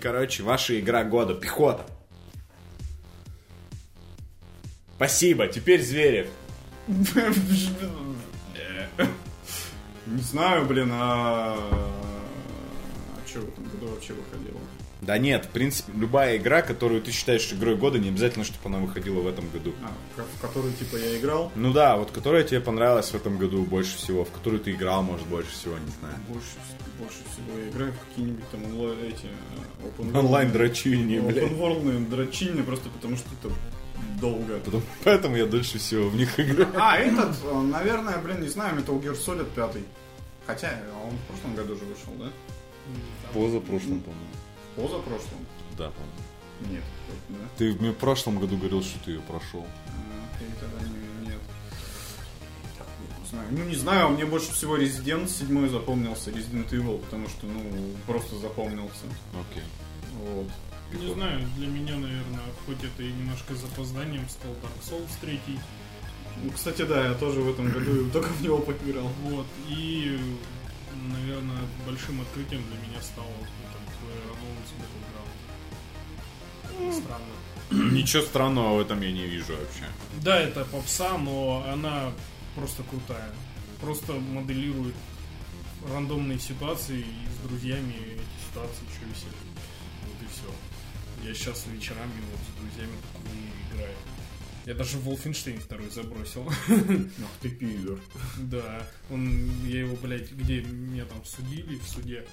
Короче, 0.00 0.42
ваша 0.42 0.78
игра 0.78 1.04
года. 1.04 1.34
Пехота. 1.34 1.86
Спасибо, 4.96 5.46
теперь 5.46 5.82
Зверев. 5.82 6.28
Не 10.06 10.22
знаю, 10.22 10.64
блин, 10.66 10.90
а... 10.92 11.56
А 11.58 13.28
что 13.28 13.40
в 13.40 13.48
этом 13.48 13.64
году 13.64 13.88
вообще 13.88 14.12
выходило? 14.12 14.60
Да 15.02 15.18
нет, 15.18 15.44
в 15.44 15.48
принципе, 15.50 15.92
любая 15.94 16.36
игра, 16.38 16.62
которую 16.62 17.02
ты 17.02 17.12
считаешь 17.12 17.52
игрой 17.52 17.76
года, 17.76 17.98
не 17.98 18.08
обязательно, 18.08 18.44
чтобы 18.44 18.66
она 18.66 18.78
выходила 18.78 19.20
в 19.20 19.26
этом 19.26 19.50
году. 19.50 19.74
А, 19.82 20.22
в 20.22 20.40
которую, 20.40 20.72
типа, 20.72 20.96
я 20.96 21.18
играл? 21.18 21.52
Ну 21.54 21.72
да, 21.72 21.96
вот 21.96 22.12
которая 22.12 22.44
тебе 22.44 22.60
понравилась 22.60 23.10
в 23.10 23.14
этом 23.14 23.36
году 23.36 23.62
больше 23.64 23.96
всего, 23.98 24.24
в 24.24 24.30
которую 24.30 24.60
ты 24.60 24.72
играл, 24.72 25.02
может, 25.02 25.26
больше 25.26 25.50
всего, 25.50 25.76
не 25.76 25.90
знаю. 26.00 26.14
Больше, 26.28 26.46
больше 26.98 27.18
всего 27.30 27.58
я 27.58 27.68
играю 27.68 27.92
в 27.92 28.08
какие-нибудь 28.08 28.48
там 28.50 28.64
онлайн, 28.64 28.98
эти... 29.04 29.28
э, 29.86 30.02
open 30.02 30.18
Онлайн 30.18 30.52
дрочильни, 30.52 31.18
блядь. 31.18 31.44
Open 31.44 32.08
дрочильни, 32.08 32.62
просто 32.62 32.88
потому 32.90 33.16
что 33.16 33.28
это 33.40 33.54
долго. 34.20 34.58
Потом- 34.60 34.82
Поэтому 35.04 35.36
я 35.36 35.46
дольше 35.46 35.78
всего 35.78 36.08
в 36.08 36.16
них 36.16 36.38
играю. 36.40 36.68
А, 36.76 36.96
этот, 36.98 37.36
э, 37.44 37.60
наверное, 37.62 38.18
блин, 38.18 38.40
не 38.42 38.48
знаю, 38.48 38.76
Metal 38.78 39.00
Gear 39.02 39.14
Solid 39.16 39.46
5. 39.54 39.82
Хотя, 40.46 40.70
он 41.04 41.10
в 41.16 41.22
прошлом 41.28 41.54
году 41.56 41.74
же 41.74 41.84
вышел, 41.84 42.12
да? 42.18 42.30
Позапрошлом, 43.32 44.00
по-моему. 44.00 44.30
Позапрошлом? 44.76 45.46
Да, 45.76 45.90
по-моему. 45.90 46.72
Нет, 46.72 46.84
да? 47.28 47.36
Ты 47.58 47.72
в 47.72 47.92
прошлом 47.94 48.38
году 48.38 48.56
говорил, 48.56 48.82
что 48.82 48.98
ты 49.04 49.10
ее 49.12 49.20
прошел. 49.20 49.66
А, 49.88 50.36
окей, 50.36 50.48
тогда 50.60 50.88
не 50.88 51.05
знаю. 53.30 53.48
Ну, 53.50 53.64
не 53.64 53.76
знаю, 53.76 54.06
а 54.06 54.08
мне 54.08 54.24
больше 54.24 54.52
всего 54.52 54.76
Resident 54.76 55.28
7 55.28 55.68
запомнился, 55.68 56.30
Resident 56.30 56.70
Evil, 56.70 56.98
потому 56.98 57.28
что, 57.28 57.46
ну, 57.46 57.60
просто 58.06 58.36
запомнился. 58.36 59.06
Окей. 59.32 59.64
Вот. 60.22 60.48
Не 60.92 61.14
знаю, 61.14 61.40
для 61.56 61.66
меня, 61.66 61.96
наверное, 61.96 62.44
хоть 62.64 62.84
это 62.84 63.02
и 63.02 63.12
немножко 63.12 63.54
с 63.54 63.60
запозданием 63.60 64.28
стал 64.28 64.52
Dark 64.52 64.80
Souls 64.82 65.10
3. 65.20 65.40
Ну, 66.44 66.50
кстати, 66.50 66.82
да, 66.82 67.08
я 67.08 67.14
тоже 67.14 67.40
в 67.40 67.48
этом 67.50 67.70
году 67.70 68.10
только 68.10 68.28
в 68.28 68.42
него 68.42 68.58
поиграл. 68.58 69.10
Вот. 69.24 69.46
И, 69.68 70.18
наверное, 71.08 71.66
большим 71.86 72.20
открытием 72.20 72.62
для 72.68 72.78
меня 72.88 73.02
стал 73.02 73.24
этот 73.24 73.80
Player 74.00 74.32
Unknown's 74.32 74.72
Battleground. 74.78 76.92
Странно. 76.92 77.34
Ничего 77.92 78.22
странного 78.22 78.76
в 78.76 78.80
этом 78.80 79.00
я 79.00 79.10
не 79.10 79.26
вижу 79.26 79.56
вообще. 79.56 79.86
Да, 80.22 80.38
это 80.38 80.64
попса, 80.66 81.18
но 81.18 81.64
она 81.72 82.12
просто 82.56 82.82
крутая. 82.82 83.30
Просто 83.80 84.14
моделирует 84.14 84.94
рандомные 85.92 86.38
ситуации 86.38 87.00
и 87.00 87.28
с 87.30 87.48
друзьями 87.48 87.94
эти 87.94 88.48
ситуации 88.50 88.82
еще 88.90 89.06
веселее. 89.08 89.54
Вот 90.02 90.22
и 90.22 90.26
все. 90.32 91.28
Я 91.28 91.34
сейчас 91.34 91.64
вечерами 91.72 92.20
вот 92.32 92.40
с 92.40 92.60
друзьями 92.60 92.96
такую 93.12 93.36
играю. 93.70 93.96
Я 94.64 94.74
даже 94.74 94.98
Wolfenstein 94.98 95.60
второй 95.60 95.90
забросил. 95.90 96.44
Ах 96.68 97.30
ты 97.40 97.50
пидор. 97.50 98.00
Да, 98.38 98.84
он, 99.10 99.48
я 99.64 99.80
его, 99.80 99.94
блядь, 99.96 100.32
где 100.32 100.60
меня 100.62 101.04
там 101.04 101.24
судили 101.24 101.78
в 101.78 101.84
суде, 101.84 102.26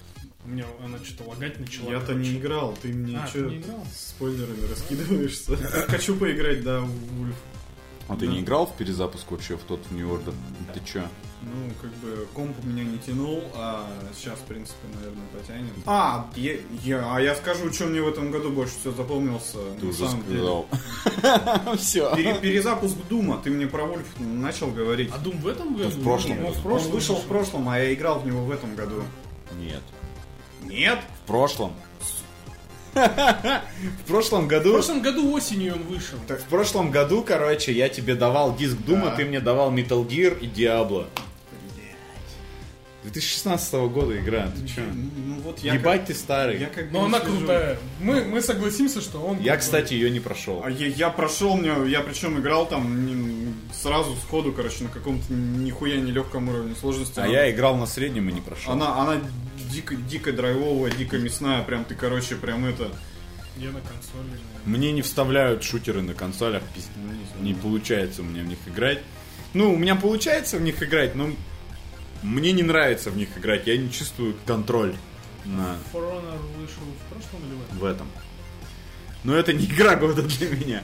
у 0.44 0.50
меня 0.50 0.66
она 0.84 0.98
что-то 1.04 1.30
лагать 1.30 1.60
начала. 1.60 1.92
Я-то 1.92 2.16
не 2.16 2.38
играл, 2.38 2.76
ты 2.82 2.88
мне 2.88 3.20
А, 3.20 3.28
что 3.28 3.56
играл? 3.56 3.86
спойлерами 3.96 4.66
раскидываешься? 4.68 5.58
Хочу 5.90 6.16
поиграть, 6.16 6.64
да, 6.64 6.80
в. 6.82 7.34
А 8.10 8.16
ты 8.16 8.26
Да. 8.28 8.34
не 8.34 8.42
играл 8.42 8.66
в 8.66 8.74
перезапуск 8.76 9.32
вообще 9.32 9.56
в 9.58 9.62
тот 9.64 9.80
в 9.90 9.96
New 9.96 10.08
Order? 10.10 10.34
Ты 10.74 10.82
чё? 10.86 11.02
Ну, 11.42 11.74
как 11.82 11.92
бы 11.96 12.26
комп 12.34 12.56
у 12.64 12.68
меня 12.68 12.84
не 12.86 12.98
тянул, 13.00 13.44
а 13.56 13.86
сейчас, 14.16 14.40
в 14.40 14.44
принципе, 14.44 14.88
наверное, 14.96 15.26
потянет. 15.34 15.72
А, 15.86 16.30
я, 16.38 16.54
я- 16.84 17.16
а 17.16 17.20
я 17.20 17.36
скажу, 17.36 17.72
что 17.74 17.86
мне 17.86 18.02
в 18.02 18.08
этом 18.08 18.32
году 18.32 18.50
больше 18.52 18.76
всего 18.80 18.94
запомнился. 18.94 19.58
Ты 19.78 19.84
на 19.86 19.90
уже 19.92 20.08
самом 20.08 20.24
деле. 20.26 20.38
сказал. 20.40 20.66
Все. 21.78 22.16
Пере- 22.16 22.40
перезапуск 22.40 22.96
Дума, 23.10 23.40
ты 23.44 23.50
мне 23.50 23.68
про 23.68 23.84
Вульф 23.86 24.06
начал 24.20 24.68
говорить. 24.72 25.10
А 25.14 25.18
Дум 25.18 25.38
в 25.40 25.48
этом 25.48 25.76
году? 25.76 25.90
в 25.90 26.02
прошлом 26.04 26.46
Он 26.46 26.80
вышел 26.92 27.16
в 27.16 27.26
прошлом, 27.26 27.68
а 27.68 27.78
я 27.80 27.94
играл 27.94 28.20
в 28.20 28.26
него 28.26 28.46
в 28.46 28.52
этом 28.52 28.76
году. 28.76 29.04
Нет. 29.60 29.82
Нет? 30.64 31.00
В 31.24 31.28
прошлом. 31.28 31.74
В 32.94 34.08
прошлом 34.08 34.46
В 34.46 34.48
году... 34.48 34.74
прошлом 34.74 35.02
году 35.02 35.32
осенью 35.34 35.74
он 35.76 35.84
вышел. 35.84 36.18
Так 36.28 36.40
в 36.42 36.46
прошлом 36.46 36.92
году, 36.92 37.24
короче, 37.24 37.72
я 37.72 37.90
тебе 37.90 38.16
давал 38.16 38.56
диск 38.56 38.78
Дума, 38.78 39.06
Да. 39.08 39.16
ты 39.16 39.26
мне 39.26 39.40
давал 39.40 39.72
Metal 39.74 40.06
Gear 40.08 40.40
и 40.40 40.48
Diablo. 40.48 41.08
2016 43.04 43.74
года 43.90 44.18
игра, 44.18 44.48
ты 44.56 44.66
чё? 44.66 44.82
Ну, 44.94 45.10
ну 45.28 45.36
вот 45.42 45.60
я 45.60 45.74
Ебать 45.74 46.06
ты 46.06 46.14
старый. 46.14 46.58
как- 46.58 46.62
я 46.62 46.68
Я, 46.68 46.74
как 46.86 46.92
Но 46.94 47.04
она 47.06 47.20
слежу. 47.20 47.38
крутая. 47.40 47.78
Мы, 48.00 48.24
мы 48.24 48.42
согласимся, 48.42 49.02
что 49.02 49.20
он 49.20 49.36
крутой. 49.36 49.58
кстати, 49.58 49.94
ее 49.94 50.10
не 50.10 50.22
прошел. 50.22 50.62
А 50.64 50.70
я, 50.70 50.88
я 50.88 51.10
прошел, 51.10 51.58
мне, 51.58 51.74
я 51.92 52.00
причем 52.00 52.40
играл 52.40 52.66
там 52.66 53.06
не- 53.06 53.54
сразу 53.74 54.16
сходу, 54.16 54.54
короче, 54.54 54.86
на 54.86 54.90
каком-то 54.90 55.34
нихуя 55.34 55.98
нелегком 55.98 56.48
уровне 56.48 56.76
сложности. 56.80 57.20
А 57.20 57.24
Она- 57.24 57.34
я 57.34 57.52
играл 57.52 57.76
на 57.76 57.88
среднем 57.88 58.30
и 58.30 58.32
не 58.32 58.40
прошел. 58.40 58.72
Она, 58.72 58.96
она 58.98 59.18
дико, 59.74 59.96
дико 59.96 60.32
драйвовая, 60.32 60.92
дико 60.92 61.18
мясная, 61.18 61.64
прям 61.64 61.86
ты, 61.86 61.96
короче, 61.96 62.36
прям 62.36 62.66
это... 62.66 62.92
Я 63.58 63.72
на 63.72 63.82
консоли. 63.82 64.22
наверное. 64.24 64.62
Мне 64.66 64.92
не 64.92 65.02
вставляют 65.02 65.64
шутеры 65.64 66.02
на 66.02 66.14
консолях, 66.14 66.64
ну, 66.96 67.12
не. 67.42 67.54
Не 67.54 67.54
получается 67.54 68.22
у 68.22 68.26
меня 68.26 68.42
в 68.44 68.48
них 68.48 68.58
играть. 68.66 69.00
Ну, 69.54 69.74
у 69.74 69.78
меня 69.78 69.96
получается 69.96 70.58
в 70.58 70.62
них 70.62 70.82
играть, 70.82 71.14
но 71.14 71.30
мне 72.24 72.52
не 72.52 72.64
нравится 72.64 73.12
в 73.12 73.18
них 73.18 73.38
играть. 73.38 73.68
Я 73.68 73.78
не 73.78 73.92
чувствую 73.92 74.36
контроль 74.48 74.96
на 75.46 75.78
For 75.94 76.02
Honor 76.02 76.40
вышел 76.58 76.82
в 76.84 77.14
прошлом 77.14 77.42
или 77.48 77.56
в 77.56 77.62
этом? 77.64 77.78
в 77.78 77.84
этом. 77.86 78.08
Но 79.24 79.36
это 79.36 79.54
не 79.54 79.66
игра 79.66 79.96
года 79.96 80.24
для 80.24 80.50
меня. 80.50 80.84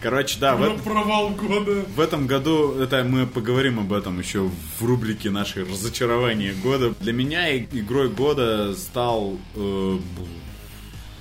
Короче, 0.00 0.38
да, 0.40 0.56
в, 0.56 0.62
этом- 0.62 0.80
провал 0.80 1.30
года. 1.30 1.84
в 1.94 2.00
этом 2.00 2.26
году, 2.26 2.72
это 2.80 3.04
мы 3.04 3.26
поговорим 3.26 3.78
об 3.80 3.92
этом 3.92 4.18
еще 4.18 4.50
в 4.78 4.82
рубрике 4.84 5.30
нашей 5.30 5.64
разочарования 5.64 6.54
года. 6.54 6.94
Для 7.00 7.12
меня 7.12 7.56
игрой 7.58 8.08
года 8.08 8.74
стал... 8.74 9.38
э, 9.54 9.98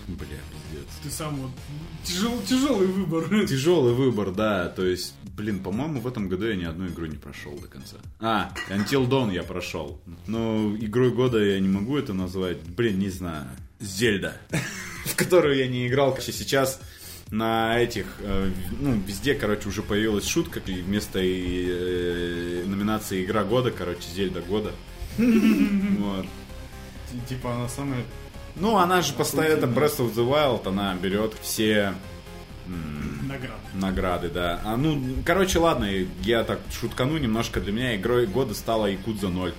бля, 0.08 0.28
пиздец. 0.28 0.88
Ты 1.04 1.10
сам 1.10 1.36
вот... 1.36 1.52
Тяжел, 2.06 2.42
тяжелый 2.48 2.88
выбор. 2.88 3.28
Тяжелый 3.48 3.94
выбор, 3.94 4.32
да. 4.32 4.70
То 4.70 4.86
есть, 4.86 5.14
блин, 5.36 5.60
по-моему, 5.60 6.00
в 6.00 6.08
этом 6.08 6.30
году 6.30 6.48
я 6.48 6.56
ни 6.56 6.64
одну 6.64 6.88
игру 6.88 7.06
не 7.06 7.18
прошел 7.18 7.52
до 7.60 7.68
конца. 7.68 7.98
А, 8.22 8.52
Until 8.70 9.08
Dawn 9.10 9.34
я 9.34 9.44
прошел. 9.44 10.02
Но 10.26 10.74
игрой 10.80 11.12
года 11.12 11.44
я 11.44 11.60
не 11.60 11.68
могу 11.70 11.98
это 11.98 12.14
назвать. 12.14 12.62
Блин, 12.62 13.00
не 13.00 13.10
знаю. 13.10 13.48
Зельда. 13.82 14.38
В 15.06 15.16
которую 15.16 15.58
я 15.58 15.68
не 15.68 15.88
играл. 15.88 16.18
Сейчас 16.20 16.80
на 17.32 17.78
этих, 17.80 18.06
э, 18.20 18.52
ну, 18.80 19.00
везде, 19.06 19.36
короче, 19.36 19.70
уже 19.70 19.82
появилась 19.84 20.26
шутка, 20.28 20.60
и 20.66 20.82
вместо 20.82 21.20
э, 21.20 22.64
номинации 22.66 23.24
Игра 23.24 23.44
года, 23.44 23.72
короче, 23.72 24.10
Зельда 24.16 24.42
года. 24.42 24.72
Вот. 25.18 26.26
Ти- 27.12 27.36
Типа 27.36 27.54
она 27.56 27.68
самая... 27.70 28.04
Ну, 28.56 28.78
она 28.78 29.02
же 29.02 29.14
постоянно, 29.14 29.66
Breath 29.66 29.98
of 30.00 30.14
the 30.16 30.28
Wild, 30.28 30.68
она 30.68 30.96
берет 30.96 31.34
все 31.42 31.94
Награда. 33.28 33.54
Награды, 33.74 34.30
да. 34.30 34.62
А, 34.64 34.76
ну, 34.78 35.02
короче, 35.26 35.60
ладно, 35.60 35.88
я 36.24 36.44
так 36.44 36.60
шуткану 36.72 37.18
немножко. 37.18 37.60
Для 37.62 37.72
меня 37.72 37.96
игрой 37.96 38.26
года 38.28 38.54
стала 38.54 38.88
Якудза 38.88 39.30
0. 39.30 39.54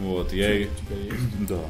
Вот, 0.00 0.32
я... 0.32 0.58
и- 0.62 0.68
Да. 1.48 1.60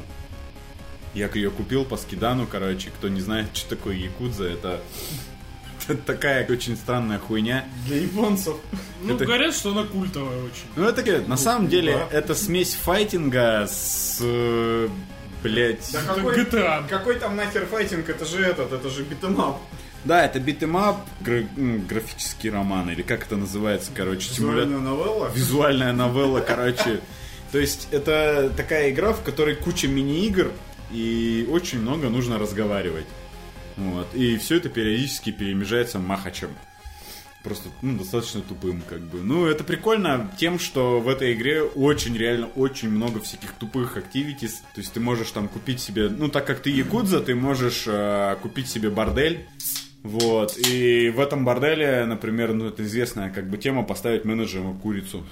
Я 1.13 1.29
ее 1.33 1.49
купил 1.51 1.83
по 1.85 1.97
скидану, 1.97 2.45
короче. 2.47 2.89
Кто 2.89 3.07
не 3.09 3.21
знает, 3.21 3.47
что 3.53 3.75
такое 3.75 3.95
Якудза, 3.95 4.45
это... 4.45 4.81
это 5.87 6.01
такая 6.05 6.45
очень 6.47 6.75
странная 6.77 7.17
хуйня. 7.19 7.65
Для 7.87 7.97
японцев. 7.97 8.55
Ну, 9.03 9.15
Это- 9.15 9.25
говорят, 9.25 9.55
что 9.55 9.71
она 9.71 9.83
культовая 9.83 10.37
очень. 10.43 10.65
Ну, 10.75 10.85
это, 10.87 11.01
говорят, 11.01 11.27
на 11.27 11.37
самом 11.37 11.67
деле, 11.69 11.93
да. 12.11 12.17
это 12.17 12.35
смесь 12.35 12.73
файтинга 12.75 13.67
с... 13.67 14.19
э, 14.21 14.89
Блять. 15.43 15.89
Да 15.93 16.01
какой, 16.15 16.35
GTA. 16.43 16.87
какой 16.87 17.15
там 17.19 17.35
нахер 17.35 17.65
файтинг? 17.67 18.09
Это 18.09 18.25
же 18.25 18.43
этот, 18.43 18.73
это 18.73 18.89
же 18.89 19.03
beat 19.03 19.25
'em 19.25 19.41
up. 19.41 19.57
Да, 20.03 20.25
это 20.25 20.39
beat 20.39 20.62
'em 20.62 20.80
up, 20.80 20.97
гра- 21.21 21.47
графический 21.55 22.49
роман, 22.49 22.89
или 22.89 23.01
как 23.01 23.25
это 23.25 23.35
называется, 23.35 23.91
короче. 23.93 24.29
Визуальная 24.31 24.79
новелла. 24.79 25.31
визуальная 25.33 25.93
новелла, 25.93 26.39
короче. 26.39 27.01
То 27.51 27.59
есть 27.59 27.87
это 27.91 28.51
такая 28.57 28.89
игра, 28.91 29.13
в 29.13 29.21
которой 29.23 29.55
куча 29.55 29.87
мини-игр 29.87 30.51
и 30.91 31.47
очень 31.49 31.79
много 31.79 32.09
нужно 32.09 32.37
разговаривать. 32.37 33.05
Вот. 33.77 34.07
И 34.15 34.37
все 34.37 34.57
это 34.57 34.69
периодически 34.69 35.31
перемежается 35.31 35.99
махачем. 35.99 36.49
Просто 37.43 37.69
ну, 37.81 37.97
достаточно 37.97 38.41
тупым, 38.41 38.81
как 38.81 38.99
бы. 38.99 39.21
Ну, 39.21 39.45
это 39.45 39.63
прикольно 39.63 40.29
тем, 40.37 40.59
что 40.59 40.99
в 40.99 41.07
этой 41.07 41.33
игре 41.33 41.61
очень, 41.61 42.17
реально, 42.17 42.47
очень 42.47 42.89
много 42.89 43.21
всяких 43.21 43.53
тупых 43.53 43.95
активитис. 43.95 44.63
То 44.73 44.81
есть 44.81 44.91
ты 44.91 44.99
можешь 44.99 45.31
там 45.31 45.47
купить 45.47 45.79
себе, 45.79 46.09
ну, 46.09 46.27
так 46.27 46.45
как 46.45 46.59
ты 46.59 46.71
якудза, 46.71 47.21
ты 47.21 47.35
можешь 47.35 47.83
э, 47.85 48.35
купить 48.41 48.67
себе 48.67 48.89
бордель. 48.89 49.47
Вот. 50.03 50.57
И 50.57 51.09
в 51.09 51.19
этом 51.19 51.45
борделе, 51.45 52.05
например, 52.05 52.53
ну, 52.53 52.65
это 52.67 52.83
известная 52.83 53.29
как 53.29 53.49
бы 53.49 53.57
тема 53.57 53.83
поставить 53.83 54.25
менеджером 54.25 54.79
курицу. 54.79 55.25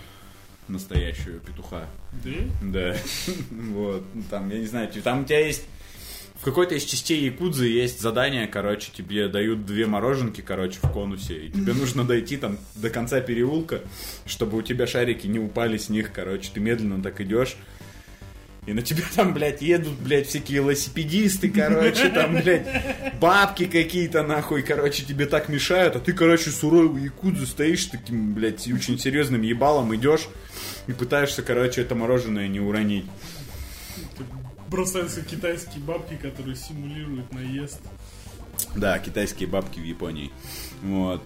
Настоящую 0.67 1.39
петуха. 1.39 1.87
Да? 2.23 2.31
Да. 2.61 2.95
Вот. 3.51 4.03
Ну, 4.13 4.23
Там, 4.29 4.49
я 4.49 4.59
не 4.59 4.65
знаю, 4.65 4.89
там 5.03 5.21
у 5.21 5.25
тебя 5.25 5.45
есть 5.45 5.63
какой-то 6.45 6.75
из 6.75 6.83
частей 6.83 7.25
Якудзы 7.25 7.67
есть 7.67 7.99
задание, 7.99 8.47
короче, 8.47 8.91
тебе 8.95 9.27
дают 9.27 9.65
две 9.65 9.87
мороженки, 9.87 10.41
короче, 10.41 10.79
в 10.81 10.91
конусе, 10.91 11.47
и 11.47 11.51
тебе 11.51 11.73
нужно 11.79 12.03
дойти 12.03 12.37
там 12.37 12.57
до 12.75 12.89
конца 12.89 13.19
переулка, 13.21 13.81
чтобы 14.25 14.57
у 14.57 14.61
тебя 14.61 14.85
шарики 14.85 15.27
не 15.27 15.39
упали 15.39 15.77
с 15.77 15.89
них, 15.89 16.11
короче, 16.11 16.49
ты 16.53 16.59
медленно 16.59 17.01
так 17.01 17.19
идешь, 17.21 17.55
и 18.65 18.73
на 18.73 18.81
тебя 18.81 19.03
там, 19.15 19.33
блядь, 19.33 19.61
едут, 19.61 19.93
блядь, 19.99 20.27
всякие 20.27 20.57
велосипедисты, 20.57 21.49
короче, 21.49 22.09
там, 22.09 22.35
блядь, 22.35 22.65
бабки 23.19 23.65
какие-то, 23.65 24.23
нахуй, 24.23 24.63
короче, 24.63 25.03
тебе 25.05 25.27
так 25.27 25.49
мешают, 25.49 25.95
а 25.95 25.99
ты, 25.99 26.13
короче, 26.13 26.49
суровый 26.49 27.03
якудзу 27.03 27.45
стоишь 27.45 27.85
таким, 27.85 28.33
блядь, 28.33 28.67
очень 28.67 28.97
серьезным 28.97 29.41
ебалом 29.43 29.95
идешь 29.95 30.27
и 30.87 30.93
пытаешься, 30.93 31.43
короче, 31.43 31.81
это 31.81 31.93
мороженое 31.93 32.47
не 32.47 32.59
уронить. 32.59 33.05
Бросаются 34.69 35.21
китайские 35.21 35.83
бабки, 35.83 36.15
которые 36.15 36.55
симулируют 36.55 37.31
наезд. 37.31 37.79
Да, 38.75 38.97
китайские 38.99 39.47
бабки 39.47 39.79
в 39.79 39.83
Японии. 39.83 40.31
Вот. 40.81 41.21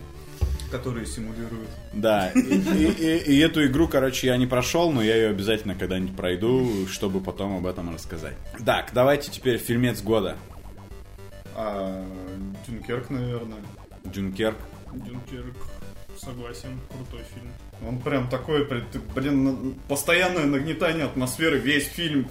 Которые 0.72 1.06
симулируют. 1.08 1.70
Да, 1.94 2.30
и, 2.32 2.40
и- 2.40 2.92
и- 2.92 3.34
и 3.36 3.40
эту 3.40 3.66
игру, 3.66 3.88
короче, 3.88 4.28
я 4.28 4.38
не 4.38 4.46
прошел, 4.46 4.92
но 4.92 5.02
я 5.02 5.16
ее 5.16 5.30
обязательно 5.30 5.74
когда-нибудь 5.76 6.16
пройду, 6.16 6.86
чтобы 6.88 7.22
потом 7.22 7.58
об 7.58 7.66
этом 7.66 7.92
рассказать. 7.94 8.36
Так, 8.66 8.92
давайте 8.94 9.32
теперь 9.32 9.58
фильмец 9.58 10.02
года. 10.02 10.38
А, 11.56 12.06
Дюнкерк, 12.68 13.10
наверное. 13.10 13.60
Дюнкерк. 14.06 14.58
Дюнкерк, 14.94 15.56
согласен, 16.18 16.80
крутой 16.90 17.26
фильм. 17.34 17.52
Он 17.88 18.00
прям 18.00 18.30
такой, 18.30 18.68
блин, 19.16 19.76
постоянное 19.88 20.46
нагнетание 20.46 21.06
атмосферы, 21.06 21.58
весь 21.60 21.88
фильм. 21.88 22.30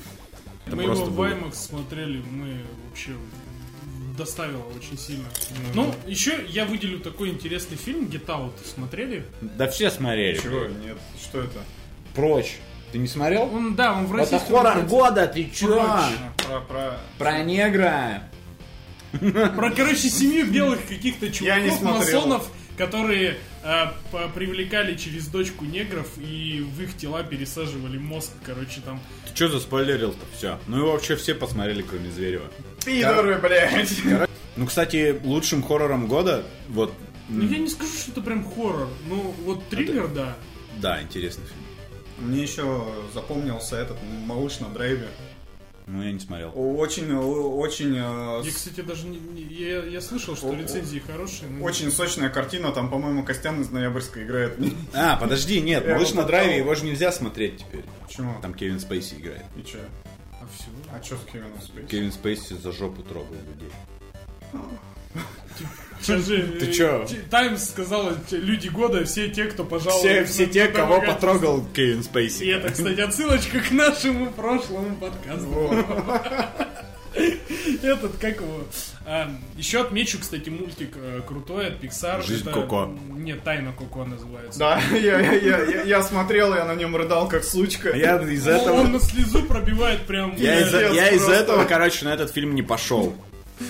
Это 0.66 0.76
мы 0.76 0.82
его 0.84 0.94
в 0.94 1.14
было. 1.16 1.26
IMAX 1.28 1.54
смотрели, 1.54 2.22
мы 2.30 2.56
вообще 2.88 3.12
доставило 4.18 4.64
очень 4.76 4.98
сильно. 4.98 5.24
Ну, 5.74 5.94
еще 6.06 6.44
я 6.48 6.66
выделю 6.66 6.98
такой 6.98 7.30
интересный 7.30 7.76
фильм 7.76 8.06
Get 8.06 8.26
Out. 8.26 8.52
Смотрели? 8.74 9.24
Да 9.40 9.68
все 9.68 9.90
смотрели. 9.90 10.38
Чего? 10.38 10.66
Нет, 10.66 10.98
что 11.22 11.40
это? 11.40 11.60
Прочь. 12.14 12.58
Ты 12.92 12.98
не 12.98 13.06
смотрел? 13.06 13.42
Он, 13.42 13.74
да, 13.74 13.92
он 13.92 14.06
в 14.06 14.14
Это 14.14 14.22
российском... 14.22 14.56
хоррор 14.56 14.82
года, 14.82 15.26
ты 15.26 15.48
чё? 15.54 15.68
Прочь. 15.68 16.46
Про, 16.46 16.60
про... 16.60 17.00
Про 17.18 17.42
негра. 17.42 18.22
Про, 19.12 19.70
короче, 19.70 20.10
семью 20.10 20.50
белых 20.50 20.86
каких-то 20.86 21.30
чуваков, 21.30 21.80
масонов, 21.80 22.50
которые 22.76 23.38
а, 23.68 23.94
привлекали 24.34 24.96
через 24.96 25.26
дочку 25.26 25.66
негров 25.66 26.08
и 26.16 26.64
в 26.74 26.80
их 26.80 26.96
тела 26.96 27.22
пересаживали 27.22 27.98
мозг, 27.98 28.30
короче, 28.42 28.80
там. 28.80 28.98
Ты 29.26 29.34
чё 29.34 29.48
заспойлерил-то? 29.48 30.24
Все. 30.34 30.58
Ну 30.68 30.78
и 30.78 30.90
вообще 30.90 31.16
все 31.16 31.34
посмотрели, 31.34 31.82
кроме 31.82 32.10
Зверева. 32.10 32.46
Пидоры, 32.84 33.38
блядь. 33.38 33.92
Ну, 34.56 34.66
кстати, 34.66 35.20
лучшим 35.22 35.62
хоррором 35.62 36.08
года, 36.08 36.44
вот, 36.68 36.94
Ну, 37.28 37.44
я 37.44 37.58
не 37.58 37.68
скажу, 37.68 37.92
что 37.92 38.10
это 38.12 38.22
прям 38.22 38.42
хоррор. 38.42 38.88
Ну, 39.06 39.34
вот 39.44 39.68
триллер, 39.68 40.08
да. 40.08 40.34
да, 40.78 41.02
интересный 41.02 41.44
фильм. 41.44 42.26
Мне 42.26 42.42
еще 42.42 42.84
запомнился 43.12 43.76
этот 43.76 43.98
малыш 44.24 44.60
на 44.60 44.70
драйве. 44.70 45.08
Ну, 45.90 46.02
я 46.02 46.12
не 46.12 46.20
смотрел. 46.20 46.52
Очень, 46.54 47.10
очень, 47.14 47.94
э, 47.96 48.42
Я, 48.44 48.50
кстати, 48.52 48.82
даже 48.82 49.06
не, 49.06 49.18
не- 49.18 49.42
я, 49.42 49.84
я 49.84 50.00
слышал, 50.02 50.36
что 50.36 50.52
рецензии 50.52 50.98
хорошие. 50.98 51.50
но- 51.50 51.64
очень 51.64 51.90
сочная 51.90 52.28
картина. 52.28 52.72
Там, 52.72 52.90
по-моему, 52.90 53.24
Костян 53.24 53.60
из 53.62 53.70
Ноябрьска 53.70 54.22
играет. 54.22 54.58
А, 54.92 55.16
подожди, 55.16 55.62
нет, 55.62 55.88
малыш 55.88 56.12
на 56.12 56.24
драйве, 56.24 56.58
его 56.58 56.74
же 56.74 56.84
нельзя 56.84 57.10
смотреть 57.10 57.58
теперь. 57.60 57.84
Почему? 58.06 58.34
Там 58.42 58.52
Кевин 58.52 58.80
Спейси 58.80 59.14
играет. 59.14 59.44
И 59.56 59.62
че? 59.62 59.78
А 60.40 60.46
все. 60.54 60.66
А 60.92 61.02
что 61.02 61.16
с 61.16 61.24
Кевином 61.32 61.58
Спейси? 61.62 61.88
Кевин 61.88 62.12
Спейси 62.12 62.52
за 62.52 62.70
жопу 62.72 63.02
трогал 63.02 63.32
людей. 63.34 63.72
Ты 66.06 66.12
э, 66.14 66.72
чё? 66.72 67.06
Т- 67.08 67.16
Таймс 67.30 67.68
сказала, 67.70 68.16
те- 68.30 68.38
люди 68.38 68.68
года, 68.68 69.04
все 69.04 69.28
те, 69.28 69.44
кто 69.44 69.64
пожаловал. 69.64 70.00
Все, 70.00 70.24
все 70.24 70.46
те, 70.46 70.68
кого 70.68 71.00
потрогал 71.00 71.64
Кевин 71.74 72.02
Спейси. 72.02 72.44
И 72.44 72.48
это, 72.48 72.70
кстати, 72.70 73.00
отсылочка 73.00 73.60
к 73.60 73.70
нашему 73.70 74.30
прошлому 74.30 74.96
подкасту. 74.96 75.84
Этот, 77.82 78.16
как 78.18 78.36
его? 78.36 78.64
А, 79.06 79.30
еще 79.56 79.80
отмечу, 79.80 80.18
кстати, 80.20 80.48
мультик 80.50 80.90
э, 80.96 81.20
крутой 81.26 81.68
от 81.68 81.82
Pixar. 81.82 82.24
«Жизнь 82.24 82.42
Это- 82.48 82.60
Коко». 82.60 82.94
Нет, 83.16 83.42
Тайна 83.42 83.72
Коко 83.72 84.04
называется. 84.04 84.58
Да, 84.58 84.80
я, 84.92 85.18
я, 85.20 85.62
я, 85.62 85.82
я, 85.82 86.02
смотрел, 86.02 86.54
я 86.54 86.64
на 86.64 86.74
нем 86.74 86.94
рыдал, 86.94 87.28
как 87.28 87.44
сучка. 87.44 87.96
Я 87.96 88.16
из 88.22 88.46
этого... 88.46 88.80
Он 88.80 88.92
на 88.92 89.00
слезу 89.00 89.42
пробивает 89.44 90.02
прям... 90.02 90.36
Я 90.36 90.60
из, 90.60 90.72
я 90.72 91.08
из 91.10 91.28
этого, 91.28 91.64
короче, 91.64 92.04
на 92.04 92.14
этот 92.14 92.32
фильм 92.32 92.54
не 92.54 92.62
пошел. 92.62 93.14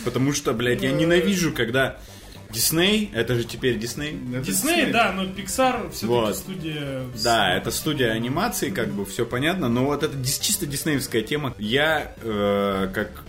Потому 0.04 0.32
что, 0.32 0.52
блядь, 0.52 0.82
я 0.82 0.92
ненавижу, 0.92 1.52
когда 1.52 1.98
Дисней, 2.50 3.10
это 3.14 3.34
же 3.34 3.44
теперь 3.44 3.78
Дисней. 3.78 4.18
Это 4.32 4.46
Дисней, 4.46 4.90
да, 4.90 5.12
но 5.12 5.24
Pixar 5.24 5.90
все-таки 5.90 6.06
Вот. 6.06 6.36
студия... 6.36 7.02
Да, 7.22 7.54
это 7.54 7.70
студия 7.70 8.12
анимации, 8.12 8.70
как 8.70 8.88
бы 8.88 9.04
все 9.04 9.26
понятно, 9.26 9.68
но 9.68 9.84
вот 9.84 10.02
это 10.02 10.16
чисто 10.24 10.66
диснеевская 10.66 11.22
тема. 11.22 11.54
Я, 11.58 12.14
э, 12.22 12.90
как 12.94 13.24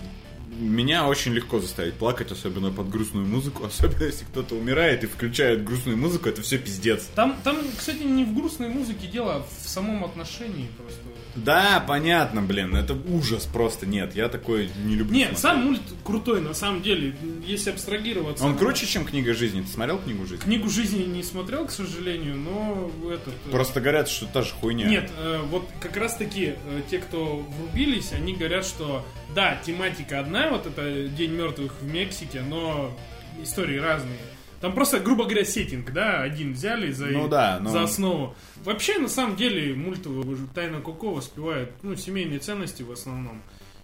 меня 0.59 1.07
очень 1.07 1.33
легко 1.33 1.59
заставить 1.59 1.93
плакать, 1.95 2.31
особенно 2.31 2.71
под 2.71 2.89
грустную 2.89 3.25
музыку, 3.25 3.65
особенно 3.67 4.03
если 4.03 4.25
кто-то 4.25 4.55
умирает 4.55 5.03
и 5.03 5.07
включает 5.07 5.63
грустную 5.63 5.97
музыку, 5.97 6.29
это 6.29 6.41
все 6.41 6.57
пиздец. 6.57 7.07
Там, 7.15 7.37
там, 7.43 7.57
кстати, 7.77 8.03
не 8.03 8.25
в 8.25 8.33
грустной 8.33 8.69
музыке 8.69 9.07
дело, 9.07 9.35
а 9.35 9.45
в 9.63 9.69
самом 9.69 10.03
отношении 10.03 10.69
просто. 10.77 11.01
Да, 11.35 11.83
понятно, 11.87 12.41
блин, 12.41 12.75
это 12.75 12.93
ужас 12.93 13.45
просто, 13.45 13.85
нет, 13.85 14.15
я 14.15 14.29
такой 14.29 14.69
не 14.83 14.95
люблю. 14.95 15.15
Нет, 15.15 15.37
смотреть. 15.37 15.41
сам 15.41 15.65
мульт 15.65 15.81
крутой, 16.03 16.41
на 16.41 16.53
самом 16.53 16.81
деле, 16.81 17.15
если 17.45 17.69
абстрагироваться. 17.71 18.45
Он 18.45 18.57
круче, 18.57 18.85
чем 18.87 19.05
книга 19.05 19.33
жизни. 19.33 19.61
Ты 19.61 19.67
смотрел 19.67 19.99
книгу 19.99 20.25
жизни? 20.25 20.43
Книгу 20.43 20.69
жизни 20.69 21.03
не 21.03 21.23
смотрел, 21.23 21.65
к 21.65 21.71
сожалению, 21.71 22.35
но 22.35 22.91
этот... 23.11 23.33
э, 23.45 23.51
Просто 23.51 23.79
говорят, 23.79 24.09
что 24.09 24.25
та 24.25 24.41
же 24.41 24.53
хуйня. 24.53 24.87
Нет, 24.87 25.11
э, 25.17 25.41
вот 25.49 25.67
как 25.79 25.95
раз 25.97 26.15
таки 26.15 26.55
э, 26.65 26.81
те, 26.89 26.99
кто 26.99 27.37
врубились, 27.37 28.11
они 28.13 28.33
говорят, 28.33 28.65
что 28.65 29.05
да, 29.35 29.59
тематика 29.65 30.19
одна, 30.19 30.49
вот 30.49 30.65
это 30.65 31.07
День 31.07 31.31
мертвых 31.31 31.73
в 31.81 31.85
Мексике, 31.85 32.41
но 32.41 32.97
истории 33.41 33.77
разные. 33.77 34.17
Там 34.61 34.73
просто, 34.73 34.99
грубо 34.99 35.23
говоря, 35.23 35.45
сеттинг, 35.45 35.91
да, 35.93 36.21
один 36.21 36.53
взяли 36.53 36.91
за, 36.91 37.07
Ну 37.07 37.27
да, 37.29 37.59
но- 37.61 37.69
за 37.69 37.83
основу. 37.83 38.35
Вообще, 38.65 38.97
на 38.99 39.07
самом 39.07 39.35
деле, 39.37 39.73
мульт 39.73 40.05
Тайна 40.53 40.81
Коко 40.81 41.13
воспевает, 41.13 41.71
ну, 41.81 41.95
семейные 41.95 42.39
ценности 42.39 42.83
в 42.83 42.91
основном. 42.91 43.41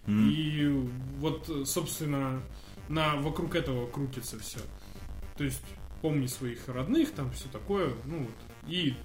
И 0.07 0.67
вот, 1.19 1.49
собственно, 1.65 2.41
на, 2.89 3.15
вокруг 3.15 3.55
этого 3.55 3.87
крутится 3.87 4.37
все. 4.39 4.59
То 5.37 5.43
есть, 5.43 5.61
помни 6.01 6.27
своих 6.27 6.67
родных, 6.67 7.11
там 7.11 7.31
все 7.31 7.47
такое, 7.49 7.93
ну, 8.05 8.19
вот. 8.19 8.35
И 8.67 8.95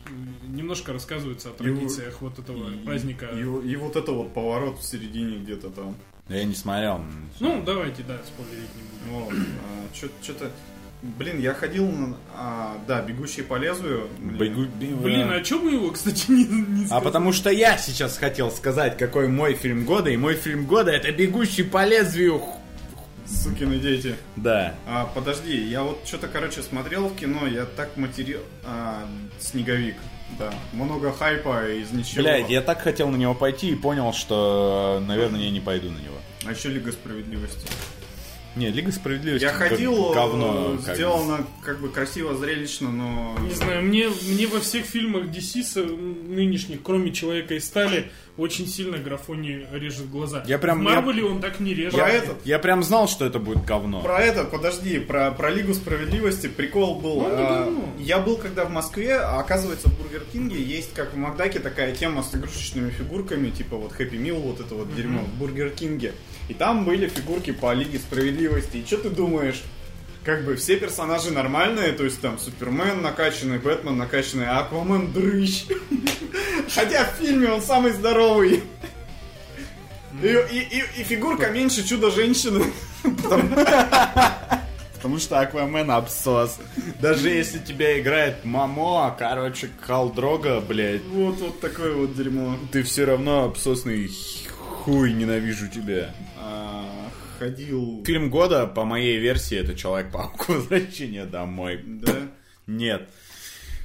немножко 0.49 0.93
рассказывается 0.93 1.51
о 1.51 1.53
традициях 1.53 2.21
вот 2.21 2.39
этого 2.39 2.71
И- 2.71 2.79
праздника. 2.85 3.27
И, 3.27 3.41
и 3.41 3.77
вот 3.77 3.95
это 3.97 4.13
вот 4.13 4.35
поворот 4.35 4.79
в 4.79 4.83
середине 4.83 5.39
где-то 5.39 5.71
там. 5.71 5.95
Я 6.29 6.45
не 6.45 6.55
смотрел. 6.55 7.03
Ну, 7.41 7.63
давайте, 7.65 8.03
да, 8.03 8.19
спойлерить 8.25 8.71
не 8.77 9.11
будем. 9.11 9.25
Вот, 9.25 9.35
а, 9.35 9.95
что-то... 10.23 10.51
Блин, 11.03 11.41
я 11.41 11.55
ходил 11.55 11.89
на... 11.91 12.17
а, 12.37 12.77
да, 12.87 13.01
«Бегущий 13.01 13.43
по 13.43 13.57
лезвию». 13.57 14.09
Бегу- 14.19 14.67
бе- 14.67 14.95
Блин, 14.95 15.31
а 15.33 15.41
чё 15.41 15.59
мы 15.59 15.73
его, 15.73 15.91
кстати, 15.93 16.31
не, 16.31 16.45
не 16.45 16.83
А 16.85 16.87
сказали? 16.87 17.05
потому 17.05 17.33
что 17.33 17.51
я 17.51 17.79
сейчас 17.79 18.19
хотел 18.19 18.51
сказать, 18.51 18.99
какой 18.99 19.29
мой 19.29 19.55
фильм 19.55 19.85
года, 19.87 20.11
и 20.11 20.17
мой 20.19 20.35
фильм 20.35 20.67
года 20.67 20.91
это 20.91 21.11
«Бегущий 21.11 21.63
по 21.63 21.87
лезвию». 21.87 22.43
Сукины 23.27 23.79
дети. 23.79 24.17
Да. 24.37 24.75
А, 24.87 25.07
подожди, 25.15 25.57
я 25.57 25.85
вот 25.85 26.01
что-то, 26.05 26.27
короче, 26.29 26.63
смотрел 26.63 27.09
в 27.09 27.17
кино, 27.17 27.47
я 27.47 27.65
так 27.65 27.97
материл... 27.97 28.41
а, 28.65 29.07
«Снеговик». 29.39 29.97
Да, 30.39 30.53
много 30.73 31.13
хайпа 31.13 31.67
из 31.71 31.91
ничего. 31.93 32.23
Блядь, 32.23 32.51
я 32.51 32.61
так 32.61 32.83
хотел 32.83 33.09
на 33.09 33.17
него 33.17 33.35
пойти 33.35 33.71
и 33.71 33.75
понял, 33.75 34.13
что, 34.13 35.03
наверное, 35.07 35.41
я 35.41 35.51
не 35.51 35.61
пойду 35.61 35.89
на 35.91 35.99
него. 35.99 36.15
А 36.47 36.53
еще 36.53 36.69
«Лига 36.69 36.93
справедливости». 36.93 37.67
Не, 38.57 38.71
Лига 38.71 38.91
Справедливости 38.91 39.45
Я 39.45 39.53
как 39.53 39.69
ходил, 39.69 40.13
говно. 40.13 40.73
э, 40.75 40.77
как 40.79 40.87
бы. 40.89 40.95
сделано 40.95 41.47
как 41.65 41.81
бы 41.81 41.89
красиво, 41.89 42.35
зрелищно, 42.35 42.91
но... 42.91 43.37
Не 43.41 43.55
знаю, 43.55 43.83
мне, 43.83 44.09
мне 44.29 44.47
во 44.49 44.59
всех 44.61 44.85
фильмах 44.87 45.25
DC 45.27 45.63
с- 45.63 45.77
нынешних, 45.77 46.83
кроме 46.83 47.13
Человека 47.13 47.55
из 47.55 47.65
стали, 47.65 48.11
очень 48.37 48.67
сильно 48.67 48.99
графони 48.99 49.67
режет 49.73 50.11
глаза. 50.11 50.43
Я 50.49 50.59
прям- 50.59 50.81
В 50.81 50.83
Марвеле 50.83 51.25
он 51.25 51.41
так 51.41 51.61
не 51.61 51.75
режет. 51.75 51.95
Про 51.95 52.09
этот- 52.09 52.45
Я 52.45 52.59
прям 52.59 52.83
знал, 52.83 53.07
что 53.09 53.25
это 53.25 53.39
будет 53.39 53.65
говно. 53.65 54.01
Про 54.03 54.21
это, 54.21 54.45
подожди, 54.45 54.99
про, 54.99 55.31
про 55.31 55.51
Лигу 55.51 55.73
Справедливости 55.75 56.49
прикол 56.49 57.01
был. 57.01 57.21
Ну, 57.21 57.27
А, 57.31 57.73
я 58.01 58.19
был 58.19 58.37
когда 58.37 58.65
в 58.65 58.71
Москве, 58.71 59.17
а 59.19 59.39
оказывается 59.39 59.89
в 59.89 59.97
Бургер 59.99 60.23
Кинге 60.33 60.61
есть, 60.61 60.93
как 60.95 61.15
в 61.15 61.17
Макдаке, 61.17 61.61
такая 61.61 61.95
тема 61.95 62.23
с 62.25 62.35
игрушечными 62.35 62.91
фигурками, 62.91 63.51
типа 63.51 63.77
вот 63.77 63.93
Happy 63.93 64.17
Meal, 64.17 64.37
вот 64.37 64.59
это 64.61 64.75
вот 64.75 64.95
дерьмо 64.97 65.21
в 65.23 65.39
Бургер 65.39 65.71
Кинге. 65.71 66.13
И 66.51 66.55
там 66.55 66.85
были 66.85 67.07
фигурки 67.09 67.53
по 67.53 67.73
Лиге 67.73 67.99
Справедливости. 68.01 68.79
И 68.79 68.85
что 68.85 68.97
ты 68.99 69.09
думаешь? 69.11 69.63
Как 70.25 70.45
бы 70.45 70.57
все 70.57 70.77
персонажи 70.77 71.31
нормальные, 71.31 71.93
то 71.93 72.03
есть 72.05 72.21
там 72.21 72.39
Супермен 72.41 73.01
накачанный, 73.03 73.59
Бэтмен 73.59 73.97
накачанный, 73.97 74.47
а 74.49 74.59
Аквамен 74.59 75.13
дрыщ. 75.13 75.65
Хотя 76.75 77.05
в 77.05 77.15
фильме 77.19 77.49
он 77.53 77.63
самый 77.63 77.93
здоровый. 77.93 78.63
И, 80.23 80.27
и- 80.27 80.59
и- 80.59 81.01
и 81.01 81.05
фигурка 81.05 81.51
меньше 81.51 81.87
чудо-женщины. 81.87 82.65
Потому 84.95 85.19
что 85.19 85.41
Аквамен 85.41 85.91
абсос. 85.91 86.59
Даже 87.01 87.31
если 87.31 87.59
тебя 87.61 87.99
играет 88.01 88.45
Мамо, 88.45 89.15
короче, 89.19 89.71
Халдрога, 89.81 90.61
блядь, 90.61 91.03
Вот, 91.05 91.37
вот 91.39 91.61
такое 91.61 91.95
вот 91.95 92.15
дерьмо. 92.17 92.57
ты 92.73 92.83
все 92.83 93.05
равно 93.05 93.45
абсосный 93.45 94.11
хуй, 94.59 95.13
ненавижу 95.13 95.69
тебя. 95.69 96.15
А, 96.43 97.11
ходил... 97.39 98.03
Фильм 98.07 98.31
года, 98.31 98.67
по 98.67 98.85
моей 98.85 99.19
версии, 99.19 99.59
это 99.59 99.75
Человек-паук. 99.75 100.49
Возвращение 100.49 101.27
домой. 101.27 101.81
Да. 101.85 102.29
Нет. 102.67 103.09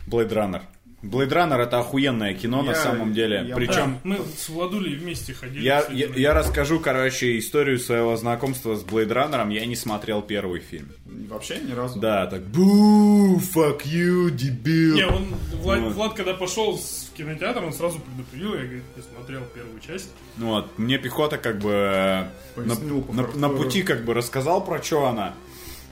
Blade 0.07 0.31
Runner. 0.31 0.61
Blade 1.05 1.29
Runner 1.29 1.61
это 1.61 1.79
охуенное 1.79 2.33
кино 2.33 2.61
на 2.63 2.71
Я- 2.71 2.75
самом 2.75 3.13
деле. 3.13 3.45
я- 3.47 3.55
Причем 3.55 3.93
Да, 3.95 3.99
мы 4.03 4.17
с 4.37 4.49
Владулей 4.49 4.95
вместе 4.95 5.33
ходили. 5.33 5.63
я, 5.63 5.85
я, 5.91 6.07
я 6.15 6.33
расскажу, 6.33 6.79
короче, 6.79 7.37
историю 7.37 7.79
своего 7.79 8.15
знакомства 8.17 8.75
с 8.75 8.83
Blade 8.83 9.09
Runner. 9.09 9.53
Я 9.53 9.65
не 9.65 9.75
смотрел 9.75 10.21
первый 10.21 10.59
фильм. 10.61 10.89
Вообще 11.29 11.59
ни 11.59 11.71
разу. 11.73 11.99
Да, 11.99 12.25
так 12.27 12.43
бу, 12.43 13.37
fuck 13.39 13.83
you, 13.85 14.29
дебил. 14.31 14.95
Не, 14.95 15.07
он, 15.07 15.25
Влад, 15.61 15.79
Вот. 15.79 15.93
Влад, 15.93 16.13
когда 16.13 16.33
пошел 16.33 16.77
с- 16.77 17.09
в 17.13 17.17
кинотеатр, 17.17 17.63
он 17.63 17.73
сразу 17.73 17.99
предупредил, 17.99 18.53
я, 18.55 18.63
говорит, 18.63 18.83
я 18.97 19.03
смотрел 19.03 19.41
первую 19.53 19.79
часть. 19.79 20.09
Ну 20.37 20.47
Вот, 20.49 20.77
мне 20.77 20.97
пехота 20.97 21.37
как 21.37 21.59
бы 21.59 21.69
э, 21.71 22.23
на, 22.57 22.75
Пояснил 22.75 23.01
по 23.01 23.13
на- 23.13 23.21
на 23.21 23.27
хардкору. 23.29 23.57
пути 23.57 23.81
как 23.83 24.03
бы 24.05 24.13
рассказал 24.13 24.63
про 24.63 24.81
что 24.83 25.05
она. 25.05 25.33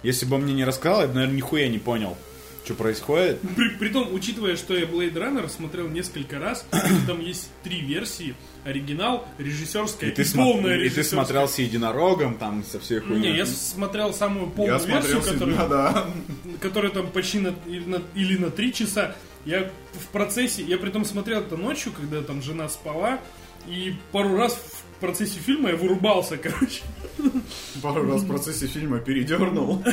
Если 0.04 0.26
бы 0.26 0.36
он 0.36 0.42
мне 0.44 0.54
не 0.54 0.66
рассказал, 0.66 1.02
я 1.02 1.08
бы, 1.08 1.14
наверное, 1.14 1.38
нихуя 1.38 1.68
не 1.70 1.80
понял, 1.80 2.18
что 2.64 2.74
происходит. 2.76 3.40
При, 3.56 3.70
притом, 3.78 4.14
учитывая, 4.14 4.56
что 4.56 4.76
я 4.76 4.86
Blade 4.86 5.14
Runner 5.14 5.50
смотрел 5.50 5.88
несколько 5.88 6.40
раз, 6.40 6.66
там 7.08 7.20
есть 7.20 7.50
три 7.64 7.82
версии. 7.82 8.36
Оригинал, 8.64 9.28
режиссерская 9.38 10.10
И 10.10 10.14
и, 10.14 10.16
ты, 10.16 10.26
полная 10.34 10.78
и 10.78 10.90
ты 10.90 11.04
смотрел 11.04 11.50
с 11.50 11.60
единорогом, 11.60 12.38
там, 12.38 12.64
со 12.64 12.80
всей 12.80 13.00
хуйней. 13.00 13.32
Не, 13.32 13.38
я 13.38 13.46
смотрел 13.46 14.14
самую 14.14 14.50
полную 14.52 14.80
Я 14.80 14.86
версию, 14.86 15.22
которая, 15.22 15.68
да. 15.68 16.06
которая 16.62 16.92
там 16.92 17.08
почти 17.12 17.40
на, 17.40 17.54
или, 17.68 17.84
на, 17.84 18.02
или 18.16 18.38
на 18.38 18.52
три 18.52 18.74
часа. 18.74 19.16
Я 19.46 19.70
в 19.94 20.08
процессе, 20.14 20.64
я 20.64 20.78
при 20.78 20.90
том 20.92 21.04
смотрел 21.04 21.42
это 21.42 21.58
ночью, 21.58 21.92
когда 21.92 22.22
там 22.22 22.42
жена 22.42 22.70
спала, 22.70 23.20
и 23.68 23.96
пару 24.14 24.38
раз 24.38 24.54
процессе 25.04 25.38
фильма 25.40 25.72
я 25.72 25.76
вырубался, 25.76 26.38
короче. 26.38 26.82
Пару 27.82 28.10
раз 28.10 28.22
в 28.22 28.28
процессе 28.28 28.68
фильма 28.68 29.00
передернул. 29.00 29.84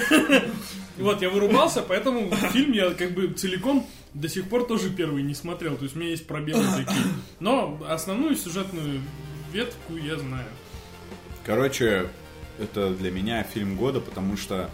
Вот, 0.98 1.20
я 1.20 1.30
вырубался, 1.30 1.82
поэтому 1.82 2.30
фильм 2.52 2.72
я 2.72 2.90
как 2.90 3.10
бы 3.10 3.26
целиком 3.28 3.84
до 4.14 4.28
сих 4.28 4.48
пор 4.48 4.66
тоже 4.66 4.88
первый 4.90 5.24
не 5.24 5.34
смотрел. 5.34 5.76
То 5.76 5.82
есть 5.82 5.96
у 5.96 5.98
меня 5.98 6.10
есть 6.10 6.28
пробелы 6.28 6.64
такие. 6.76 7.02
Но 7.40 7.80
основную 7.88 8.36
сюжетную 8.36 9.00
ветку 9.52 9.96
я 9.96 10.16
знаю. 10.16 10.46
Короче, 11.44 12.08
это 12.60 12.90
для 12.90 13.10
меня 13.10 13.42
фильм 13.42 13.76
года, 13.76 14.00
потому 14.00 14.36
что... 14.36 14.70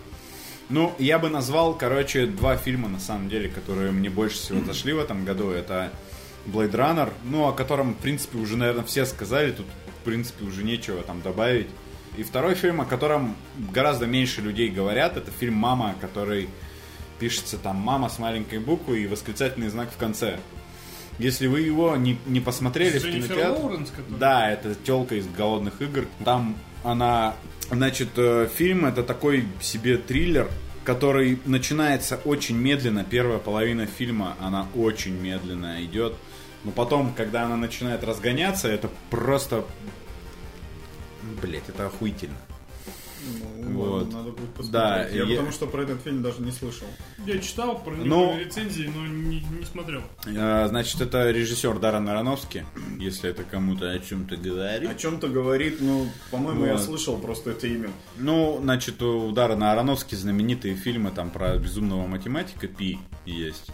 Ну, 0.68 0.92
я 0.98 1.18
бы 1.18 1.30
назвал, 1.30 1.74
короче, 1.78 2.26
два 2.26 2.58
фильма, 2.58 2.88
на 2.88 3.00
самом 3.00 3.30
деле, 3.30 3.48
которые 3.48 3.90
мне 3.90 4.10
больше 4.10 4.36
всего 4.36 4.62
зашли 4.64 4.92
в 4.92 4.98
этом 4.98 5.24
году. 5.24 5.48
Это 5.50 5.92
Blade 6.44 6.72
Runner, 6.72 7.10
ну, 7.24 7.46
о 7.46 7.52
котором, 7.52 7.94
в 7.94 7.98
принципе, 7.98 8.36
уже, 8.36 8.56
наверное, 8.58 8.84
все 8.84 9.06
сказали. 9.06 9.52
Тут, 9.52 9.66
принципе, 10.06 10.44
уже 10.46 10.62
нечего 10.64 11.02
там 11.02 11.20
добавить. 11.20 11.68
И 12.16 12.22
второй 12.22 12.54
фильм, 12.54 12.80
о 12.80 12.86
котором 12.86 13.36
гораздо 13.74 14.06
меньше 14.06 14.40
людей 14.40 14.70
говорят, 14.70 15.16
это 15.18 15.30
фильм 15.30 15.54
«Мама», 15.54 15.94
который 16.00 16.48
пишется 17.18 17.58
там 17.58 17.76
«Мама» 17.76 18.08
с 18.08 18.18
маленькой 18.18 18.58
буквы 18.60 19.02
и 19.02 19.06
восклицательный 19.06 19.68
знак 19.68 19.90
в 19.92 19.96
конце. 19.98 20.38
Если 21.18 21.46
вы 21.46 21.60
его 21.60 21.96
не, 21.96 22.18
не 22.26 22.40
посмотрели 22.40 22.98
в 22.98 23.02
Дженнифер 23.02 23.28
кинотеатре... 23.36 23.62
Лоуренс, 23.62 23.90
которая- 23.90 24.18
Да, 24.18 24.50
это 24.50 24.74
телка 24.74 25.14
из 25.16 25.26
голодных 25.26 25.80
игр. 25.82 26.06
Там 26.24 26.56
она, 26.84 27.34
значит, 27.70 28.08
э, 28.16 28.48
фильм 28.54 28.84
это 28.86 29.02
такой 29.02 29.44
себе 29.60 29.96
триллер, 29.98 30.48
который 30.84 31.38
начинается 31.46 32.16
очень 32.24 32.56
медленно. 32.56 33.02
Первая 33.04 33.38
половина 33.38 33.86
фильма, 33.86 34.36
она 34.40 34.68
очень 34.74 35.14
медленно 35.20 35.82
идет. 35.84 36.14
Но 36.64 36.72
потом, 36.72 37.14
когда 37.14 37.44
она 37.44 37.56
начинает 37.56 38.02
разгоняться, 38.04 38.68
это 38.68 38.90
просто... 39.10 39.64
Блять, 41.42 41.68
это 41.68 41.86
охуительно. 41.86 42.36
Ну, 43.58 43.78
Вот. 43.80 44.02
ладно, 44.02 44.18
надо 44.18 44.30
будет 44.30 44.50
посмотреть. 44.54 44.70
Да, 44.72 45.08
я, 45.08 45.24
я- 45.24 45.26
потому 45.36 45.50
что 45.50 45.66
про 45.66 45.82
этот 45.82 46.00
фильм 46.02 46.22
даже 46.22 46.40
не 46.42 46.52
слышал. 46.52 46.86
Я 47.26 47.38
читал 47.38 47.76
про 47.82 47.92
него 47.92 48.04
Ну- 48.04 48.38
рецензии, 48.38 48.88
но 48.94 49.04
не, 49.06 49.40
не 49.40 49.64
смотрел. 49.64 50.02
Э, 50.26 50.66
Значит, 50.68 51.00
это 51.00 51.30
режиссер 51.30 51.78
Даррен 51.80 52.08
Аронофски, 52.08 52.64
если 53.00 53.30
это 53.30 53.42
кому-то 53.42 53.90
о 53.90 53.98
чем-то 53.98 54.34
О 54.34 54.38
говорит. 54.38 54.98
чем-то 54.98 55.28
говорит, 55.28 55.78
ну, 55.80 56.06
по-моему, 56.30 56.66
я 56.66 56.74
Вот. 56.74 56.82
слышал 56.82 57.18
просто 57.18 57.50
это 57.50 57.66
имя. 57.66 57.90
Ну, 58.16 58.58
значит, 58.62 59.02
у 59.02 59.32
Даррена 59.32 59.72
Аронофски 59.72 60.14
знаменитые 60.14 60.76
фильмы 60.76 61.10
там 61.10 61.30
про 61.30 61.56
безумного 61.56 62.06
математика 62.06 62.68
Пи 62.68 62.98
есть. 63.24 63.72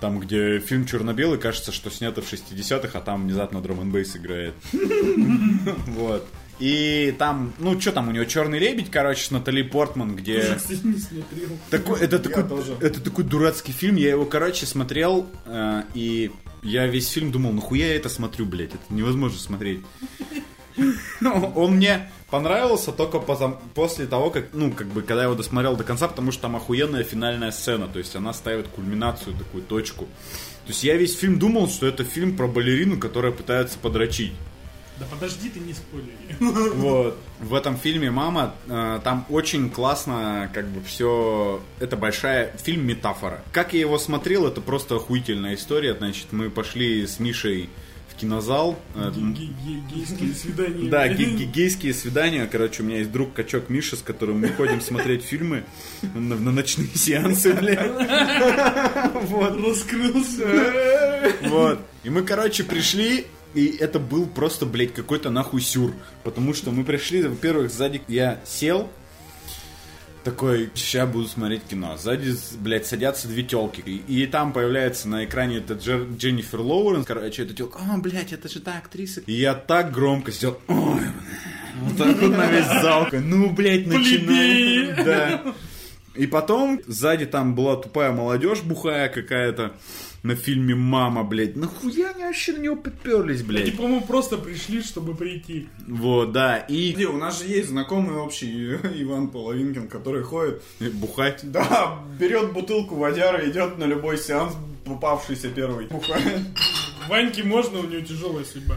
Там, 0.00 0.18
где 0.18 0.58
фильм 0.60 0.86
черно-белый, 0.86 1.38
кажется, 1.38 1.72
что 1.72 1.90
снято 1.90 2.22
в 2.22 2.32
60-х, 2.32 2.98
а 2.98 3.00
там 3.02 3.24
внезапно 3.24 3.60
драм 3.60 3.80
н 3.80 3.90
играет. 3.90 4.54
Вот. 5.86 6.26
И 6.58 7.14
там, 7.18 7.54
ну, 7.58 7.80
что 7.80 7.90
там, 7.90 8.08
у 8.08 8.12
него 8.12 8.24
Черный 8.24 8.58
лебедь, 8.58 8.90
короче, 8.90 9.24
с 9.24 9.30
Натали 9.30 9.62
Портман, 9.62 10.14
где... 10.14 10.34
Я, 10.34 10.54
кстати, 10.56 10.80
не 10.84 10.98
смотрел. 10.98 11.48
Такой, 11.70 12.00
это, 12.00 12.18
такой, 12.18 12.46
тоже. 12.46 12.76
это 12.80 13.00
такой 13.00 13.24
дурацкий 13.24 13.72
фильм. 13.72 13.96
Я 13.96 14.10
его, 14.10 14.26
короче, 14.26 14.66
смотрел, 14.66 15.26
э, 15.46 15.84
и 15.94 16.30
я 16.62 16.86
весь 16.86 17.08
фильм 17.08 17.32
думал, 17.32 17.52
нахуя 17.52 17.86
я 17.86 17.96
это 17.96 18.10
смотрю, 18.10 18.44
блядь, 18.44 18.74
это 18.74 18.84
невозможно 18.90 19.38
смотреть. 19.38 19.80
Он 21.54 21.76
мне 21.76 22.10
понравился 22.30 22.92
только 22.92 23.18
позам- 23.18 23.58
после 23.74 24.06
того, 24.06 24.30
как, 24.30 24.46
ну, 24.52 24.72
как 24.72 24.86
бы, 24.88 25.02
когда 25.02 25.22
я 25.22 25.26
его 25.26 25.34
досмотрел 25.34 25.76
до 25.76 25.84
конца, 25.84 26.08
потому 26.08 26.32
что 26.32 26.42
там 26.42 26.56
охуенная 26.56 27.04
финальная 27.04 27.50
сцена, 27.50 27.88
то 27.88 27.98
есть 27.98 28.14
она 28.16 28.32
ставит 28.32 28.68
кульминацию, 28.68 29.36
такую 29.36 29.62
точку. 29.62 30.04
То 30.04 30.68
есть 30.68 30.84
я 30.84 30.96
весь 30.96 31.16
фильм 31.18 31.38
думал, 31.38 31.68
что 31.68 31.86
это 31.86 32.04
фильм 32.04 32.36
про 32.36 32.46
балерину, 32.46 32.98
которая 32.98 33.32
пытается 33.32 33.78
подрочить. 33.78 34.32
Да 35.00 35.06
подожди, 35.10 35.48
ты 35.48 35.60
не 35.60 35.72
спойлери. 35.72 36.14
Вот. 36.76 37.16
В 37.40 37.54
этом 37.54 37.78
фильме 37.78 38.10
«Мама» 38.10 38.54
э, 38.68 39.00
там 39.02 39.24
очень 39.30 39.70
классно, 39.70 40.50
как 40.52 40.68
бы 40.68 40.82
все... 40.82 41.62
Это 41.78 41.96
большая 41.96 42.54
фильм 42.62 42.86
метафора. 42.86 43.42
Как 43.50 43.72
я 43.72 43.80
его 43.80 43.98
смотрел, 43.98 44.46
это 44.46 44.60
просто 44.60 44.96
охуительная 44.96 45.54
история. 45.54 45.94
Значит, 45.94 46.26
мы 46.32 46.50
пошли 46.50 47.06
с 47.06 47.18
Мишей 47.18 47.70
в 48.10 48.16
кинозал. 48.16 48.78
Э, 48.94 49.10
Ге- 49.14 49.20
ге- 49.20 49.52
ге- 49.64 49.82
Гейские 49.94 50.34
свидания. 50.34 50.88
Да, 50.90 51.08
ге- 51.08 51.24
ге- 51.36 51.44
гейские 51.44 51.94
свидания. 51.94 52.46
Короче, 52.46 52.82
у 52.82 52.86
меня 52.86 52.98
есть 52.98 53.10
друг 53.12 53.32
качок 53.32 53.68
Миша, 53.70 53.96
с 53.96 54.02
которым 54.02 54.40
мы 54.40 54.48
ходим 54.48 54.80
смотреть 54.80 55.22
фильмы 55.22 55.64
на, 56.14 56.36
ночные 56.36 56.88
сеансы. 56.94 57.50
Вот. 59.22 59.56
Раскрылся. 59.64 61.22
Вот. 61.48 61.80
И 62.04 62.10
мы, 62.10 62.22
короче, 62.22 62.64
пришли, 62.64 63.26
и 63.54 63.66
это 63.78 63.98
был 63.98 64.26
просто, 64.26 64.66
блядь, 64.66 64.94
какой-то 64.94 65.30
нахуй 65.30 65.60
сюр. 65.60 65.92
Потому 66.24 66.54
что 66.54 66.70
мы 66.70 66.84
пришли, 66.84 67.22
во-первых, 67.22 67.70
сзади 67.70 68.02
я 68.08 68.40
сел, 68.44 68.90
такой, 70.24 70.70
сейчас 70.74 71.08
буду 71.08 71.26
смотреть 71.28 71.62
кино. 71.64 71.96
Сзади, 71.96 72.34
блядь, 72.58 72.86
садятся 72.86 73.28
две 73.28 73.42
телки. 73.42 73.80
И, 73.80 74.22
и 74.22 74.26
там 74.26 74.52
появляется 74.52 75.08
на 75.08 75.24
экране 75.24 75.58
это 75.58 75.74
Джер- 75.74 76.16
Дженнифер 76.16 76.60
Лоуренс. 76.60 77.06
Короче, 77.06 77.42
эта 77.42 77.54
телка, 77.54 77.78
о, 77.78 77.98
блядь, 77.98 78.32
это 78.32 78.48
же 78.48 78.60
та 78.60 78.78
актриса. 78.78 79.22
И 79.26 79.32
я 79.32 79.54
так 79.54 79.92
громко 79.92 80.32
сидел, 80.32 80.60
ой, 80.68 81.00
бля». 81.00 81.12
вот 81.82 81.96
так 81.96 82.20
вот 82.20 82.36
на 82.36 82.46
весь 82.50 82.66
зал. 82.66 83.08
Ну, 83.12 83.50
блядь, 83.50 83.86
начинает. 83.86 85.04
Да. 85.04 85.54
И 86.14 86.26
потом 86.26 86.80
сзади 86.86 87.24
там 87.26 87.54
была 87.54 87.76
тупая 87.76 88.12
молодежь 88.12 88.62
бухая 88.62 89.08
какая-то 89.08 89.72
на 90.22 90.34
фильме 90.36 90.74
«Мама», 90.74 91.24
блядь. 91.24 91.56
Нахуя 91.56 92.10
они 92.10 92.24
вообще 92.24 92.52
на 92.52 92.58
него 92.58 92.76
подперлись, 92.76 93.42
блядь? 93.42 93.66
Типа 93.66 93.86
мы 93.86 94.00
просто 94.02 94.36
пришли, 94.36 94.82
чтобы 94.82 95.14
прийти. 95.14 95.68
Вот, 95.86 96.32
да. 96.32 96.58
И 96.58 96.92
Где, 96.92 97.06
у 97.06 97.16
нас 97.16 97.40
же 97.40 97.46
есть 97.48 97.70
знакомый 97.70 98.16
общий 98.16 98.74
Иван 99.02 99.28
Половинкин, 99.28 99.88
который 99.88 100.22
ходит, 100.22 100.62
бухать. 100.94 101.40
да, 101.42 102.00
берет 102.18 102.52
бутылку 102.52 102.96
водяра, 102.96 103.48
идет 103.48 103.78
на 103.78 103.84
любой 103.84 104.18
сеанс, 104.18 104.54
попавшийся 104.84 105.48
первый. 105.48 105.86
Бухает. 105.86 106.40
Ваньке 107.08 107.42
можно, 107.42 107.80
у 107.80 107.84
него 107.86 108.00
тяжелая 108.02 108.44
судьба. 108.44 108.76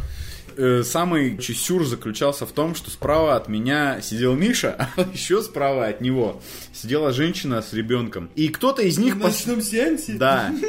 Э, 0.57 0.83
Самый 0.83 1.37
чесюр 1.37 1.85
заключался 1.85 2.45
в 2.45 2.51
том, 2.51 2.75
что 2.75 2.89
справа 2.89 3.35
от 3.35 3.47
меня 3.47 4.01
сидел 4.01 4.35
Миша, 4.35 4.89
а 4.97 5.01
еще 5.13 5.41
справа 5.41 5.87
от 5.87 6.01
него 6.01 6.41
сидела 6.71 7.11
женщина 7.13 7.61
с 7.61 7.73
ребенком. 7.73 8.29
И 8.35 8.47
кто-то 8.49 8.81
из 8.81 8.97
них... 8.97 9.15
В 9.15 9.19
пос- 9.19 9.23
ночном 9.23 9.61
сеансе? 9.61 10.13
Да. 10.13 10.53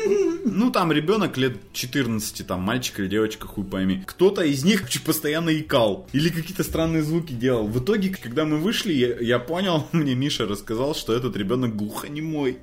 Ну, 0.47 0.71
там 0.71 0.93
ребенок 0.93 1.39
лет 1.39 1.57
14, 1.73 2.47
там 2.47 2.61
мальчик 2.61 3.01
или 3.01 3.09
девочка, 3.09 3.47
хуй 3.49 3.65
пойми. 3.65 4.03
Кто-то 4.07 4.43
из 4.43 4.63
них 4.63 4.85
постоянно 5.05 5.59
икал. 5.59 6.07
Или 6.13 6.29
какие-то 6.29 6.63
странные 6.63 7.03
звуки 7.03 7.33
делал. 7.33 7.67
В 7.67 7.83
итоге, 7.83 8.11
когда 8.11 8.45
мы 8.45 8.59
вышли, 8.59 8.93
я, 8.93 9.19
я 9.21 9.39
понял, 9.39 9.89
мне 9.93 10.15
Миша 10.15 10.45
рассказал, 10.47 10.95
что 10.95 11.15
этот 11.15 11.35
ребенок 11.37 11.75
глухонемой. 11.75 12.59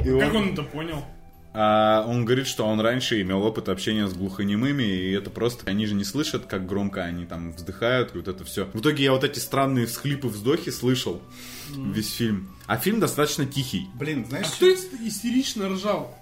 И 0.00 0.18
Как 0.18 0.34
он 0.34 0.52
это 0.54 0.62
понял? 0.62 1.04
А 1.54 2.04
он 2.06 2.24
говорит, 2.24 2.46
что 2.46 2.64
он 2.66 2.80
раньше 2.80 3.20
имел 3.22 3.42
опыт 3.42 3.68
общения 3.68 4.06
с 4.06 4.12
глухонемыми, 4.12 4.82
и 4.82 5.10
это 5.12 5.30
просто... 5.30 5.68
Они 5.68 5.86
же 5.86 5.94
не 5.94 6.04
слышат, 6.04 6.46
как 6.46 6.66
громко 6.66 7.02
они 7.04 7.24
там 7.24 7.52
вздыхают, 7.52 8.14
и 8.14 8.18
вот 8.18 8.28
это 8.28 8.44
все. 8.44 8.66
В 8.74 8.80
итоге 8.80 9.04
я 9.04 9.12
вот 9.12 9.24
эти 9.24 9.38
странные 9.38 9.86
всхлипы, 9.86 10.28
вздохи 10.28 10.70
слышал 10.70 11.22
весь 11.74 12.12
фильм. 12.14 12.48
А 12.66 12.76
фильм 12.76 13.00
достаточно 13.00 13.46
тихий. 13.46 13.88
Блин, 13.94 14.26
знаешь, 14.28 14.46
А 14.46 14.50
кто 14.56 14.68
ис- 14.70 14.88
истерично 15.06 15.68
ржал? 15.70 16.16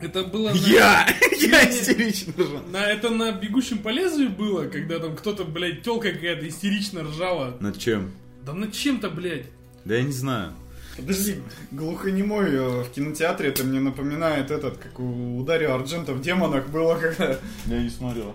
Это 0.00 0.24
было... 0.24 0.48
на- 0.50 0.54
Я! 0.54 1.06
Я 1.40 1.70
истерично 1.70 2.32
ржал. 2.42 2.62
На, 2.72 2.84
это 2.86 3.10
на 3.10 3.30
«Бегущем 3.32 3.78
по 3.78 3.90
лезвию» 3.90 4.30
было, 4.30 4.64
когда 4.68 4.98
там 4.98 5.14
кто-то, 5.14 5.44
блядь, 5.44 5.82
телка 5.82 6.10
какая-то 6.12 6.48
истерично 6.48 7.02
ржала. 7.04 7.56
Над 7.60 7.78
чем? 7.78 8.10
Да 8.44 8.52
над 8.54 8.72
чем-то, 8.72 9.10
блядь. 9.10 9.46
Да 9.84 9.94
я 9.96 10.02
не 10.02 10.12
знаю. 10.12 10.54
Подожди, 10.96 11.36
глухонемой 11.70 12.50
э, 12.54 12.82
в 12.82 12.90
кинотеатре 12.90 13.48
это 13.48 13.64
мне 13.64 13.80
напоминает 13.80 14.50
этот, 14.50 14.76
как 14.78 15.00
у 15.00 15.42
Дарья 15.42 15.74
Арджента 15.74 16.12
в 16.12 16.20
«Демонах» 16.20 16.68
было, 16.68 16.96
когда 16.96 17.38
Я 17.66 17.82
не 17.82 17.88
смотрел. 17.90 18.34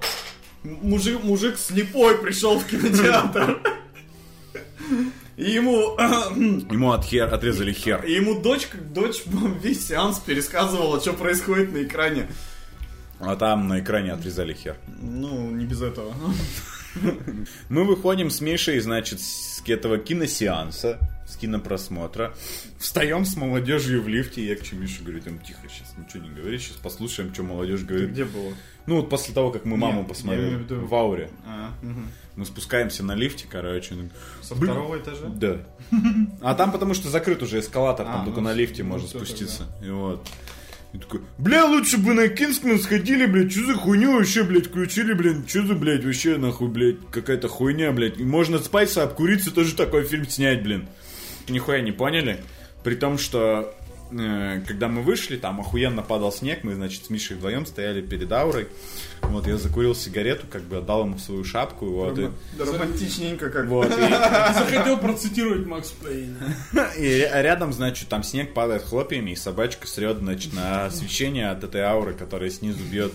мужик, 0.64 1.24
мужик 1.24 1.58
слепой 1.58 2.18
пришел 2.18 2.60
в 2.60 2.66
кинотеатр. 2.66 3.60
И 5.36 5.52
ему, 5.52 5.96
Ему 6.72 6.92
от 6.94 7.04
хер, 7.06 7.32
отрезали 7.32 7.72
хер. 7.74 8.04
и 8.04 8.14
ему 8.14 8.42
дочь, 8.42 8.68
дочь 8.74 9.22
весь 9.62 9.86
сеанс 9.88 10.18
пересказывала, 10.20 11.00
что 11.00 11.14
происходит 11.14 11.72
на 11.74 11.84
экране. 11.84 12.28
А 13.20 13.36
там 13.36 13.68
на 13.68 13.80
экране 13.80 14.14
отрезали 14.14 14.54
хер. 14.54 14.78
Ну, 14.88 15.52
не 15.52 15.66
без 15.66 15.82
этого. 15.84 16.14
Мы 17.70 17.84
выходим 17.84 18.32
с 18.32 18.42
Мишей, 18.42 18.80
значит, 18.80 19.20
с 19.68 19.70
этого 19.70 19.98
киносеанса, 19.98 20.98
с 21.28 21.36
кинопросмотра. 21.36 22.34
Встаем 22.80 23.26
с 23.26 23.36
молодежью 23.36 24.02
в 24.02 24.08
лифте. 24.08 24.46
Я 24.46 24.56
к 24.56 24.64
чему 24.64 24.82
Мише 24.82 25.04
говорю, 25.04 25.22
там 25.22 25.40
тихо, 25.40 25.60
сейчас 25.70 25.94
ничего 25.98 26.24
не 26.24 26.30
говори, 26.34 26.58
сейчас 26.58 26.78
послушаем, 26.78 27.34
что 27.34 27.44
молодежь 27.44 27.82
говорит. 27.84 28.12
Где 28.12 28.24
было? 28.26 28.54
Ну 28.86 28.96
вот 28.98 29.10
после 29.10 29.34
того, 29.34 29.52
как 29.52 29.66
мы 29.66 29.76
маму 29.76 30.00
Нет, 30.00 30.08
посмотрели 30.08 30.56
виду- 30.56 30.86
в 30.86 30.96
ауре. 30.96 31.30
А, 31.46 31.72
мгм. 31.82 32.08
Мы 32.38 32.46
спускаемся 32.46 33.04
на 33.04 33.16
лифте, 33.16 33.46
короче. 33.50 33.96
ну, 33.96 34.10
Со 34.42 34.56
Блин. 34.56 34.72
второго 34.72 34.98
этажа? 34.98 35.26
Да. 35.28 35.58
А 36.42 36.56
там 36.56 36.72
потому 36.72 36.94
что 36.94 37.10
закрыт 37.10 37.44
уже 37.44 37.60
эскалатор, 37.60 38.06
там 38.06 38.22
А, 38.22 38.26
только 38.26 38.40
ну, 38.40 38.46
на 38.50 38.54
лифте 38.54 38.84
ну, 38.84 38.90
можно 38.92 39.08
спуститься. 39.10 39.64
И 39.84 39.90
вот. 39.90 40.26
И 40.94 40.98
такой, 40.98 41.22
бля, 41.38 41.66
лучше 41.66 41.98
бы 41.98 42.14
на 42.14 42.28
Кингсмен 42.30 42.80
сходили, 42.80 43.26
блядь, 43.26 43.52
что 43.52 43.66
за 43.66 43.74
хуйню 43.74 44.14
вообще, 44.14 44.44
блядь, 44.44 44.68
включили, 44.68 45.14
блин, 45.14 45.44
что 45.48 45.66
за, 45.66 45.76
блядь, 45.76 46.06
вообще, 46.06 46.38
нахуй, 46.38 46.70
блядь, 46.70 46.98
какая-то 47.12 47.48
хуйня, 47.50 47.92
блядь. 47.92 48.20
И 48.20 48.24
можно 48.24 48.60
спайса 48.60 49.04
обкуриться, 49.04 49.54
тоже 49.54 49.76
такой 49.76 50.04
фильм 50.04 50.28
снять, 50.28 50.64
блин. 50.64 50.88
Нихуя 51.50 51.82
не 51.82 51.92
поняли. 51.92 52.42
При 52.84 52.96
том, 52.96 53.18
что 53.18 53.76
э, 54.12 54.62
когда 54.66 54.88
мы 54.88 55.02
вышли, 55.02 55.38
там 55.38 55.60
охуенно 55.60 56.02
падал 56.02 56.32
снег, 56.32 56.64
мы, 56.64 56.76
значит, 56.76 57.06
с 57.06 57.10
Мишей 57.10 57.36
вдвоем 57.38 57.66
стояли 57.66 58.02
перед 58.02 58.32
аурой. 58.32 58.68
Вот, 59.22 59.48
я 59.48 59.58
закурил 59.58 59.96
сигарету, 59.96 60.46
как 60.50 60.64
бы 60.64 60.78
отдал 60.78 61.04
ему 61.06 61.18
свою 61.18 61.44
шапку, 61.44 61.88
вот, 61.88 62.18
и, 62.18 62.30
Да 62.58 62.66
романтичненько 62.66 63.50
как. 63.50 63.68
вот, 63.68 63.88
и, 63.92 64.54
Захотел 64.54 64.98
процитировать 64.98 65.66
Макс 65.66 65.90
Пейна. 65.90 66.38
и 66.98 67.04
ря- 67.04 67.42
рядом, 67.42 67.74
значит, 67.74 68.08
там 68.10 68.24
снег 68.24 68.54
падает 68.54 68.84
хлопьями, 68.84 69.32
и 69.32 69.36
собачка 69.36 69.88
срет, 69.88 70.18
значит, 70.18 70.54
на 70.54 70.86
освещение 70.86 71.50
от 71.50 71.64
этой 71.64 71.82
ауры, 71.82 72.14
которая 72.14 72.50
снизу 72.50 72.84
бьет. 72.84 73.12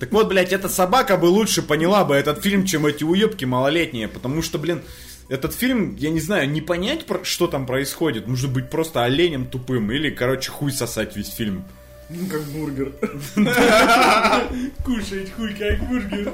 Так 0.00 0.12
вот, 0.12 0.28
блядь, 0.28 0.52
эта 0.52 0.68
собака 0.68 1.16
бы 1.16 1.26
лучше 1.26 1.62
поняла 1.62 2.04
бы 2.04 2.14
этот 2.14 2.42
фильм, 2.42 2.64
чем 2.64 2.86
эти 2.86 3.04
уебки 3.04 3.44
малолетние, 3.44 4.08
потому 4.08 4.42
что, 4.42 4.58
блин, 4.58 4.82
этот 5.28 5.54
фильм, 5.54 5.94
я 5.96 6.10
не 6.10 6.20
знаю, 6.20 6.48
не 6.50 6.60
понять, 6.60 7.04
что 7.22 7.46
там 7.46 7.66
происходит, 7.66 8.26
нужно 8.26 8.48
быть 8.48 8.70
просто 8.70 9.04
оленем 9.04 9.46
тупым, 9.46 9.90
или, 9.92 10.10
короче, 10.10 10.50
хуй 10.50 10.72
сосать 10.72 11.16
весь 11.16 11.30
фильм. 11.32 11.64
Ну, 12.08 12.26
как 12.26 12.42
бургер. 12.44 12.92
Кушать 14.84 15.30
хуй 15.34 15.54
как 15.54 15.78
бургер. 15.88 16.32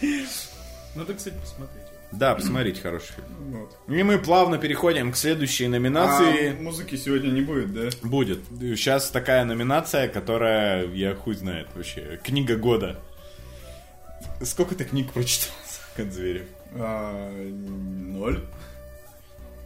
Надо, 0.94 1.14
кстати, 1.14 1.34
посмотреть. 1.40 1.82
Да, 2.12 2.34
посмотрите, 2.34 2.82
хороший 2.82 3.14
фильм. 3.14 3.26
Вот. 3.58 3.74
И 3.88 4.02
мы 4.02 4.18
плавно 4.18 4.58
переходим 4.58 5.12
к 5.12 5.16
следующей 5.16 5.64
А 5.64 5.68
номинации. 5.70 6.52
музыки 6.52 6.96
сегодня 6.96 7.30
не 7.30 7.40
будет, 7.40 7.72
да? 7.72 7.88
Будет. 8.02 8.40
Сейчас 8.60 9.08
такая 9.10 9.46
номинация, 9.46 10.08
которая, 10.08 10.86
я 10.88 11.14
хуй 11.14 11.34
знает 11.34 11.68
вообще, 11.74 12.20
книга 12.22 12.56
года. 12.56 13.00
Сколько 14.42 14.74
ты 14.74 14.84
книг 14.84 15.10
прочитал, 15.12 15.54
Сакат 15.96 16.12
Зверев? 16.12 16.42
А, 16.42 16.61
Ноль. 16.74 18.40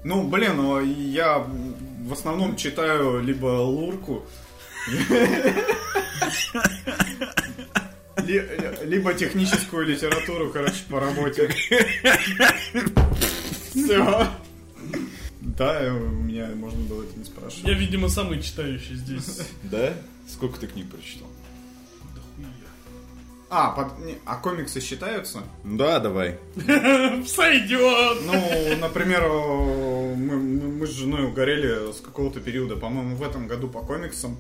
Ну, 0.04 0.28
блин, 0.28 0.56
ну, 0.56 0.80
я 0.80 1.38
в 1.38 2.12
основном 2.12 2.56
читаю 2.56 3.20
либо 3.22 3.46
Лурку, 3.46 4.24
ли- 8.18 8.48
либо 8.84 9.14
техническую 9.14 9.86
литературу, 9.86 10.50
короче, 10.52 10.82
по 10.88 11.00
работе. 11.00 11.48
Все. 13.70 14.28
Да, 15.40 15.80
у 15.92 16.08
меня 16.22 16.48
можно 16.54 16.80
было 16.84 17.02
это 17.04 17.18
не 17.18 17.24
спрашивать. 17.24 17.64
Я, 17.66 17.74
видимо, 17.74 18.08
самый 18.08 18.40
читающий 18.42 18.94
здесь. 18.96 19.40
Да? 19.64 19.92
Сколько 20.28 20.58
ты 20.60 20.66
книг 20.66 20.90
прочитал? 20.90 21.28
А, 23.48 23.70
под- 23.70 23.98
не, 24.04 24.18
а 24.24 24.36
комиксы 24.36 24.80
считаются? 24.80 25.42
Да, 25.62 26.00
давай. 26.00 26.38
Сойдет! 27.26 28.18
Ну, 28.24 28.76
например, 28.80 29.22
мы, 29.28 30.36
мы- 30.36 30.86
с 30.86 30.90
женой 30.90 31.24
угорели 31.26 31.92
с 31.92 32.00
какого-то 32.00 32.40
периода, 32.40 32.76
по-моему, 32.76 33.16
в 33.16 33.22
этом 33.22 33.46
году 33.46 33.68
по 33.68 33.80
комиксам. 33.80 34.36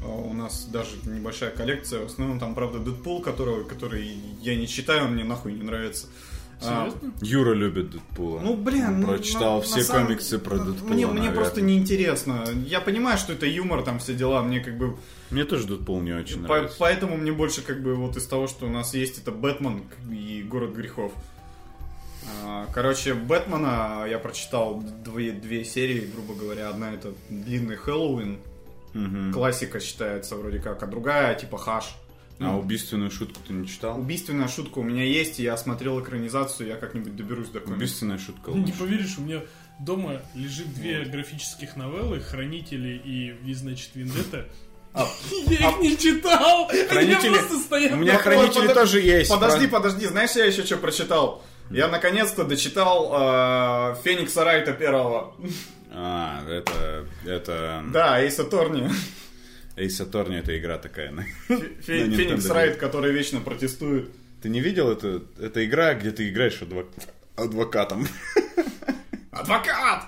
Э, 0.00 0.06
У 0.06 0.32
нас 0.34 0.66
даже 0.66 0.90
небольшая 1.04 1.50
коллекция. 1.50 2.00
В 2.02 2.06
основном 2.06 2.38
там, 2.38 2.54
правда, 2.54 2.78
Дэдпул, 2.78 3.22
которого, 3.22 3.64
который 3.64 4.06
я 4.40 4.54
не 4.56 4.68
читаю, 4.68 5.04
он 5.06 5.14
мне 5.14 5.24
нахуй 5.24 5.52
не 5.52 5.62
нравится. 5.62 6.06
А, 6.66 6.90
Серьезно? 6.90 7.12
Юра 7.20 7.54
любит 7.54 7.90
Дэдпула. 7.90 8.40
ну, 8.40 8.56
блин, 8.56 8.86
Он 8.86 9.00
ну, 9.00 9.06
прочитал 9.08 9.56
на- 9.56 9.62
все 9.62 9.76
на 9.78 9.82
самом- 9.84 10.06
комиксы 10.06 10.38
про 10.38 10.56
ну, 10.56 10.64
Дэдпула, 10.72 10.88
Мне, 10.92 11.06
мне 11.06 11.14
наверное. 11.20 11.34
просто 11.40 11.60
неинтересно. 11.60 12.44
Я 12.66 12.80
понимаю, 12.80 13.18
что 13.18 13.32
это 13.32 13.46
юмор, 13.46 13.82
там 13.82 13.98
все 13.98 14.14
дела. 14.14 14.42
Мне 14.42 14.60
как 14.60 14.76
бы... 14.78 14.96
Мне 15.30 15.44
тоже 15.44 15.66
Дэдпул 15.66 16.00
не 16.00 16.12
очень 16.12 16.42
по- 16.42 16.48
нравится. 16.54 16.76
поэтому 16.78 17.16
мне 17.16 17.32
больше 17.32 17.62
как 17.62 17.82
бы 17.82 17.94
вот 17.94 18.16
из 18.16 18.26
того, 18.26 18.46
что 18.46 18.66
у 18.66 18.70
нас 18.70 18.94
есть, 18.94 19.18
это 19.18 19.32
Бэтмен 19.32 19.82
и 20.10 20.42
Город 20.48 20.72
грехов. 20.74 21.12
А, 22.42 22.66
Короче, 22.72 23.14
Бэтмена 23.14 24.06
я 24.08 24.18
прочитал 24.18 24.82
две, 25.04 25.32
две 25.32 25.64
серии, 25.64 26.10
грубо 26.14 26.34
говоря. 26.34 26.70
Одна 26.70 26.92
это 26.94 27.12
длинный 27.28 27.76
Хэллоуин, 27.76 28.38
Мгм. 28.94 29.32
классика 29.32 29.80
считается 29.80 30.36
вроде 30.36 30.58
как, 30.60 30.82
а 30.82 30.86
другая 30.86 31.34
типа 31.34 31.58
Хаш. 31.58 31.96
А 32.40 32.56
убийственную 32.58 33.10
шутку 33.10 33.40
ты 33.46 33.52
не 33.52 33.66
читал? 33.68 33.98
Убийственная 33.98 34.48
шутка 34.48 34.78
у 34.78 34.82
меня 34.82 35.04
есть, 35.04 35.38
и 35.40 35.42
я 35.44 35.56
смотрел 35.56 36.00
экранизацию, 36.00 36.68
я 36.68 36.76
как-нибудь 36.76 37.16
доберусь 37.16 37.48
до 37.48 37.60
комикса. 37.60 37.74
Убийственная 37.76 38.18
шутка 38.18 38.50
Не 38.50 38.60
лучше. 38.60 38.72
поверишь, 38.78 39.18
у 39.18 39.22
меня 39.22 39.40
дома 39.78 40.20
лежит 40.34 40.72
две 40.74 41.04
графических 41.04 41.76
новеллы 41.76 42.20
«Хранители» 42.20 43.00
и 43.04 43.30
«Ви, 43.42 43.54
значит, 43.54 43.90
Вендетта». 43.94 44.46
Я 45.48 45.70
их 45.70 45.80
не 45.80 45.96
читал! 45.98 46.68
Хранители- 46.90 47.34
просто 47.34 47.58
стоял... 47.58 47.94
У 47.94 48.00
меня 48.00 48.14
Ну, 48.14 48.18
хранители 48.20 48.68
тоже 48.68 49.00
есть. 49.00 49.30
Подожди, 49.30 49.66
Про- 49.66 49.78
подожди, 49.78 50.06
знаешь, 50.06 50.32
я 50.36 50.44
еще 50.44 50.64
что 50.64 50.76
прочитал? 50.76 51.42
Я 51.70 51.88
наконец-то 51.88 52.44
дочитал 52.44 53.10
э, 53.12 53.96
Феникса 54.04 54.44
Райта 54.44 54.72
первого. 54.72 55.34
А, 55.90 56.42
это... 56.48 57.06
Это... 57.24 57.82
Да, 57.92 58.20
Эйса 58.22 58.44
Торни. 58.44 58.90
Эйс 59.76 60.00
Аторни 60.00 60.38
это 60.38 60.56
игра 60.58 60.78
такая. 60.78 61.10
на- 61.10 61.24
Фе- 61.48 62.04
На 62.06 62.16
Феникс 62.16 62.46
Райт, 62.48 62.76
который 62.76 63.12
вечно 63.12 63.40
протестует. 63.40 64.10
Ты 64.42 64.48
не 64.48 64.60
видел 64.60 64.90
это? 64.90 65.22
Это 65.40 65.64
игра, 65.64 65.94
где 65.94 66.10
ты 66.10 66.28
играешь 66.28 66.60
адвок- 66.62 66.92
адвокатом. 67.36 68.06
Адвокат! 69.30 70.04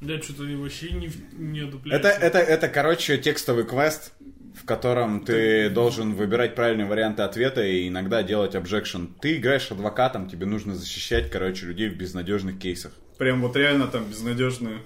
Я 0.00 0.20
что-то 0.20 0.42
вообще 0.56 0.90
не, 0.92 1.10
не 1.32 1.60
Это, 1.90 2.08
это, 2.08 2.38
это, 2.38 2.68
короче, 2.68 3.18
текстовый 3.18 3.64
квест, 3.64 4.12
в 4.60 4.64
котором 4.64 5.24
ты 5.24 5.68
должен 5.70 6.14
выбирать 6.14 6.54
правильные 6.54 6.86
варианты 6.86 7.22
ответа 7.22 7.62
и 7.64 7.88
иногда 7.88 8.22
делать 8.22 8.54
обжекшн. 8.54 9.06
Ты 9.20 9.36
играешь 9.36 9.70
адвокатом, 9.70 10.28
тебе 10.28 10.46
нужно 10.46 10.74
защищать, 10.74 11.30
короче, 11.30 11.66
людей 11.66 11.88
в 11.88 11.96
безнадежных 11.96 12.58
кейсах. 12.58 12.92
Прям 13.18 13.40
вот 13.42 13.56
реально 13.56 13.86
там 13.88 14.04
безнадежные. 14.04 14.78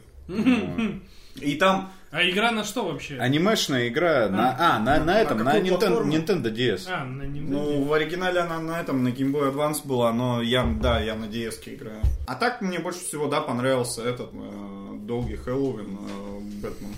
И 1.36 1.54
там... 1.56 1.92
А 2.14 2.22
игра 2.22 2.52
на 2.52 2.62
что 2.62 2.84
вообще? 2.84 3.18
Анимешная 3.18 3.88
игра 3.88 4.28
на... 4.28 4.56
А, 4.56 4.78
на, 4.78 5.02
на 5.02 5.20
этом, 5.20 5.38
на, 5.38 5.60
какую 5.60 5.66
Nintendo? 5.66 6.04
Nintendo 6.04 6.54
DS. 6.54 6.82
А, 6.86 7.04
на 7.04 7.24
Nintendo. 7.24 7.50
Ну, 7.50 7.82
в 7.82 7.92
оригинале 7.92 8.38
она 8.38 8.60
на 8.60 8.80
этом, 8.80 9.02
на 9.02 9.08
Game 9.08 9.32
Boy 9.32 9.52
Advance 9.52 9.80
была, 9.84 10.12
но 10.12 10.40
я, 10.40 10.62
да, 10.62 11.00
я 11.00 11.16
на 11.16 11.24
DS 11.24 11.54
играю. 11.74 12.00
А 12.28 12.36
так 12.36 12.60
мне 12.60 12.78
больше 12.78 13.00
всего, 13.00 13.26
да, 13.26 13.40
понравился 13.40 14.02
этот 14.08 14.30
э, 14.32 14.96
долгий 15.00 15.34
Хэллоуин 15.34 15.98
э, 15.98 16.40
Бэтмен. 16.62 16.94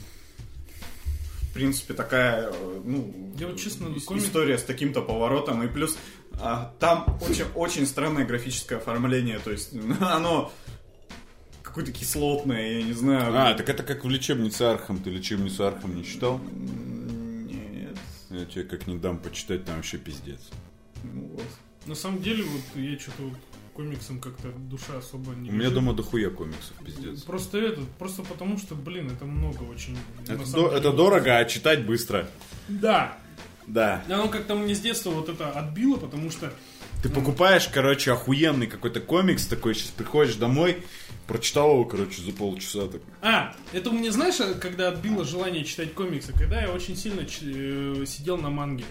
В 1.51 1.55
принципе, 1.55 1.95
такая, 1.95 2.51
э, 2.51 2.81
ну, 2.85 3.11
Я 3.39 3.47
вот 3.47 3.59
честно, 3.59 3.87
ис- 3.87 4.05
комик- 4.05 4.23
история 4.23 4.59
с 4.59 4.65
таким-то 4.65 5.01
поворотом. 5.01 5.63
И 5.63 5.69
плюс 5.69 5.97
а, 6.39 6.75
там 6.79 7.19
очень, 7.27 7.47
очень 7.55 7.87
странное 7.87 8.27
графическое 8.27 8.77
оформление, 8.77 9.39
то 9.39 9.51
есть 9.51 9.73
оно 10.01 10.53
какое-то 11.77 11.93
кислотное, 11.93 12.79
я 12.79 12.83
не 12.83 12.95
знаю. 12.95 13.37
А, 13.37 13.53
так 13.53 13.69
это 13.69 13.83
как 13.83 14.03
в 14.07 14.09
лечебнице 14.09 14.63
Архам. 14.63 14.99
Ты 14.99 15.11
лечебницу 15.11 15.67
Архам 15.67 15.95
не 15.95 16.05
читал? 16.05 16.39
Нет. 16.39 17.97
Я 18.31 18.47
тебе 18.47 18.65
как-нибудь 18.65 18.97
дам 18.97 19.19
почитать, 19.19 19.67
там 19.67 19.77
вообще 19.77 19.99
пиздец. 19.99 20.41
Ну 21.05 21.29
вот. 21.35 21.45
На 21.85 21.95
самом 21.95 22.23
деле, 22.23 22.45
вот 22.45 22.63
я 22.83 22.99
что-то 22.99 23.25
вот 23.25 23.35
комиксам 23.75 24.21
как-то 24.21 24.49
душа 24.71 24.97
особо 24.97 25.35
не 25.35 25.51
У 25.51 25.53
меня 25.53 25.65
лежит. 25.65 25.75
дома 25.75 25.93
дохуя 25.93 26.31
комиксов, 26.31 26.73
пиздец. 26.83 27.21
Просто 27.25 27.59
это, 27.59 27.83
просто 27.99 28.23
потому 28.23 28.57
что, 28.57 28.75
блин, 28.75 29.11
это 29.11 29.27
много 29.27 29.63
очень. 29.65 29.99
Это, 30.27 30.39
до- 30.39 30.45
деле. 30.69 30.79
это 30.79 30.93
дорого, 30.93 31.37
а 31.37 31.45
читать 31.45 31.85
быстро. 31.85 32.27
Да. 32.69 33.19
Да. 33.67 34.03
Оно 34.09 34.29
как-то 34.29 34.55
мне 34.55 34.75
с 34.75 34.81
детства 34.81 35.11
вот 35.11 35.29
это 35.29 35.51
отбило, 35.51 35.97
потому 35.99 36.31
что 36.31 36.51
Ты 37.07 37.13
покупаешь, 37.13 37.69
короче, 37.69 38.11
охуенный 38.11 38.67
какой-то 38.67 38.99
комикс 38.99 39.47
такой, 39.47 39.77
сейчас 39.77 39.91
приходишь 39.91 40.35
домой, 40.35 40.79
прочитал 41.29 41.71
его, 41.71 41.85
короче, 41.85 42.21
за 42.21 42.33
полчаса. 42.33 42.89
Так. 42.89 43.01
А, 43.23 43.55
это 43.73 43.91
у 43.91 43.93
меня, 43.93 44.11
знаешь, 44.11 44.35
когда 44.61 44.89
отбило 44.89 45.25
желание 45.25 45.65
читать 45.65 45.95
комиксы, 45.95 46.33
когда 46.33 46.61
я 46.61 46.73
очень 46.73 46.97
сильно 46.97 47.25
ч- 47.25 47.45
э, 47.45 48.05
сидел 48.07 48.39
на 48.39 48.51
манге. 48.51 48.85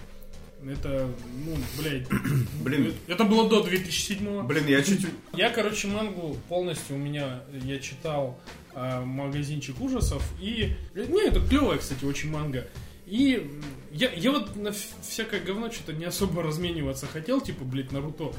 Это, 0.65 1.09
ну, 1.45 1.57
блядь. 1.77 2.07
Блин. 2.63 2.93
Это 3.07 3.25
было 3.25 3.49
до 3.49 3.61
2007 3.63 4.47
Блин, 4.47 4.65
я 4.67 4.81
чуть... 4.81 5.05
Я, 5.33 5.49
короче, 5.49 5.89
мангу 5.89 6.37
полностью 6.47 6.95
у 6.95 6.99
меня, 6.99 7.41
я 7.65 7.79
читал 7.79 8.39
а, 8.73 9.03
магазинчик 9.03 9.81
ужасов, 9.81 10.23
и... 10.39 10.73
Не, 10.95 11.27
это 11.27 11.41
клевая, 11.41 11.79
кстати, 11.79 12.05
очень 12.05 12.31
манга. 12.31 12.65
И 13.05 13.51
я, 13.97 14.11
я 14.11 14.31
вот 14.31 14.55
на 14.55 14.69
вс- 14.69 14.93
всякое 15.07 15.39
говно 15.39 15.71
что-то 15.71 15.93
не 15.93 16.05
особо 16.05 16.43
размениваться 16.43 17.07
хотел, 17.07 17.41
типа, 17.41 17.63
блядь, 17.63 17.91
Наруто. 17.91 18.33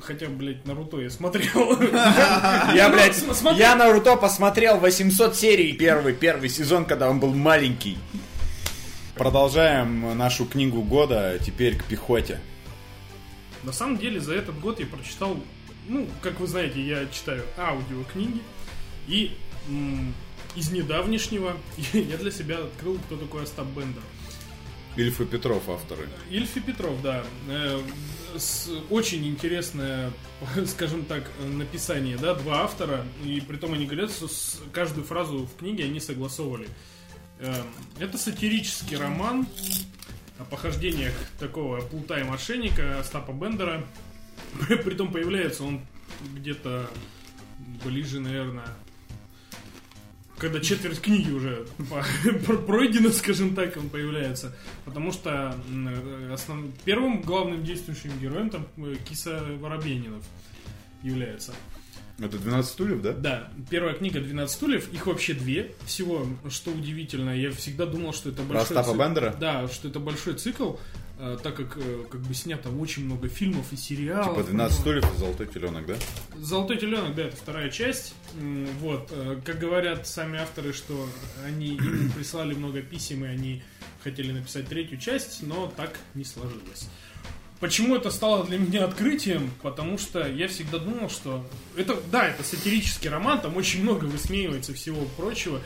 Хотя, 0.00 0.26
блядь, 0.28 0.66
Наруто 0.66 1.00
я 1.00 1.10
смотрел. 1.10 1.80
Я, 2.74 2.88
Ну, 2.88 2.94
блядь, 2.94 3.16
смотри. 3.16 3.58
я 3.58 3.74
Наруто 3.76 4.16
посмотрел 4.16 4.78
800 4.78 5.34
серий 5.36 5.72
первый, 5.72 6.12
первый 6.14 6.48
сезон, 6.48 6.84
когда 6.84 7.08
он 7.10 7.18
был 7.18 7.34
маленький. 7.34 7.96
Продолжаем 9.16 10.16
нашу 10.16 10.46
книгу 10.46 10.82
года, 10.82 11.38
теперь 11.44 11.76
к 11.76 11.84
пехоте. 11.84 12.40
На 13.64 13.72
самом 13.72 13.98
деле, 13.98 14.20
за 14.20 14.34
этот 14.34 14.58
год 14.60 14.80
я 14.80 14.86
прочитал, 14.86 15.36
ну, 15.88 16.06
как 16.22 16.40
вы 16.40 16.46
знаете, 16.46 16.80
я 16.80 17.06
читаю 17.12 17.42
аудиокниги, 17.58 18.40
и 19.08 19.36
из 20.56 20.70
недавнешнего 20.70 21.56
я 21.92 22.16
для 22.16 22.30
себя 22.30 22.58
открыл, 22.58 22.98
кто 23.06 23.16
такой 23.16 23.42
Остап 23.42 23.66
Бендер. 23.66 24.02
Ильф 24.96 25.20
и 25.20 25.24
Петров 25.24 25.68
авторы. 25.68 26.08
Ильф 26.30 26.56
и 26.56 26.60
Петров, 26.60 27.00
да. 27.02 27.22
Э, 27.48 27.80
с- 28.36 28.68
очень 28.90 29.26
интересное, 29.26 30.10
скажем 30.66 31.04
так, 31.04 31.30
написание, 31.44 32.16
да, 32.18 32.34
два 32.34 32.62
автора, 32.64 33.04
и 33.24 33.40
при 33.40 33.56
том 33.56 33.72
они 33.74 33.86
говорят, 33.86 34.10
что 34.10 34.28
каждую 34.72 35.04
фразу 35.04 35.46
в 35.46 35.56
книге 35.58 35.84
они 35.84 36.00
согласовывали. 36.00 36.68
Э, 37.38 37.62
Это 37.98 38.18
сатирический 38.18 38.96
роман 38.96 39.46
о 40.38 40.44
похождениях 40.44 41.14
такого 41.38 41.80
плута 41.80 42.18
и 42.20 42.24
мошенника 42.24 42.98
Остапа 42.98 43.32
Бендера. 43.32 43.86
Притом 44.84 45.12
появляется 45.12 45.62
он 45.64 45.80
где-то 46.34 46.90
ближе, 47.84 48.20
наверное, 48.20 48.66
когда 50.40 50.60
четверть 50.60 51.00
книги 51.00 51.30
уже 51.30 51.66
пройдена, 52.66 53.10
скажем 53.10 53.54
так, 53.54 53.76
он 53.76 53.88
появляется. 53.90 54.54
Потому 54.84 55.12
что 55.12 55.54
э, 55.68 56.32
основ- 56.32 56.72
первым 56.84 57.20
главным 57.20 57.62
действующим 57.62 58.10
героем 58.20 58.50
там 58.50 58.66
э, 58.78 58.96
Киса 59.08 59.44
Воробьянинов 59.60 60.24
является. 61.02 61.54
Это 62.18 62.38
12 62.38 62.70
стульев, 62.70 63.00
да? 63.00 63.12
Да, 63.12 63.50
первая 63.70 63.94
книга 63.94 64.18
«12 64.20 64.48
стульев», 64.48 64.92
их 64.92 65.06
вообще 65.06 65.32
две 65.32 65.74
всего, 65.86 66.26
что 66.50 66.70
удивительно. 66.70 67.30
Я 67.30 67.50
всегда 67.50 67.86
думал, 67.86 68.12
что 68.12 68.28
это 68.28 68.42
большой 68.42 68.76
Остапа 68.76 68.90
цикл. 68.90 68.98
Бендера? 69.02 69.36
Да, 69.40 69.68
что 69.68 69.88
это 69.88 70.00
большой 70.00 70.34
цикл, 70.34 70.74
так 71.42 71.54
как 71.56 71.76
э, 71.76 72.04
как 72.10 72.20
бы 72.20 72.34
снято 72.34 72.70
очень 72.70 73.04
много 73.04 73.28
фильмов 73.28 73.72
и 73.72 73.76
сериалов. 73.76 74.36
Типа 74.36 74.48
12 74.48 74.80
стульев 74.80 75.14
и 75.14 75.18
золотой 75.18 75.46
теленок, 75.46 75.86
да? 75.86 75.96
Золотой 76.38 76.78
теленок, 76.78 77.14
да, 77.14 77.24
это 77.24 77.36
вторая 77.36 77.70
часть. 77.70 78.14
Вот, 78.80 79.08
э, 79.10 79.40
как 79.44 79.58
говорят 79.58 80.06
сами 80.06 80.38
авторы, 80.38 80.72
что 80.72 81.06
они 81.44 81.74
им 81.76 82.10
прислали 82.16 82.54
много 82.54 82.80
писем, 82.80 83.24
и 83.24 83.28
они 83.28 83.62
хотели 84.02 84.32
написать 84.32 84.68
третью 84.68 84.98
часть, 84.98 85.42
но 85.42 85.70
так 85.76 85.98
не 86.14 86.24
сложилось. 86.24 86.88
Почему 87.60 87.94
это 87.94 88.10
стало 88.10 88.46
для 88.46 88.58
меня 88.58 88.86
открытием? 88.86 89.50
Потому 89.60 89.98
что 89.98 90.26
я 90.26 90.48
всегда 90.48 90.78
думал, 90.78 91.10
что 91.10 91.46
это, 91.76 91.98
да, 92.10 92.26
это 92.26 92.42
сатирический 92.42 93.10
роман, 93.10 93.42
там 93.42 93.54
очень 93.56 93.82
много 93.82 94.06
высмеивается 94.06 94.72
всего 94.72 95.04
прочего. 95.18 95.60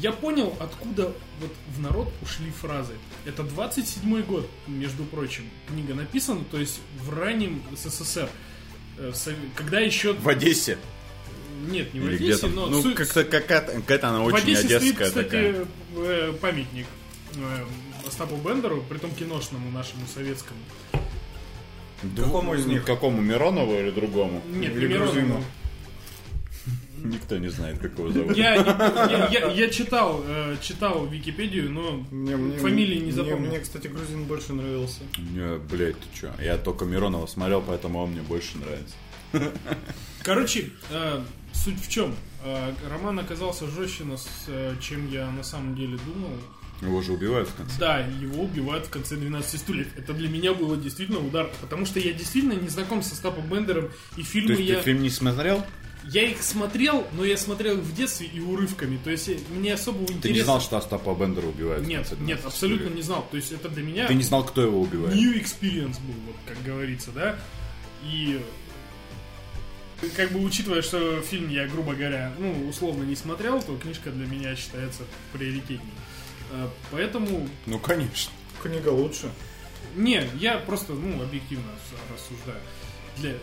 Я 0.00 0.12
понял, 0.12 0.54
откуда 0.60 1.12
вот 1.40 1.52
в 1.76 1.80
народ 1.80 2.12
ушли 2.22 2.50
фразы. 2.50 2.94
Это 3.24 3.42
27-й 3.42 4.22
год, 4.22 4.48
между 4.68 5.04
прочим, 5.04 5.44
книга 5.68 5.94
написана, 5.94 6.44
то 6.50 6.58
есть 6.58 6.80
в 7.02 7.12
раннем 7.18 7.62
СССР. 7.76 8.28
Э, 8.98 9.10
в 9.12 9.54
Когда 9.56 9.80
еще... 9.80 10.12
В 10.12 10.28
Одессе. 10.28 10.78
Нет, 11.68 11.92
не 11.94 12.00
в 12.00 12.06
Или 12.06 12.14
Одессе, 12.16 12.46
где-то. 12.46 12.48
но... 12.48 12.66
Ну, 12.66 12.82
суть- 12.82 12.94
как-то 12.94 13.24
какая-то, 13.24 13.72
какая-то 13.72 14.08
она 14.10 14.20
в 14.20 14.26
очень 14.26 14.38
Одессе 14.38 14.62
стоит, 14.66 14.82
одесская 14.82 15.06
кстати, 15.08 15.24
такая. 15.26 15.66
э, 15.96 16.32
памятник 16.40 16.86
э, 17.34 17.64
Остапу 18.06 18.36
Бендеру, 18.36 18.82
притом 18.88 19.10
киношному 19.10 19.70
нашему 19.72 20.06
советскому. 20.14 20.60
Какому 22.16 22.54
из 22.54 22.66
них? 22.66 22.84
Какому, 22.84 23.20
Миронову 23.20 23.74
или 23.74 23.90
другому? 23.90 24.40
Нет, 24.46 24.76
Или 24.76 24.86
не 24.86 24.94
Миронову. 24.94 25.44
Никто 27.04 27.36
не 27.38 27.48
знает, 27.48 27.78
как 27.78 27.98
его 27.98 28.10
зовут. 28.10 28.36
Я, 28.36 28.54
я, 28.54 29.28
я- 29.30 29.46
я 29.52 29.68
читал, 29.70 30.22
э, 30.26 30.56
читал 30.60 31.06
Википедию, 31.06 31.70
но 31.70 32.04
Мне- 32.10 32.36
мне- 32.36 32.58
фамилии 32.58 32.96
не 32.96 33.02
мне- 33.04 33.12
запомнил. 33.12 33.48
Мне, 33.50 33.60
кстати, 33.60 33.86
грузин 33.88 34.24
больше 34.24 34.52
нравился. 34.52 35.00
Не, 35.18 35.58
блядь, 35.58 35.96
ты 35.98 36.20
чё? 36.20 36.30
Я 36.42 36.56
только 36.58 36.84
Миронова 36.84 37.26
смотрел, 37.26 37.62
поэтому 37.66 38.00
он 38.02 38.10
мне 38.12 38.22
больше 38.22 38.58
нравится. 38.58 38.94
Короче, 40.22 40.70
э, 40.90 41.22
суть 41.52 41.80
в 41.80 41.88
чем? 41.88 42.14
Э, 42.44 42.72
роман 42.90 43.18
оказался 43.18 43.66
жестче, 43.68 44.04
нас, 44.04 44.28
чем 44.80 45.10
я 45.10 45.30
на 45.30 45.42
самом 45.42 45.74
деле 45.76 45.98
думал. 46.06 46.30
Его 46.80 47.02
же 47.02 47.12
убивают 47.12 47.48
в 47.48 47.54
конце. 47.56 47.76
Да, 47.80 47.98
его 47.98 48.44
убивают 48.44 48.86
в 48.86 48.90
конце 48.90 49.16
12 49.16 49.58
стульев. 49.58 49.88
Это 49.96 50.12
для 50.14 50.28
меня 50.28 50.54
было 50.54 50.76
действительно 50.76 51.18
удар, 51.18 51.50
потому 51.60 51.84
что 51.86 51.98
я 51.98 52.12
действительно 52.12 52.52
не 52.52 52.68
знаком 52.68 53.02
со 53.02 53.16
Стапом 53.16 53.48
Бендером, 53.48 53.88
и 54.16 54.22
То 54.22 54.28
фильмы 54.28 54.52
есть 54.52 54.62
я... 54.68 54.76
ты 54.76 54.82
фильм 54.82 55.02
не 55.02 55.10
смотрел? 55.10 55.64
Я 56.10 56.22
их 56.22 56.42
смотрел, 56.42 57.06
но 57.12 57.24
я 57.24 57.36
смотрел 57.36 57.78
их 57.78 57.84
в 57.84 57.94
детстве 57.94 58.26
и 58.26 58.40
урывками. 58.40 58.98
То 59.02 59.10
есть 59.10 59.28
э, 59.28 59.38
мне 59.50 59.74
особого 59.74 60.02
интереса... 60.04 60.22
Ты 60.22 60.32
не 60.32 60.40
знал, 60.40 60.60
что 60.60 60.78
Остапа 60.78 61.14
Бендера 61.14 61.46
убивают 61.46 61.84
в 61.84 61.88
Нет, 61.88 62.10
нет, 62.12 62.18
12 62.18 62.44
абсолютно 62.46 62.88
не 62.88 63.02
знал. 63.02 63.26
То 63.30 63.36
есть 63.36 63.52
это 63.52 63.68
для 63.68 63.82
меня 63.82 64.06
Ты 64.06 64.14
не 64.14 64.22
знал, 64.22 64.44
кто 64.44 64.62
его 64.62 64.80
убивает? 64.80 65.14
new 65.14 65.34
experience 65.34 66.00
был, 66.00 66.14
вот 66.26 66.36
как 66.46 66.62
говорится, 66.64 67.10
да? 67.10 67.38
И 68.04 68.40
как 70.16 70.32
бы 70.32 70.42
учитывая, 70.42 70.80
что 70.80 71.20
фильм 71.20 71.50
я, 71.50 71.66
грубо 71.66 71.94
говоря, 71.94 72.32
ну, 72.38 72.68
условно 72.68 73.02
не 73.02 73.16
смотрел, 73.16 73.60
то 73.60 73.76
книжка 73.76 74.10
для 74.10 74.26
меня 74.26 74.54
считается 74.56 75.02
приоритетней. 75.32 75.92
Э, 76.52 76.68
Поэтому 76.90 77.48
Ну, 77.66 77.78
конечно. 77.78 78.32
Книга 78.62 78.88
лучше. 78.88 79.30
Не, 79.94 80.24
я 80.40 80.58
просто, 80.58 80.94
ну, 80.94 81.22
объективно 81.22 81.70
рассуждаю. 82.12 82.60
Для... 83.16 83.34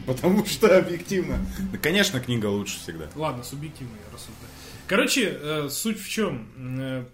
Потому 0.06 0.44
что 0.46 0.76
объективно. 0.78 1.38
Да, 1.72 1.78
конечно, 1.78 2.20
книга 2.20 2.46
лучше 2.46 2.78
всегда. 2.78 3.06
Ладно, 3.14 3.42
субъективно 3.44 3.92
я 3.94 4.14
рассуждаю. 4.14 4.50
Короче, 4.86 5.38
э, 5.40 5.68
суть 5.70 6.00
в 6.00 6.08
чем? 6.08 6.48
Э, 6.58 7.04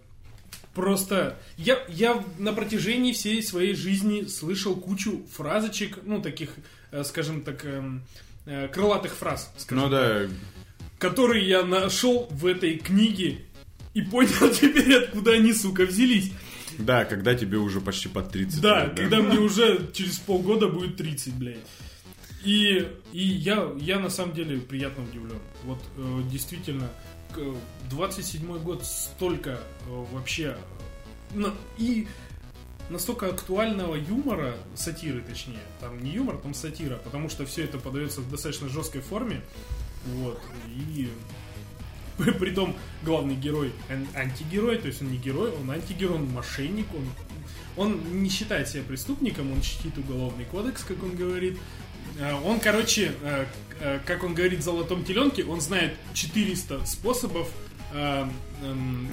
просто 0.75 1.39
я, 1.57 1.79
я 1.89 2.23
на 2.39 2.53
протяжении 2.53 3.13
всей 3.13 3.43
своей 3.43 3.75
жизни 3.75 4.25
слышал 4.27 4.75
кучу 4.75 5.23
фразочек, 5.35 5.99
ну, 6.05 6.21
таких, 6.21 6.51
э, 6.91 7.05
скажем 7.05 7.43
так, 7.43 7.65
эм, 7.65 8.03
э, 8.47 8.69
крылатых 8.69 9.15
фраз, 9.15 9.53
скажем 9.57 9.85
Ну 9.85 9.91
да, 9.91 10.23
которые 10.99 11.47
я 11.47 11.65
нашел 11.65 12.29
в 12.31 12.47
этой 12.47 12.79
книге 12.79 13.45
и 13.95 14.03
понял 14.03 14.51
теперь, 14.61 14.95
откуда 14.95 15.33
они, 15.33 15.53
сука, 15.53 15.85
взялись. 15.85 16.33
да, 16.79 17.05
когда 17.05 17.35
тебе 17.35 17.59
уже 17.59 17.81
почти 17.81 18.09
под 18.09 18.31
30 18.33 18.61
Да, 18.61 18.85
лет, 18.87 18.97
когда 18.97 19.21
мне 19.21 19.39
уже 19.39 19.91
через 19.93 20.19
полгода 20.19 20.69
будет 20.69 20.97
30, 20.97 21.35
блядь. 21.35 21.57
И, 22.45 22.89
и 23.13 23.23
я, 23.25 23.71
я 23.79 23.99
на 24.01 24.11
самом 24.11 24.35
деле 24.35 24.59
приятно 24.61 25.05
удивлен. 25.05 25.39
Вот 25.65 25.79
э, 25.97 26.23
действительно, 26.31 26.89
к- 27.33 27.39
27-й 27.95 28.59
год 28.61 28.85
столько 28.85 29.51
э, 29.87 30.05
вообще... 30.13 30.57
на- 31.35 31.55
и 31.79 32.09
настолько 32.91 33.29
актуального 33.29 33.95
юмора, 33.95 34.55
сатиры 34.75 35.21
точнее, 35.23 35.63
там 35.81 36.03
не 36.03 36.11
юмор, 36.11 36.37
там 36.39 36.53
сатира, 36.53 36.97
потому 36.97 37.29
что 37.29 37.47
все 37.47 37.65
это 37.65 37.79
подается 37.79 38.21
в 38.21 38.31
достаточно 38.31 38.69
жесткой 38.69 39.03
форме. 39.03 39.41
Вот. 40.07 40.41
И 40.69 41.09
Притом 42.39 42.77
главный 43.05 43.35
герой 43.37 43.73
ан- 43.89 44.09
антигерой, 44.15 44.79
то 44.79 44.89
есть 44.89 45.01
он 45.01 45.11
не 45.11 45.17
герой, 45.17 45.51
он 45.53 45.71
антигерой, 45.71 46.17
он 46.17 46.31
мошенник, 46.31 46.87
он, 46.95 47.05
он 47.77 48.23
не 48.23 48.29
считает 48.29 48.69
себя 48.69 48.83
преступником, 48.83 49.51
он 49.53 49.61
чтит 49.63 49.97
уголовный 49.97 50.45
кодекс, 50.45 50.85
как 50.85 51.03
он 51.03 51.15
говорит. 51.17 51.59
Э, 52.19 52.35
Он, 52.45 52.61
короче, 52.61 53.13
э, 53.23 53.47
э, 53.81 54.01
как 54.07 54.23
он 54.25 54.35
говорит 54.35 54.61
в 54.61 54.63
«Золотом 54.63 55.05
теленке», 55.05 55.45
он 55.45 55.61
знает 55.61 55.95
400 56.15 56.85
способов 56.87 57.49
эм, 57.95 58.33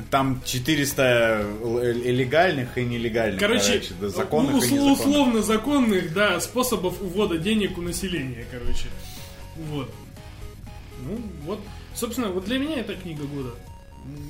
Там 0.09 0.41
400 0.45 1.45
л- 1.61 1.79
э, 1.79 1.91
легальных 1.93 2.77
и 2.77 2.85
нелегальных, 2.85 3.39
Короче, 3.39 3.81
да, 3.99 4.07
законных 4.09 4.55
ус- 4.55 4.67
и 4.67 4.73
незаконных. 4.73 4.99
условно 4.99 5.41
законных, 5.41 6.13
да, 6.13 6.39
способов 6.39 7.01
увода 7.01 7.37
денег 7.37 7.77
у 7.77 7.81
населения, 7.81 8.45
короче. 8.49 8.87
Вот. 9.69 9.93
Ну, 11.05 11.21
вот. 11.43 11.59
Собственно, 11.93 12.29
вот 12.29 12.45
для 12.45 12.57
меня 12.59 12.79
это 12.79 12.93
книга 12.95 13.23
года. 13.23 13.49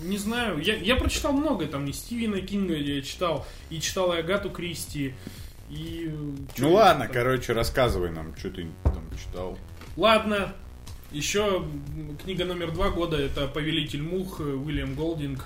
Не 0.03 0.17
знаю, 0.17 0.59
я, 0.59 0.75
я 0.75 0.95
прочитал 0.95 1.31
много, 1.33 1.67
там 1.67 1.85
и 1.87 1.93
Стивена 1.93 2.39
Кинга 2.41 2.75
я 2.75 3.01
читал, 3.03 3.45
и 3.69 3.79
читал 3.79 4.13
и 4.13 4.17
Агату 4.17 4.49
Кристи, 4.49 5.13
и... 5.69 6.09
э, 6.11 6.37
Ну 6.57 6.73
ладно, 6.73 7.05
там- 7.05 7.13
короче, 7.13 7.53
рассказывай 7.53 8.11
нам, 8.11 8.35
что 8.37 8.49
ты 8.49 8.67
там 8.83 9.03
читал. 9.17 9.57
Ладно. 9.97 10.53
Еще 11.11 11.65
книга 12.23 12.45
номер 12.45 12.71
два 12.71 12.89
года 12.89 13.17
это 13.17 13.47
Повелитель 13.47 14.03
мух 14.03 14.39
э, 14.41 14.43
Уильям 14.43 14.93
Голдинг. 14.95 15.45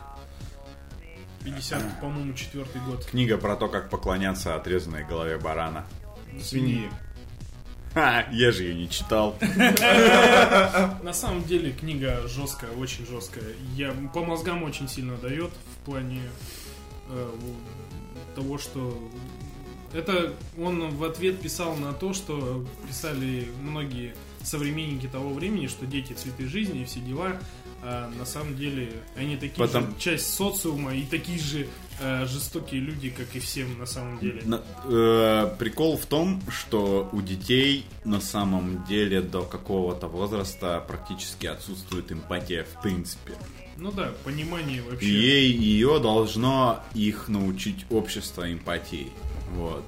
50, 1.45 1.99
по-моему, 2.01 2.33
четвертый 2.33 2.81
год. 2.81 3.05
Книга 3.05 3.38
про 3.38 3.55
то, 3.55 3.67
как 3.67 3.89
поклоняться 3.89 4.55
отрезанной 4.55 5.05
голове 5.05 5.38
барана. 5.38 5.86
Свиньи. 6.41 6.89
Ха, 7.93 8.25
я 8.31 8.51
же 8.51 8.63
ее 8.63 8.75
не 8.75 8.89
читал. 8.89 9.36
На 11.03 11.13
самом 11.13 11.43
деле 11.43 11.71
книга 11.71 12.27
жесткая, 12.27 12.71
очень 12.71 13.05
жесткая. 13.05 13.45
Я 13.75 13.93
по 14.13 14.23
мозгам 14.25 14.63
очень 14.63 14.88
сильно 14.89 15.15
дает 15.17 15.51
в 15.51 15.86
плане 15.86 16.21
э, 17.09 17.29
того, 18.36 18.57
что 18.57 18.97
это 19.93 20.34
он 20.60 20.89
в 20.95 21.03
ответ 21.03 21.39
писал 21.39 21.75
на 21.75 21.93
то, 21.93 22.13
что 22.13 22.65
писали 22.88 23.47
многие 23.62 24.15
современники 24.43 25.08
того 25.08 25.34
времени, 25.34 25.67
что 25.67 25.86
дети 25.86 26.13
цветы 26.13 26.47
жизни 26.47 26.82
и 26.82 26.86
все 26.86 26.99
дела. 26.99 27.38
А 27.86 28.10
на 28.17 28.25
самом 28.25 28.56
деле 28.56 28.93
они 29.17 29.36
такие 29.36 29.58
Потом- 29.58 29.88
же 29.91 29.99
часть 29.99 30.34
социума 30.34 30.95
и 30.95 31.03
такие 31.03 31.38
же 31.39 31.67
э, 32.01 32.25
жестокие 32.25 32.79
люди, 32.82 33.10
как 33.10 33.36
и 33.36 33.39
всем 33.39 33.77
на 33.77 33.86
самом 33.86 34.19
деле. 34.19 34.41
На- 34.45 34.62
э, 34.86 35.56
прикол 35.60 35.97
в 35.97 36.06
том, 36.06 36.41
что 36.49 37.10
у 37.12 37.21
детей 37.21 37.86
на 38.06 38.19
самом 38.21 38.84
деле 38.86 39.21
до 39.21 39.43
какого-то 39.43 40.08
возраста 40.08 40.84
практически 40.88 41.45
отсутствует 41.45 42.12
эмпатия 42.12 42.63
в 42.63 42.82
принципе. 42.82 43.34
Ну 43.77 43.91
да, 43.91 44.12
понимание 44.23 44.82
вообще. 44.82 45.06
И 45.06 45.12
ей 45.12 45.51
ее 45.51 45.99
должно 45.99 46.82
их 46.95 47.27
научить 47.27 47.86
общество 47.89 48.51
эмпатии. 48.51 49.08
Вот. 49.55 49.83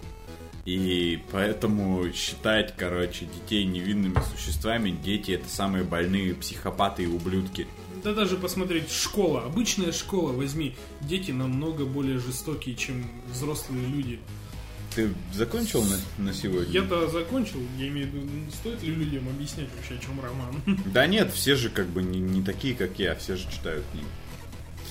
И 0.65 1.21
поэтому 1.32 2.12
считать, 2.12 2.75
короче, 2.75 3.25
детей 3.25 3.65
невинными 3.65 4.17
существами, 4.36 4.89
дети 4.89 5.32
это 5.32 5.47
самые 5.47 5.84
больные 5.84 6.34
психопаты 6.34 7.04
и 7.04 7.08
ублюдки. 7.08 7.67
Да 8.04 8.13
даже 8.13 8.36
посмотреть, 8.36 8.91
школа, 8.91 9.43
обычная 9.43 9.91
школа, 9.91 10.32
возьми, 10.32 10.75
дети 11.01 11.32
намного 11.32 11.86
более 11.86 12.19
жестокие, 12.19 12.75
чем 12.75 13.06
взрослые 13.32 13.86
люди. 13.88 14.19
Ты 14.95 15.13
закончил 15.34 15.84
на, 15.84 16.23
на 16.23 16.34
сегодня? 16.34 16.71
Я-то 16.71 17.08
закончил, 17.10 17.60
я 17.78 17.88
имею 17.89 18.08
в 18.08 18.13
виду, 18.13 18.25
ну, 18.25 18.51
стоит 18.51 18.82
ли 18.82 18.95
людям 18.95 19.28
объяснять 19.28 19.67
вообще, 19.75 19.95
о 19.95 19.97
чем 19.97 20.21
роман? 20.21 20.80
Да 20.86 21.06
нет, 21.06 21.32
все 21.34 21.56
же 21.56 21.69
как 21.69 21.88
бы 21.88 22.01
не, 22.01 22.19
не 22.19 22.41
такие, 22.41 22.75
как 22.75 22.97
я, 22.97 23.13
все 23.15 23.36
же 23.36 23.43
читают 23.51 23.84
книги. 23.91 24.08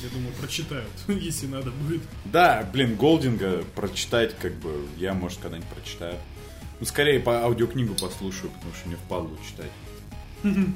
Я 0.03 0.09
думаю, 0.11 0.33
прочитают, 0.41 0.91
если 1.09 1.47
надо 1.47 1.71
будет. 1.71 2.03
Да, 2.25 2.69
блин, 2.73 2.97
Голдинга 2.97 3.65
прочитать, 3.75 4.37
как 4.39 4.55
бы, 4.55 4.87
я, 4.97 5.15
может, 5.15 5.39
когда-нибудь 5.39 5.69
прочитаю. 5.69 6.17
Ну, 6.81 6.87
скорее 6.87 7.21
по 7.21 7.43
аудиокнигу 7.45 7.95
послушаю, 7.95 8.51
потому 8.51 8.75
что 8.75 8.89
мне 8.89 8.97
впадло 8.97 9.31
читать. 9.47 9.71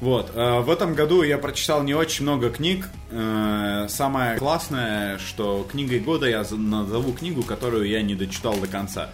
Вот, 0.00 0.30
э, 0.34 0.60
в 0.60 0.68
этом 0.68 0.92
году 0.92 1.22
я 1.22 1.38
прочитал 1.38 1.82
не 1.82 1.94
очень 1.94 2.24
много 2.24 2.50
книг. 2.50 2.90
Э, 3.10 3.86
Самое 3.88 4.36
классное, 4.36 5.16
что 5.16 5.66
книгой 5.70 6.00
года 6.00 6.26
я 6.28 6.44
назову 6.50 7.14
книгу, 7.14 7.42
которую 7.42 7.88
я 7.88 8.02
не 8.02 8.14
дочитал 8.14 8.58
до 8.58 8.66
конца. 8.66 9.10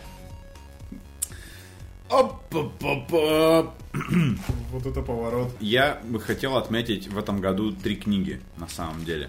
Оп-па-па-па. 2.11 3.72
Вот 4.70 4.87
это 4.87 5.02
поворот. 5.02 5.50
Я 5.61 6.00
бы 6.05 6.20
хотел 6.20 6.57
отметить 6.57 7.09
в 7.09 7.18
этом 7.18 7.40
году 7.40 7.72
три 7.72 7.96
книги, 7.96 8.40
на 8.57 8.68
самом 8.68 9.05
деле. 9.05 9.28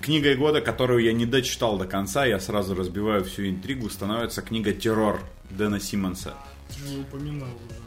Книгой 0.00 0.36
года, 0.36 0.60
которую 0.60 1.04
я 1.04 1.12
не 1.12 1.26
дочитал 1.26 1.78
до 1.78 1.86
конца, 1.86 2.24
я 2.24 2.40
сразу 2.40 2.74
разбиваю 2.74 3.24
всю 3.24 3.48
интригу, 3.48 3.88
становится 3.88 4.42
книга 4.42 4.72
«Террор» 4.72 5.20
Дэна 5.50 5.80
Симмонса. 5.80 6.34
Ты 6.68 6.98
упоминал 7.00 7.48
уже. 7.48 7.82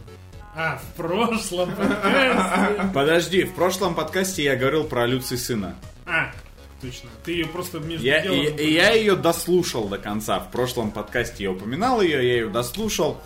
А, 0.56 0.78
в 0.78 0.96
прошлом 0.96 1.76
подкасте. 1.76 2.92
Подожди, 2.94 3.44
в 3.44 3.54
прошлом 3.54 3.96
подкасте 3.96 4.44
я 4.44 4.56
говорил 4.56 4.86
про 4.86 5.06
Люций 5.06 5.38
сына. 5.38 5.76
А, 6.06 6.32
точно. 6.82 7.10
Ты 7.26 7.34
ее 7.34 7.48
просто 7.48 7.80
между 7.80 8.06
Я, 8.06 8.22
делом... 8.22 8.40
и 8.40 8.72
я 8.72 8.92
ее 8.92 9.18
дослушал 9.18 9.90
до 9.90 9.98
конца. 9.98 10.40
В 10.40 10.52
прошлом 10.52 10.92
подкасте 10.92 11.44
я 11.44 11.52
упоминал 11.52 12.02
ее, 12.02 12.26
я 12.26 12.34
ее 12.36 12.50
дослушал. 12.50 13.22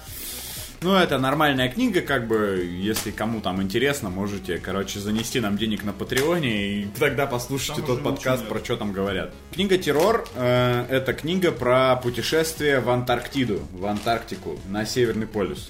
Ну, 0.81 0.95
это 0.95 1.17
нормальная 1.17 1.69
книга, 1.69 2.01
как 2.01 2.25
бы, 2.25 2.65
если 2.65 3.11
кому 3.11 3.41
там 3.41 3.61
интересно, 3.61 4.09
можете, 4.09 4.59
короче, 4.59 4.99
занести 4.99 5.41
нам 5.41 5.57
денег 5.57 5.83
на 5.83 5.91
Патреоне, 5.91 6.67
и 6.67 6.85
тогда 6.97 7.27
послушайте 7.27 7.81
Там 7.81 7.85
тот 7.97 8.03
подкаст, 8.03 8.47
про 8.47 8.63
что 8.63 8.77
там 8.77 8.93
говорят. 8.93 9.33
Книга 9.51 9.77
«Террор» 9.77 10.25
э, 10.35 10.85
это 10.89 11.13
книга 11.13 11.51
про 11.51 11.97
путешествие 11.97 12.79
в 12.79 12.89
Антарктиду, 12.89 13.59
в 13.73 13.85
Антарктику, 13.85 14.57
на 14.69 14.85
Северный 14.85 15.27
полюс. 15.27 15.69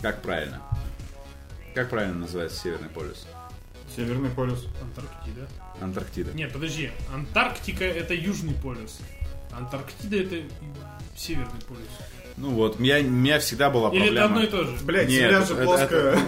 Как 0.00 0.22
правильно? 0.22 0.62
Как 1.74 1.90
правильно 1.90 2.14
называется 2.14 2.60
Северный 2.60 2.90
полюс? 2.90 3.26
Северный 3.96 4.30
полюс. 4.30 4.68
Антарктида. 4.80 5.48
Антарктида. 5.80 6.32
Нет, 6.34 6.52
подожди. 6.52 6.92
Антарктика 7.12 7.84
это 7.84 8.14
южный 8.14 8.54
полюс. 8.54 9.00
Антарктида 9.50 10.16
это 10.16 10.36
северный 11.16 11.60
полюс. 11.68 11.88
Ну 12.36 12.50
вот, 12.50 12.76
у 12.78 12.82
меня, 12.82 12.98
у 12.98 13.02
меня 13.02 13.38
всегда 13.40 13.68
была 13.70 13.90
Или 13.90 14.06
это 14.06 14.14
проблема... 14.20 14.24
одно 14.26 14.42
и 14.42 14.46
то 14.46 14.64
же? 14.64 14.76
Блять, 14.84 15.08
Нет, 15.08 15.18
земля 15.30 15.40
же 15.44 15.52
это- 15.54 15.64
плоская. 15.64 16.18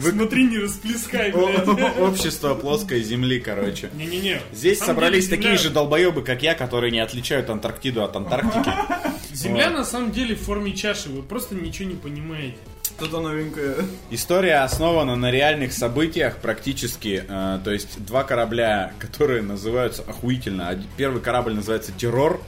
Смотри, 0.00 0.44
не 0.50 0.58
расплескай, 0.58 1.32
блядь. 1.32 1.98
Общество 1.98 2.54
плоской 2.54 3.02
земли, 3.02 3.40
короче. 3.40 3.90
Не-не-не. 3.94 4.40
Здесь 4.52 4.78
собрались 4.78 5.28
такие 5.28 5.56
же 5.58 5.70
долбоебы, 5.70 6.22
как 6.22 6.42
я, 6.42 6.54
которые 6.54 6.90
не 6.90 7.00
отличают 7.00 7.50
Антарктиду 7.50 8.02
от 8.02 8.16
Антарктики. 8.16 8.70
Земля 9.32 9.70
на 9.70 9.84
самом 9.84 10.10
деле 10.10 10.34
в 10.34 10.40
форме 10.40 10.72
чаши, 10.72 11.08
вы 11.10 11.22
просто 11.22 11.54
ничего 11.54 11.88
не 11.90 11.94
понимаете. 11.96 12.56
Что-то 12.98 13.20
новенькое. 13.20 13.76
История 14.10 14.56
основана 14.64 15.14
на 15.14 15.30
реальных 15.30 15.72
событиях 15.72 16.38
практически. 16.38 17.24
э, 17.28 17.60
то 17.62 17.70
есть 17.70 18.04
два 18.04 18.24
корабля, 18.24 18.92
которые 18.98 19.42
называются 19.42 20.02
охуительно. 20.02 20.68
Один- 20.68 20.88
Первый 20.96 21.20
корабль 21.22 21.54
называется 21.54 21.92
Террор, 21.92 22.40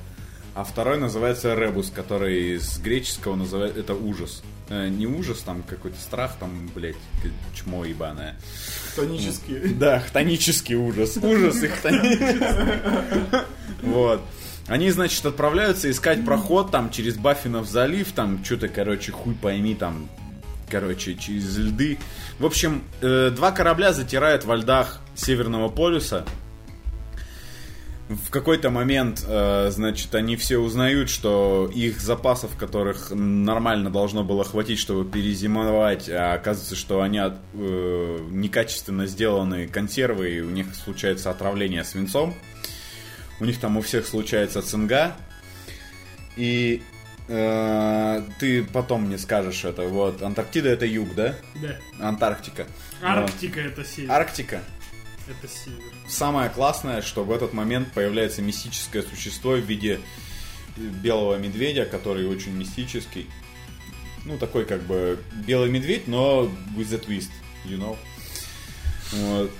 а 0.60 0.64
второй 0.64 0.98
называется 0.98 1.54
Ребус, 1.54 1.90
который 1.90 2.60
с 2.60 2.78
греческого 2.78 3.34
называют 3.34 3.78
это 3.78 3.94
ужас. 3.94 4.42
Э, 4.68 4.88
не 4.88 5.06
ужас, 5.06 5.38
там 5.38 5.62
какой-то 5.62 5.98
страх, 5.98 6.36
там, 6.38 6.70
блядь, 6.74 6.96
чмо 7.54 7.86
ебаное. 7.86 8.36
Тонические. 8.94 9.68
Да, 9.80 10.00
хтонический 10.00 10.74
ужас. 10.74 11.16
Ужас 11.16 11.62
и 11.62 11.66
хтонический. 11.66 12.40
Вот. 13.80 14.20
Они, 14.66 14.90
значит, 14.90 15.24
отправляются 15.24 15.90
искать 15.90 16.22
проход 16.26 16.70
там 16.70 16.90
через 16.90 17.16
Баффинов 17.16 17.66
залив, 17.66 18.12
там 18.12 18.44
что-то, 18.44 18.68
короче, 18.68 19.12
хуй 19.12 19.34
пойми, 19.34 19.74
там, 19.74 20.10
короче, 20.68 21.14
через 21.14 21.56
льды. 21.56 21.98
В 22.38 22.44
общем, 22.44 22.84
э, 23.00 23.30
два 23.34 23.50
корабля 23.52 23.94
затирают 23.94 24.44
во 24.44 24.56
льдах 24.56 25.00
Северного 25.14 25.70
полюса. 25.70 26.26
В 28.10 28.30
какой-то 28.30 28.70
момент, 28.70 29.24
э, 29.24 29.68
значит, 29.70 30.12
они 30.16 30.34
все 30.34 30.58
узнают, 30.58 31.08
что 31.08 31.70
их 31.72 32.00
запасов, 32.00 32.56
которых 32.56 33.12
нормально 33.12 33.88
должно 33.88 34.24
было 34.24 34.42
хватить, 34.42 34.80
чтобы 34.80 35.08
перезимовать, 35.08 36.08
а 36.08 36.32
оказывается, 36.34 36.74
что 36.74 37.02
они 37.02 37.18
от- 37.18 37.38
э, 37.54 38.18
некачественно 38.32 39.06
сделаны 39.06 39.68
консервы, 39.68 40.30
и 40.30 40.40
у 40.40 40.50
них 40.50 40.74
случается 40.74 41.30
отравление 41.30 41.84
свинцом. 41.84 42.34
У 43.38 43.44
них 43.44 43.60
там 43.60 43.76
у 43.76 43.80
всех 43.80 44.04
случается 44.08 44.60
цинга. 44.60 45.14
И 46.36 46.82
э, 47.28 48.22
ты 48.40 48.64
потом 48.64 49.02
мне 49.02 49.18
скажешь 49.18 49.64
это. 49.64 49.82
Вот, 49.82 50.20
Антарктида 50.20 50.68
это 50.70 50.84
юг, 50.84 51.14
да? 51.14 51.36
Да. 51.62 51.76
Антарктика. 52.08 52.66
Арктика 53.00 53.60
это 53.60 53.84
север. 53.84 54.10
Арктика. 54.10 54.62
Это 55.30 55.52
север. 55.52 55.80
Самое 56.08 56.50
классное, 56.50 57.02
что 57.02 57.22
в 57.22 57.30
этот 57.30 57.52
момент 57.52 57.92
появляется 57.92 58.42
мистическое 58.42 59.02
существо 59.02 59.52
в 59.52 59.60
виде 59.60 60.00
белого 60.76 61.36
медведя, 61.36 61.84
который 61.84 62.26
очень 62.26 62.52
мистический. 62.52 63.28
Ну, 64.24 64.38
такой 64.38 64.64
как 64.64 64.82
бы 64.82 65.18
белый 65.46 65.70
медведь, 65.70 66.08
но 66.08 66.50
with 66.76 66.92
a 66.92 66.98
twist, 66.98 67.30
you 67.64 67.78
know. 67.78 67.96
Вот. 69.12 69.50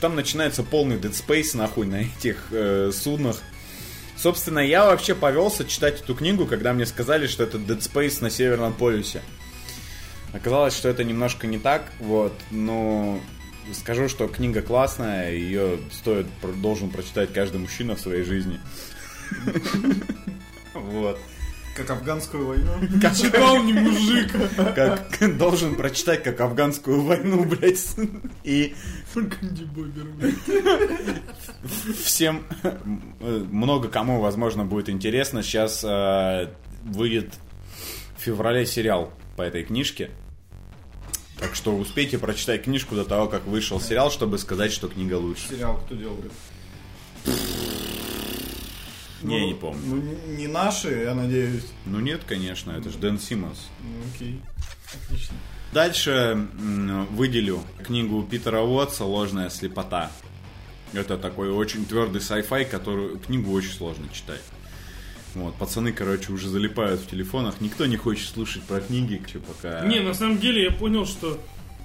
Там 0.00 0.16
начинается 0.16 0.62
полный 0.62 0.96
Dead 0.96 1.12
Space, 1.12 1.56
нахуй, 1.56 1.86
на 1.86 2.02
этих 2.02 2.48
э, 2.50 2.90
суднах. 2.92 3.36
Собственно, 4.16 4.58
я 4.58 4.86
вообще 4.86 5.14
повелся 5.14 5.64
читать 5.64 6.00
эту 6.00 6.14
книгу, 6.14 6.46
когда 6.46 6.72
мне 6.72 6.84
сказали, 6.84 7.26
что 7.26 7.44
это 7.44 7.58
Dead 7.58 7.78
Space 7.78 8.22
на 8.22 8.30
Северном 8.30 8.72
полюсе. 8.72 9.22
Оказалось, 10.32 10.76
что 10.76 10.88
это 10.88 11.04
немножко 11.04 11.46
не 11.46 11.58
так, 11.58 11.90
вот, 11.98 12.32
но 12.50 13.20
скажу, 13.72 14.08
что 14.08 14.28
книга 14.28 14.62
классная, 14.62 15.32
ее 15.32 15.78
стоит, 15.92 16.26
должен 16.60 16.90
прочитать 16.90 17.32
каждый 17.32 17.60
мужчина 17.60 17.96
в 17.96 18.00
своей 18.00 18.24
жизни. 18.24 18.60
Вот. 20.74 21.18
Как 21.76 21.90
афганскую 21.90 22.46
войну. 22.46 22.72
Читал 23.14 23.62
не 23.62 23.72
мужик. 23.72 24.32
Как 24.74 25.38
должен 25.38 25.76
прочитать, 25.76 26.22
как 26.22 26.40
афганскую 26.40 27.02
войну, 27.02 27.44
блядь. 27.44 27.94
И 28.42 28.74
всем, 32.02 32.44
много 33.20 33.88
кому, 33.88 34.20
возможно, 34.20 34.64
будет 34.64 34.90
интересно. 34.90 35.42
Сейчас 35.42 35.84
э, 35.84 36.48
выйдет 36.82 37.34
в 38.18 38.22
феврале 38.22 38.66
сериал 38.66 39.12
по 39.36 39.42
этой 39.42 39.64
книжке. 39.64 40.10
Так 41.40 41.54
что 41.54 41.74
успейте 41.74 42.18
прочитать 42.18 42.64
книжку 42.64 42.94
до 42.94 43.04
того, 43.04 43.26
как 43.26 43.46
вышел 43.46 43.80
сериал, 43.80 44.10
чтобы 44.10 44.38
сказать, 44.38 44.72
что 44.72 44.88
книга 44.88 45.14
лучше. 45.14 45.48
Сериал 45.48 45.80
кто 45.86 45.94
делает? 45.94 46.32
Не, 49.22 49.46
не 49.48 49.54
помню. 49.54 49.80
Ну, 49.86 50.36
не- 50.36 50.46
наши, 50.46 50.88
я 51.02 51.14
надеюсь. 51.14 51.64
Ну 51.86 52.00
нет, 52.00 52.22
конечно, 52.26 52.72
это 52.72 52.90
же 52.90 52.98
Дэн 52.98 53.18
Симмонс. 53.18 53.68
Ну, 53.82 53.88
окей. 54.14 54.40
Отлично. 55.06 55.34
Дальше 55.72 56.48
выделю 57.10 57.62
книгу 57.84 58.22
Питера 58.22 58.60
Уотса 58.60 59.04
«Ложная 59.04 59.50
слепота». 59.50 60.10
Это 60.92 61.16
такой 61.16 61.50
очень 61.50 61.84
твердый 61.86 62.20
sci-fi, 62.20 62.64
которую 62.64 63.18
книгу 63.18 63.52
очень 63.52 63.70
сложно 63.72 64.06
читать. 64.12 64.40
Вот, 65.34 65.54
пацаны, 65.56 65.92
короче, 65.92 66.32
уже 66.32 66.48
залипают 66.48 67.00
в 67.00 67.06
телефонах. 67.08 67.60
Никто 67.60 67.86
не 67.86 67.96
хочет 67.96 68.28
слушать 68.28 68.62
про 68.64 68.80
книги, 68.80 69.22
чё 69.32 69.38
пока 69.40 69.86
Не, 69.86 70.00
на 70.00 70.14
самом 70.14 70.38
деле 70.38 70.64
я 70.64 70.70
понял, 70.72 71.06
что 71.06 71.38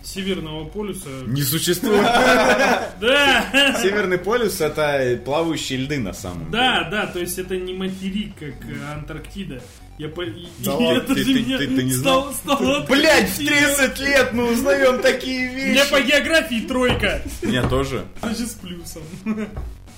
Северного 0.04 0.66
полюса... 0.66 1.10
не 1.26 1.42
существует. 1.42 2.02
Да! 3.02 3.78
Северный 3.82 4.18
полюс 4.20 4.62
это 4.62 5.20
плавающие 5.26 5.80
льды 5.80 5.98
на 6.00 6.14
самом 6.14 6.50
Да, 6.52 6.80
деле. 6.80 6.92
да, 6.92 7.06
то 7.08 7.20
есть 7.20 7.38
это 7.40 7.58
не 7.58 7.74
материк, 7.74 8.36
как 8.40 8.54
э, 8.70 8.94
Антарктида. 8.94 9.62
Я 9.98 10.10
по... 10.10 10.24
Да 10.26 10.32
и 10.32 10.68
ладно, 10.68 10.98
это 11.00 11.16
ты- 11.16 11.24
же 11.24 11.34
ты- 11.34 11.58
ты- 11.58 11.68
ты 11.76 11.84
не 11.84 11.94
стало- 11.94 12.32
стало 12.34 12.86
Блять, 12.86 13.30
в 13.30 13.40
открытием. 13.40 13.76
30 13.76 14.00
лет 14.00 14.34
мы 14.34 14.52
узнаем 14.52 15.02
такие 15.02 15.50
У 15.50 15.54
меня 15.54 15.84
вещи. 15.84 15.92
по 15.92 16.02
географии 16.02 16.62
тройка. 16.68 17.22
Меня 17.42 17.68
тоже. 17.68 18.06
Значит, 18.22 18.52
с 18.52 18.54
плюсом. 18.56 19.04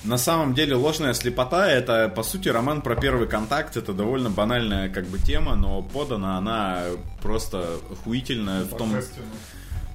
На 0.04 0.18
самом 0.18 0.54
деле 0.54 0.76
ложная 0.76 1.14
слепота 1.14 1.70
это 1.70 2.08
по 2.08 2.24
сути 2.24 2.50
роман 2.50 2.82
про 2.82 2.96
первый 2.96 3.28
контакт. 3.28 3.76
Это 3.78 3.94
довольно 3.94 4.30
банальная 4.30 4.90
как 4.90 5.06
бы 5.08 5.18
тема, 5.18 5.56
но 5.56 5.82
подана 5.82 6.38
она 6.38 6.84
просто 7.22 7.78
охуительная 7.92 8.64
в 8.64 8.78
том. 8.78 8.92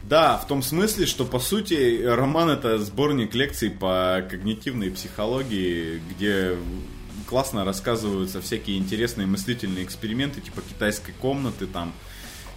Да, 0.03 0.37
в 0.37 0.47
том 0.47 0.63
смысле, 0.63 1.07
что 1.07 1.25
по 1.25 1.39
сути 1.39 2.03
роман 2.05 2.51
это 2.51 2.79
сборник 2.79 3.35
лекций 3.35 3.71
по 3.71 4.23
когнитивной 4.29 4.91
психологии, 4.91 6.03
где 6.11 6.57
классно 7.27 7.65
рассказываются 7.65 8.43
всякие 8.43 8.79
интересные 8.79 9.27
мыслительные 9.27 9.85
эксперименты, 9.85 10.41
типа 10.41 10.61
китайской 10.61 11.13
комнаты, 11.13 11.67
там 11.67 11.93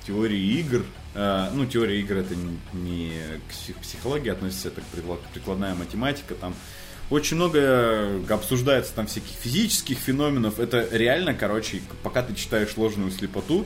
теории 0.05 0.59
игр. 0.59 0.83
Э, 1.13 1.49
ну, 1.53 1.65
теория 1.65 1.99
игр 2.01 2.17
это 2.17 2.35
не, 2.73 3.11
к 3.47 3.51
псих- 3.53 3.77
психологии 3.77 4.29
относится, 4.29 4.67
это 4.69 4.81
прикла- 4.93 5.19
прикладная 5.33 5.75
математика, 5.75 6.35
там 6.35 6.53
очень 7.09 7.35
много 7.37 8.21
обсуждается 8.29 8.93
там 8.93 9.07
всяких 9.07 9.29
физических 9.29 9.97
феноменов. 9.97 10.59
Это 10.59 10.87
реально, 10.91 11.33
короче, 11.33 11.81
пока 12.03 12.23
ты 12.23 12.33
читаешь 12.33 12.75
ложную 12.77 13.11
слепоту, 13.11 13.65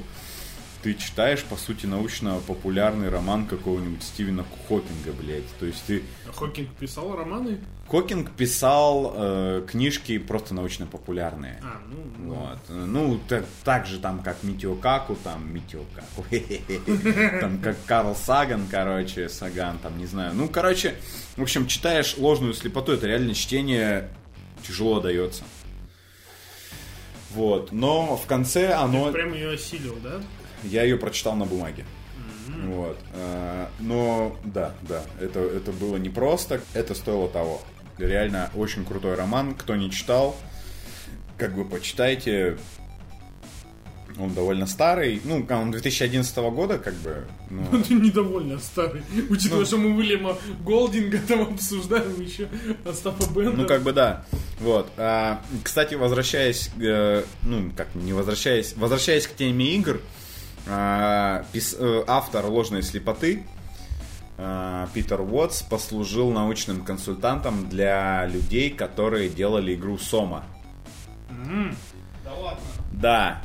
ты 0.82 0.94
читаешь, 0.94 1.44
по 1.44 1.56
сути, 1.58 1.86
научно-популярный 1.86 3.10
роман 3.10 3.46
какого-нибудь 3.46 4.02
Стивена 4.04 4.46
Хокинга, 4.68 5.12
блядь. 5.12 5.48
То 5.60 5.66
есть 5.66 5.84
ты... 5.86 6.04
Хокинг 6.34 6.70
писал 6.76 7.16
романы? 7.16 7.60
Хокинг 7.88 8.32
писал 8.32 9.14
э, 9.16 9.66
книжки 9.68 10.18
просто 10.20 10.54
научно-популярные. 10.54 11.62
А, 11.64 11.82
ну, 11.90 11.98
ну. 12.18 12.34
Вот. 12.34 12.60
Ну, 12.70 13.20
та- 13.28 13.44
так 13.64 13.88
же 13.88 14.00
там, 14.00 14.22
как 14.22 14.44
Митио 14.44 14.76
Каку, 14.76 15.16
там, 15.16 15.54
Митио 15.54 15.84
Каку, 15.96 16.26
там, 17.42 17.60
как 17.60 17.78
Карл 17.86 18.16
Саган, 18.16 18.68
короче, 18.70 19.28
Саган, 19.28 19.80
там, 19.80 19.98
не 19.98 20.06
знаю. 20.06 20.34
Ну, 20.36 20.48
короче, 20.48 20.96
в 21.36 21.42
общем, 21.42 21.68
читаешь 21.68 22.16
ложную 22.18 22.54
слепоту, 22.54 22.94
это 22.94 23.08
реально 23.08 23.34
чтение 23.34 24.10
тяжело 24.66 25.00
дается. 25.02 25.44
Вот, 27.32 27.72
но 27.72 28.18
в 28.18 28.26
конце 28.26 28.74
оно... 28.74 29.12
Прям 29.12 29.34
ее 29.34 29.52
осилил, 29.52 29.98
да? 30.04 30.20
Я 30.64 30.84
ее 30.84 30.98
прочитал 30.98 31.36
на 31.36 31.46
бумаге. 31.46 31.86
Вот. 32.66 32.98
э, 33.14 33.68
Но 33.80 34.36
да, 34.44 34.74
да, 34.82 35.04
это, 35.20 35.40
это 35.40 35.72
было 35.72 35.98
непросто, 35.98 36.62
это 36.74 36.94
стоило 36.96 37.30
того. 37.30 37.62
Реально 37.98 38.50
очень 38.56 38.86
крутой 38.86 39.16
роман. 39.16 39.54
Кто 39.56 39.76
не 39.76 39.92
читал, 39.92 40.36
как 41.38 41.56
бы 41.56 41.66
почитайте. 41.66 42.58
Он 44.18 44.34
довольно 44.34 44.66
старый. 44.66 45.22
Ну, 45.24 45.46
он 45.50 45.72
2011 45.72 46.36
года, 46.52 46.78
как 46.78 46.94
бы. 46.96 47.26
ну, 47.50 47.82
Ты 47.84 47.94
недовольно 47.96 48.60
старый. 48.60 49.02
Учитывая, 49.30 49.66
что 49.66 49.78
мы 49.78 49.96
Уильяма 49.96 50.36
Голдинга 50.66 51.20
там 51.26 51.42
обсуждаем 51.54 52.20
еще 52.20 52.50
Остапа 52.84 53.24
Бенда. 53.34 53.52
Ну, 53.52 53.66
как 53.68 53.82
бы 53.84 53.94
да. 53.94 54.26
Вот. 54.60 54.92
А, 54.98 55.42
кстати, 55.64 55.96
возвращаясь, 55.96 56.70
э, 56.82 57.24
ну, 57.44 57.72
как 57.78 57.96
не 57.96 58.12
возвращаясь, 58.12 58.76
возвращаясь 58.76 59.28
к 59.28 59.36
теме 59.36 59.76
игр, 59.76 60.02
а, 60.02 60.19
автор 60.68 62.46
ложной 62.46 62.84
слепоты 62.84 63.44
а, 64.42 64.88
Питер 64.94 65.20
Уотс 65.20 65.64
послужил 65.64 66.32
научным 66.32 66.86
консультантом 66.86 67.68
для 67.68 68.26
людей, 68.26 68.70
которые 68.70 69.28
делали 69.28 69.76
игру 69.76 69.98
Сома. 69.98 70.46
Да 72.24 72.34
ладно. 72.34 72.64
Да. 72.94 73.42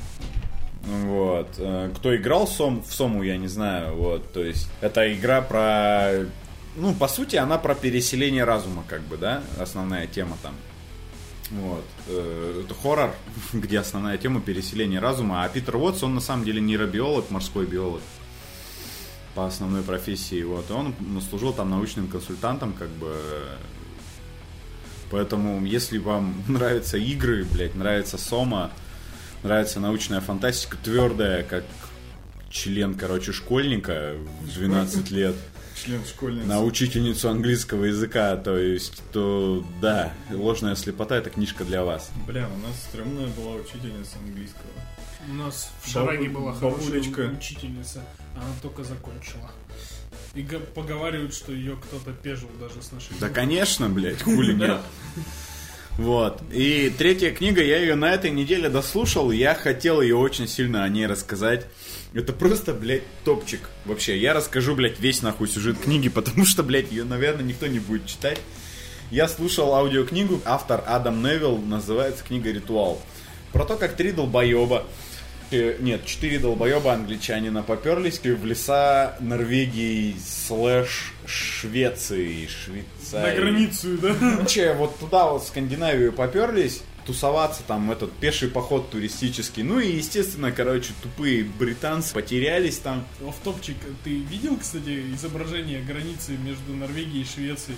Вот. 0.84 1.48
Э, 1.58 1.90
Кто 1.96 2.14
играл 2.14 2.46
в, 2.46 2.50
Сом, 2.50 2.82
в 2.82 2.92
Сому, 2.92 3.22
я 3.24 3.36
не 3.38 3.48
знаю. 3.48 3.96
Вот. 3.96 4.32
То 4.32 4.44
есть, 4.44 4.68
это 4.80 5.12
игра 5.12 5.40
про... 5.40 6.26
Ну, 6.76 6.92
по 6.94 7.08
сути, 7.08 7.36
она 7.36 7.58
про 7.58 7.74
переселение 7.74 8.44
разума, 8.44 8.84
как 8.86 9.00
бы, 9.02 9.16
да? 9.16 9.42
Основная 9.58 10.06
тема 10.06 10.36
там. 10.42 10.54
Вот. 11.50 11.84
Э, 12.08 12.62
Это 12.64 12.74
хоррор, 12.74 13.14
где 13.52 13.78
основная 13.78 14.18
тема 14.18 14.40
переселение 14.40 15.00
разума. 15.00 15.44
А 15.44 15.48
Питер 15.48 15.76
Уотс, 15.76 16.02
он 16.02 16.14
на 16.14 16.20
самом 16.20 16.44
деле 16.44 16.60
нейробиолог, 16.60 17.30
морской 17.30 17.66
биолог 17.66 18.00
по 19.34 19.46
основной 19.46 19.82
профессии. 19.82 20.42
Вот. 20.42 20.70
И 20.70 20.72
он 20.72 20.94
служил 21.28 21.52
там 21.52 21.70
научным 21.70 22.08
консультантом, 22.08 22.72
как 22.72 22.88
бы. 22.88 23.14
Поэтому, 25.10 25.64
если 25.64 25.98
вам 25.98 26.42
нравятся 26.48 26.96
игры, 26.96 27.44
блядь, 27.44 27.74
нравится 27.74 28.18
Сома, 28.18 28.70
нравится 29.42 29.80
научная 29.80 30.20
фантастика, 30.20 30.76
твердая, 30.82 31.42
как 31.42 31.64
член, 32.50 32.94
короче, 32.94 33.32
школьника 33.32 34.14
в 34.42 34.54
12 34.54 35.10
лет 35.10 35.34
Член 35.76 36.04
школьницы. 36.04 36.46
на 36.46 36.62
учительницу 36.62 37.28
английского 37.28 37.84
языка, 37.86 38.36
то 38.36 38.56
есть, 38.56 39.02
то 39.12 39.64
да, 39.82 40.12
ложная 40.30 40.76
слепота 40.76 41.16
это 41.16 41.30
книжка 41.30 41.64
для 41.64 41.84
вас. 41.84 42.10
Бля, 42.26 42.48
у 42.48 42.66
нас 42.66 42.74
стрёмная 42.88 43.26
была 43.28 43.56
учительница 43.56 44.16
английского. 44.24 44.62
У 45.28 45.34
нас 45.34 45.70
в 45.82 45.86
Бабу- 45.86 45.92
Шараге 46.06 46.28
была 46.28 46.52
хорошая 46.54 46.80
бабулечка. 46.80 47.20
учительница. 47.36 48.04
Она 48.36 48.46
только 48.62 48.84
закончила. 48.84 49.50
И 50.34 50.42
поговаривают, 50.74 51.34
что 51.34 51.52
ее 51.52 51.76
кто-то 51.76 52.12
пежил 52.12 52.48
даже 52.60 52.82
с 52.82 52.92
нашей 52.92 53.12
Да, 53.20 53.28
конечно, 53.28 53.88
блядь, 53.88 54.22
хули 54.22 54.52
нет. 54.54 54.80
Вот. 55.96 56.40
И 56.52 56.92
третья 56.96 57.30
книга, 57.32 57.62
я 57.62 57.78
ее 57.78 57.94
на 57.94 58.10
этой 58.12 58.30
неделе 58.30 58.68
дослушал, 58.68 59.30
я 59.30 59.54
хотел 59.54 60.00
ее 60.00 60.16
очень 60.16 60.48
сильно 60.48 60.82
о 60.84 60.88
ней 60.88 61.06
рассказать. 61.06 61.66
Это 62.14 62.32
просто, 62.32 62.72
блядь, 62.72 63.02
топчик. 63.24 63.68
Вообще, 63.84 64.16
я 64.16 64.34
расскажу, 64.34 64.76
блядь, 64.76 65.00
весь 65.00 65.22
нахуй 65.22 65.48
сюжет 65.48 65.78
книги, 65.78 66.08
потому 66.08 66.46
что, 66.46 66.62
блядь, 66.62 66.92
ее, 66.92 67.02
наверное, 67.02 67.42
никто 67.44 67.66
не 67.66 67.80
будет 67.80 68.06
читать. 68.06 68.38
Я 69.10 69.26
слушал 69.26 69.74
аудиокнигу, 69.74 70.40
автор 70.44 70.82
Адам 70.86 71.22
Невилл, 71.22 71.58
называется 71.58 72.24
книга 72.24 72.52
«Ритуал». 72.52 73.02
Про 73.52 73.64
то, 73.64 73.76
как 73.76 73.96
три 73.96 74.12
долбоеба, 74.12 74.86
э, 75.50 75.76
нет, 75.80 76.06
четыре 76.06 76.38
долбоеба 76.38 76.92
англичанина 76.92 77.62
поперлись 77.64 78.20
в 78.20 78.44
леса 78.46 79.16
Норвегии 79.20 80.16
слэш 80.24 81.12
Швеции, 81.26 82.44
На 82.44 82.48
Швейцарии. 82.48 83.36
границу, 83.36 83.98
да? 83.98 84.14
Короче, 84.14 84.72
вот 84.74 84.98
туда 85.00 85.26
вот 85.26 85.42
в 85.42 85.48
Скандинавию 85.48 86.12
поперлись, 86.12 86.82
тусоваться, 87.04 87.62
там, 87.66 87.90
этот 87.90 88.12
пеший 88.12 88.48
поход 88.48 88.90
туристический. 88.90 89.62
Ну 89.62 89.78
и, 89.78 89.96
естественно, 89.96 90.52
короче, 90.52 90.92
тупые 91.02 91.44
британцы 91.44 92.14
потерялись 92.14 92.78
там. 92.78 93.04
Офтопчик, 93.26 93.76
ты 94.02 94.10
видел, 94.10 94.56
кстати, 94.56 95.12
изображение 95.14 95.82
границы 95.82 96.32
между 96.36 96.74
Норвегией 96.74 97.22
и 97.22 97.26
Швецией? 97.26 97.76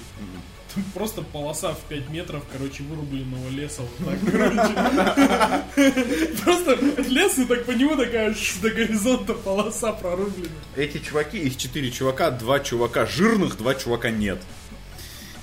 Там 0.75 0.85
просто 0.93 1.23
полоса 1.23 1.73
в 1.73 1.81
5 1.89 2.11
метров, 2.11 2.43
короче, 2.53 2.83
вырубленного 2.83 3.49
леса. 3.49 3.83
Вот 3.99 4.11
так. 4.11 5.65
Просто 6.45 6.79
лес, 7.09 7.39
и 7.39 7.45
так 7.47 7.65
по 7.65 7.71
нему 7.71 7.97
такая 7.97 8.35
до 8.61 8.71
горизонта 8.71 9.33
полоса 9.35 9.93
прорублена. 9.93 10.51
Эти 10.77 10.99
чуваки, 10.99 11.39
их 11.39 11.57
четыре 11.57 11.91
чувака, 11.91 12.31
два 12.31 12.61
чувака 12.61 13.07
жирных, 13.07 13.57
два 13.57 13.75
чувака 13.75 14.11
нет. 14.11 14.39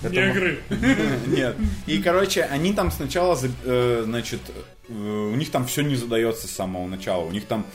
Это 0.04 0.28
Негры. 0.28 0.60
Нет. 1.28 1.56
И, 1.88 2.02
короче, 2.02 2.44
они 2.44 2.74
там 2.74 2.92
сначала, 2.92 3.38
э, 3.42 4.02
значит, 4.06 4.42
э, 4.90 4.94
у 4.94 5.36
них 5.36 5.50
там 5.50 5.66
все 5.66 5.82
не 5.82 5.96
задается 5.96 6.48
с 6.48 6.52
самого 6.52 6.88
начала. 6.88 7.24
У 7.24 7.32
них 7.32 7.46
там, 7.46 7.66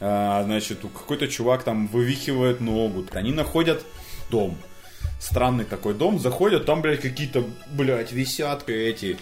э, 0.00 0.42
значит, 0.44 0.80
какой-то 0.80 1.28
чувак 1.28 1.64
там 1.64 1.86
вывихивает 1.88 2.60
ногу. 2.60 3.04
Они 3.12 3.32
находят 3.32 3.84
дом. 4.30 4.56
Странный 5.20 5.64
такой 5.64 5.94
дом. 5.94 6.18
Заходят, 6.18 6.66
там, 6.66 6.82
блядь, 6.82 7.00
какие-то, 7.00 7.44
блядь, 7.72 8.12
висят 8.12 8.68
эти 8.68 9.16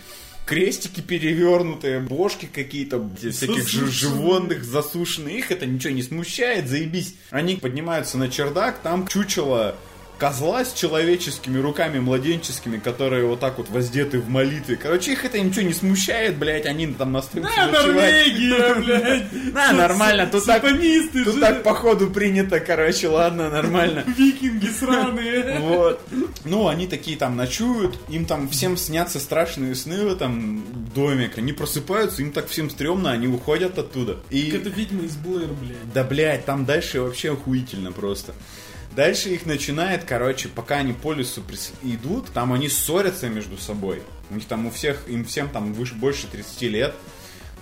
крестики 0.45 1.01
перевернутые, 1.01 2.01
бошки 2.01 2.49
какие-то, 2.53 3.09
всяких 3.16 3.68
животных 3.68 4.64
засушенных. 4.64 5.32
Их 5.32 5.51
это 5.51 5.66
ничего 5.66 5.93
не 5.93 6.03
смущает, 6.03 6.68
заебись. 6.68 7.14
Они 7.30 7.57
поднимаются 7.57 8.18
на 8.18 8.28
чердак, 8.28 8.80
там 8.82 9.07
чучело 9.07 9.76
козла 10.23 10.64
с 10.64 10.73
человеческими 10.73 11.59
руками 11.59 11.99
младенческими, 11.99 12.79
которые 12.79 13.27
вот 13.27 13.41
так 13.41 13.59
вот 13.59 13.68
воздеты 13.70 14.20
в 14.20 14.29
молитве. 14.29 14.77
Короче, 14.77 15.14
их 15.14 15.25
это 15.25 15.41
ничего 15.41 15.62
не 15.62 15.73
смущает, 15.73 16.37
блядь, 16.39 16.64
они 16.64 16.87
там 16.87 17.16
остаются 17.16 17.53
А, 17.61 17.66
ночевать. 17.66 17.97
Норвегия, 17.97 18.75
блядь. 18.77 19.53
Да, 19.53 19.73
нормально, 19.73 20.29
тут 20.31 20.47
так, 20.47 20.62
тут 20.62 21.41
так 21.41 21.64
походу 21.64 22.09
принято, 22.09 22.61
короче, 22.61 23.09
ладно, 23.09 23.51
нормально. 23.51 24.05
Викинги 24.16 24.68
сраные. 24.68 25.59
Вот. 25.59 26.01
Ну, 26.45 26.68
они 26.68 26.87
такие 26.87 27.16
там 27.16 27.35
ночуют, 27.35 27.99
им 28.09 28.25
там 28.25 28.49
всем 28.49 28.77
снятся 28.77 29.18
страшные 29.18 29.75
сны 29.75 30.05
в 30.05 30.12
этом 30.12 30.64
доме. 30.95 31.33
Они 31.37 31.53
просыпаются, 31.53 32.23
им 32.23 32.31
так 32.31 32.47
всем 32.47 32.70
стрёмно, 32.70 33.11
они 33.11 33.27
уходят 33.27 33.77
оттуда. 33.77 34.18
И... 34.31 34.51
Это 34.51 34.68
ведьма 34.68 35.03
из 35.03 35.16
Блэр, 35.16 35.49
блядь. 35.49 35.93
Да, 35.93 36.05
блядь, 36.05 36.45
там 36.45 36.64
дальше 36.64 37.01
вообще 37.01 37.33
охуительно 37.33 37.91
просто. 37.91 38.35
Дальше 38.95 39.30
их 39.30 39.47
начинает, 39.47 40.05
короче, 40.05 40.49
пока 40.49 40.76
они 40.76 40.93
по 40.93 41.14
лесу 41.14 41.43
идут, 41.82 42.30
там 42.32 42.53
они 42.53 42.68
ссорятся 42.68 43.28
между 43.28 43.57
собой. 43.57 44.03
У 44.30 44.34
них 44.34 44.45
там 44.45 44.66
у 44.66 44.70
всех, 44.70 45.09
им 45.09 45.24
всем 45.24 45.49
там 45.49 45.72
выше, 45.72 45.95
больше 45.95 46.26
30 46.26 46.62
лет. 46.62 46.95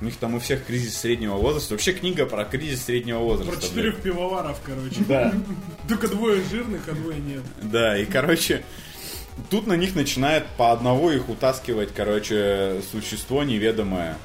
У 0.01 0.07
них 0.07 0.17
там 0.17 0.35
у 0.35 0.41
всех 0.41 0.65
кризис 0.65 0.97
среднего 0.97 1.35
возраста. 1.37 1.75
Вообще 1.75 1.93
книга 1.93 2.25
про 2.25 2.45
кризис 2.45 2.85
среднего 2.85 3.19
возраста. 3.19 3.53
Про 3.53 3.61
блядь. 3.61 3.71
четырех 3.71 3.97
пивоваров, 4.03 4.59
короче. 4.65 4.97
Да. 5.07 5.33
Только 5.89 6.09
двое 6.09 6.43
жирных, 6.51 6.89
а 6.89 6.93
двое 6.93 7.19
нет. 7.21 7.43
Да, 7.63 7.97
и, 7.99 8.07
короче, 8.07 8.65
тут 9.51 9.67
на 9.67 9.75
них 9.75 9.95
начинает 9.95 10.47
по 10.57 10.73
одного 10.73 11.13
их 11.13 11.29
утаскивать, 11.29 11.91
короче, 11.95 12.81
существо 12.91 13.45
неведомое. 13.45 14.17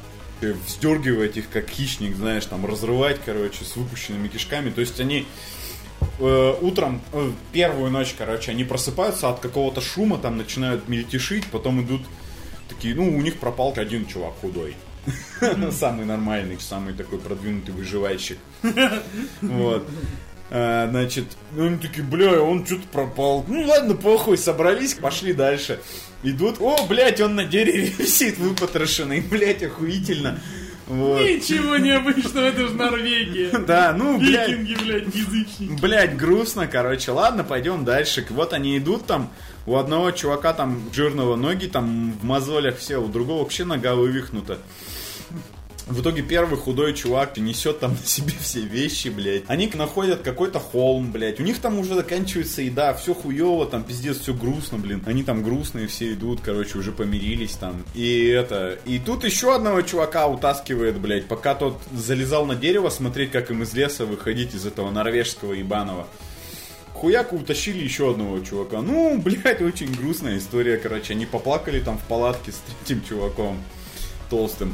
И 0.42 0.48
Вздергивать 0.48 1.38
их, 1.38 1.50
как 1.50 1.70
хищник, 1.70 2.16
знаешь, 2.16 2.46
там, 2.46 2.66
разрывать, 2.66 3.20
короче, 3.26 3.66
с 3.66 3.76
выпущенными 3.76 4.28
кишками. 4.30 4.70
То 4.70 4.82
есть 4.82 5.00
они 5.00 5.26
э, 6.20 6.56
утром, 6.62 7.02
э, 7.14 7.32
первую 7.52 7.92
ночь, 7.92 8.16
короче, 8.18 8.52
они 8.52 8.64
просыпаются 8.64 9.30
от 9.30 9.40
какого-то 9.40 9.82
шума, 9.82 10.18
там 10.18 10.38
начинают 10.38 10.88
мельтешить, 10.88 11.46
потом 11.48 11.82
идут 11.82 12.02
такие, 12.68 12.96
ну, 12.96 13.08
у 13.08 13.22
них 13.22 13.38
пропал 13.38 13.74
один 13.76 14.06
чувак 14.06 14.34
худой. 14.42 14.76
Самый 15.72 16.06
нормальный, 16.06 16.60
самый 16.60 16.94
такой 16.94 17.20
продвинутый 17.20 17.74
выживальщик. 17.74 18.38
Вот. 19.42 19.88
А, 20.52 20.88
значит, 20.90 21.26
ну, 21.54 21.66
они 21.66 21.78
такие, 21.78 22.04
бля, 22.04 22.42
он 22.42 22.66
что-то 22.66 22.88
пропал. 22.92 23.44
Ну 23.48 23.66
ладно, 23.66 23.96
похуй, 23.96 24.38
собрались, 24.38 24.94
пошли 24.94 25.34
дальше. 25.34 25.80
Идут, 26.24 26.58
о, 26.60 26.86
блядь, 26.88 27.20
он 27.20 27.36
на 27.36 27.46
дереве 27.46 27.88
висит 27.98 28.38
выпотрошенный, 28.38 29.22
блядь, 29.22 29.64
охуительно. 29.64 30.40
Вот. 30.88 31.22
Ничего 31.22 31.78
необычного, 31.78 32.46
это 32.46 32.68
же 32.68 32.74
Норвегия. 32.74 33.50
Да, 33.66 33.94
ну, 33.98 34.20
блядь, 34.20 34.50
Викинги, 34.50 34.84
блядь, 34.84 35.16
язычники. 35.16 35.82
Блять, 35.82 36.18
грустно, 36.18 36.68
короче. 36.68 37.12
Ладно, 37.12 37.44
пойдем 37.44 37.86
дальше. 37.86 38.26
Вот 38.30 38.54
они 38.54 38.78
идут 38.78 39.06
там. 39.06 39.32
У 39.66 39.78
одного 39.78 40.12
чувака 40.12 40.54
там 40.54 40.80
жирного 40.94 41.36
ноги 41.36 41.66
там 41.66 42.14
в 42.22 42.24
мозолях 42.24 42.78
все, 42.78 42.98
у 42.98 43.08
другого 43.08 43.40
вообще 43.40 43.66
нога 43.66 43.96
вывихнута. 43.96 44.60
В 45.88 46.02
итоге 46.02 46.24
первый 46.24 46.58
худой 46.58 46.96
чувак 46.96 47.38
несет 47.38 47.80
там 47.80 47.92
на 47.92 48.08
себе 48.08 48.34
все 48.40 48.62
вещи, 48.62 49.10
блядь. 49.10 49.44
Они 49.48 49.70
находят 49.76 50.22
какой-то 50.22 50.60
холм, 50.60 51.12
блядь. 51.12 51.40
У 51.40 51.44
них 51.44 51.60
там 51.60 51.78
уже 51.78 51.94
заканчивается 51.94 52.64
еда, 52.64 52.96
все 52.96 53.14
хуево, 53.14 53.68
там 53.68 53.84
пиздец, 53.84 54.18
все 54.18 54.34
грустно, 54.34 54.80
блин. 54.80 55.04
Они 55.06 55.22
там 55.24 55.44
грустные 55.44 55.86
все 55.86 56.14
идут, 56.14 56.42
короче, 56.42 56.80
уже 56.80 56.92
помирились 56.92 57.54
там. 57.54 57.84
И 57.94 58.26
это... 58.26 58.80
И 58.86 58.98
тут 58.98 59.26
еще 59.26 59.54
одного 59.54 59.84
чувака 59.84 60.28
утаскивает, 60.28 60.98
блядь, 61.00 61.28
пока 61.28 61.54
тот 61.54 61.80
залезал 61.94 62.48
на 62.48 62.56
дерево 62.56 62.90
смотреть, 62.90 63.30
как 63.30 63.52
им 63.52 63.62
из 63.62 63.74
леса 63.76 64.06
выходить 64.06 64.56
из 64.56 64.66
этого 64.66 64.90
норвежского 64.90 65.54
ебаного. 65.54 66.08
Хуяку 66.94 67.36
утащили 67.36 67.84
еще 67.84 68.10
одного 68.10 68.40
чувака. 68.40 68.82
Ну, 68.82 69.22
блядь, 69.22 69.62
очень 69.62 69.94
грустная 69.94 70.40
история, 70.40 70.78
короче. 70.78 71.14
Они 71.14 71.28
поплакали 71.28 71.80
там 71.80 72.00
в 72.00 72.04
палатке 72.06 72.52
с 72.52 72.62
третьим 72.80 73.06
чуваком 73.08 73.62
толстым. 74.32 74.74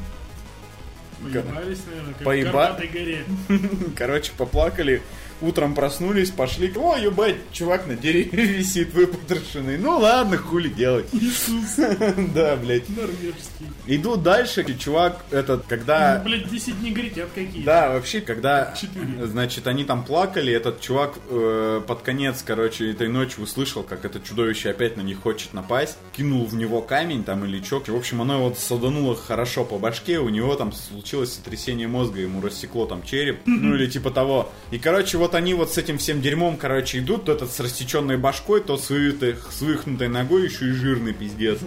Поебались, 1.24 1.80
наверное, 1.88 2.14
как 2.14 2.28
Поеба- 2.28 2.52
в 2.76 2.92
горе. 2.92 3.26
Короче, 3.96 4.32
поплакали, 4.38 5.02
утром 5.42 5.74
проснулись, 5.76 6.30
пошли. 6.32 6.72
О, 6.76 6.96
ебать, 6.96 7.38
чувак 7.52 7.88
на 7.88 7.96
дереве 7.96 8.46
висит 8.58 8.94
выпотрошенный. 8.94 9.78
Ну 9.78 9.98
ладно, 10.00 10.38
хули 10.38 10.70
делать. 10.70 11.08
Иисус 11.14 11.76
Да, 12.34 12.56
блядь. 12.56 12.90
норвежский. 12.90 13.68
Иду 13.88 14.16
дальше, 14.16 14.62
и 14.62 14.78
чувак 14.78 15.24
этот, 15.32 15.66
когда... 15.68 16.20
Ну, 16.20 16.30
блядь, 16.30 16.50
10 16.50 16.82
негритят 16.82 17.30
какие 17.34 17.64
Да, 17.64 17.90
вообще, 17.90 18.22
когда, 18.22 18.74
Четыре. 18.80 19.26
значит, 19.26 19.68
они 19.68 19.84
там 19.84 20.04
плакали, 20.04 20.54
этот 20.54 20.82
чувак 20.82 21.16
э, 21.30 21.82
под 21.86 22.02
конец, 22.02 22.44
короче, 22.46 22.92
этой 22.92 23.08
ночи 23.08 23.40
услышал, 23.40 23.84
как 23.84 24.06
это 24.06 24.20
чудовище 24.20 24.70
опять 24.70 24.98
на 24.98 25.02
них 25.02 25.20
хочет 25.22 25.54
напасть, 25.54 25.98
кинул 26.16 26.46
в 26.46 26.56
него 26.56 26.82
камень 26.82 27.24
там 27.24 27.44
или 27.46 27.60
чок, 27.60 27.88
и, 27.90 27.92
в 27.92 27.96
общем, 27.96 28.22
оно 28.22 28.36
его 28.38 28.54
садануло 28.54 29.16
хорошо 29.16 29.66
по 29.66 29.78
башке, 29.80 30.20
у 30.20 30.30
него 30.30 30.56
там 30.56 30.72
случилось 30.74 31.34
сотрясение 31.34 31.88
мозга, 31.88 32.20
ему 32.22 32.42
рассекло 32.42 32.86
там 32.86 33.04
череп, 33.04 33.40
ну 33.46 33.76
или 33.76 33.88
типа 33.88 34.12
того. 34.12 34.52
И, 34.72 34.78
короче, 34.78 35.18
вот 35.18 35.31
они 35.36 35.54
вот 35.54 35.74
с 35.74 35.78
этим 35.78 35.98
всем 35.98 36.22
дерьмом, 36.22 36.58
короче, 36.58 37.00
идут, 37.00 37.26
тот 37.26 37.38
этот 37.42 37.52
с 37.54 37.60
рассеченной 37.60 38.18
башкой, 38.18 38.62
тот 38.62 38.84
с, 38.84 38.90
вывитой- 38.90 39.36
с 39.52 39.62
вывихнутой 39.62 40.08
ногой, 40.08 40.46
еще 40.46 40.68
и 40.68 40.72
жирный 40.72 41.14
пиздец. 41.14 41.60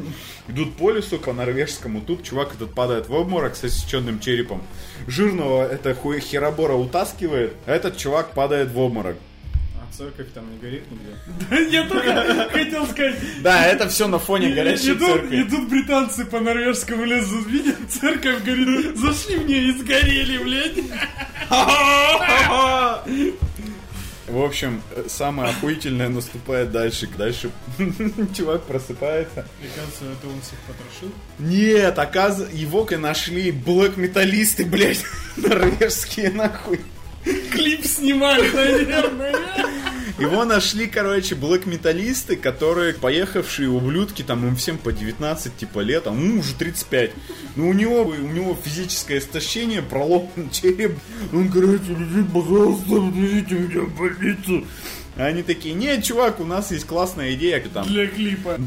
Идут 0.49 0.75
по 0.77 0.91
лесу, 0.91 1.19
по 1.19 1.33
норвежскому, 1.33 2.01
тут 2.01 2.23
чувак 2.23 2.55
этот 2.55 2.75
падает 2.75 3.09
в 3.09 3.13
обморок 3.15 3.57
с 3.57 3.63
рассеченным 3.65 4.21
черепом. 4.21 4.63
Жирного 5.07 5.67
это 5.67 5.95
хуй 5.95 6.21
херобора 6.21 6.75
утаскивает, 6.75 7.53
а 7.67 7.73
этот 7.73 7.97
чувак 7.97 8.33
падает 8.35 8.71
в 8.71 8.79
обморок. 8.79 9.17
А 9.77 9.97
церковь 9.97 10.27
там 10.35 10.45
не 10.53 10.59
горит 10.59 10.83
нигде. 10.91 11.17
Да, 11.51 11.57
Я 11.59 11.89
только 11.89 12.49
хотел 12.51 12.87
сказать. 12.87 13.17
Да, 13.43 13.65
это 13.67 13.89
все 13.89 14.09
на 14.09 14.19
фоне 14.19 14.51
горящей 14.55 14.93
идут, 14.95 15.09
церкви. 15.09 15.43
идут 15.43 15.69
британцы 15.69 16.25
по 16.25 16.41
норвежскому 16.41 17.05
лесу, 17.05 17.39
видят 17.45 17.77
церковь, 17.89 18.43
говорит, 18.45 18.97
зашли 18.97 19.37
мне 19.37 19.59
и 19.69 19.73
сгорели, 19.73 20.39
блядь. 20.39 20.79
В 24.35 24.43
общем, 24.43 24.83
э, 24.91 25.05
самое 25.07 25.51
охуительное 25.51 26.09
наступает 26.09 26.73
дальше. 26.73 27.09
Дальше 27.17 27.53
чувак 28.37 28.65
просыпается. 28.65 29.47
Мне 29.61 29.71
кажется, 29.77 30.05
это 30.07 30.27
он 30.27 30.41
всех 30.41 30.59
потрошил. 30.67 31.15
Нет, 31.39 31.97
оказывается, 31.97 32.57
его 32.57 32.85
нашли 32.99 33.53
блэк-металлисты, 33.53 34.65
блядь, 34.65 35.05
норвежские, 35.37 36.33
нахуй. 36.33 36.81
Клип 37.53 37.87
снимали, 37.87 38.51
наверное. 38.51 39.35
Его 40.19 40.45
нашли, 40.45 40.87
короче, 40.87 41.35
блэк-металлисты, 41.35 42.37
которые 42.37 42.95
поехавшие 42.95 43.69
ублюдки, 43.69 44.23
там 44.23 44.47
им 44.47 44.55
всем 44.55 44.79
по 44.79 44.93
19 44.93 45.57
типа 45.57 45.81
лет, 45.81 46.07
а 46.07 46.11
ему 46.11 46.39
уже 46.39 46.55
35. 46.55 47.11
Но 47.57 47.69
у 47.69 47.73
него, 47.73 48.03
у 48.03 48.15
него 48.15 48.57
физическое 48.63 49.19
истощение, 49.19 49.83
проломан 49.83 50.51
череп. 50.53 50.97
Он, 51.33 51.49
короче, 51.49 51.95
лежит, 51.99 52.33
пожалуйста, 52.33 53.09
отвезите 53.09 53.55
меня 53.55 53.81
в 53.81 53.99
больницу. 53.99 54.65
А 55.17 55.27
они 55.27 55.45
такие, 55.45 55.75
нет, 55.75 56.03
чувак, 56.03 56.41
у 56.41 56.45
нас 56.45 56.73
есть 56.73 56.87
классная 56.87 57.35
идея. 57.35 57.63
Там, 57.73 57.87
Для 57.87 58.07
клипа. 58.09 58.59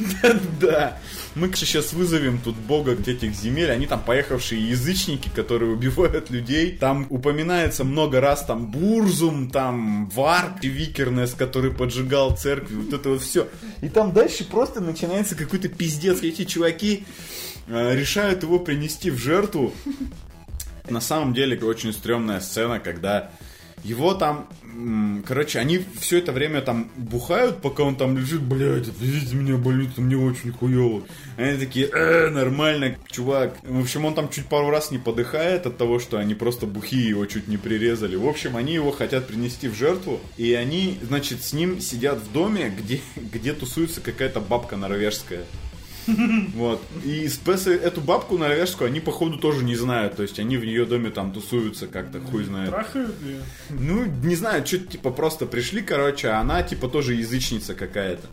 да. 0.60 0.98
Мы 1.34 1.52
сейчас 1.54 1.92
вызовем 1.92 2.38
тут 2.38 2.54
бога 2.54 2.92
этих 2.92 3.34
земель. 3.34 3.70
Они 3.70 3.86
там 3.86 4.00
поехавшие 4.02 4.70
язычники, 4.70 5.28
которые 5.28 5.72
убивают 5.72 6.30
людей. 6.30 6.70
Там 6.72 7.06
упоминается 7.10 7.82
много 7.82 8.20
раз 8.20 8.44
там 8.44 8.70
Бурзум, 8.70 9.50
там 9.50 10.08
Варп, 10.10 10.62
Викернес, 10.62 11.34
который 11.34 11.72
поджигал 11.72 12.36
церкви. 12.36 12.76
Вот 12.76 12.92
это 12.92 13.10
вот 13.10 13.22
все. 13.22 13.48
И 13.82 13.88
там 13.88 14.12
дальше 14.12 14.44
просто 14.44 14.80
начинается 14.80 15.34
какой-то 15.34 15.68
пиздец. 15.68 16.22
Эти 16.22 16.44
чуваки 16.44 17.04
э, 17.66 17.96
решают 17.96 18.44
его 18.44 18.60
принести 18.60 19.10
в 19.10 19.18
жертву. 19.18 19.74
На 20.88 21.00
самом 21.00 21.34
деле 21.34 21.58
очень 21.58 21.92
стрёмная 21.92 22.40
сцена, 22.40 22.78
когда 22.78 23.32
его 23.84 24.14
там, 24.14 24.48
короче, 25.26 25.58
они 25.58 25.84
все 26.00 26.18
это 26.18 26.32
время 26.32 26.60
там 26.60 26.90
бухают, 26.96 27.62
пока 27.62 27.82
он 27.82 27.96
там 27.96 28.16
лежит, 28.16 28.42
блядь, 28.42 28.88
видите, 29.00 29.36
меня 29.36 29.56
болит, 29.56 29.96
мне 29.96 30.16
очень 30.16 30.52
хуево. 30.52 31.02
Они 31.36 31.58
такие, 31.58 31.86
э, 31.86 32.28
нормально, 32.30 32.96
чувак. 33.10 33.56
В 33.62 33.80
общем, 33.80 34.04
он 34.04 34.14
там 34.14 34.28
чуть 34.28 34.46
пару 34.46 34.70
раз 34.70 34.90
не 34.90 34.98
подыхает 34.98 35.66
от 35.66 35.76
того, 35.76 35.98
что 35.98 36.18
они 36.18 36.34
просто 36.34 36.66
бухие 36.66 37.08
его 37.08 37.26
чуть 37.26 37.48
не 37.48 37.56
прирезали. 37.56 38.16
В 38.16 38.26
общем, 38.26 38.56
они 38.56 38.74
его 38.74 38.90
хотят 38.90 39.26
принести 39.28 39.68
в 39.68 39.74
жертву, 39.74 40.20
и 40.36 40.52
они, 40.54 40.98
значит, 41.02 41.42
с 41.42 41.52
ним 41.52 41.80
сидят 41.80 42.18
в 42.18 42.32
доме, 42.32 42.74
где, 42.76 43.00
где 43.16 43.52
тусуется 43.52 44.00
какая-то 44.00 44.40
бабка 44.40 44.76
норвежская. 44.76 45.44
Вот. 46.54 46.82
И 47.04 47.28
спесы 47.28 47.74
эту 47.74 48.00
бабку 48.00 48.38
норвежскую 48.38 48.88
они, 48.88 49.00
походу, 49.00 49.38
тоже 49.38 49.64
не 49.64 49.76
знают. 49.76 50.16
То 50.16 50.22
есть 50.22 50.38
они 50.38 50.56
в 50.56 50.62
ее 50.62 50.86
доме 50.86 51.10
там 51.10 51.32
тусуются 51.32 51.86
как-то, 51.86 52.20
хуй 52.20 52.44
знает. 52.44 52.70
Трахают 52.70 53.14
ее. 53.22 53.42
Ну, 53.70 54.04
не 54.04 54.36
знаю, 54.36 54.66
что-то 54.66 54.86
типа 54.86 55.10
просто 55.10 55.46
пришли, 55.46 55.82
короче, 55.82 56.28
а 56.28 56.40
она 56.40 56.62
типа 56.62 56.88
тоже 56.88 57.14
язычница 57.14 57.74
какая-то. 57.74 58.26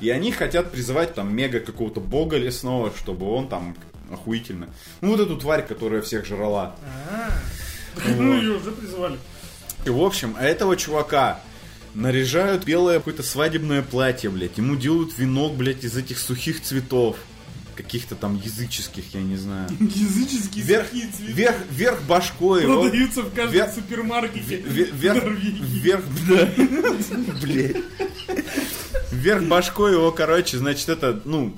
И 0.00 0.10
они 0.10 0.30
хотят 0.30 0.70
призывать 0.70 1.14
там 1.14 1.34
мега 1.34 1.60
какого-то 1.60 2.00
бога 2.00 2.36
лесного, 2.36 2.92
чтобы 2.96 3.30
он 3.30 3.48
там 3.48 3.76
охуительно. 4.12 4.68
Ну, 5.00 5.10
вот 5.10 5.20
эту 5.20 5.36
тварь, 5.36 5.66
которая 5.66 6.02
всех 6.02 6.26
жрала. 6.26 6.76
Ну, 8.16 8.36
ее 8.36 8.52
уже 8.52 8.70
призывали. 8.70 9.18
И, 9.84 9.90
в 9.90 10.00
общем, 10.00 10.36
а 10.38 10.44
этого 10.44 10.76
чувака 10.76 11.40
наряжают 11.98 12.64
белое 12.64 12.98
какое-то 12.98 13.22
свадебное 13.22 13.82
платье, 13.82 14.30
блядь. 14.30 14.56
Ему 14.58 14.76
делают 14.76 15.16
венок, 15.18 15.54
блядь, 15.56 15.84
из 15.84 15.96
этих 15.96 16.18
сухих 16.18 16.62
цветов. 16.62 17.16
Каких-то 17.76 18.16
там 18.16 18.40
языческих, 18.44 19.04
я 19.14 19.20
не 19.20 19.36
знаю. 19.36 19.68
Языческие 19.80 20.64
Вверх, 20.64 20.88
сухие 20.88 21.08
цветы 21.16 21.32
вверх, 21.32 21.56
вверх 21.70 22.02
башкой. 22.08 22.62
продаются 22.62 23.22
в 23.22 23.32
каждом 23.32 23.52
вверх- 23.54 23.74
супермаркете. 23.74 24.56
Ве- 24.56 24.90
Вверх, 24.92 25.24
вверх, 25.24 26.04
да. 26.28 26.48
Блядь. 27.42 27.76
Вверх 29.10 29.44
башкой 29.44 29.92
его, 29.92 30.12
короче, 30.12 30.58
значит, 30.58 30.88
это, 30.88 31.20
ну, 31.24 31.56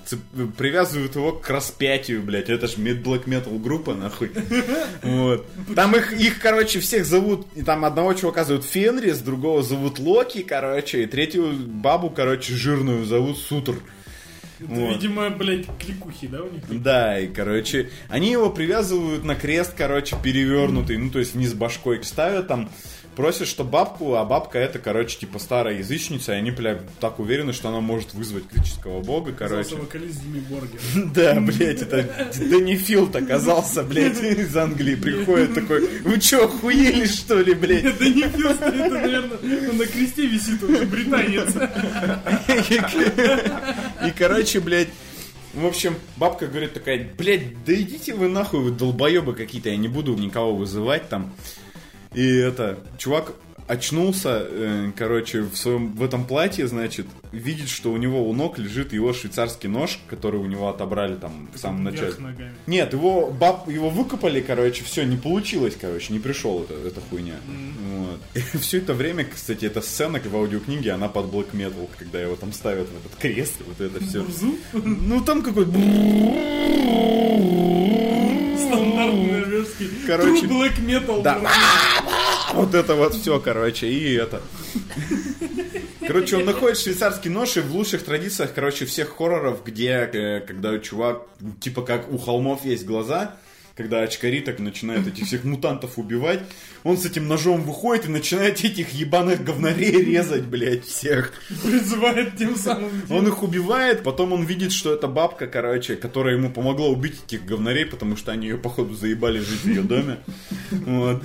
привязывают 0.57 1.17
его 1.17 1.33
к 1.33 1.49
распятию, 1.51 2.23
блядь. 2.23 2.49
Это 2.49 2.69
ж 2.69 2.75
black 2.77 3.25
metal 3.25 3.59
группа, 3.59 3.95
нахуй. 3.95 4.31
Вот. 5.03 5.47
Там 5.75 5.97
их, 5.97 6.13
их, 6.13 6.39
короче, 6.39 6.81
всех 6.81 7.05
зовут, 7.05 7.47
и 7.55 7.63
там 7.63 7.85
одного 7.85 8.15
чувака 8.15 8.45
зовут 8.45 8.65
Фенрис, 8.65 9.19
другого 9.19 9.63
зовут 9.63 9.99
Локи, 9.99 10.43
короче, 10.43 11.03
и 11.03 11.07
третью 11.07 11.53
бабу, 11.53 12.11
короче, 12.11 12.55
жирную 12.55 13.05
зовут 13.05 13.39
Сутр. 13.39 13.77
Это, 14.61 14.69
Вот. 14.69 14.93
видимо, 14.95 15.31
блядь, 15.31 15.67
кликухи, 15.79 16.27
да, 16.27 16.43
у 16.43 16.51
них? 16.51 16.83
Да, 16.83 17.19
и, 17.19 17.29
короче, 17.29 17.91
они 18.09 18.31
его 18.31 18.51
привязывают 18.51 19.25
на 19.25 19.35
крест, 19.35 19.73
короче, 19.77 20.17
перевернутый, 20.23 20.99
ну, 20.99 21.11
то 21.11 21.19
есть 21.19 21.35
вниз 21.35 21.55
башкой 21.55 22.05
ставят 22.05 22.49
там, 22.49 22.71
просят, 23.17 23.49
что 23.49 23.65
бабку, 23.65 24.15
а 24.15 24.25
бабка 24.25 24.59
это, 24.59 24.79
короче, 24.79 25.19
типа 25.19 25.39
старая 25.39 25.79
язычница, 25.79 26.33
и 26.33 26.37
они, 26.37 26.51
бля, 26.51 26.81
так 27.01 27.19
уверены, 27.19 27.53
что 27.53 27.69
она 27.69 27.81
может 27.81 28.15
вызвать 28.15 28.45
греческого 28.53 29.01
бога, 29.01 29.33
короче. 29.33 29.77
Вокалист 29.77 30.21
Дими. 30.23 30.43
Да, 31.15 31.41
блядь, 31.41 31.83
это 31.83 32.33
Дэнни 32.39 32.77
Филд 32.77 33.15
оказался, 33.17 33.83
блядь, 33.83 34.21
из 34.23 34.57
Англии 34.57 34.95
приходит 34.95 35.55
такой, 35.55 35.87
вы 36.01 36.21
чё, 36.21 36.45
охуели, 36.45 37.07
что 37.07 37.41
ли, 37.41 37.55
блядь? 37.55 37.97
Филст, 37.97 38.63
это, 38.63 38.89
наверное, 38.89 39.39
он 39.71 39.77
на 39.77 39.87
кресте 39.87 40.27
висит, 40.27 40.63
он 40.63 40.77
же 40.77 40.85
британец. 40.87 41.55
И, 44.07 44.11
короче, 44.17 44.61
блядь, 44.61 44.89
в 45.55 45.67
общем, 45.67 45.97
бабка 46.17 46.47
говорит 46.47 46.75
такая, 46.75 47.09
блядь, 47.19 47.65
да 47.65 47.75
идите 47.75 48.15
вы 48.15 48.29
нахуй, 48.29 48.61
вы 48.61 48.71
долбоебы 48.71 49.35
какие-то, 49.35 49.69
я 49.71 49.77
не 49.77 49.89
буду 49.89 50.15
никого 50.15 50.55
вызывать 50.55 51.09
там. 51.09 51.35
И 52.15 52.39
это, 52.39 52.77
чувак 52.99 53.33
очнулся, 53.71 54.45
э, 54.49 54.91
короче, 54.97 55.43
в 55.43 55.55
своем 55.57 55.93
в 55.93 56.03
этом 56.03 56.25
платье, 56.25 56.67
значит, 56.67 57.07
видит, 57.31 57.69
что 57.69 57.93
у 57.93 57.97
него 57.97 58.29
у 58.29 58.33
ног 58.33 58.59
лежит 58.59 58.93
его 58.93 59.13
швейцарский 59.13 59.69
нож, 59.69 60.01
который 60.09 60.41
у 60.41 60.47
него 60.47 60.69
отобрали 60.69 61.15
там 61.15 61.49
в 61.55 61.59
самом 61.59 61.85
начале. 61.85 62.15
Нет, 62.67 62.93
его 62.93 63.31
баб, 63.31 63.69
его 63.69 63.89
выкопали, 63.89 64.41
короче, 64.41 64.83
все, 64.83 65.05
не 65.05 65.17
получилось, 65.17 65.77
короче, 65.81 66.13
не 66.13 66.19
пришел 66.19 66.65
это, 66.65 66.75
эта 66.75 67.01
хуйня. 67.01 67.37
Вот. 67.97 68.21
И 68.35 68.59
все 68.59 68.79
это 68.79 68.93
время, 68.93 69.25
кстати, 69.25 69.67
эта 69.67 69.81
сцена 69.81 70.21
в 70.21 70.35
аудиокниге, 70.35 70.91
она 70.93 71.09
под 71.09 71.27
Black 71.27 71.53
Metal, 71.53 71.89
когда 71.97 72.21
его 72.21 72.35
там 72.35 72.53
ставят 72.53 72.89
в 72.89 73.07
этот 73.07 73.19
крест, 73.21 73.55
вот 73.67 73.81
это 73.81 74.05
все. 74.05 74.27
Ну 74.73 75.21
там 75.23 75.43
какой-то... 75.43 75.71
Стандартный 78.59 79.33
норвежский. 79.33 79.89
Короче, 80.07 80.47
Black 80.47 80.77
Metal. 80.85 81.23
да. 81.23 81.41
Блядь. 82.53 82.55
Вот 82.55 82.75
это 82.75 82.95
вот 82.95 83.15
все, 83.15 83.41
короче, 83.41 83.89
и 83.89 84.15
это. 84.15 84.41
Короче, 86.07 86.39
он 86.39 86.45
находит 86.45 86.79
швейцарский 86.79 87.31
нож, 87.31 87.57
и 87.57 87.61
в 87.61 87.73
лучших 87.73 88.03
традициях, 88.03 88.53
короче, 88.55 88.85
всех 88.85 89.17
хорроров, 89.17 89.65
где, 89.65 90.11
э, 90.13 90.41
когда 90.41 90.79
чувак, 90.79 91.23
типа 91.61 91.83
как 91.83 92.13
у 92.13 92.19
холмов 92.19 92.65
есть 92.65 92.85
глаза, 92.85 93.37
когда 93.77 94.03
очкари 94.03 94.41
так 94.41 94.59
начинают 94.59 95.07
этих 95.07 95.27
всех 95.27 95.45
мутантов 95.45 95.99
убивать, 95.99 96.41
он 96.85 96.99
с 96.99 97.07
этим 97.07 97.29
ножом 97.29 97.63
выходит 97.63 98.07
и 98.07 98.09
начинает 98.09 98.63
этих 98.65 98.93
ебаных 98.93 99.45
говнарей 99.45 100.03
резать, 100.03 100.45
блядь, 100.45 100.85
всех. 100.85 101.33
Призывает 101.63 102.37
тем 102.37 102.57
самым. 102.57 102.91
Он 103.09 103.27
их 103.27 103.43
убивает, 103.43 104.03
потом 104.03 104.33
он 104.33 104.45
видит, 104.45 104.73
что 104.73 104.93
это 104.93 105.07
бабка, 105.07 105.47
короче, 105.47 105.97
которая 105.97 106.37
ему 106.37 106.51
помогла 106.51 106.89
убить 106.89 107.23
этих 107.27 107.45
говнарей, 107.47 107.87
потому 107.87 108.17
что 108.17 108.33
они 108.33 108.49
ее, 108.49 108.59
походу, 108.59 108.95
заебали 108.95 109.39
жить 109.39 109.63
в 109.63 109.69
ее 109.69 109.83
доме. 109.83 110.19
Вот. 110.71 111.23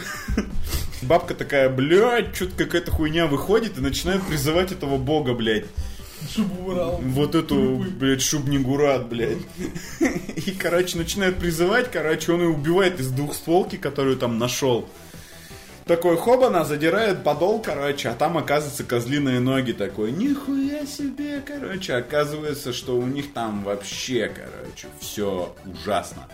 Бабка 1.07 1.35
такая, 1.35 1.69
блядь, 1.69 2.35
что-то 2.35 2.65
какая-то 2.65 2.91
хуйня 2.91 3.27
выходит 3.27 3.77
и 3.77 3.81
начинает 3.81 4.23
призывать 4.23 4.71
этого 4.71 4.97
бога, 4.97 5.33
блядь. 5.33 5.65
Чтобы 6.29 6.71
урал. 6.71 6.99
Вот 7.03 7.35
эту, 7.35 7.85
блядь, 7.99 8.21
шубнигурат, 8.21 9.07
блядь. 9.07 9.37
И, 9.99 10.51
короче, 10.51 10.97
начинает 10.97 11.37
призывать, 11.37 11.91
короче, 11.91 12.31
он 12.31 12.41
ее 12.41 12.49
убивает 12.49 12.99
из 12.99 13.09
двухстволки, 13.09 13.75
которую 13.75 14.17
там 14.17 14.39
нашел. 14.39 14.89
Такой 15.85 16.17
хобана 16.17 16.65
задирает 16.65 17.23
подол, 17.23 17.61
короче, 17.61 18.09
а 18.09 18.15
там 18.15 18.39
оказывается 18.39 18.83
козлиные 18.83 19.39
ноги 19.39 19.71
такой. 19.71 20.11
Нихуя 20.11 20.83
себе, 20.87 21.43
короче. 21.45 21.93
Оказывается, 21.93 22.73
что 22.73 22.97
у 22.97 23.05
них 23.05 23.31
там 23.33 23.63
вообще, 23.63 24.31
короче, 24.33 24.87
все 24.99 25.55
ужасно. 25.63 26.27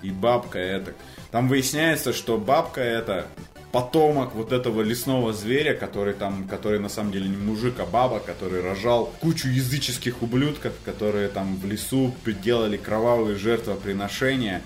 И 0.00 0.10
бабка 0.10 0.58
это. 0.58 0.94
Там 1.30 1.48
выясняется, 1.48 2.14
что 2.14 2.38
бабка 2.38 2.80
это 2.80 3.26
потомок 3.72 4.34
вот 4.34 4.52
этого 4.52 4.82
лесного 4.82 5.32
зверя, 5.32 5.74
который 5.74 6.12
там, 6.14 6.46
который 6.46 6.78
на 6.78 6.88
самом 6.90 7.10
деле 7.10 7.28
не 7.28 7.36
мужик, 7.36 7.74
а 7.80 7.86
баба, 7.86 8.20
который 8.20 8.60
рожал 8.60 9.06
кучу 9.20 9.48
языческих 9.48 10.20
ублюдков, 10.22 10.74
которые 10.84 11.28
там 11.28 11.56
в 11.56 11.64
лесу 11.66 12.14
делали 12.44 12.76
кровавые 12.76 13.36
жертвоприношения. 13.36 14.62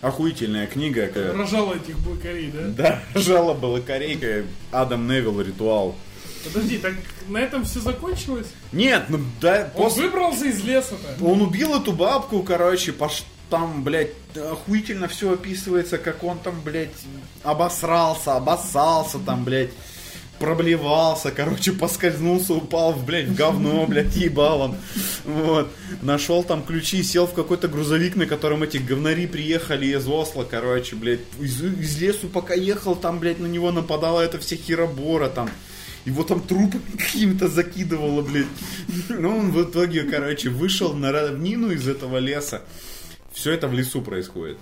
Охуительная 0.00 0.66
книга. 0.66 1.02
э, 1.14 1.32
Рожал 1.36 1.74
этих 1.74 1.98
блокарей, 1.98 2.50
да? 2.50 3.02
Да, 3.14 3.20
жалоба 3.20 3.66
лакарейка 3.66 4.44
Адам 4.70 5.06
Невилл 5.06 5.42
ритуал. 5.42 5.94
Подожди, 6.42 6.78
так 6.78 6.94
на 7.28 7.36
этом 7.36 7.64
все 7.64 7.80
закончилось? 7.80 8.46
Нет, 8.72 9.04
ну 9.10 9.18
да, 9.42 9.70
Он 9.74 9.82
после... 9.84 10.04
выбрался 10.04 10.46
из 10.46 10.64
леса-то. 10.64 11.22
Он 11.22 11.42
убил 11.42 11.74
эту 11.78 11.92
бабку, 11.92 12.42
короче, 12.42 12.92
пош... 12.92 13.24
там, 13.50 13.82
блядь, 13.82 14.10
охуительно 14.36 15.08
все 15.08 15.32
описывается, 15.32 15.98
как 15.98 16.22
он 16.24 16.38
там, 16.38 16.60
блядь, 16.64 16.88
обосрался, 17.42 18.36
обоссался 18.36 19.18
там, 19.18 19.44
блядь, 19.44 19.70
проблевался, 20.38 21.30
короче, 21.30 21.72
поскользнулся, 21.72 22.54
упал, 22.54 22.94
блядь, 22.94 23.26
в 23.26 23.34
говно, 23.34 23.86
блядь, 23.86 24.16
ебал 24.16 24.60
он. 24.62 24.76
Вот. 25.24 25.68
Нашел 26.00 26.42
там 26.42 26.62
ключи, 26.62 27.02
сел 27.02 27.26
в 27.26 27.34
какой-то 27.34 27.68
грузовик, 27.68 28.16
на 28.16 28.26
котором 28.26 28.62
эти 28.62 28.78
говнари 28.78 29.26
приехали 29.26 29.86
из 29.86 30.08
Осло, 30.08 30.44
короче, 30.44 30.96
блядь, 30.96 31.20
из, 31.38 31.62
из 31.62 32.00
лесу 32.00 32.28
пока 32.28 32.54
ехал, 32.54 32.96
там, 32.96 33.18
блядь, 33.18 33.38
на 33.38 33.46
него 33.46 33.70
нападала 33.70 34.20
эта 34.22 34.38
вся 34.38 34.56
херобора, 34.56 35.28
там, 35.28 35.50
его 36.06 36.22
там 36.22 36.40
трупами 36.40 36.82
какими-то 36.98 37.48
закидывало, 37.48 38.22
блядь. 38.22 38.46
Но 39.10 39.36
он 39.36 39.52
в 39.52 39.62
итоге, 39.62 40.04
короче, 40.04 40.48
вышел 40.48 40.94
на 40.94 41.12
равнину 41.12 41.70
из 41.70 41.86
этого 41.86 42.16
леса. 42.16 42.62
Все 43.40 43.52
это 43.52 43.68
в 43.68 43.72
лесу 43.72 44.02
происходит. 44.02 44.58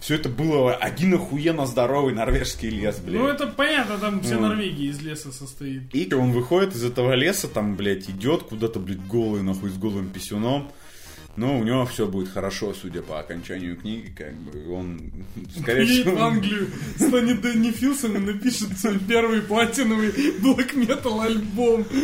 Все 0.00 0.16
это 0.16 0.28
было 0.28 0.74
один 0.74 1.14
охуенно 1.14 1.64
здоровый 1.64 2.12
норвежский 2.12 2.68
лес, 2.68 2.98
блядь. 2.98 3.20
Ну 3.20 3.28
это 3.28 3.46
понятно, 3.46 3.98
там 3.98 4.20
вся 4.20 4.34
Ну. 4.34 4.48
Норвегия 4.48 4.88
из 4.88 5.00
леса 5.00 5.30
состоит. 5.30 5.94
И 5.94 6.12
он 6.12 6.32
выходит 6.32 6.74
из 6.74 6.82
этого 6.82 7.14
леса, 7.14 7.46
там, 7.46 7.76
блядь, 7.76 8.10
идет 8.10 8.42
куда-то, 8.42 8.80
блядь, 8.80 9.06
голый, 9.06 9.42
нахуй, 9.42 9.70
с 9.70 9.74
голым 9.74 10.08
писюном. 10.08 10.72
Но 11.36 11.58
у 11.58 11.64
него 11.64 11.84
все 11.86 12.06
будет 12.06 12.28
хорошо, 12.28 12.72
судя 12.74 13.02
по 13.02 13.18
окончанию 13.18 13.76
книги, 13.76 14.12
как 14.16 14.34
бы 14.34 14.72
он, 14.72 15.00
скорее 15.58 15.86
Едет 15.86 16.06
в 16.06 16.10
всего... 16.10 16.24
Англию, 16.24 16.68
станет 16.96 17.40
Дэнни 17.40 17.70
Филсон 17.72 18.16
и 18.16 18.20
напишет 18.20 18.78
свой 18.78 18.98
первый 19.00 19.42
платиновый 19.42 20.12
блэк 20.40 20.74
метал 20.74 21.20
альбом. 21.20 21.84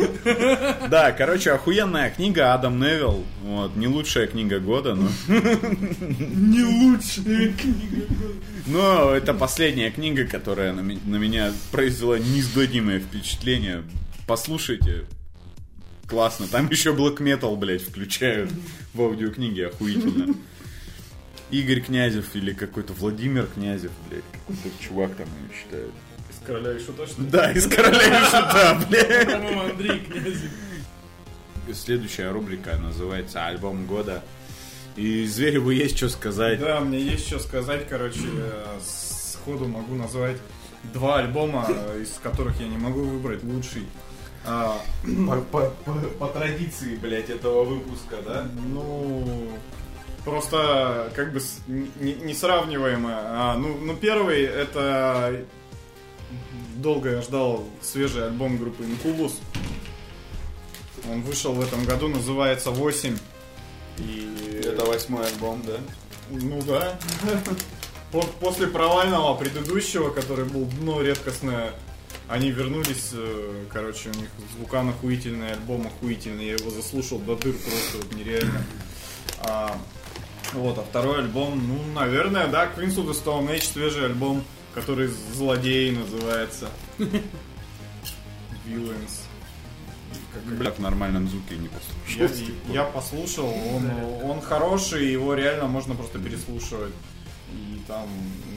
Да, 0.89 1.11
короче, 1.11 1.51
охуенная 1.51 2.09
книга 2.09 2.53
Адам 2.53 2.79
Невилл. 2.79 3.23
Вот, 3.43 3.75
не 3.75 3.87
лучшая 3.87 4.27
книга 4.27 4.59
года, 4.59 4.95
но... 4.95 5.07
Не 5.27 6.63
лучшая 6.63 7.53
книга 7.53 8.05
года. 8.09 8.35
Но 8.67 9.11
это 9.11 9.33
последняя 9.33 9.91
книга, 9.91 10.25
которая 10.25 10.73
на, 10.73 10.81
на 10.81 11.15
меня 11.15 11.51
произвела 11.71 12.19
неизгладимое 12.19 12.99
впечатление. 12.99 13.83
Послушайте. 14.27 15.05
Классно. 16.11 16.45
Там 16.47 16.67
еще 16.71 16.93
Black 16.93 17.17
Metal, 17.17 17.55
блядь, 17.55 17.81
включают 17.81 18.51
в 18.93 19.01
аудиокниге. 19.01 19.67
Охуительно. 19.67 20.35
Игорь 21.51 21.81
Князев 21.81 22.35
или 22.35 22.53
какой-то 22.53 22.93
Владимир 22.93 23.47
Князев, 23.47 23.91
блядь. 24.09 24.23
Какой-то 24.33 24.83
чувак 24.83 25.15
там 25.15 25.27
его 25.27 25.53
читает. 25.53 25.91
Из 26.29 26.45
короля 26.45 26.73
и 26.73 26.79
шута, 26.79 27.07
что 27.07 27.21
ли? 27.21 27.27
Да, 27.29 27.51
из 27.51 27.67
Короля 27.67 28.07
и 28.07 28.25
Шута, 28.25 28.85
блядь. 28.89 29.31
По-моему, 29.31 29.61
Андрей 29.61 29.99
Князев. 29.99 30.51
Следующая 31.73 32.31
рубрика 32.31 32.77
называется 32.77 33.45
«Альбом 33.45 33.85
года». 33.85 34.21
И 34.97 35.25
Звереву 35.25 35.69
есть 35.69 35.95
что 35.95 36.09
сказать. 36.09 36.59
Да, 36.59 36.81
мне 36.81 36.99
есть 36.99 37.27
что 37.27 37.39
сказать, 37.39 37.87
короче, 37.87 38.19
э, 38.25 38.79
сходу 38.83 39.65
могу 39.65 39.95
назвать 39.95 40.35
два 40.93 41.19
альбома, 41.19 41.65
э, 41.69 42.01
из 42.01 42.19
которых 42.21 42.59
я 42.59 42.67
не 42.67 42.77
могу 42.77 43.01
выбрать 43.01 43.43
лучший. 43.43 43.83
А, 44.45 44.81
По, 45.27 45.35
по- 45.41 45.69
по- 45.85 45.93
по 46.19 46.27
традиции, 46.27 46.95
блядь, 46.95 47.29
этого 47.29 47.63
выпуска, 47.63 48.17
да? 48.25 48.47
Ну, 48.73 49.49
просто 50.25 51.11
как 51.15 51.31
бы 51.33 51.39
с- 51.39 51.59
не, 51.67 52.13
не 52.13 52.33
сравниваемо. 52.33 53.09
А, 53.13 53.55
ну, 53.57 53.77
ну, 53.79 53.95
первый 53.95 54.41
это 54.43 55.45
долго 56.77 57.11
я 57.11 57.21
ждал 57.21 57.65
свежий 57.81 58.25
альбом 58.25 58.57
группы 58.57 58.83
Incubus. 58.83 59.33
Он 61.11 61.21
вышел 61.21 61.53
в 61.53 61.61
этом 61.61 61.83
году, 61.85 62.07
называется 62.07 62.71
8. 62.71 63.17
И 63.97 64.61
Это 64.65 64.85
восьмой 64.85 65.25
альбом, 65.27 65.61
да? 65.65 65.73
Ну 66.29 66.61
да. 66.63 66.97
По- 68.11 68.21
После 68.39 68.67
провального 68.67 69.35
предыдущего, 69.35 70.09
который 70.09 70.45
был 70.45 70.65
дно 70.65 71.01
редкостное, 71.01 71.73
они 72.31 72.49
вернулись, 72.49 73.09
э, 73.11 73.65
короче, 73.69 74.09
у 74.09 74.13
них 74.13 74.29
звукан 74.55 74.89
охуительный, 74.89 75.51
альбом 75.51 75.87
охуительный, 75.87 76.45
я 76.45 76.53
его 76.53 76.69
заслушал 76.69 77.19
до 77.19 77.35
дыр 77.35 77.53
просто 77.53 77.97
вот 77.97 78.15
нереально. 78.15 78.63
А, 79.39 79.77
вот, 80.53 80.77
а 80.77 80.83
второй 80.83 81.19
альбом, 81.19 81.61
ну, 81.67 81.93
наверное, 81.93 82.47
да, 82.47 82.67
Queens 82.67 82.95
of 82.95 83.09
the 83.09 83.23
Stone 83.23 83.53
Age, 83.53 83.63
свежий 83.63 84.05
альбом, 84.05 84.43
который 84.73 85.07
«Злодеи» 85.07 85.91
называется. 85.91 86.69
Villains. 88.65 89.23
Как- 90.33 90.77
в 90.77 90.81
нормальном 90.81 91.27
звуке 91.27 91.57
не 91.57 91.65
я, 91.65 92.27
послушал. 92.27 92.55
я 92.69 92.83
послушал, 92.85 93.53
он, 93.75 93.91
он 94.23 94.41
хороший, 94.41 95.11
его 95.11 95.33
реально 95.33 95.67
можно 95.67 95.95
просто 95.95 96.19
переслушивать. 96.19 96.93
И 97.53 97.81
там 97.85 98.07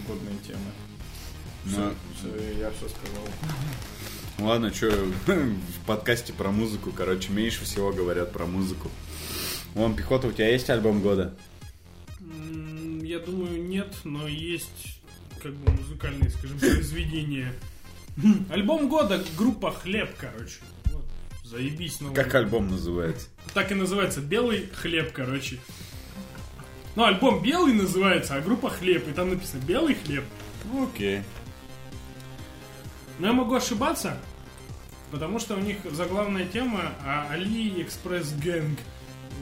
годные 0.06 0.36
темы. 0.46 0.70
Ну, 1.66 1.92
я 2.58 2.70
все 2.70 2.88
сказал. 2.88 3.24
Ладно, 4.38 4.72
что 4.72 4.90
в 5.26 5.86
подкасте 5.86 6.32
про 6.32 6.50
музыку, 6.50 6.92
короче, 6.92 7.32
меньше 7.32 7.64
всего 7.64 7.92
говорят 7.92 8.32
про 8.32 8.46
музыку. 8.46 8.90
Вон, 9.74 9.94
пехота, 9.94 10.28
у 10.28 10.32
тебя 10.32 10.48
есть 10.48 10.68
альбом 10.70 11.00
года? 11.00 11.34
Я 13.02 13.18
думаю, 13.20 13.62
нет, 13.62 13.94
но 14.04 14.26
есть 14.26 15.00
как 15.42 15.52
бы 15.54 15.72
музыкальные, 15.72 16.30
скажем, 16.30 16.58
произведения. 16.60 17.52
Альбом 18.48 18.88
года 18.88 19.22
группа 19.36 19.72
Хлеб, 19.72 20.10
короче. 20.16 20.60
Вот. 20.86 21.04
Заебись 21.44 22.00
новый. 22.00 22.14
Как 22.14 22.34
альбом 22.34 22.68
называется? 22.68 23.28
Так 23.52 23.72
и 23.72 23.74
называется 23.74 24.20
Белый 24.20 24.68
хлеб, 24.72 25.12
короче. 25.12 25.58
Ну, 26.96 27.04
альбом 27.04 27.42
белый 27.42 27.74
называется, 27.74 28.36
а 28.36 28.40
группа 28.40 28.70
хлеб. 28.70 29.08
И 29.08 29.12
там 29.12 29.30
написано 29.30 29.60
белый 29.66 29.94
хлеб. 29.94 30.24
Окей. 30.80 31.22
Но 33.18 33.28
я 33.28 33.32
могу 33.32 33.54
ошибаться, 33.54 34.16
потому 35.10 35.38
что 35.38 35.54
у 35.54 35.60
них 35.60 35.78
заглавная 35.92 36.46
тема 36.46 36.92
а, 37.04 37.28
Али 37.30 37.82
Экспресс 37.82 38.32
Гэнг. 38.32 38.78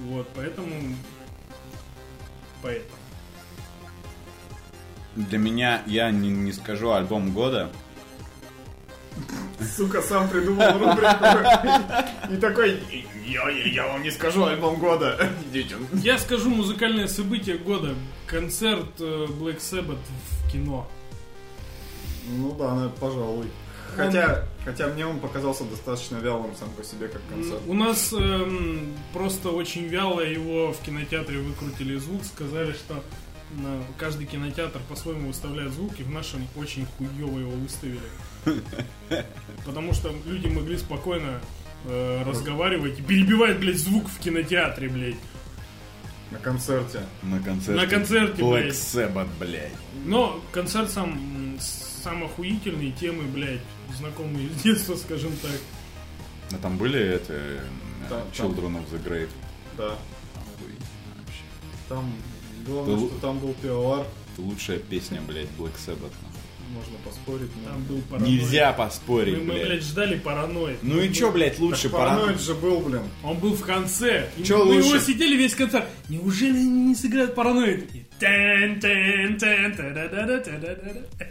Вот, 0.05 0.29
поэтому... 0.35 0.95
Поэтому. 2.63 2.99
Для 5.17 5.39
меня, 5.39 5.83
я 5.87 6.11
не, 6.11 6.31
не 6.31 6.53
скажу 6.53 6.93
альбом 6.93 7.33
года. 7.33 7.71
Сука, 9.77 10.03
сам 10.03 10.29
придумал 10.29 10.79
рубрику. 10.79 11.25
И 12.31 12.37
такой, 12.37 12.81
я, 13.27 13.49
я, 13.49 13.65
я 13.65 13.87
вам 13.89 14.03
не 14.03 14.11
скажу 14.11 14.45
альбом 14.45 14.79
года. 14.79 15.31
Идите. 15.51 15.77
Я 15.95 16.19
скажу 16.19 16.51
музыкальное 16.51 17.09
событие 17.09 17.59
года. 17.59 17.95
Концерт 18.27 19.01
э, 19.01 19.27
Black 19.29 19.59
Sabbath 19.59 19.99
в 20.31 20.51
кино. 20.51 20.89
Ну 22.29 22.55
да, 22.55 22.75
ну, 22.75 22.91
пожалуй. 22.91 23.51
Хотя, 23.97 24.45
хотя 24.65 24.89
мне 24.89 25.07
он 25.07 25.21
показался 25.21 25.65
достаточно 25.65 26.17
вялым 26.17 26.55
сам 26.57 26.71
по 26.71 26.83
себе, 26.83 27.09
как 27.09 27.21
концерт. 27.29 27.61
У 27.67 27.75
нас 27.75 28.13
эм, 28.13 28.95
просто 29.13 29.51
очень 29.51 29.87
вяло 29.87 30.21
его 30.21 30.73
в 30.73 30.81
кинотеатре 30.81 31.39
выкрутили 31.39 31.97
звук, 31.99 32.25
сказали, 32.25 32.73
что 32.73 33.03
на 33.55 33.83
каждый 33.99 34.27
кинотеатр 34.27 34.81
по-своему 34.89 35.29
выставляет 35.29 35.73
звук, 35.73 35.99
и 35.99 36.03
в 36.03 36.11
нашем 36.11 36.47
очень 36.57 36.87
хуево 36.87 37.39
его 37.39 37.51
выставили. 37.51 38.01
Потому 39.67 39.93
что 39.93 40.13
люди 40.27 40.49
могли 40.49 40.79
спокойно 40.79 41.41
э, 41.85 42.23
разговаривать 42.25 42.99
и 42.99 43.03
перебивать, 43.03 43.59
блядь, 43.59 43.79
звук 43.79 44.09
в 44.09 44.19
кинотеатре, 44.21 44.89
блядь. 44.89 45.17
На 46.31 46.39
концерте. 46.39 47.01
На 47.23 47.41
концерте. 47.41 47.81
На 47.83 47.87
концерте, 47.87 48.43
Black 48.43 48.63
блядь. 48.63 48.75
Sabbath, 48.75 49.29
блядь. 49.39 49.73
Но 50.07 50.41
концерт 50.51 50.91
сам, 50.91 51.59
сам 52.03 52.25
охуительный, 52.25 52.91
темы, 52.93 53.25
блядь, 53.25 53.61
знакомые 53.99 54.49
с 54.51 54.63
детства, 54.63 54.97
скажем 54.97 55.33
так. 55.43 55.59
А 56.53 56.59
там 56.63 56.77
были 56.77 57.01
это... 57.01 57.33
э, 57.35 57.61
Да, 58.11 58.23
Children 58.33 58.77
of 58.77 58.85
the 58.93 59.03
Grave. 59.05 59.29
Да. 59.79 59.97
Охуительно 60.35 61.15
вообще. 61.19 61.43
Там 61.89 62.13
главное, 62.67 62.97
Был- 62.97 63.09
что 63.09 63.19
там 63.21 63.39
был 63.39 63.55
пивовар. 63.55 64.07
Лучшая 64.39 64.79
песня, 64.79 65.21
блядь, 65.27 65.49
Black 65.59 65.73
Sabbath. 65.87 66.01
нахуй. 66.23 66.39
Можно 66.75 66.97
поспорить. 67.05 67.51
но- 67.63 67.71
Там 67.71 67.83
был 67.85 68.01
параноид. 68.11 68.41
Нельзя 68.41 68.73
поспорить, 68.73 69.37
Мы, 69.39 69.45
мы, 69.45 69.53
блядь. 69.55 69.67
блядь, 69.67 69.83
ждали 69.85 70.19
параноид. 70.19 70.79
Ну 70.83 71.01
и 71.03 71.13
чё, 71.13 71.31
блядь, 71.31 71.59
лучше 71.59 71.83
Так 71.85 71.93
пора... 71.93 72.15
параноид 72.17 72.41
же 72.41 72.55
был, 72.55 72.81
блин. 72.81 73.03
Он 73.23 73.37
был 73.39 73.53
в 73.55 73.61
конце. 73.63 74.31
Чё 74.43 74.65
мы 74.65 74.77
лучше? 74.77 74.89
его 74.89 74.99
сидели 74.99 75.37
весь 75.37 75.55
концерт. 75.55 75.87
Неужели 76.09 76.57
они 76.57 76.89
не 76.89 76.95
сыграют 76.95 77.35
параноид? 77.35 77.95
И 77.95 78.05
тэн, 78.19 78.81
тэн, 78.81 79.39
тэн, 79.39 79.75
та-да-да-да-та-да-да-да. 79.77 81.27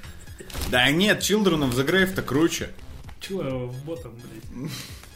Да 0.69 0.89
нет, 0.91 1.19
Children 1.21 1.69
of 1.69 1.71
the 1.75 1.85
Grave-то 1.85 2.21
круче. 2.21 2.69
Чего 3.19 3.67
в 3.67 3.83
ботом, 3.83 4.13
блядь? 4.15 4.71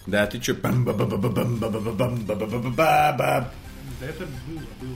Да 0.05 0.25
ты 0.27 0.39
чё? 0.39 0.53
Да 0.53 0.69
это 4.07 4.25
было, 4.47 4.61
было. 4.81 4.95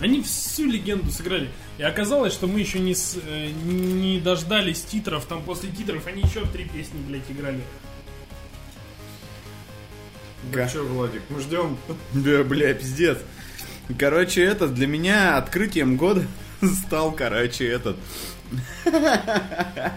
Они 0.00 0.22
всю 0.22 0.64
легенду 0.66 1.10
сыграли. 1.10 1.48
И 1.78 1.82
оказалось, 1.82 2.32
что 2.32 2.46
мы 2.46 2.60
еще 2.60 2.78
не, 2.80 2.94
с- 2.94 3.18
э, 3.24 3.50
не 3.50 4.18
дождались 4.20 4.82
титров. 4.82 5.24
Там 5.26 5.42
после 5.44 5.70
титров 5.70 6.06
они 6.06 6.22
еще 6.22 6.44
три 6.46 6.64
песни, 6.64 6.98
блядь, 7.06 7.30
играли. 7.30 7.60
Да 10.52 10.68
чё, 10.68 10.84
Владик, 10.84 11.22
мы 11.28 11.40
ждем. 11.40 11.76
Да, 12.14 12.42
бля, 12.42 12.74
пиздец. 12.74 13.18
Короче, 13.98 14.42
это 14.42 14.66
для 14.68 14.86
меня 14.86 15.36
открытием 15.36 15.96
года 15.96 16.24
стал, 16.62 17.12
короче, 17.12 17.66
этот... 17.68 17.96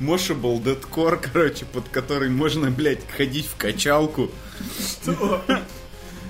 Moshable 0.00 0.62
Deadcore, 0.62 1.20
короче, 1.32 1.64
под 1.64 1.88
который 1.88 2.28
можно, 2.30 2.70
блядь, 2.70 3.08
ходить 3.10 3.46
в 3.46 3.56
качалку. 3.56 4.30
Что? 4.78 5.42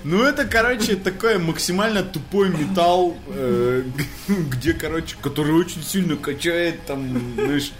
Ну, 0.04 0.22
это, 0.22 0.44
короче, 0.44 0.96
такой 0.96 1.38
максимально 1.38 2.02
тупой 2.02 2.48
металл, 2.48 3.16
э, 3.28 3.84
где, 4.26 4.72
короче, 4.72 5.16
который 5.20 5.52
очень 5.52 5.82
сильно 5.82 6.16
качает, 6.16 6.84
там, 6.86 7.34
знаешь, 7.34 7.72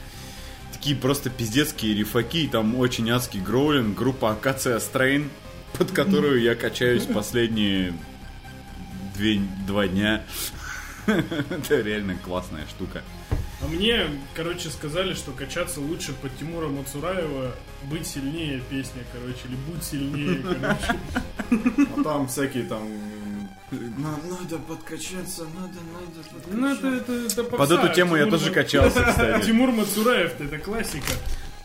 такие 0.73 0.95
просто 0.95 1.31
пиздецкие 1.31 1.95
рифаки, 1.95 2.47
там 2.47 2.77
очень 2.77 3.11
адский 3.11 3.41
гроулинг, 3.41 3.99
группа 3.99 4.31
Акация 4.31 4.79
Стрейн, 4.79 5.31
под 5.77 5.91
которую 5.91 6.41
я 6.41 6.55
качаюсь 6.55 7.05
последние 7.05 7.93
две, 9.17 9.41
два 9.67 9.89
дня. 9.89 10.25
Это 11.07 11.81
реально 11.81 12.17
классная 12.17 12.67
штука. 12.69 13.03
А 13.63 13.69
мне, 13.69 14.07
короче, 14.35 14.71
сказали, 14.71 15.15
что 15.15 15.31
качаться 15.33 15.81
лучше 15.81 16.13
под 16.15 16.37
Тимура 16.37 16.69
Мацураева 16.69 17.53
«Быть 17.85 18.07
сильнее» 18.07 18.61
песня, 18.69 19.03
короче, 19.13 19.39
или 19.49 19.55
«Будь 19.55 19.85
сильнее», 19.85 20.43
короче. 20.43 20.99
А 21.97 22.03
там 22.03 22.27
всякие 22.29 22.65
там... 22.65 22.89
Надо 23.71 24.59
подкачаться, 24.59 25.45
надо, 25.45 25.79
надо 25.95 26.47
Ну, 26.49 26.67
это, 26.75 26.89
это, 26.89 27.13
это 27.13 27.45
попса. 27.45 27.57
Под 27.57 27.71
эту 27.71 27.95
тему 27.95 28.17
я 28.17 28.25
Тимур 28.25 28.39
тоже 28.39 28.51
Ма- 28.51 28.55
качался, 28.55 29.05
кстати. 29.09 29.47
Тимур 29.47 29.71
Мацураев, 29.71 30.41
это 30.41 30.59
классика. 30.59 31.13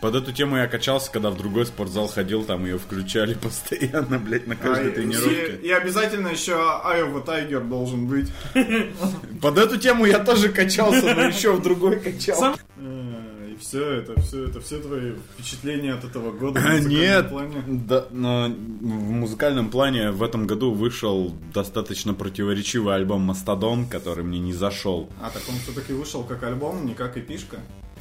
Под 0.01 0.13
эту 0.15 0.31
тему 0.31 0.57
я 0.57 0.67
качался, 0.67 1.11
когда 1.11 1.31
в 1.31 1.37
другой 1.37 1.65
спортзал 1.65 2.07
ходил, 2.07 2.43
там 2.43 2.65
ее 2.65 2.77
включали 2.77 3.33
постоянно, 3.41 4.19
блядь, 4.19 4.45
на 4.47 4.55
каждой 4.55 4.91
А, 4.91 4.95
тренировке. 4.95 5.55
И, 5.63 5.67
и 5.67 5.71
обязательно 5.71 6.27
еще 6.27 6.55
Айова 6.83 7.21
Тайгер 7.21 7.61
должен 7.63 8.05
быть. 8.07 8.31
Под 9.41 9.57
эту 9.57 9.77
тему 9.77 10.05
я 10.05 10.19
тоже 10.19 10.49
качался, 10.49 11.15
но 11.15 11.23
еще 11.23 11.53
в 11.53 11.61
другой 11.63 11.99
качал. 11.99 12.37
Сам- 12.37 12.55
Э, 12.79 13.53
И 13.53 13.57
все 13.59 13.83
это, 13.93 14.21
все 14.21 14.45
это, 14.45 14.61
все 14.61 14.77
твои 14.77 15.13
впечатления 15.33 15.93
от 15.93 16.03
этого 16.03 16.31
года. 16.31 16.59
в 16.59 16.63
А, 16.65 16.69
музыкальном 16.73 16.89
Нет, 16.91 17.29
плане? 17.29 17.63
да, 17.67 18.05
но 18.11 18.47
в 18.47 19.11
музыкальном 19.11 19.69
плане 19.71 20.11
в 20.11 20.21
этом 20.21 20.45
году 20.45 20.73
вышел 20.73 21.33
достаточно 21.55 22.13
противоречивый 22.13 22.93
альбом 22.93 23.21
«Мастодон», 23.21 23.87
который 23.87 24.23
мне 24.23 24.37
не 24.37 24.53
зашел. 24.53 25.09
А, 25.23 25.31
так 25.31 25.41
он 25.49 25.55
все-таки 25.55 25.91
вышел 25.93 26.23
как 26.23 26.43
альбом, 26.43 26.85
не 26.85 26.93
как 26.93 27.17
эпишка? 27.17 27.57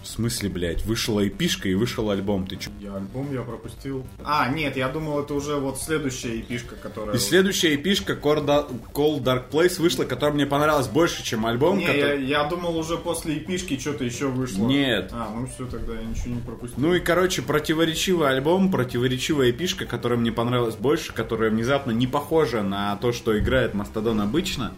В 0.06 0.08
смысле, 0.08 0.48
блядь, 0.48 0.84
вышла 0.86 1.26
эпишка 1.26 1.68
и 1.68 1.74
вышел 1.74 2.08
альбом, 2.10 2.46
ты 2.46 2.54
чё? 2.54 2.70
Я 2.80 2.94
альбом 2.94 3.32
я 3.34 3.42
пропустил. 3.42 4.06
А, 4.24 4.48
нет, 4.48 4.76
я 4.76 4.88
думал, 4.88 5.18
это 5.20 5.34
уже 5.34 5.56
вот 5.56 5.78
следующая 5.80 6.38
эпишка, 6.38 6.76
которая... 6.76 7.16
И 7.16 7.18
следующая 7.18 7.74
эпишка 7.74 8.12
Call 8.12 8.46
Call 8.94 9.20
Dark 9.20 9.50
Place 9.50 9.80
вышла, 9.80 10.04
которая 10.04 10.36
мне 10.36 10.46
понравилась 10.46 10.86
больше, 10.86 11.24
чем 11.24 11.44
альбом. 11.44 11.78
Не, 11.78 11.86
который- 11.86 12.24
я, 12.24 12.42
я 12.42 12.48
думал, 12.48 12.78
уже 12.78 12.98
после 12.98 13.38
эпишки 13.38 13.76
что-то 13.80 14.04
еще 14.04 14.28
вышло. 14.28 14.64
Нет. 14.68 15.10
А, 15.12 15.28
ну 15.34 15.48
все, 15.48 15.66
тогда 15.66 15.94
я 15.94 16.04
ничего 16.04 16.36
не 16.36 16.40
пропустил. 16.40 16.78
Ну 16.80 16.94
и, 16.94 17.00
короче, 17.00 17.42
противоречивый 17.42 18.28
альбом, 18.28 18.70
противоречивая 18.70 19.50
эпишка, 19.50 19.86
которая 19.86 20.20
мне 20.20 20.30
понравилась 20.30 20.76
больше, 20.76 21.12
которая 21.12 21.50
внезапно 21.50 21.90
не 21.90 22.06
похожа 22.06 22.62
на 22.62 22.94
то, 22.96 23.12
что 23.12 23.36
играет 23.36 23.74
Мастодон 23.74 24.20
обычно. 24.20 24.72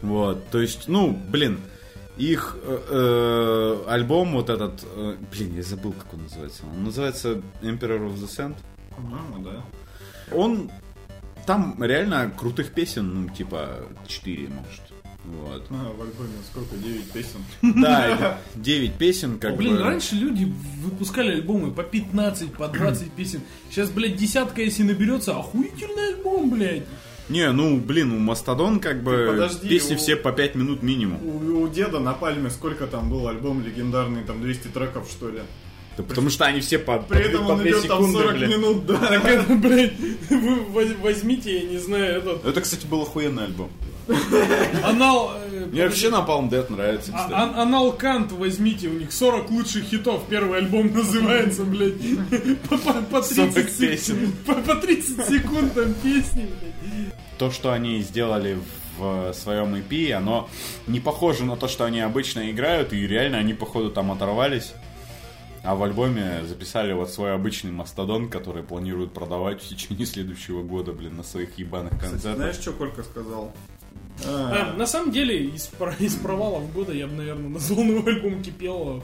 Вот, 0.00 0.48
то 0.50 0.60
есть, 0.60 0.86
ну, 0.86 1.10
блин, 1.28 1.58
их 2.18 2.56
э, 2.62 2.78
э, 2.88 3.90
альбом 3.90 4.32
вот 4.32 4.50
этот, 4.50 4.84
э, 4.84 5.16
блин, 5.30 5.54
я 5.56 5.62
забыл, 5.62 5.92
как 5.92 6.12
он 6.14 6.24
называется. 6.24 6.62
Он 6.64 6.84
называется 6.84 7.42
Emperor 7.62 8.08
of 8.08 8.16
the 8.16 8.28
Sand. 8.28 8.56
По-моему, 8.94 9.38
да. 9.38 9.64
Он, 10.34 10.70
там 11.46 11.82
реально 11.82 12.30
крутых 12.36 12.72
песен, 12.72 13.22
ну, 13.22 13.28
типа, 13.28 13.86
4, 14.06 14.48
может. 14.48 14.82
Вот. 15.24 15.66
А, 15.70 15.92
в 15.92 16.02
альбоме 16.02 16.30
сколько? 16.50 16.76
9 16.76 17.12
песен. 17.12 17.44
Да, 17.82 18.40
9 18.54 18.94
песен, 18.98 19.38
как 19.38 19.56
Блин, 19.56 19.76
бы. 19.76 19.82
раньше 19.82 20.14
люди 20.14 20.52
выпускали 20.82 21.32
альбомы 21.32 21.70
по 21.70 21.82
15, 21.82 22.52
по 22.54 22.68
20 22.68 23.12
песен. 23.12 23.42
Сейчас, 23.70 23.90
блядь, 23.90 24.16
десятка, 24.16 24.62
если 24.62 24.82
наберется, 24.82 25.36
охуительный 25.36 26.14
альбом, 26.14 26.50
блядь. 26.50 26.84
Не, 27.28 27.52
ну, 27.52 27.76
блин, 27.78 28.12
у 28.12 28.18
Мастодон 28.18 28.80
как 28.80 29.02
бы 29.02 29.12
Ты 29.12 29.26
подожди, 29.32 29.68
песни 29.68 29.94
у- 29.94 29.98
все 29.98 30.16
по 30.16 30.32
5 30.32 30.54
минут 30.54 30.82
минимум. 30.82 31.20
У, 31.22 31.62
у 31.62 31.68
деда 31.68 31.98
на 32.00 32.14
пальме 32.14 32.48
сколько 32.50 32.86
там 32.86 33.10
был 33.10 33.28
альбом 33.28 33.62
легендарный, 33.64 34.22
там 34.22 34.40
200 34.40 34.68
треков, 34.68 35.08
что 35.10 35.28
ли? 35.28 35.40
Да 35.98 36.04
потому 36.04 36.30
что 36.30 36.44
они 36.46 36.60
все 36.60 36.78
по, 36.78 36.98
При 36.98 37.18
по, 37.18 37.20
этом 37.22 37.46
по 37.46 37.50
он 37.50 37.58
2 37.58 37.68
идет 37.68 37.88
там 37.88 37.98
секунды, 37.98 38.18
40 38.18 38.36
блин. 38.36 38.50
минут, 38.50 38.86
да. 38.86 38.98
Так 38.98 39.24
это, 39.26 39.54
блядь, 39.54 39.92
вы 40.30 40.54
воз- 40.62 40.96
возьмите, 41.02 41.58
я 41.58 41.68
не 41.68 41.78
знаю, 41.78 42.18
этот 42.18 42.46
Это, 42.46 42.60
кстати, 42.60 42.86
был 42.86 43.02
охуенный 43.02 43.44
альбом. 43.44 43.70
Анал... 44.84 45.32
э, 45.52 45.66
Мне 45.70 45.84
вообще 45.84 46.08
Napalm 46.10 46.48
Death 46.50 46.72
нравится, 46.72 47.12
а- 47.14 47.18
кстати. 47.18 47.32
ан- 47.32 47.58
Анал 47.58 47.92
Кант 47.92 48.32
возьмите, 48.32 48.88
у 48.88 48.92
них 48.98 49.12
40 49.12 49.50
лучших 49.50 49.84
хитов, 49.84 50.24
первый 50.28 50.58
альбом 50.58 50.86
называется, 50.94 51.64
блядь, 51.64 51.94
по, 52.68 52.78
по- 52.78 53.02
по 53.02 53.22
40 53.22 53.52
30 53.54 53.72
сек- 53.76 53.90
песен. 53.90 54.32
По, 54.46 54.54
по 54.54 54.74
30 54.76 55.26
секунд 55.26 55.74
там 55.74 55.94
песни, 55.94 56.48
блядь. 56.60 57.12
То, 57.38 57.50
что 57.50 57.72
они 57.72 58.00
сделали 58.02 58.58
в 58.98 59.32
своем 59.32 59.74
EP, 59.76 60.10
оно 60.12 60.48
не 60.88 60.98
похоже 60.98 61.44
на 61.44 61.56
то, 61.56 61.68
что 61.68 61.84
они 61.84 62.00
обычно 62.00 62.50
играют, 62.50 62.92
и 62.92 63.06
реально 63.06 63.38
они, 63.38 63.54
походу, 63.54 63.90
там 63.90 64.10
оторвались. 64.10 64.72
А 65.64 65.74
в 65.74 65.82
альбоме 65.82 66.44
записали 66.46 66.92
вот 66.92 67.10
свой 67.10 67.34
обычный 67.34 67.70
мастодон, 67.72 68.28
который 68.28 68.62
планируют 68.62 69.12
продавать 69.12 69.60
в 69.62 69.68
течение 69.68 70.06
следующего 70.06 70.62
года, 70.62 70.92
блин, 70.92 71.16
на 71.16 71.22
своих 71.22 71.58
ебаных 71.58 71.92
концертах. 72.00 72.36
Знаешь, 72.36 72.56
что 72.56 72.72
Колька 72.72 73.02
сказал? 73.02 73.52
А, 74.26 74.74
на 74.76 74.86
самом 74.86 75.12
деле, 75.12 75.44
из, 75.44 75.70
из 76.00 76.14
провалов 76.16 76.72
года 76.72 76.92
я 76.92 77.06
бы, 77.06 77.14
наверное, 77.14 77.48
назвал 77.50 77.84
новый 77.84 78.14
альбом 78.14 78.42
Кипелова. 78.42 79.02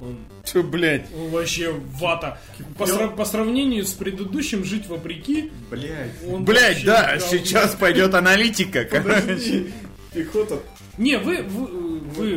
Он, 0.00 0.16
Чё, 0.44 0.62
блядь? 0.62 1.06
он 1.14 1.30
вообще 1.30 1.72
вата. 1.72 2.38
По, 2.76 2.84
сра- 2.84 3.14
по 3.16 3.24
сравнению 3.24 3.84
с 3.86 3.92
предыдущим 3.92 4.62
«Жить 4.62 4.86
вопреки», 4.88 5.50
Блять. 5.70 6.10
он 6.30 6.44
Блять, 6.44 6.84
вообще 6.84 6.86
да, 6.86 7.16
говно. 7.18 7.26
сейчас 7.30 7.74
пойдет 7.76 8.14
аналитика, 8.14 8.84
короче. 8.84 9.72
Пехота. 10.12 10.58
Не, 10.98 11.18
вы, 11.18 11.42
вы, 11.42 11.66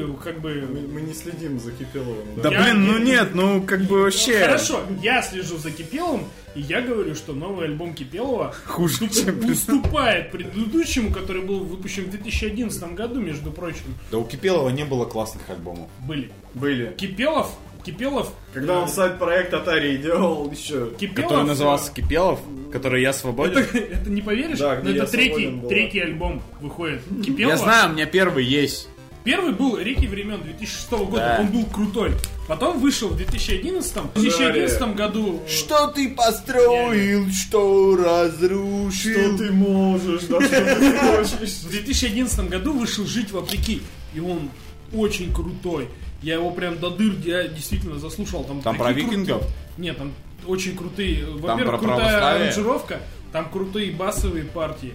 вы 0.06 0.14
как 0.24 0.42
бы... 0.42 0.68
Мы, 0.70 0.82
мы 0.88 1.02
не 1.02 1.14
следим 1.14 1.60
за 1.60 1.72
Кипеловым, 1.72 2.26
да? 2.36 2.44
Да 2.44 2.50
Я- 2.52 2.64
блин, 2.64 2.86
ну 2.86 2.98
нет, 2.98 3.30
ну 3.34 3.62
как 3.62 3.82
бы 3.84 4.02
вообще 4.02 4.40
Хорошо, 4.40 4.82
я 5.02 5.22
слежу 5.22 5.58
за 5.58 5.72
Кипеловым, 5.72 6.26
и 6.56 6.62
я 6.62 6.82
говорю, 6.82 7.16
что 7.16 7.34
новый 7.34 7.66
альбом 7.68 7.94
Кипелова 7.94 8.54
хуже, 8.66 9.06
уступ- 9.06 9.26
чем... 9.26 9.50
уступает 9.52 10.32
предыдущему, 10.32 11.14
который 11.14 11.42
был 11.42 11.60
выпущен 11.60 12.06
в 12.06 12.10
2011 12.12 12.94
году, 12.96 13.20
между 13.22 13.52
прочим. 13.52 13.96
Да 14.12 14.18
у 14.18 14.26
Кипелова 14.26 14.70
не 14.70 14.84
было 14.84 15.06
классных 15.06 15.50
альбомов. 15.50 15.88
Были. 16.06 16.30
Были. 16.54 16.94
Кипелов, 16.98 17.52
Кипелов... 17.84 18.34
Когда 18.54 18.80
он 18.80 18.88
сайт-проект 18.88 19.54
Атарии 19.54 19.98
делал 19.98 20.50
еще. 20.52 20.92
Кипелов... 21.00 21.30
Который 21.30 21.46
назывался 21.46 21.92
Кипелов, 21.94 22.40
который 22.72 23.02
я 23.02 23.14
свободен. 23.14 23.58
Это, 23.60 23.78
это 23.78 24.10
не 24.10 24.22
поверишь, 24.22 24.60
Да, 24.60 24.80
но 24.84 24.90
это 24.90 25.00
я 25.00 25.06
третий, 25.06 25.62
третий 25.68 26.00
альбом 26.00 26.42
выходит. 26.62 27.02
Кипелова. 27.26 27.52
Я 27.54 27.58
знаю, 27.58 27.90
у 27.90 27.94
меня 27.94 28.06
первый 28.06 28.46
есть. 28.46 28.88
Первый 29.26 29.52
был 29.54 29.78
«Реки 29.78 30.08
времен» 30.08 30.42
2006 30.42 30.92
года, 30.92 31.18
Да. 31.18 31.38
он 31.42 31.48
был 31.48 31.66
крутой. 31.66 32.14
Потом 32.48 32.80
вышел 32.80 33.10
в 33.10 33.18
2011, 33.18 33.96
в 34.16 34.20
2011 34.22 34.96
году... 34.96 35.42
э, 35.46 35.50
Что 35.50 35.88
ты 35.88 36.10
построил, 36.10 37.30
что 37.30 37.96
разрушил? 37.98 39.36
Что 39.36 39.38
ты 39.38 39.52
можешь, 39.52 40.24
да 40.24 40.42
что 40.42 40.76
ты 40.76 40.98
хочешь? 40.98 41.52
В 41.52 41.70
2011 41.70 42.50
году 42.50 42.74
вышел 42.74 43.06
«Жить 43.06 43.32
вопреки», 43.32 43.82
и 44.14 44.20
он 44.20 44.50
очень 44.94 45.34
крутой. 45.34 45.88
Я 46.22 46.36
его 46.36 46.52
прям 46.52 46.78
до 46.80 46.90
дыр 46.90 47.16
я 47.26 47.48
действительно 47.48 47.98
заслушал. 48.00 48.44
Там, 48.44 48.62
Там 48.62 48.78
такие 48.78 48.84
про 48.84 48.94
викингов? 48.94 49.40
крутые- 49.42 49.54
Нет, 49.78 49.98
там 49.98 50.14
очень 50.48 50.76
крутые. 50.76 51.26
Во-первых, 51.26 51.80
крутая 51.82 52.36
аранжировка, 52.36 53.00
там 53.32 53.50
крутые 53.50 53.92
басовые 53.92 54.44
партии. 54.46 54.94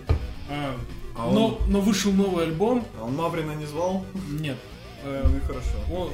А, 0.51 0.76
А 1.16 1.30
но, 1.30 1.61
но 1.68 1.80
вышел 1.80 2.12
новый 2.12 2.45
альбом. 2.45 2.84
А 3.01 3.05
он 3.05 3.14
Маврина 3.16 3.53
не 3.53 3.66
звал? 3.66 4.05
Нет. 4.28 4.57
Э, 5.05 5.24
Ну 5.28 5.36
и 5.36 5.40
хорошо. 5.40 5.78
он- 5.92 6.11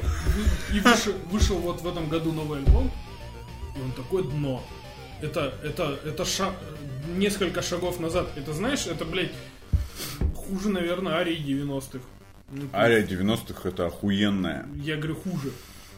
и 0.74 0.80
вышел, 0.80 1.12
вышел 1.30 1.56
вот 1.58 1.80
в 1.80 1.88
этом 1.88 2.08
году 2.08 2.32
новый 2.32 2.58
альбом. 2.58 2.90
И 3.76 3.80
он 3.80 3.92
такое 3.92 4.22
дно. 4.24 4.62
Это, 5.22 5.54
это, 5.64 5.98
это 6.04 6.24
шаг, 6.24 6.54
несколько 7.16 7.62
шагов 7.62 7.98
назад. 8.00 8.28
Это 8.36 8.52
знаешь, 8.52 8.86
это, 8.86 9.04
блядь, 9.04 9.32
хуже, 10.34 10.68
наверное, 10.70 11.14
Арии 11.14 11.36
90-х. 11.38 12.00
Ну, 12.50 12.62
Ария 12.72 13.02
90-х 13.06 13.68
это 13.68 13.86
охуенная. 13.86 14.66
я 14.82 14.96
говорю 14.96 15.16
хуже. 15.16 15.52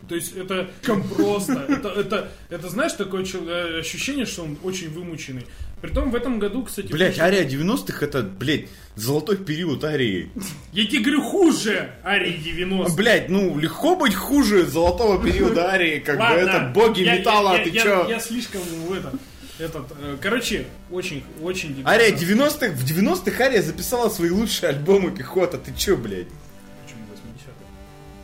То 0.09 0.16
есть 0.16 0.36
это 0.36 0.68
просто. 1.16 1.64
Это, 1.68 1.88
это, 1.88 2.32
это 2.50 2.68
знаешь, 2.68 2.92
такое 2.92 3.24
э, 3.24 3.80
ощущение, 3.80 4.26
что 4.26 4.42
он 4.42 4.59
очень 4.62 4.90
вымученный. 4.90 5.46
Притом 5.80 6.11
в 6.11 6.14
этом 6.14 6.38
году, 6.38 6.64
кстати... 6.64 6.92
Блять, 6.92 7.14
вышел- 7.14 7.24
Ария 7.24 7.44
90-х 7.44 8.05
это, 8.05 8.22
блять, 8.22 8.68
золотой 8.94 9.36
период 9.36 9.82
Арии. 9.84 10.30
Я 10.72 10.86
тебе 10.86 11.00
говорю 11.00 11.22
хуже 11.22 11.90
Арии 12.05 12.36
90 12.36 12.94
Блять, 12.96 13.28
ну 13.28 13.59
легко 13.59 13.96
быть 13.96 14.14
хуже 14.14 14.64
золотого 14.64 15.22
периода 15.22 15.70
Арии, 15.70 15.98
как 15.98 16.18
бы 16.18 16.24
это 16.24 16.70
боги 16.74 17.03
я- 17.03 17.18
металла, 17.18 17.57
я, 17.57 17.64
ты 17.64 17.70
я, 17.70 17.82
чё? 17.82 18.07
Я, 18.09 18.20
слишком 18.20 18.61
в 18.61 18.92
это... 18.92 19.12
Этот, 19.59 19.86
э, 20.00 20.16
короче, 20.20 20.66
очень, 20.90 21.22
очень... 21.40 21.82
Ария 21.84 22.12
90-х, 22.16 22.68
в 22.72 22.84
90-х 22.84 23.44
Ария 23.44 23.62
записала 23.62 24.09
свои 24.09 24.30
лучшие 24.30 24.70
альбомы 24.70 25.11
пехота, 25.11 25.59
ты 25.59 25.72
чё, 25.76 25.96
блядь? 25.96 26.26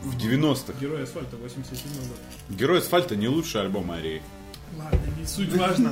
Почему 0.03 0.11
80-х? 0.11 0.11
В 0.11 0.17
90-х. 0.17 0.73
Герой 0.79 1.03
асфальта 1.03 1.35
87 1.37 1.91
год. 2.07 2.17
Герой 2.49 2.79
асфальта 2.79 3.15
не 3.15 3.27
лучший 3.27 3.61
альбом 3.61 3.91
Арии. 3.91 4.21
Ладно, 4.77 4.99
не 5.19 5.25
суть 5.25 5.53
важно. 5.53 5.91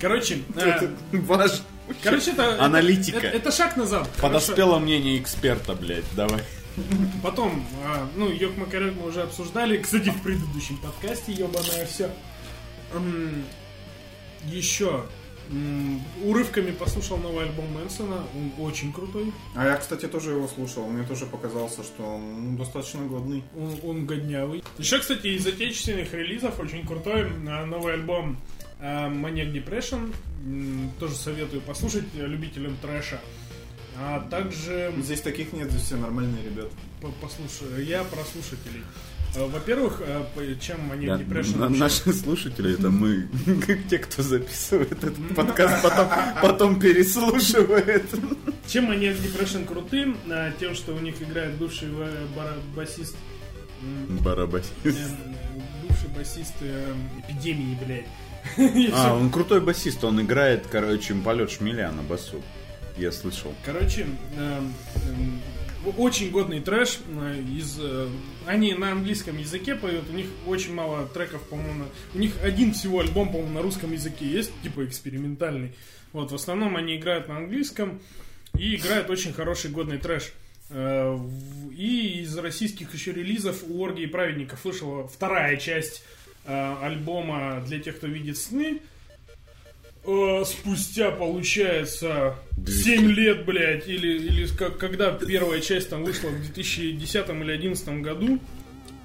Короче, 0.00 0.42
э, 0.56 0.88
Ваш 1.12 1.62
короче, 2.02 2.32
это... 2.32 2.62
Аналитика. 2.62 3.18
Это, 3.18 3.36
это 3.36 3.52
шаг 3.52 3.76
назад. 3.76 4.08
Хорошо. 4.16 4.22
подоспело 4.22 4.78
мнение 4.78 5.18
эксперта, 5.18 5.74
блядь, 5.74 6.04
давай. 6.14 6.42
Потом, 7.22 7.66
а, 7.84 8.08
ну, 8.16 8.30
Йок 8.30 8.56
Макарек 8.56 8.94
мы 8.94 9.08
уже 9.08 9.22
обсуждали, 9.22 9.78
кстати, 9.78 10.10
в 10.10 10.22
предыдущем 10.22 10.78
подкасте, 10.78 11.32
ебаное 11.32 11.86
все. 11.86 12.10
еще 14.44 15.04
Урывками 16.22 16.70
послушал 16.70 17.18
новый 17.18 17.46
альбом 17.46 17.66
Мэнсона, 17.72 18.24
он 18.36 18.64
очень 18.64 18.92
крутой, 18.92 19.32
А 19.54 19.66
я, 19.66 19.76
кстати, 19.76 20.06
тоже 20.06 20.30
его 20.30 20.46
слушал. 20.46 20.86
Мне 20.88 21.04
тоже 21.06 21.26
показался, 21.26 21.82
что 21.82 22.02
он 22.04 22.52
ну, 22.52 22.58
достаточно 22.58 23.00
годный. 23.06 23.42
он, 23.56 23.78
он 23.82 24.06
годнявый. 24.06 24.62
Еще, 24.78 24.98
кстати, 24.98 25.26
из 25.28 25.46
отечественных 25.46 26.12
релизов 26.14 26.58
очень 26.60 26.86
крутой 26.86 27.26
а, 27.48 27.66
новый 27.66 27.94
альбом 27.94 28.38
а, 28.80 29.08
Maniac 29.10 29.52
Depression, 29.52 30.12
тоже 31.00 31.14
советую 31.16 31.62
послушать 31.62 32.04
э, 32.14 32.26
любителям 32.26 32.76
трэша. 32.80 33.20
А 33.98 34.20
также 34.30 34.92
Здесь 34.98 35.20
таких 35.20 35.52
нет, 35.52 35.70
здесь 35.70 35.82
все 35.82 35.96
нормальные 35.96 36.44
ребята. 36.44 36.70
по- 37.02 37.10
послушаю, 37.20 37.84
я 37.84 38.04
про 38.04 38.22
слушателей. 38.24 38.82
А, 39.36 39.46
Во-первых, 39.46 40.02
по- 40.34 40.60
чем 40.60 40.90
Maniac 40.92 41.06
Да, 41.18 41.22
Depression 41.22 41.58
на- 41.58 41.68
наши 41.68 42.12
слушатели 42.12 42.74
это 42.74 42.90
мы, 42.90 43.28
как 43.66 43.78
те, 43.88 43.98
кто 43.98 44.22
записывает 44.22 44.92
этот 44.92 45.34
подкаст, 45.36 45.82
потом, 45.82 46.08
потом 46.42 46.80
переслушивает. 46.80 48.04
Чем 48.66 48.90
они 48.90 49.06
Depression 49.06 49.64
крутым? 49.66 50.16
А, 50.30 50.50
Тем, 50.58 50.74
что 50.74 50.94
у 50.94 50.98
них 50.98 51.20
играет 51.22 51.54
бывший 51.54 51.90
ва- 51.92 52.08
бара- 52.36 52.58
басист 52.74 53.16
м, 53.82 54.18
Барабасист. 54.18 54.74
эм, 54.84 55.34
бывший 55.88 56.08
басист 56.16 56.54
эпидемии, 57.28 57.78
блядь. 57.84 58.06
А, 58.94 59.14
он 59.14 59.30
крутой 59.30 59.60
басист, 59.60 60.02
он 60.02 60.20
играет, 60.20 60.66
короче, 60.70 61.14
полет 61.14 61.50
шмеля 61.50 61.92
на 61.92 62.02
басу. 62.02 62.42
Я 62.96 63.12
слышал. 63.12 63.54
Короче, 63.64 64.06
эм, 64.36 64.74
эм, 65.08 65.40
очень 65.96 66.30
годный 66.30 66.60
трэш 66.60 66.98
э, 67.06 67.42
из. 67.56 67.78
э, 67.80 68.08
Они 68.46 68.74
на 68.74 68.92
английском 68.92 69.38
языке 69.38 69.74
поют, 69.74 70.04
у 70.10 70.12
них 70.12 70.26
очень 70.46 70.74
мало 70.74 71.06
треков, 71.06 71.42
по-моему. 71.48 71.84
У 72.14 72.18
них 72.18 72.32
один 72.42 72.72
всего 72.72 73.00
альбом, 73.00 73.28
по-моему, 73.32 73.54
на 73.54 73.62
русском 73.62 73.92
языке 73.92 74.26
есть, 74.26 74.52
типа 74.62 74.84
экспериментальный. 74.84 75.72
Вот, 76.12 76.32
в 76.32 76.34
основном 76.34 76.76
они 76.76 76.96
играют 76.96 77.28
на 77.28 77.36
английском 77.38 78.00
и 78.58 78.76
играют 78.76 79.08
очень 79.10 79.32
хороший 79.32 79.70
годный 79.70 79.98
трэш. 79.98 80.32
Э, 80.70 81.18
И 81.76 82.20
из 82.22 82.36
российских 82.36 82.92
еще 82.94 83.12
релизов 83.12 83.62
у 83.68 83.82
Оргии 83.82 84.06
Праведников 84.06 84.64
вышла 84.64 85.08
вторая 85.08 85.56
часть 85.56 86.02
альбома 86.46 87.62
для 87.66 87.78
тех, 87.80 87.96
кто 87.96 88.06
видит 88.06 88.36
сны. 88.38 88.80
Э, 90.04 90.44
Спустя, 90.46 91.10
получается, 91.10 92.36
7 92.66 93.10
лет, 93.10 93.44
блядь, 93.44 93.86
или, 93.86 94.18
или 94.18 94.46
как, 94.46 94.78
когда 94.78 95.12
первая 95.12 95.60
часть 95.60 95.90
там 95.90 96.04
вышла 96.04 96.28
в 96.28 96.40
2010 96.40 97.14
или 97.28 97.56
2011 97.56 97.88
году. 98.02 98.38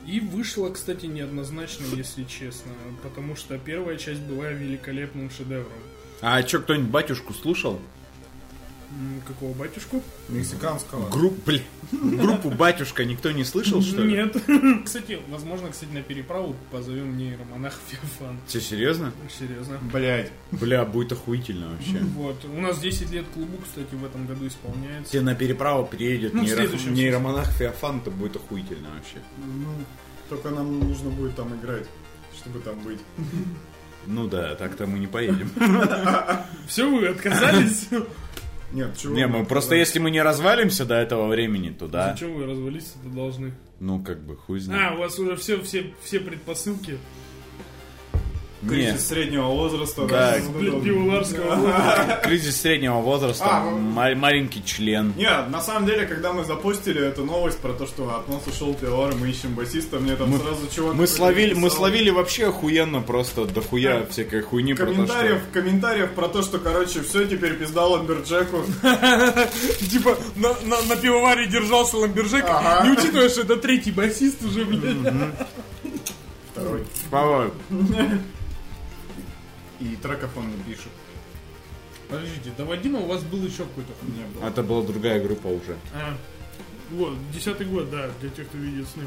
И 0.07 0.19
вышла, 0.19 0.69
кстати, 0.69 1.07
неоднозначно, 1.07 1.85
если 1.95 2.23
честно. 2.25 2.71
Потому 3.01 3.35
что 3.35 3.57
первая 3.57 3.97
часть 3.97 4.21
была 4.21 4.51
великолепным 4.51 5.31
шедевром. 5.31 5.71
А 6.21 6.41
чё, 6.43 6.61
кто-нибудь 6.61 6.91
батюшку 6.91 7.33
слушал? 7.33 7.81
Какого 9.27 9.53
батюшку? 9.53 10.01
Мексиканского. 10.29 11.09
Групп, 11.09 11.33
блин, 11.45 11.63
группу 11.91 12.49
батюшка 12.49 13.03
никто 13.05 13.31
не 13.31 13.43
слышал, 13.43 13.81
что 13.81 14.03
ли? 14.03 14.13
Нет. 14.13 14.35
Кстати, 14.85 15.19
возможно, 15.29 15.69
кстати, 15.69 15.91
на 15.91 16.01
переправу 16.01 16.55
позовем 16.71 17.17
нейромонах 17.17 17.73
Феофан. 17.87 18.39
Че, 18.47 18.61
серьезно? 18.61 19.11
Серьезно. 19.37 19.79
Блять. 19.91 20.31
Бля, 20.51 20.85
будет 20.85 21.11
охуительно 21.13 21.69
вообще. 21.71 21.99
Вот. 22.15 22.43
У 22.45 22.61
нас 22.61 22.79
10 22.79 23.11
лет 23.11 23.25
клубу, 23.33 23.57
кстати, 23.63 23.93
в 23.95 24.05
этом 24.05 24.27
году 24.27 24.47
исполняется. 24.47 25.11
Тебе 25.11 25.21
на 25.23 25.35
переправу 25.35 25.85
приедет 25.85 26.33
Ну, 26.33 26.43
нейро- 26.43 26.55
следующем 26.55 26.93
нейромонах 26.93 27.51
Феофан, 27.53 27.97
это 27.97 28.11
будет 28.11 28.35
охуительно 28.35 28.89
вообще. 28.95 29.17
Ну, 29.37 29.67
только 30.29 30.49
нам 30.51 30.79
нужно 30.79 31.09
будет 31.09 31.35
там 31.35 31.53
играть, 31.59 31.85
чтобы 32.37 32.59
там 32.59 32.79
быть. 32.81 32.99
Ну 34.07 34.27
да, 34.27 34.53
так-то 34.55 34.85
мы 34.85 34.99
не 34.99 35.07
поедем. 35.07 35.49
Все, 36.67 36.89
вы 36.89 37.07
отказались? 37.07 37.87
Нет, 38.75 38.97
чего? 38.97 39.15
Не, 39.15 39.27
мы 39.27 39.45
просто 39.45 39.75
если 39.75 39.99
мы 39.99 40.11
не 40.11 40.21
развалимся 40.21 40.85
до 40.85 40.95
этого 40.95 41.27
времени, 41.27 41.69
то 41.69 41.87
да. 41.87 42.11
Зачем 42.11 42.33
вы 42.35 42.45
развалиться-то 42.45 43.07
должны? 43.09 43.53
Ну, 43.79 44.03
как 44.03 44.19
бы, 44.21 44.35
хуй 44.35 44.57
А, 44.59 44.61
знает. 44.61 44.95
у 44.95 44.99
вас 44.99 45.17
уже 45.17 45.35
все, 45.37 45.61
все, 45.61 45.93
все 46.03 46.19
предпосылки. 46.19 46.97
Кризис 48.67 49.07
среднего 49.07 49.47
возраста. 49.47 50.07
Да, 50.07 50.37
пивоварского. 50.39 52.19
кризис 52.23 52.61
среднего 52.61 52.95
возраста, 52.99 53.45
А, 53.47 53.63
ма- 53.69 54.15
маленький 54.15 54.63
член. 54.65 55.13
Нет, 55.17 55.49
на 55.49 55.61
самом 55.61 55.85
деле, 55.85 56.07
когда 56.07 56.33
мы 56.33 56.43
запустили 56.45 57.05
эту 57.05 57.25
новость 57.25 57.59
про 57.59 57.73
то, 57.73 57.85
что 57.85 58.09
от 58.15 58.27
нас 58.29 58.41
ушел 58.47 58.73
пивовар, 58.73 59.11
и 59.11 59.15
мы 59.15 59.29
ищем 59.29 59.53
басиста, 59.53 59.99
мне 59.99 60.15
там 60.15 60.29
Мы- 60.31 60.39
сразу 60.39 60.67
чувак... 60.73 60.95
Мы 60.95 61.05
словили, 61.05 61.53
мы 61.53 61.69
словили 61.69 62.09
вообще 62.09 62.47
охуенно 62.47 63.01
просто 63.01 63.45
дохуя 63.45 63.99
Да. 63.99 64.05
всякой 64.07 64.41
хуйни 64.41 64.73
про 64.73 64.85
то, 64.87 64.91
Комментариев, 64.93 65.41
что... 65.41 65.59
комментариев 65.61 66.11
про 66.13 66.27
то, 66.29 66.41
что, 66.41 66.57
короче, 66.57 67.01
все, 67.01 67.25
теперь 67.27 67.55
пизда 67.55 67.85
Ламберджеку. 67.85 68.63
Типа 69.91 70.17
на, 70.35 70.95
пивоваре 70.95 71.45
держался 71.47 71.97
ламберджек, 71.97 72.45
не 72.83 72.91
учитывая, 72.91 73.29
что 73.29 73.41
это 73.41 73.57
третий 73.57 73.91
басист 73.91 74.43
уже, 74.43 74.65
блядь. 74.65 74.97
Второй. 76.53 77.51
И 79.85 79.95
треков 79.97 80.35
он 80.37 80.49
не 80.49 80.63
пишет. 80.63 80.91
Подождите, 82.09 82.51
до 82.57 82.65
Вадима 82.65 82.99
у 82.99 83.05
вас 83.07 83.23
был 83.23 83.43
еще 83.45 83.63
какой-то 83.63 83.91
Не 84.03 84.25
было. 84.33 84.47
Это 84.49 84.63
была 84.63 84.81
другая 84.83 85.21
группа 85.23 85.47
уже. 85.47 85.75
А, 85.93 86.15
вот, 86.91 87.13
десятый 87.31 87.67
год, 87.67 87.89
да, 87.91 88.09
для 88.21 88.29
тех, 88.29 88.47
кто 88.47 88.57
видит 88.57 88.87
сны. 88.87 89.03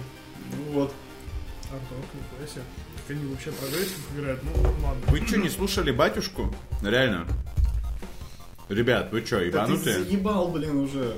Вот. 0.72 0.92
Арт-рок, 1.70 2.04
нихуя 2.14 2.46
себе. 2.48 2.62
Как 2.96 3.16
они 3.16 3.30
вообще 3.32 3.50
прогрессив 3.52 4.00
играют, 4.16 4.42
ну 4.44 4.62
ладно. 4.62 5.02
Вы 5.08 5.26
что, 5.26 5.38
не 5.38 5.48
слушали 5.48 5.90
батюшку? 5.90 6.54
Реально? 6.82 7.26
Ребят, 8.68 9.10
вы 9.12 9.24
что, 9.24 9.36
Да 9.36 9.40
ты 9.40 9.46
ебанутые? 9.72 10.04
заебал, 10.04 10.48
блин, 10.48 10.76
уже. 10.76 11.16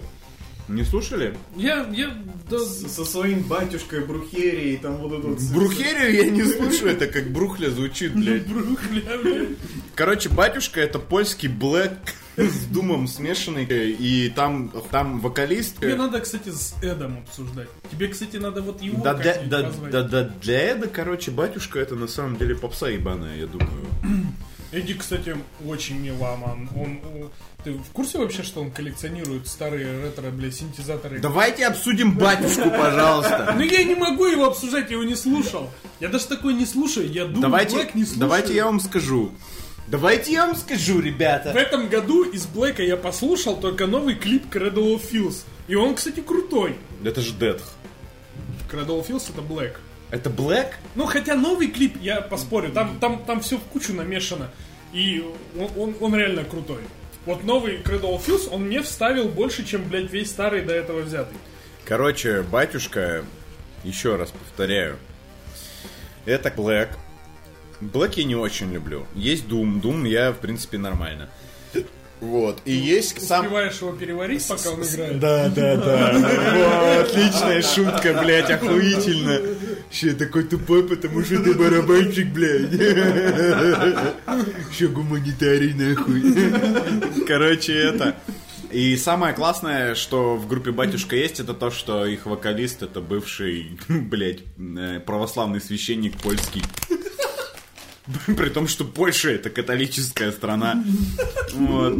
Не 0.71 0.85
слушали? 0.85 1.37
Я, 1.57 1.87
я, 1.93 2.17
да, 2.49 2.59
С- 2.59 2.95
Со 2.95 3.05
своим 3.05 3.43
батюшкой 3.43 4.05
Брухерией, 4.05 4.77
там 4.79 4.97
вот 4.97 5.13
это 5.19 5.27
вот... 5.29 5.41
Брухерию 5.53 6.15
я 6.15 6.31
не 6.31 6.45
слушаю, 6.45 6.93
это 6.93 7.07
как 7.07 7.31
брухля 7.31 7.71
звучит, 7.71 8.15
блядь. 8.15 8.47
брухля, 8.47 9.03
блядь. 9.23 9.49
Короче, 9.95 10.29
батюшка 10.29 10.81
это 10.81 10.99
польский 10.99 11.49
блэк 11.49 11.93
с 12.37 12.65
думом 12.67 13.07
смешанный, 13.09 13.65
и 13.67 14.31
там, 14.31 14.73
там 14.91 15.21
вокалист... 15.21 15.79
Тебе 15.81 15.97
надо, 15.97 16.21
кстати, 16.21 16.51
с 16.51 16.75
Эдом 16.83 17.19
обсуждать. 17.27 17.69
Тебе, 17.91 18.09
кстати, 18.09 18.37
надо 18.37 18.63
вот 18.63 18.81
его 18.81 19.03
Да, 19.03 19.15
да, 19.15 19.37
да, 19.45 19.73
да, 19.91 20.03
да, 20.03 20.23
для 20.41 20.73
Эда, 20.73 20.87
короче, 20.89 21.31
батюшка 21.33 21.79
это 21.81 21.97
на 21.97 22.07
самом 22.07 22.37
деле 22.37 22.55
попса 22.55 22.89
ебаная, 22.89 23.37
я 23.37 23.47
думаю. 23.47 23.69
Эдди, 24.73 24.95
кстати, 24.95 25.37
очень 25.67 25.99
миломан. 25.99 26.69
Он, 26.77 27.01
о, 27.05 27.31
ты 27.65 27.73
в 27.73 27.91
курсе 27.93 28.19
вообще, 28.19 28.45
что 28.45 28.61
он 28.61 28.71
коллекционирует 28.71 29.49
старые 29.49 30.01
ретро, 30.03 30.31
бля, 30.31 30.53
синтезаторы? 30.53 31.19
Давайте 31.19 31.67
обсудим 31.67 32.17
батюшку, 32.17 32.71
пожалуйста. 32.71 33.53
Ну 33.57 33.63
я 33.63 33.83
не 33.83 33.97
могу 33.97 34.27
его 34.27 34.47
обсуждать, 34.47 34.87
я 34.91 34.97
его 34.97 35.05
не 35.05 35.17
слушал. 35.17 35.69
Я 35.99 36.09
даже 36.09 36.27
такой 36.27 36.55
не 36.55 36.67
слушаю, 36.67 37.11
я 37.11 37.25
думаю, 37.25 37.43
Давайте, 37.43 37.77
Black 37.77 37.91
не 37.95 38.05
слушаю. 38.05 38.21
давайте 38.21 38.55
я 38.55 38.65
вам 38.67 38.79
скажу. 38.81 39.33
Давайте 39.89 40.33
я 40.33 40.47
вам 40.47 40.55
скажу, 40.55 40.99
В 40.99 41.05
ребята. 41.05 41.51
этом 41.51 41.89
году 41.89 42.23
из 42.23 42.47
Блэка 42.47 42.85
я 42.85 42.97
послушал 42.97 43.57
только 43.59 43.89
новый 43.89 44.15
клип 44.15 44.47
Cradle 44.55 44.95
of 44.95 45.03
Filth. 45.11 45.39
И 45.67 45.75
он, 45.75 45.97
кстати, 45.97 46.21
крутой. 46.21 46.77
Это 47.05 47.21
же 47.21 47.33
Дед. 47.33 47.61
Cradle 48.71 49.01
of 49.01 49.09
Filth 49.09 49.31
это 49.33 49.43
Black. 49.43 49.73
Это 50.11 50.29
Блэк? 50.29 50.75
Ну, 50.95 51.07
хотя 51.07 51.37
новый 51.37 51.69
клип, 51.69 51.97
я 52.01 52.21
поспорю, 52.21 52.73
там, 52.73 52.99
там, 52.99 53.25
там 53.25 53.41
все 53.41 53.59
в 53.59 53.63
кучу 53.65 53.93
намешано. 53.93 54.51
И 54.93 55.25
он, 55.57 55.71
он, 55.77 55.97
он 56.01 56.15
реально 56.17 56.45
крутой. 56.45 56.81
Вот 57.27 57.45
новый 57.45 57.79
Cradle 57.79 58.17
of 58.17 58.27
Filth, 58.27 58.49
он 58.51 58.65
мне 58.65 58.83
вставил 58.83 59.29
больше, 59.29 59.65
чем, 59.65 59.85
блядь, 59.85 60.11
весь 60.11 60.31
старый 60.31 60.63
до 60.63 60.75
этого 60.75 61.03
взятый. 61.03 61.37
Короче, 61.85 62.43
батюшка, 62.43 63.25
еще 63.85 64.17
раз 64.17 64.31
повторяю, 64.31 64.99
это 66.25 66.51
Блэк. 66.51 66.91
Блэк 67.81 68.15
я 68.17 68.25
не 68.25 68.37
очень 68.37 68.73
люблю. 68.73 69.07
Есть 69.15 69.47
Doom. 69.47 69.81
Doom 69.81 70.07
я, 70.09 70.33
в 70.33 70.39
принципе, 70.39 70.79
нормально. 70.79 71.31
Вот. 72.21 72.61
И 72.67 72.73
есть 72.73 73.27
сам... 73.27 73.47
Успеваешь 73.47 73.81
его 73.81 73.93
переварить, 73.93 74.47
пока 74.47 74.71
он 74.71 74.83
играет. 74.83 75.19
Да, 75.19 75.49
да, 75.49 75.77
да. 75.77 77.01
Отличная 77.01 77.63
шутка, 77.63 78.21
блядь, 78.23 78.51
охуительно. 78.51 79.41
Ще 79.91 80.13
такой 80.13 80.45
тупой, 80.45 80.87
потому 80.87 81.25
что 81.25 81.43
ты 81.43 81.53
барабанщик, 81.55 82.29
блядь. 82.29 82.73
Ще 84.73 84.87
гуманитарий, 84.89 85.75
нахуй. 85.75 87.25
Короче, 87.27 87.73
это... 87.75 88.17
И 88.71 88.97
самое 88.97 89.35
классное, 89.35 89.97
что 89.97 90.37
в 90.37 90.47
группе 90.47 90.71
«Батюшка» 90.71 91.17
есть, 91.17 91.41
это 91.41 91.55
то, 91.55 91.73
что 91.73 92.07
их 92.07 92.27
вокалист 92.27 92.85
это 92.85 93.01
бывший, 93.01 93.77
блядь, 93.89 94.45
э, 94.59 95.01
православный 95.01 95.61
священник 95.61 96.17
польский. 96.19 96.63
При 98.27 98.49
том, 98.49 98.69
что 98.69 98.85
Польша 98.85 99.31
это 99.31 99.51
католическая 99.51 100.31
страна. 100.31 100.85
Вот. 101.55 101.99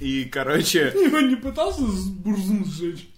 И, 0.00 0.24
короче... 0.24 0.94
Он 1.12 1.28
не 1.28 1.36
пытался 1.36 1.86
с 1.86 2.06
бурзун 2.08 2.64
сжечь? 2.64 3.08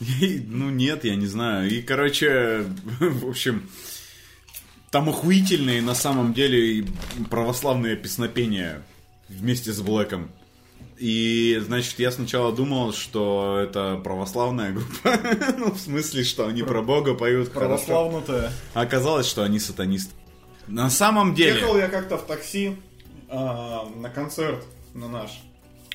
И, 0.00 0.42
Ну 0.46 0.70
нет, 0.70 1.04
я 1.04 1.16
не 1.16 1.26
знаю. 1.26 1.70
И, 1.70 1.82
короче, 1.82 2.66
в 3.00 3.28
общем, 3.28 3.68
там 4.90 5.08
охуительные 5.08 5.82
на 5.82 5.94
самом 5.94 6.34
деле 6.34 6.86
православные 7.30 7.96
песнопения. 7.96 8.82
вместе 9.28 9.72
с 9.72 9.80
Блэком. 9.80 10.30
И, 10.98 11.60
значит, 11.64 11.98
я 11.98 12.12
сначала 12.12 12.54
думал, 12.54 12.92
что 12.92 13.58
это 13.60 14.00
православная 14.02 14.72
группа. 14.72 15.18
ну, 15.58 15.72
в 15.72 15.78
смысле, 15.78 16.22
что 16.22 16.46
они 16.46 16.62
про 16.62 16.82
Бога 16.82 17.14
поют. 17.14 17.52
Православнутая. 17.52 18.52
А 18.74 18.82
Оказалось, 18.82 19.26
что 19.26 19.42
они 19.42 19.58
сатанисты. 19.58 20.12
На 20.68 20.88
самом 20.90 21.34
деле... 21.34 21.56
Ехал 21.56 21.76
я 21.76 21.88
как-то 21.88 22.16
в 22.16 22.26
такси 22.26 22.76
а, 23.28 23.88
на 23.96 24.08
концерт 24.08 24.64
на 24.94 25.08
наш. 25.08 25.30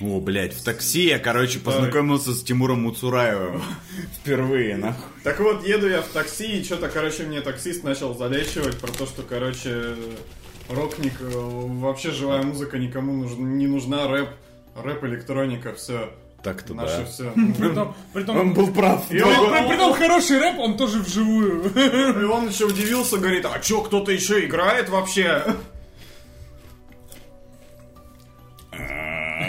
О, 0.02 0.20
блядь, 0.22 0.54
в 0.54 0.64
такси 0.64 1.08
я, 1.08 1.20
короче, 1.20 1.60
познакомился 1.60 2.34
с 2.34 2.42
Тимуром 2.42 2.84
Муцураевым. 2.84 3.62
Впервые, 4.22 4.78
нахуй. 4.78 5.04
Так 5.24 5.40
вот, 5.42 5.68
еду 5.68 5.90
я 5.90 6.02
в 6.02 6.08
такси, 6.08 6.60
и 6.60 6.64
что-то, 6.64 6.88
короче, 6.88 7.24
мне 7.24 7.42
таксист 7.42 7.84
начал 7.84 8.16
залечивать 8.18 8.78
про 8.78 8.92
то, 8.94 9.06
что, 9.06 9.24
короче, 9.24 9.96
рокник, 10.70 11.14
э, 11.20 11.28
вообще 11.34 12.12
живая 12.12 12.44
музыка 12.44 12.78
никому 12.78 13.26
не 13.26 13.68
нужна, 13.68 14.08
рэп, 14.08 14.30
рэп, 14.82 15.04
электроника, 15.04 15.74
все. 15.74 16.10
Так-то 16.44 16.74
Наше 16.74 17.00
да. 17.00 17.06
все. 17.06 17.34
Притом, 17.58 17.96
притом, 18.14 18.38
Он 18.38 18.54
был 18.54 18.72
прав. 18.72 19.12
И 19.12 19.22
он- 19.22 19.52
при- 19.52 19.68
притом 19.68 19.94
хороший 19.94 20.40
рэп, 20.40 20.58
он 20.60 20.78
тоже 20.78 21.00
вживую. 21.00 21.66
И 21.76 22.24
он 22.24 22.48
еще 22.48 22.68
удивился, 22.68 23.18
говорит, 23.18 23.46
а 23.46 23.60
чё, 23.60 23.82
кто-то 23.82 24.14
еще 24.14 24.46
играет 24.46 24.88
вообще? 24.88 25.44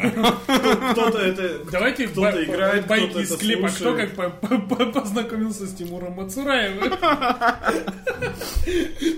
Кто-то 0.00 1.18
это... 1.18 1.64
Давайте 1.70 2.08
Кто-то 2.08 2.44
играет, 2.44 2.86
байки 2.86 3.18
из 3.18 3.36
клипа. 3.36 3.68
Кто 3.68 3.94
как 3.96 4.12
по- 4.14 4.30
по- 4.30 4.58
по- 4.58 4.86
познакомился 4.86 5.66
с 5.66 5.74
Тимуром 5.74 6.14
Мацураевым? 6.14 6.90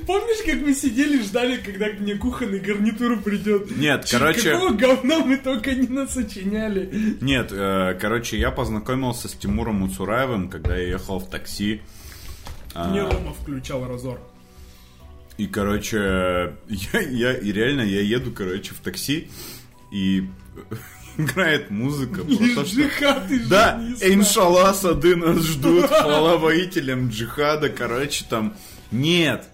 Помнишь, 0.07 0.43
как 0.45 0.61
мы 0.61 0.75
сидели, 0.75 1.23
ждали, 1.23 1.57
когда 1.57 1.89
к 1.91 2.01
мне 2.01 2.15
кухонный 2.15 2.61
гарнитуру 2.61 3.19
придет? 3.21 3.77
Нет, 3.77 4.07
короче- 4.11 4.53
Какого 4.53 4.73
говна 4.75 5.19
мы 5.21 5.37
только 5.37 5.75
не 5.75 5.89
насочиняли? 5.89 7.17
Нет, 7.21 7.49
э, 7.53 7.97
короче, 8.01 8.39
я 8.39 8.51
познакомился 8.51 9.29
с 9.29 9.33
Тимуром 9.33 9.77
Муцураевым, 9.77 10.49
когда 10.49 10.77
я 10.77 10.89
ехал 10.89 11.19
в 11.19 11.29
такси. 11.29 11.83
А, 12.75 12.89
Мне 12.91 13.03
Рома 13.03 13.35
включал 13.35 13.87
разор. 13.87 14.21
И, 15.39 15.47
короче, 15.47 16.55
я, 16.69 17.01
я 17.01 17.35
и 17.35 17.53
реально 17.53 17.83
я 17.83 18.01
еду, 18.01 18.33
короче, 18.33 18.75
в 18.75 18.79
такси, 18.79 19.29
и 19.93 20.29
играет 21.17 21.71
музыка 21.71 22.23
про 22.23 22.31
Лишь 22.31 22.55
то, 22.55 22.65
что... 22.65 22.81
джихад 22.81 23.31
и 23.31 23.39
Да, 23.41 23.81
иншалла, 24.01 24.73
сады 24.73 25.17
нас 25.17 25.39
ждут, 25.43 25.87
хвала 25.87 26.37
воителям 26.37 27.09
джихада, 27.09 27.69
короче, 27.69 28.25
там... 28.29 28.55
Нет! 28.91 29.49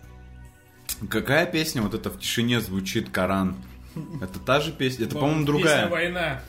Какая 1.09 1.47
песня 1.47 1.83
вот 1.83 1.95
эта 1.95 2.11
в 2.11 2.19
тишине 2.19 2.61
звучит, 2.61 3.11
Коран? 3.11 3.57
Это 4.21 4.39
та 4.39 4.61
же 4.61 4.73
песня? 4.73 5.07
Это, 5.07 5.15
по-моему, 5.15 5.41
Песня 5.41 5.47
другая. 5.47 5.89
«Война». 5.89 6.43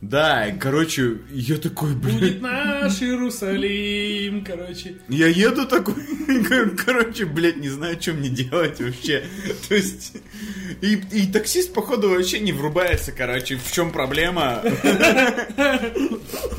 Да, 0.00 0.46
короче, 0.60 1.16
я 1.32 1.56
такой, 1.56 1.92
Будет 1.94 2.20
блин... 2.20 2.42
наш 2.42 3.02
Иерусалим, 3.02 4.44
короче. 4.44 4.94
Я 5.08 5.26
еду 5.26 5.66
такой, 5.66 5.96
короче, 6.84 7.24
блядь, 7.24 7.56
не 7.56 7.68
знаю, 7.68 8.00
что 8.00 8.12
мне 8.12 8.28
делать 8.28 8.80
вообще. 8.80 9.24
То 9.68 9.74
есть, 9.74 10.12
и, 10.82 11.02
и 11.10 11.26
таксист, 11.26 11.72
походу, 11.72 12.10
вообще 12.10 12.38
не 12.38 12.52
врубается, 12.52 13.10
короче, 13.10 13.56
в 13.56 13.72
чем 13.72 13.90
проблема, 13.90 14.62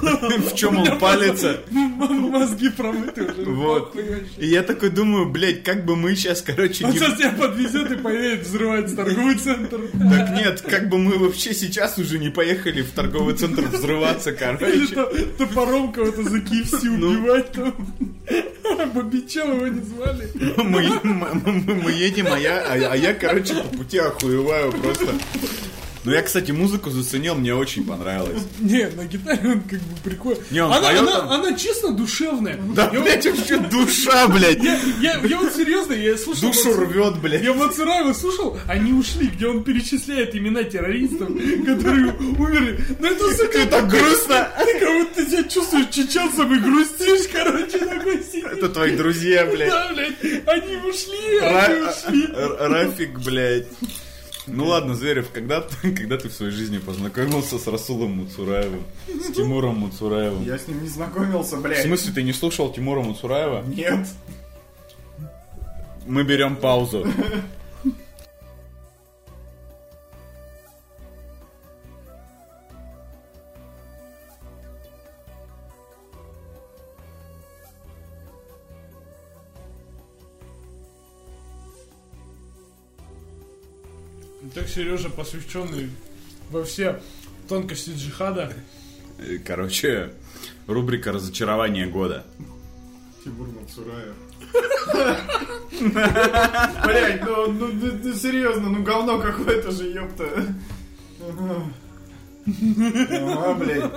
в 0.02 0.56
чем 0.56 0.80
он 0.80 1.00
палится. 1.00 1.62
Мозги 1.72 2.68
промыты 2.70 3.24
уже. 3.24 3.46
Вот. 3.46 3.96
И 4.38 4.48
я 4.48 4.64
такой 4.64 4.90
думаю, 4.90 5.30
блядь, 5.30 5.64
как 5.64 5.86
бы 5.86 5.96
мы 5.96 6.14
сейчас, 6.16 6.42
короче, 6.42 6.86
Он 6.86 6.92
сейчас 6.92 7.18
тебя 7.18 7.32
подвезет 7.32 7.90
и 7.90 7.96
поедет 7.96 8.46
взрывать 8.46 8.94
торговый 8.94 9.36
центр. 9.36 9.80
Так 9.94 10.32
нет, 10.32 10.62
как 10.62 10.90
бы 10.90 10.98
мы 10.98 11.18
вообще 11.18 11.54
сейчас 11.54 11.98
уже 11.98 12.20
не 12.20 12.30
поехали 12.30 12.82
в 12.82 12.92
торговый 12.92 13.29
центр 13.34 13.66
взрываться, 13.68 14.30
Или 14.32 14.38
короче. 14.38 14.88
то- 14.96 15.12
топором 15.38 15.92
кого-то 15.92 16.24
за 16.24 16.38
KFC 16.40 16.80
Ну. 16.86 17.08
убивать 17.10 17.52
там. 17.52 17.74
Бобичел 18.94 19.52
его 19.54 19.68
не 19.68 19.82
звали. 19.82 20.30
Мы, 20.58 20.90
мы- 21.04 21.34
мы- 21.46 21.76
мы 21.84 21.92
едем, 21.92 22.28
а 22.32 22.38
я, 22.40 22.60
а, 22.62 22.74
а 22.94 22.96
я, 22.96 23.14
короче, 23.14 23.56
по 23.56 23.78
пути 23.78 23.98
охуеваю 23.98 24.72
просто. 24.72 25.08
Ну, 26.10 26.16
я, 26.16 26.24
кстати, 26.24 26.50
музыку 26.52 26.90
заценил, 26.90 27.36
мне 27.36 27.54
очень 27.54 27.86
понравилось. 27.86 28.42
Не, 28.60 28.90
на 28.90 29.06
гитаре 29.06 29.52
он 29.52 29.62
как 29.62 29.80
бы 29.80 29.96
прикольно. 30.04 30.40
Не, 30.50 30.62
он 30.64 30.74
она, 30.74 30.88
поет 30.88 31.00
она, 31.02 31.12
там. 31.20 31.30
она 31.30 31.54
чисто 31.54 31.92
душевная. 31.92 32.60
Да, 32.74 32.90
я, 32.92 33.00
блядь, 33.00 33.28
вообще 33.28 33.58
душа, 33.58 34.28
блядь. 34.28 34.64
я, 34.64 34.80
я, 35.02 35.20
я 35.24 35.38
вот 35.38 35.54
серьезно, 35.54 35.94
я 35.94 36.18
слушал... 36.18 36.50
Душу 36.50 36.70
Мацу- 36.70 36.86
рвет, 36.86 37.18
блядь. 37.20 37.44
Я 37.44 37.54
Мацураева 37.54 38.14
слушал, 38.14 38.58
они 38.68 38.92
ушли, 38.94 39.28
где 39.28 39.46
он 39.46 39.64
перечисляет 39.64 40.36
имена 40.36 40.64
террористов, 40.64 41.28
которые 41.30 42.12
умерли. 42.18 42.84
Ну 43.00 43.08
это, 43.08 43.32
сука, 43.38 43.68
Так 43.68 43.88
грустно. 43.88 44.50
ты 44.66 44.80
как 44.80 44.90
будто 44.92 45.30
себя 45.30 45.44
чувствуешь 45.44 45.90
чеченцем 45.92 46.56
и 46.56 46.60
грустишь, 46.60 47.28
короче, 47.32 47.78
такой 47.86 48.24
сидишь. 48.24 48.46
Это 48.52 48.70
твои 48.70 48.96
друзья, 48.96 49.46
блядь. 49.46 49.70
Да, 49.70 49.92
блядь, 49.94 50.20
они 50.48 50.76
ушли, 50.78 51.38
они 51.40 51.82
ушли. 51.84 52.34
Рафик, 52.60 53.20
блядь. 53.20 53.68
Ну 54.52 54.66
ладно, 54.66 54.96
Зверев, 54.96 55.30
когда, 55.32 55.62
ты- 55.62 55.92
когда 55.96 56.18
ты 56.18 56.30
в 56.30 56.34
своей 56.34 56.52
жизни 56.52 56.78
познакомился 56.80 57.58
с 57.60 57.68
Расулом 57.68 58.12
Муцураевым? 58.18 58.84
С 59.08 59.32
Тимуром 59.36 59.78
Муцураевым? 59.78 60.44
Я 60.44 60.58
с 60.58 60.68
ним 60.68 60.82
не 60.84 60.90
знакомился, 60.90 61.58
В 61.58 61.62
блядь. 61.62 61.84
смысле, 61.84 62.14
ты 62.14 62.24
не 62.24 62.34
слушал 62.34 62.72
Тимура 62.74 63.02
Муцураева? 63.02 63.64
Нет. 63.68 64.08
Мы 66.08 66.24
берем 66.24 66.56
паузу. 66.56 67.06
Так 84.54 84.68
Сережа, 84.68 85.10
посвященный 85.10 85.90
во 86.50 86.64
все 86.64 87.02
тонкости 87.48 87.92
джихада. 87.92 88.54
Короче, 89.46 90.12
рубрика 90.66 91.12
«Разочарование 91.12 91.86
года». 91.88 92.26
Тимур 93.24 93.50
Мацураев. 93.50 94.16
Блять, 96.86 97.22
ну, 97.24 97.52
ну, 97.52 97.68
ну, 97.74 98.00
ну, 98.02 98.14
серьезно, 98.14 98.70
ну 98.70 98.84
говно 98.84 99.20
какое-то 99.20 99.72
же, 99.72 99.90
ёпта. 99.90 100.56
Ага, 101.22 101.66
блядь. 103.56 103.92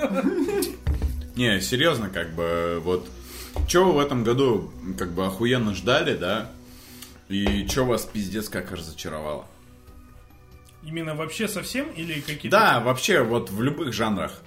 Не, 1.36 1.61
серьезно, 1.61 2.11
как 2.11 2.34
бы, 2.34 2.80
вот, 2.84 3.09
что 3.68 3.84
вы 3.84 3.92
в 3.92 3.98
этом 4.00 4.24
году, 4.24 4.70
как 4.98 5.12
бы, 5.12 5.24
охуенно 5.24 5.74
ждали, 5.74 6.16
да? 6.16 6.50
И 7.28 7.66
что 7.68 7.84
вас 7.84 8.05
пиздец 8.05 8.48
как 8.48 8.72
разочаровало? 8.72 9.46
Именно 10.85 11.14
вообще 11.14 11.47
совсем 11.49 11.91
или 11.93 12.20
какие-то... 12.20 12.51
Да, 12.51 12.80
вообще, 12.80 13.22
вот 13.22 13.51
в 13.51 13.62
любых 13.62 13.93
жанрах. 13.93 14.43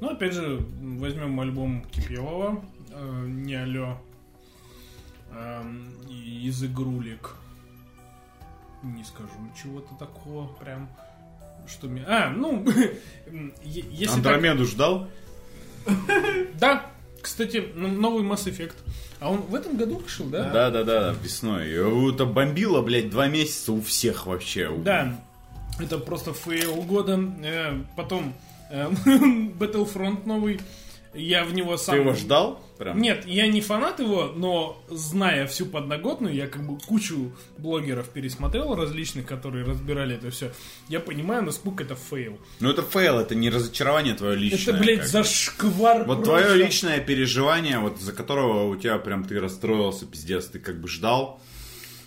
Ну, 0.00 0.10
опять 0.10 0.34
же, 0.34 0.60
возьмем 0.80 1.40
альбом 1.40 1.84
Кипелова, 1.90 2.62
э, 2.90 3.24
не 3.26 3.54
эм, 5.34 5.94
и- 6.08 6.46
из 6.46 6.62
игрулек. 6.62 7.36
Не 8.82 9.02
скажу 9.04 9.30
чего-то 9.62 9.94
такого 9.98 10.46
прям, 10.48 10.88
что 11.66 11.86
мне... 11.86 12.04
А, 12.06 12.28
ну, 12.28 12.66
если 13.64 14.06
так- 14.06 14.14
Андромеду 14.16 14.66
ждал? 14.66 15.08
Да, 16.60 16.86
кстати, 17.22 17.72
новый 17.74 18.22
Mass 18.22 18.44
Effect. 18.44 18.74
А 19.20 19.30
он 19.30 19.38
в 19.42 19.54
этом 19.54 19.76
году 19.78 19.96
вышел, 19.96 20.26
да? 20.26 20.50
Да, 20.50 20.70
да, 20.70 20.84
да, 20.84 21.14
весной. 21.22 21.70
Это 22.12 22.26
бомбило, 22.26 22.82
блядь, 22.82 23.08
два 23.08 23.26
месяца 23.28 23.72
у 23.72 23.80
всех 23.80 24.26
вообще. 24.26 24.70
Да, 24.78 25.18
это 25.78 25.98
просто 25.98 26.32
фейл 26.32 26.82
года. 26.82 27.18
Э, 27.42 27.78
потом 27.96 28.34
э, 28.70 28.88
Battlefront 29.58 30.26
новый. 30.26 30.60
Я 31.14 31.44
в 31.44 31.54
него 31.54 31.76
сам... 31.76 31.94
Ты 31.94 32.00
его 32.00 32.12
ждал? 32.14 32.60
Прям? 32.76 33.00
Нет, 33.00 33.24
я 33.24 33.46
не 33.46 33.60
фанат 33.60 34.00
его, 34.00 34.32
но 34.34 34.82
зная 34.88 35.46
всю 35.46 35.66
подноготную, 35.66 36.34
я 36.34 36.48
как 36.48 36.66
бы 36.66 36.76
кучу 36.76 37.32
блогеров 37.56 38.08
пересмотрел 38.08 38.74
различных, 38.74 39.24
которые 39.24 39.64
разбирали 39.64 40.16
это 40.16 40.30
все. 40.30 40.52
Я 40.88 40.98
понимаю, 40.98 41.44
насколько 41.44 41.84
это 41.84 41.94
фейл. 41.94 42.40
Ну 42.58 42.68
это 42.68 42.82
фейл, 42.82 43.20
это 43.20 43.36
не 43.36 43.48
разочарование 43.48 44.14
твое 44.14 44.36
личное. 44.36 44.74
это, 44.74 44.82
блядь, 44.82 45.06
зашквар. 45.06 45.98
Вот 45.98 46.24
просто. 46.24 46.24
твое 46.24 46.56
личное 46.56 46.98
переживание, 46.98 47.78
вот 47.78 48.00
за 48.00 48.12
которого 48.12 48.68
у 48.68 48.74
тебя 48.74 48.98
прям 48.98 49.24
ты 49.24 49.38
расстроился, 49.38 50.06
пиздец, 50.06 50.46
ты 50.46 50.58
как 50.58 50.80
бы 50.80 50.88
ждал 50.88 51.40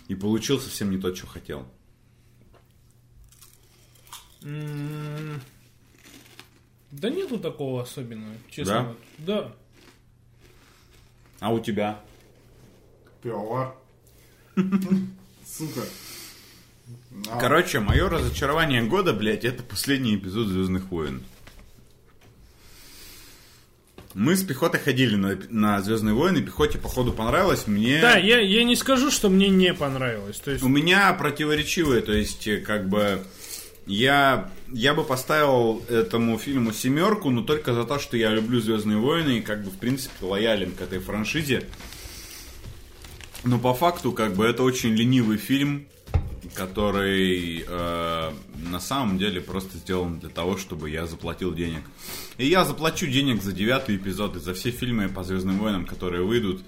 и 0.08 0.14
получил 0.14 0.60
совсем 0.60 0.90
не 0.90 0.98
то, 0.98 1.14
что 1.14 1.26
хотел. 1.26 1.66
М, 4.42 5.40
Да 6.90 7.10
нету 7.10 7.38
такого 7.38 7.82
особенного, 7.82 8.34
честно. 8.50 8.94
Да? 9.18 9.52
А 11.40 11.52
у 11.52 11.60
тебя? 11.60 12.00
Пивовар. 13.22 13.74
Сука. 15.46 15.82
Короче, 17.40 17.80
мое 17.80 18.08
разочарование 18.08 18.82
года, 18.82 19.12
блядь, 19.12 19.44
это 19.44 19.62
последний 19.62 20.16
эпизод 20.16 20.48
Звездных 20.48 20.90
войн. 20.90 21.22
Мы 24.14 24.34
с 24.36 24.42
пехотой 24.42 24.80
ходили 24.80 25.14
на, 25.16 25.38
на 25.50 25.80
Звездные 25.82 26.14
войны, 26.14 26.42
пехоте, 26.42 26.78
походу, 26.78 27.12
понравилось. 27.12 27.66
Мне. 27.66 28.00
Да, 28.00 28.16
я, 28.16 28.40
я 28.40 28.64
не 28.64 28.74
скажу, 28.74 29.10
что 29.10 29.28
мне 29.28 29.48
не 29.48 29.74
понравилось. 29.74 30.40
То 30.40 30.50
есть, 30.50 30.64
У 30.64 30.68
меня 30.68 31.12
противоречивые, 31.12 32.00
то 32.00 32.12
есть, 32.12 32.48
э, 32.48 32.58
как 32.58 32.88
бы, 32.88 33.22
я, 33.88 34.50
я 34.70 34.94
бы 34.94 35.02
поставил 35.02 35.82
этому 35.88 36.38
фильму 36.38 36.72
семерку, 36.72 37.30
но 37.30 37.42
только 37.42 37.72
за 37.72 37.84
то, 37.84 37.98
что 37.98 38.16
я 38.16 38.30
люблю 38.30 38.60
Звездные 38.60 38.98
войны 38.98 39.38
и, 39.38 39.40
как 39.40 39.64
бы, 39.64 39.70
в 39.70 39.78
принципе, 39.78 40.26
лоялен 40.26 40.72
к 40.72 40.82
этой 40.82 40.98
франшизе. 40.98 41.64
Но 43.44 43.58
по 43.58 43.72
факту, 43.72 44.12
как 44.12 44.34
бы, 44.34 44.44
это 44.44 44.62
очень 44.62 44.90
ленивый 44.90 45.38
фильм, 45.38 45.86
который 46.54 47.64
э, 47.66 48.32
на 48.70 48.80
самом 48.80 49.16
деле 49.16 49.40
просто 49.40 49.78
сделан 49.78 50.18
для 50.18 50.28
того, 50.28 50.58
чтобы 50.58 50.90
я 50.90 51.06
заплатил 51.06 51.54
денег. 51.54 51.82
И 52.36 52.46
я 52.46 52.64
заплачу 52.66 53.06
денег 53.06 53.42
за 53.42 53.52
девятый 53.52 53.96
эпизод 53.96 54.36
и 54.36 54.40
за 54.40 54.52
все 54.52 54.70
фильмы 54.70 55.08
по 55.08 55.24
Звездным 55.24 55.58
войнам, 55.58 55.86
которые 55.86 56.24
выйдут. 56.24 56.62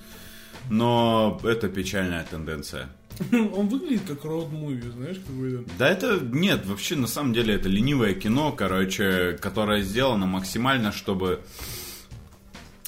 Но 0.70 1.38
это 1.44 1.68
печальная 1.68 2.24
тенденция. 2.24 2.88
он 3.32 3.68
выглядит 3.68 4.02
как 4.06 4.24
роуд-муви, 4.24 4.90
знаешь, 4.92 5.18
какой-то. 5.26 5.64
Да 5.78 5.88
это 5.88 6.20
нет, 6.20 6.64
вообще 6.66 6.96
на 6.96 7.06
самом 7.06 7.32
деле 7.32 7.54
это 7.54 7.68
ленивое 7.68 8.14
кино, 8.14 8.52
короче, 8.52 9.38
которое 9.40 9.82
сделано 9.82 10.26
максимально, 10.26 10.92
чтобы, 10.92 11.40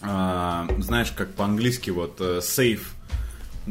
а, 0.00 0.66
знаешь, 0.78 1.12
как 1.12 1.34
по-английски 1.34 1.90
вот 1.90 2.20
э, 2.20 2.38
safe, 2.38 2.82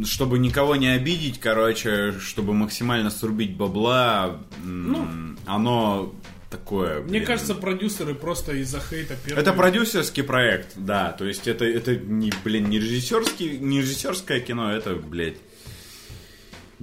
чтобы 0.06 0.40
никого 0.40 0.76
не 0.76 0.88
обидеть, 0.88 1.40
короче, 1.40 2.14
чтобы 2.20 2.54
максимально 2.54 3.10
срубить 3.10 3.58
бабла, 3.58 4.42
Ну. 4.64 5.36
оно 5.46 6.14
такое. 6.50 7.00
Мне 7.02 7.12
блин. 7.20 7.26
кажется, 7.26 7.56
продюсеры 7.56 8.14
просто 8.14 8.54
из-за 8.58 8.80
хейта 8.80 9.16
первые... 9.16 9.42
Это 9.42 9.54
продюсерский 9.54 10.24
проект, 10.24 10.74
да, 10.76 11.12
то 11.14 11.26
есть 11.26 11.48
это, 11.48 11.66
это 11.66 11.96
не, 11.96 12.32
блин, 12.44 12.70
не 12.70 12.78
режиссерский, 12.78 13.58
не 13.58 13.80
режиссерское 13.80 14.42
кино, 14.42 14.72
это, 14.72 14.96
блядь, 14.96 15.38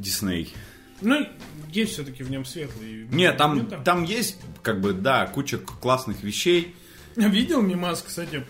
Дисней. 0.00 0.54
Ну, 1.00 1.26
есть 1.70 1.92
все-таки 1.92 2.22
в 2.22 2.30
нем 2.30 2.44
светлые 2.44 3.06
Нет, 3.10 3.36
там, 3.36 3.66
там 3.84 4.04
есть, 4.04 4.38
как 4.62 4.80
бы, 4.80 4.92
да, 4.92 5.26
куча 5.26 5.58
классных 5.58 6.22
вещей. 6.22 6.74
Видел 7.16 7.62
мимас, 7.62 8.02
кстати? 8.02 8.44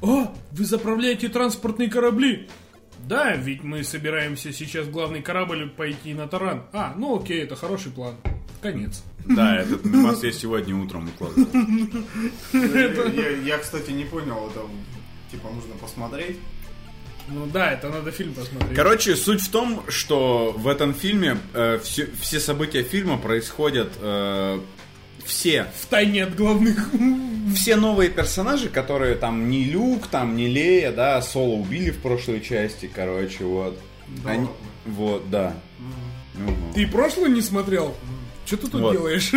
О, 0.00 0.32
вы 0.52 0.64
заправляете 0.64 1.28
транспортные 1.28 1.88
корабли. 1.88 2.48
Да, 3.06 3.34
ведь 3.36 3.62
мы 3.62 3.84
собираемся 3.84 4.52
сейчас 4.52 4.86
в 4.86 4.90
главный 4.90 5.22
корабль 5.22 5.68
пойти 5.70 6.14
на 6.14 6.26
таран. 6.28 6.64
А, 6.72 6.94
ну 6.96 7.20
окей, 7.20 7.42
это 7.42 7.56
хороший 7.56 7.92
план. 7.92 8.16
Конец. 8.60 9.02
Да, 9.24 9.56
этот 9.56 9.84
мимас 9.84 10.22
я 10.24 10.32
сегодня 10.32 10.74
утром 10.76 11.06
выкладывал. 11.06 11.48
Я, 12.52 13.28
я, 13.36 13.58
кстати, 13.58 13.90
не 13.92 14.04
понял, 14.04 14.48
это 14.50 14.62
типа 15.30 15.48
нужно 15.50 15.74
посмотреть. 15.74 16.38
Ну 17.30 17.46
да, 17.46 17.72
это 17.72 17.88
надо 17.90 18.10
фильм 18.10 18.32
посмотреть. 18.34 18.74
Короче, 18.74 19.14
суть 19.16 19.42
в 19.42 19.50
том, 19.50 19.82
что 19.88 20.54
в 20.56 20.66
этом 20.66 20.94
фильме 20.94 21.38
э, 21.54 21.78
все, 21.82 22.08
все 22.20 22.40
события 22.40 22.82
фильма 22.82 23.18
происходят 23.18 23.92
э, 24.00 24.60
все 25.24 25.66
В 25.82 25.86
тайне 25.86 26.24
от 26.24 26.34
главных. 26.36 26.88
все 27.54 27.76
новые 27.76 28.08
персонажи, 28.10 28.68
которые 28.70 29.14
там 29.14 29.50
не 29.50 29.64
Люк, 29.64 30.06
там 30.06 30.36
не 30.36 30.46
Лея, 30.48 30.90
да, 30.92 31.20
Соло 31.20 31.54
убили 31.56 31.90
в 31.90 31.98
прошлой 31.98 32.40
части, 32.40 32.90
короче, 32.92 33.44
вот. 33.44 33.78
Да 34.24 34.30
Они- 34.30 34.48
вот, 34.86 35.28
да. 35.30 35.54
Мгм. 36.34 36.72
Ты 36.74 36.86
прошлый 36.86 37.30
не 37.30 37.42
смотрел? 37.42 37.94
Что 38.48 38.56
ты 38.56 38.68
тут 38.68 38.80
Вот. 38.80 38.92
делаешь? 38.94 39.30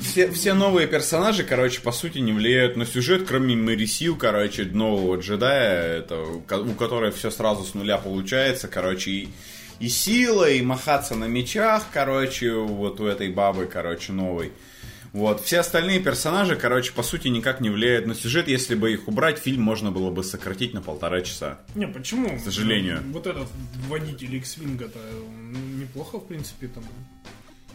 Все, 0.00 0.32
все 0.32 0.52
новые 0.52 0.88
персонажи, 0.88 1.44
короче, 1.44 1.80
по 1.80 1.92
сути, 1.92 2.18
не 2.18 2.32
влияют 2.32 2.76
на 2.76 2.84
сюжет, 2.84 3.24
кроме 3.28 3.54
Мэри 3.54 3.86
короче, 4.18 4.64
нового 4.64 5.14
джедая, 5.16 5.98
это, 5.98 6.20
у 6.20 6.40
ко- 6.40 6.58
у 6.60 6.74
которой 6.74 7.12
все 7.12 7.30
сразу 7.30 7.62
с 7.62 7.74
нуля 7.74 7.98
получается, 7.98 8.66
короче, 8.66 9.10
и, 9.12 9.28
и 9.78 9.88
сила, 9.88 10.50
и 10.50 10.60
махаться 10.60 11.14
на 11.14 11.26
мечах, 11.26 11.84
короче, 11.92 12.52
вот 12.52 13.00
у 13.00 13.06
этой 13.06 13.28
бабы, 13.30 13.66
короче, 13.66 14.12
новой. 14.12 14.50
Вот. 15.12 15.44
Все 15.44 15.60
остальные 15.60 16.00
персонажи, 16.00 16.56
короче, 16.56 16.92
по 16.92 17.04
сути, 17.04 17.28
никак 17.28 17.60
не 17.60 17.70
влияют 17.70 18.06
на 18.06 18.14
сюжет. 18.16 18.48
Если 18.48 18.74
бы 18.74 18.92
их 18.92 19.06
убрать, 19.06 19.38
фильм 19.38 19.62
можно 19.62 19.92
было 19.92 20.10
бы 20.10 20.22
сократить 20.24 20.74
на 20.74 20.82
полтора 20.82 21.20
часа. 21.22 21.60
Не, 21.76 21.86
почему? 21.86 22.36
К 22.38 22.40
сожалению. 22.40 23.02
Вот 23.12 23.26
этот 23.28 23.48
водитель 23.88 24.34
X-Wing-то 24.36 24.98
неплохо, 25.80 26.18
в 26.18 26.26
принципе, 26.28 26.68
там 26.68 26.84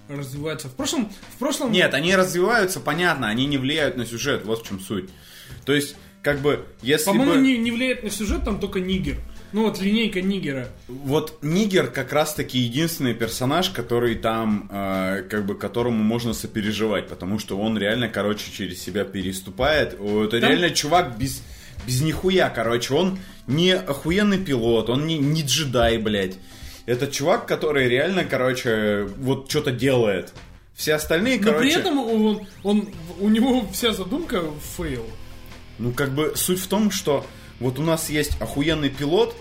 развивается. 0.07 0.67
В 0.69 0.73
прошлом... 0.73 1.11
В 1.35 1.37
прошлом... 1.39 1.71
Нет, 1.71 1.93
они 1.93 2.15
развиваются, 2.15 2.79
понятно, 2.79 3.27
они 3.27 3.45
не 3.45 3.57
влияют 3.57 3.97
на 3.97 4.05
сюжет, 4.05 4.45
вот 4.45 4.63
в 4.63 4.67
чем 4.67 4.79
суть. 4.79 5.09
То 5.65 5.73
есть, 5.73 5.95
как 6.21 6.39
бы, 6.39 6.65
если 6.81 7.05
По-моему, 7.05 7.33
бы... 7.33 7.39
не, 7.41 7.57
не 7.57 7.71
влияет 7.71 8.03
на 8.03 8.09
сюжет, 8.09 8.43
там 8.43 8.59
только 8.59 8.79
Нигер. 8.79 9.17
Ну 9.55 9.63
вот 9.63 9.79
линейка 9.79 10.21
Нигера. 10.21 10.67
Вот 10.89 11.37
Нигер 11.41 11.87
как 11.87 12.11
раз-таки 12.11 12.57
единственный 12.57 13.13
персонаж, 13.13 13.69
который 13.69 14.15
там, 14.15 14.69
э, 14.69 15.23
как 15.29 15.45
бы, 15.45 15.55
которому 15.55 16.03
можно 16.03 16.33
сопереживать, 16.33 17.07
потому 17.07 17.39
что 17.39 17.57
он 17.57 17.77
реально, 17.77 18.09
короче, 18.09 18.51
через 18.51 18.81
себя 18.81 19.05
переступает. 19.05 19.93
Это 19.93 20.41
Там- 20.41 20.49
реально 20.49 20.71
чувак 20.71 21.17
без, 21.17 21.41
без 21.87 22.01
нихуя, 22.01 22.49
короче, 22.49 22.93
он 22.95 23.17
не 23.47 23.71
охуенный 23.71 24.39
пилот, 24.39 24.89
он 24.89 25.07
не, 25.07 25.17
не 25.17 25.41
джедай, 25.43 25.99
блядь. 25.99 26.37
Это 26.85 27.07
чувак, 27.07 27.47
который 27.47 27.87
реально, 27.87 28.25
короче, 28.25 29.07
вот 29.17 29.49
что-то 29.49 29.71
делает. 29.71 30.33
Все 30.75 30.95
остальные, 30.95 31.39
Но 31.39 31.45
короче... 31.45 31.61
при 31.61 31.79
этом 31.79 31.97
он, 31.99 32.47
он, 32.63 32.89
у 33.19 33.29
него 33.29 33.65
вся 33.71 33.93
задумка 33.93 34.43
фейл. 34.77 35.05
Ну, 35.79 35.91
как 35.91 36.11
бы 36.13 36.33
суть 36.35 36.59
в 36.59 36.67
том, 36.67 36.91
что 36.91 37.25
вот 37.59 37.79
у 37.79 37.81
нас 37.81 38.09
есть 38.09 38.39
охуенный 38.41 38.89
пилот, 38.89 39.35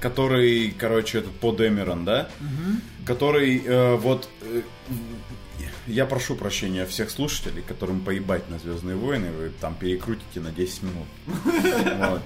который, 0.00 0.70
короче, 0.70 1.18
этот 1.18 1.32
По 1.40 1.52
Дэмерон, 1.52 2.04
да? 2.04 2.28
Который 3.04 3.62
э, 3.64 3.96
вот... 3.96 4.28
э, 4.42 4.62
я 5.86 6.04
прошу 6.04 6.36
прощения 6.36 6.84
всех 6.84 7.10
слушателей, 7.10 7.62
которым 7.62 8.00
поебать 8.00 8.48
на 8.50 8.58
Звездные 8.58 8.96
войны, 8.96 9.30
вы 9.32 9.50
там 9.60 9.74
перекрутите 9.74 10.40
на 10.40 10.52
10 10.52 10.82
минут. 10.82 11.06
Вот. 11.98 12.22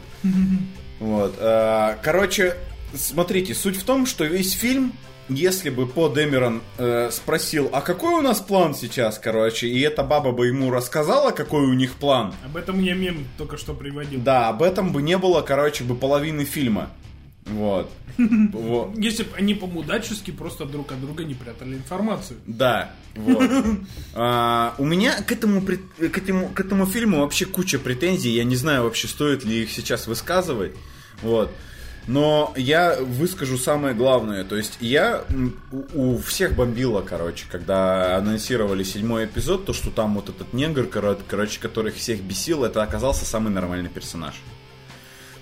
Вот. 0.99 1.35
э, 1.39 1.97
Короче, 2.03 2.57
смотрите, 2.95 3.55
суть 3.55 3.77
в 3.77 3.85
том, 3.85 4.07
что 4.07 4.25
весь 4.25 4.53
фильм, 4.53 4.93
если 5.29 5.71
бы 5.71 5.87
По 5.87 6.09
Дэмерон 6.09 6.63
э, 6.79 7.11
спросил, 7.11 7.71
а 7.73 7.81
какой 7.81 8.15
у 8.15 8.21
нас 8.23 8.41
план 8.41 8.75
сейчас, 8.75 9.19
короче, 9.19 9.69
и 9.69 9.81
эта 9.81 10.03
баба 10.03 10.33
бы 10.33 10.49
ему 10.49 10.71
рассказала, 10.71 11.31
какой 11.31 11.63
у 11.63 11.73
них 11.73 11.95
план, 11.95 12.35
Об 12.45 12.57
этом 12.57 12.83
я 12.83 12.95
мем 12.95 13.27
только 13.39 13.57
что 13.57 13.75
приводил. 13.75 14.21
да, 14.21 14.49
об 14.49 14.63
этом 14.63 14.93
бы 14.93 15.03
не 15.03 15.17
было, 15.19 15.43
короче, 15.43 15.85
бы 15.85 15.95
половины 15.95 16.45
фильма. 16.45 16.91
Вот. 17.47 17.91
Вот. 18.53 18.97
Если 18.99 19.23
бы 19.23 19.31
они 19.37 19.55
по-мудачески 19.55 20.31
просто 20.31 20.65
друг 20.67 20.93
от 20.93 21.01
друга 21.01 21.25
не 21.25 21.35
прятали 21.35 21.75
информацию. 21.75 22.39
Да, 22.47 22.93
вот. 23.17 23.51
А, 24.15 24.75
у 24.79 24.85
меня 24.85 25.23
к 25.23 25.33
этому, 25.33 25.63
к, 25.63 26.19
этому, 26.19 26.51
к 26.51 26.61
этому 26.61 26.87
фильму 26.87 27.21
вообще 27.21 27.47
куча 27.47 27.79
претензий. 27.79 28.31
Я 28.31 28.45
не 28.45 28.57
знаю 28.57 28.85
вообще, 28.85 29.09
стоит 29.09 29.45
ли 29.45 29.63
их 29.63 29.71
сейчас 29.71 30.07
высказывать. 30.07 30.73
Вот. 31.23 31.51
Но 32.09 32.53
я 32.57 32.97
выскажу 33.01 33.57
самое 33.59 33.95
главное. 33.95 34.45
То 34.45 34.57
есть 34.57 34.79
я 34.81 35.25
у, 35.71 36.15
у 36.15 36.19
всех 36.19 36.55
бомбило, 36.57 37.01
короче, 37.01 37.45
когда 37.51 38.17
анонсировали 38.17 38.83
седьмой 38.83 39.27
эпизод, 39.27 39.67
то, 39.67 39.73
что 39.73 39.91
там 39.91 40.15
вот 40.17 40.29
этот 40.29 40.53
негр, 40.53 40.83
коро- 40.83 41.21
короче, 41.27 41.61
который 41.61 41.93
их 41.93 41.97
всех 41.97 42.21
бесил, 42.21 42.65
это 42.65 42.83
оказался 42.83 43.25
самый 43.25 43.51
нормальный 43.51 43.89
персонаж. 43.89 44.35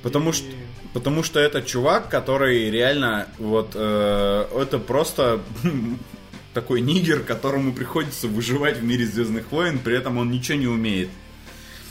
Потому 0.02 0.32
что, 0.32 0.46
потому 0.92 1.22
что 1.22 1.40
это 1.40 1.62
чувак, 1.62 2.08
который 2.08 2.70
реально 2.70 3.28
вот 3.38 3.72
э, 3.74 4.46
это 4.54 4.78
просто 4.78 5.40
такой 6.54 6.80
нигер, 6.82 7.20
которому 7.20 7.72
приходится 7.72 8.26
выживать 8.26 8.78
в 8.78 8.84
мире 8.84 9.06
Звездных 9.06 9.50
войн, 9.52 9.78
при 9.78 9.96
этом 9.96 10.18
он 10.18 10.30
ничего 10.30 10.58
не 10.58 10.66
умеет. 10.66 11.10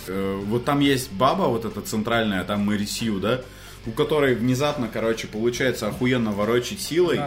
Э, 0.07 0.41
вот 0.43 0.65
там 0.65 0.79
есть 0.79 1.11
баба, 1.11 1.43
вот 1.43 1.65
эта 1.65 1.81
центральная, 1.81 2.43
там 2.43 2.61
Мэри 2.61 2.85
Сью, 2.85 3.19
да, 3.19 3.41
у 3.85 3.91
которой 3.91 4.35
внезапно, 4.35 4.89
короче, 4.91 5.27
получается 5.27 5.87
охуенно 5.87 6.31
ворочить 6.31 6.81
силой. 6.81 7.17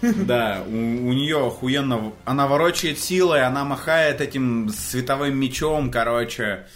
Да, 0.00 0.62
у, 0.66 0.70
у 0.72 1.12
нее 1.12 1.44
охуенно... 1.46 2.12
Она 2.24 2.46
ворочает 2.46 2.98
силой, 3.00 3.42
она 3.42 3.64
махает 3.64 4.20
этим 4.20 4.68
световым 4.68 5.36
мечом, 5.36 5.90
короче. 5.90 6.66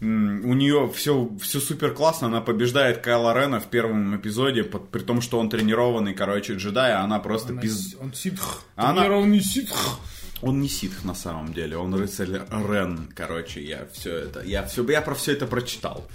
У 0.00 0.04
нее 0.04 0.90
все, 0.94 1.30
все 1.40 1.58
супер 1.60 1.94
классно, 1.94 2.26
она 2.26 2.40
побеждает 2.42 2.98
Кайла 2.98 3.32
Рена 3.38 3.60
в 3.60 3.66
первом 3.66 4.14
эпизоде, 4.16 4.62
под- 4.62 4.90
при 4.90 5.00
том, 5.00 5.22
что 5.22 5.38
он 5.38 5.48
тренированный, 5.48 6.12
короче, 6.12 6.54
джедай, 6.54 6.92
а 6.92 7.00
она 7.00 7.18
просто 7.18 7.52
Она 7.52 7.62
пиз... 7.62 7.96
Он 8.00 8.12
ситх. 8.12 8.62
Она- 8.74 8.94
Тренированный 9.02 9.40
ситх. 9.40 9.98
Он 10.42 10.60
не 10.60 10.68
ситх 10.68 11.02
на 11.04 11.14
самом 11.14 11.54
деле, 11.54 11.78
он 11.78 11.94
рыцарь 11.94 12.28
Рен, 12.50 13.08
короче, 13.16 13.62
я 13.62 13.86
все 13.94 14.14
это, 14.16 14.42
я 14.42 14.64
все, 14.64 14.84
я 14.90 15.00
про 15.00 15.14
все 15.14 15.32
это 15.32 15.46
прочитал. 15.46 16.06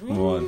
Вот. 0.00 0.42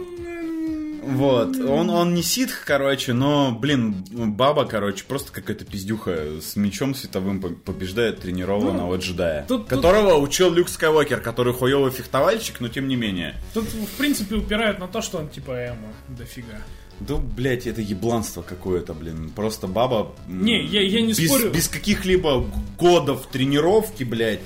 Вот, 1.06 1.56
он, 1.56 1.88
он 1.90 2.14
не 2.14 2.22
ситх, 2.22 2.64
короче, 2.64 3.12
но, 3.12 3.52
блин, 3.52 4.04
баба, 4.10 4.64
короче, 4.64 5.04
просто 5.06 5.32
какая-то 5.32 5.64
пиздюха 5.64 6.40
с 6.42 6.56
мечом 6.56 6.94
световым 6.94 7.40
по- 7.40 7.50
побеждает 7.50 8.20
тренированного 8.20 8.96
джедая, 8.96 9.42
Ну, 9.42 9.46
тут- 9.58 9.68
тут- 9.68 9.68
которого 9.68 10.16
учил 10.16 10.52
Люк 10.52 10.68
Скайуокер, 10.68 11.20
который 11.20 11.52
хуёвый 11.52 11.90
фехтовальщик, 11.92 12.60
но 12.60 12.68
тем 12.68 12.88
не 12.88 12.96
менее. 12.96 13.36
Тут, 13.54 13.64
в 13.68 13.96
принципе, 13.96 14.34
упирают 14.36 14.78
на 14.80 14.88
то, 14.88 15.00
что 15.00 15.18
он 15.18 15.28
типа 15.28 15.52
эмо, 15.68 15.92
дофига. 16.08 16.58
Да, 16.98 17.16
блядь, 17.16 17.66
это 17.66 17.82
ебланство 17.82 18.42
какое-то, 18.42 18.94
блин. 18.94 19.30
Просто 19.36 19.66
баба... 19.66 20.14
Не, 20.26 20.64
я- 20.64 20.80
я 20.82 21.02
не 21.02 21.12
без, 21.12 21.26
спорю. 21.28 21.50
Без 21.50 21.68
каких-либо 21.68 22.46
годов 22.78 23.26
тренировки, 23.30 24.02
блядь, 24.02 24.40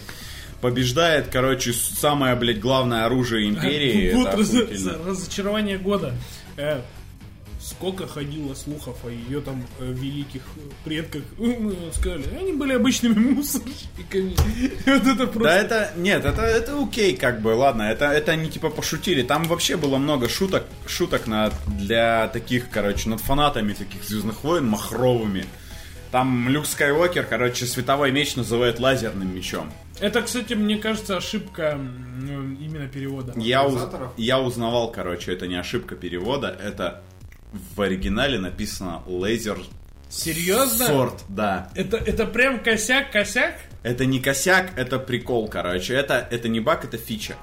побеждает, 0.60 1.28
короче, 1.32 1.72
самое, 1.72 2.34
блядь, 2.34 2.60
главное 2.60 3.04
оружие 3.06 3.48
империи. 3.48 4.12
Вот 4.14 4.34
раз- 4.34 4.52
разочарование 5.06 5.78
года. 5.78 6.14
Э, 6.60 6.82
сколько 7.60 8.06
ходило 8.06 8.54
слухов 8.54 8.96
о 9.04 9.10
ее 9.10 9.40
там 9.40 9.64
э, 9.78 9.92
великих 9.92 10.42
предках. 10.84 11.22
Сказали, 11.92 12.24
они 12.38 12.52
были 12.52 12.74
обычными 12.74 13.14
мусорщиками. 13.34 14.34
Вот 14.86 15.02
это 15.02 15.14
Да 15.14 15.26
просто... 15.26 15.50
это, 15.50 15.92
нет, 15.96 16.24
это, 16.24 16.42
это 16.42 16.82
окей, 16.82 17.16
как 17.16 17.40
бы, 17.40 17.48
ладно, 17.48 17.82
это, 17.82 18.06
это 18.06 18.32
они 18.32 18.50
типа 18.50 18.70
пошутили. 18.70 19.22
Там 19.22 19.44
вообще 19.44 19.76
было 19.76 19.98
много 19.98 20.28
шуток, 20.28 20.66
шуток 20.86 21.26
над, 21.26 21.54
для 21.66 22.28
таких, 22.28 22.70
короче, 22.70 23.08
над 23.08 23.20
фанатами 23.20 23.72
таких 23.72 24.04
Звездных 24.04 24.44
войн, 24.44 24.66
махровыми. 24.66 25.46
Там 26.10 26.48
Люк 26.48 26.66
Скайуокер, 26.66 27.24
короче, 27.24 27.66
световой 27.66 28.10
меч 28.10 28.36
называют 28.36 28.80
лазерным 28.80 29.34
мечом. 29.34 29.72
Это, 30.00 30.22
кстати, 30.22 30.54
мне 30.54 30.78
кажется, 30.78 31.16
ошибка 31.16 31.72
м, 31.72 32.56
именно 32.60 32.88
перевода. 32.88 33.32
Я, 33.36 33.66
уз- 33.66 33.88
я 34.16 34.40
узнавал, 34.40 34.90
короче, 34.90 35.32
это 35.32 35.46
не 35.46 35.56
ошибка 35.56 35.94
перевода, 35.94 36.48
это 36.48 37.02
в 37.76 37.80
оригинале 37.80 38.38
написано 38.38 39.02
лазер 39.06 39.58
Серьезно? 40.08 40.86
сорт, 40.86 41.24
да. 41.28 41.70
Это, 41.74 41.96
это 41.96 42.26
прям 42.26 42.60
косяк-косяк? 42.62 43.54
Это 43.82 44.04
не 44.06 44.20
косяк, 44.20 44.72
это 44.76 44.98
прикол, 44.98 45.48
короче. 45.48 45.94
Это, 45.94 46.26
это 46.30 46.48
не 46.48 46.60
баг, 46.60 46.84
это 46.84 46.98
фича. 46.98 47.36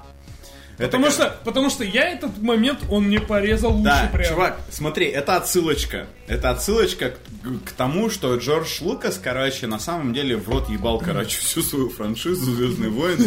Это 0.78 0.86
Потому 0.90 1.06
как- 1.06 1.14
что, 1.14 1.38
потому 1.44 1.70
что 1.72 1.84
я 1.84 2.08
этот 2.12 2.40
момент, 2.40 2.80
он 2.92 3.06
мне 3.06 3.20
порезал 3.20 3.72
лучше 3.72 3.84
Да, 3.86 4.10
прям. 4.14 4.30
чувак, 4.30 4.60
смотри, 4.70 5.08
это 5.08 5.36
отсылочка. 5.36 6.06
Это 6.28 6.52
отсылочка 6.52 7.16
к, 7.44 7.70
к 7.70 7.72
тому, 7.72 8.12
что 8.12 8.36
Джордж 8.36 8.78
Лукас, 8.82 9.20
короче, 9.24 9.66
на 9.66 9.80
самом 9.80 10.14
деле 10.14 10.38
в 10.38 10.48
рот 10.48 10.70
ебал, 10.70 11.00
короче, 11.00 11.40
всю 11.40 11.64
свою 11.64 11.90
франшизу 11.90 12.54
Звездные 12.54 12.92
войны. 12.92 13.24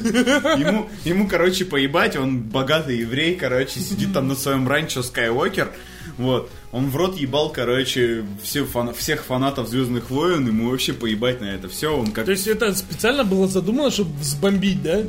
Ему, 0.61 0.89
ему, 1.05 1.27
короче, 1.27 1.65
поебать, 1.65 2.17
он 2.17 2.39
богатый 2.41 2.99
еврей, 2.99 3.35
короче, 3.35 3.81
сидит 3.81 4.13
там 4.13 4.29
на 4.29 4.37
своем 4.37 4.69
ранчо 4.69 5.03
Скайуокер. 5.03 5.73
Вот. 6.19 6.51
Он 6.71 6.89
в 6.91 6.97
рот 6.97 7.17
ебал, 7.17 7.51
короче, 7.51 8.25
все 8.45 8.65
фана- 8.65 8.93
всех 8.93 9.25
фанатов 9.25 9.69
Звездных 9.69 10.11
войн, 10.11 10.47
ему 10.47 10.71
вообще 10.71 10.93
поебать 10.93 11.41
на 11.41 11.47
это 11.47 11.69
все. 11.69 11.97
Он 11.97 12.13
как 12.13 12.27
То 12.27 12.31
есть 12.31 12.47
это 12.47 12.73
специально 12.77 13.25
было 13.25 13.49
задумано, 13.49 13.91
чтобы 13.91 14.17
взбомбить, 14.19 14.83
да? 14.83 15.01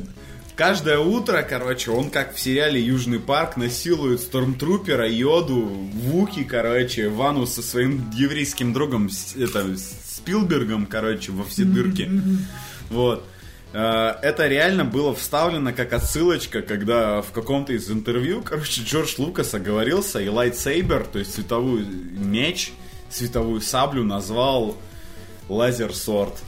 Каждое 0.62 1.00
утро, 1.00 1.42
короче, 1.42 1.90
он 1.90 2.12
как 2.12 2.36
в 2.36 2.40
сериале 2.40 2.80
Южный 2.80 3.20
парк 3.20 3.58
насилует 3.58 4.22
Стормтрупера, 4.22 5.10
Йоду, 5.10 5.60
Вуки, 5.60 6.44
короче, 6.44 7.10
Вану 7.10 7.48
со 7.48 7.64
своим 7.64 8.12
еврейским 8.12 8.72
другом, 8.72 9.10
это, 9.36 9.76
Спилбергом, 9.76 10.86
короче, 10.86 11.32
во 11.32 11.46
все 11.46 11.64
дырки. 11.64 12.08
Вот. 12.92 13.26
Э, 13.74 14.14
Это 14.22 14.48
реально 14.48 14.86
было 14.86 15.16
вставлено 15.16 15.74
как 15.74 15.94
отсылочка, 15.94 16.62
когда 16.62 17.24
в 17.24 17.32
каком-то 17.32 17.74
из 17.74 17.90
интервью, 17.90 18.44
короче, 18.44 18.84
Джордж 18.84 19.16
Лукас 19.18 19.56
оговорился 19.56 20.20
и 20.20 20.30
лайтсейбер, 20.30 21.08
то 21.08 21.18
есть 21.18 21.34
световую 21.34 21.88
меч, 21.88 22.72
световую 23.10 23.62
саблю 23.62 24.04
назвал 24.04 24.78
лазер 25.50 25.92
сорт. 25.96 26.44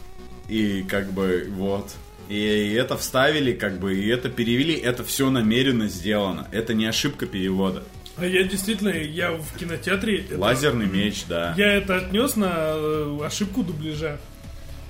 И 0.49 0.83
как 0.87 1.11
бы 1.13 1.47
вот. 1.49 1.95
И 2.33 2.73
это 2.73 2.97
вставили, 2.97 3.53
как 3.53 3.79
бы, 3.79 3.93
и 3.95 4.07
это 4.07 4.27
перевели, 4.27 4.73
это 4.73 5.03
все 5.03 5.29
намеренно 5.29 5.87
сделано. 5.87 6.47
Это 6.51 6.73
не 6.73 6.87
ошибка 6.87 7.27
перевода. 7.27 7.83
А 8.17 8.25
я 8.25 8.41
действительно, 8.43 8.89
я 8.89 9.33
в 9.33 9.55
кинотеатре... 9.55 10.21
это- 10.21 10.39
Лазерный 10.39 10.87
меч, 10.87 11.25
да. 11.29 11.53
Я 11.55 11.73
это 11.73 11.97
отнес 11.97 12.35
на 12.35 12.51
э, 12.75 13.19
ошибку 13.23 13.61
дубляжа. 13.61 14.19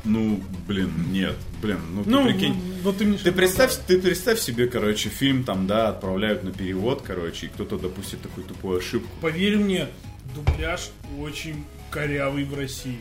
Ну, 0.06 0.42
блин, 0.70 0.92
нет, 1.12 1.36
блин, 1.62 1.80
ну, 1.94 2.04
Ну, 2.06 2.28
ты 2.28 2.34
прикинь. 2.34 2.56
вот 2.82 2.98
ты 2.98 3.14
Ты 3.14 3.32
представь, 3.34 3.74
ты 3.88 4.02
представь 4.02 4.40
себе, 4.40 4.68
короче, 4.68 5.10
фильм 5.10 5.44
там, 5.44 5.68
да, 5.68 5.90
отправляют 5.90 6.44
на 6.46 6.52
перевод, 6.54 7.02
короче, 7.06 7.48
и 7.48 7.50
кто-то 7.50 7.78
допустит 7.78 8.22
такую 8.22 8.46
тупую 8.48 8.80
ошибку. 8.80 9.10
Поверь 9.22 9.58
мне, 9.58 9.88
дубляж 10.34 10.92
очень 11.20 11.66
корявый 11.92 12.46
в 12.46 12.58
России. 12.58 13.00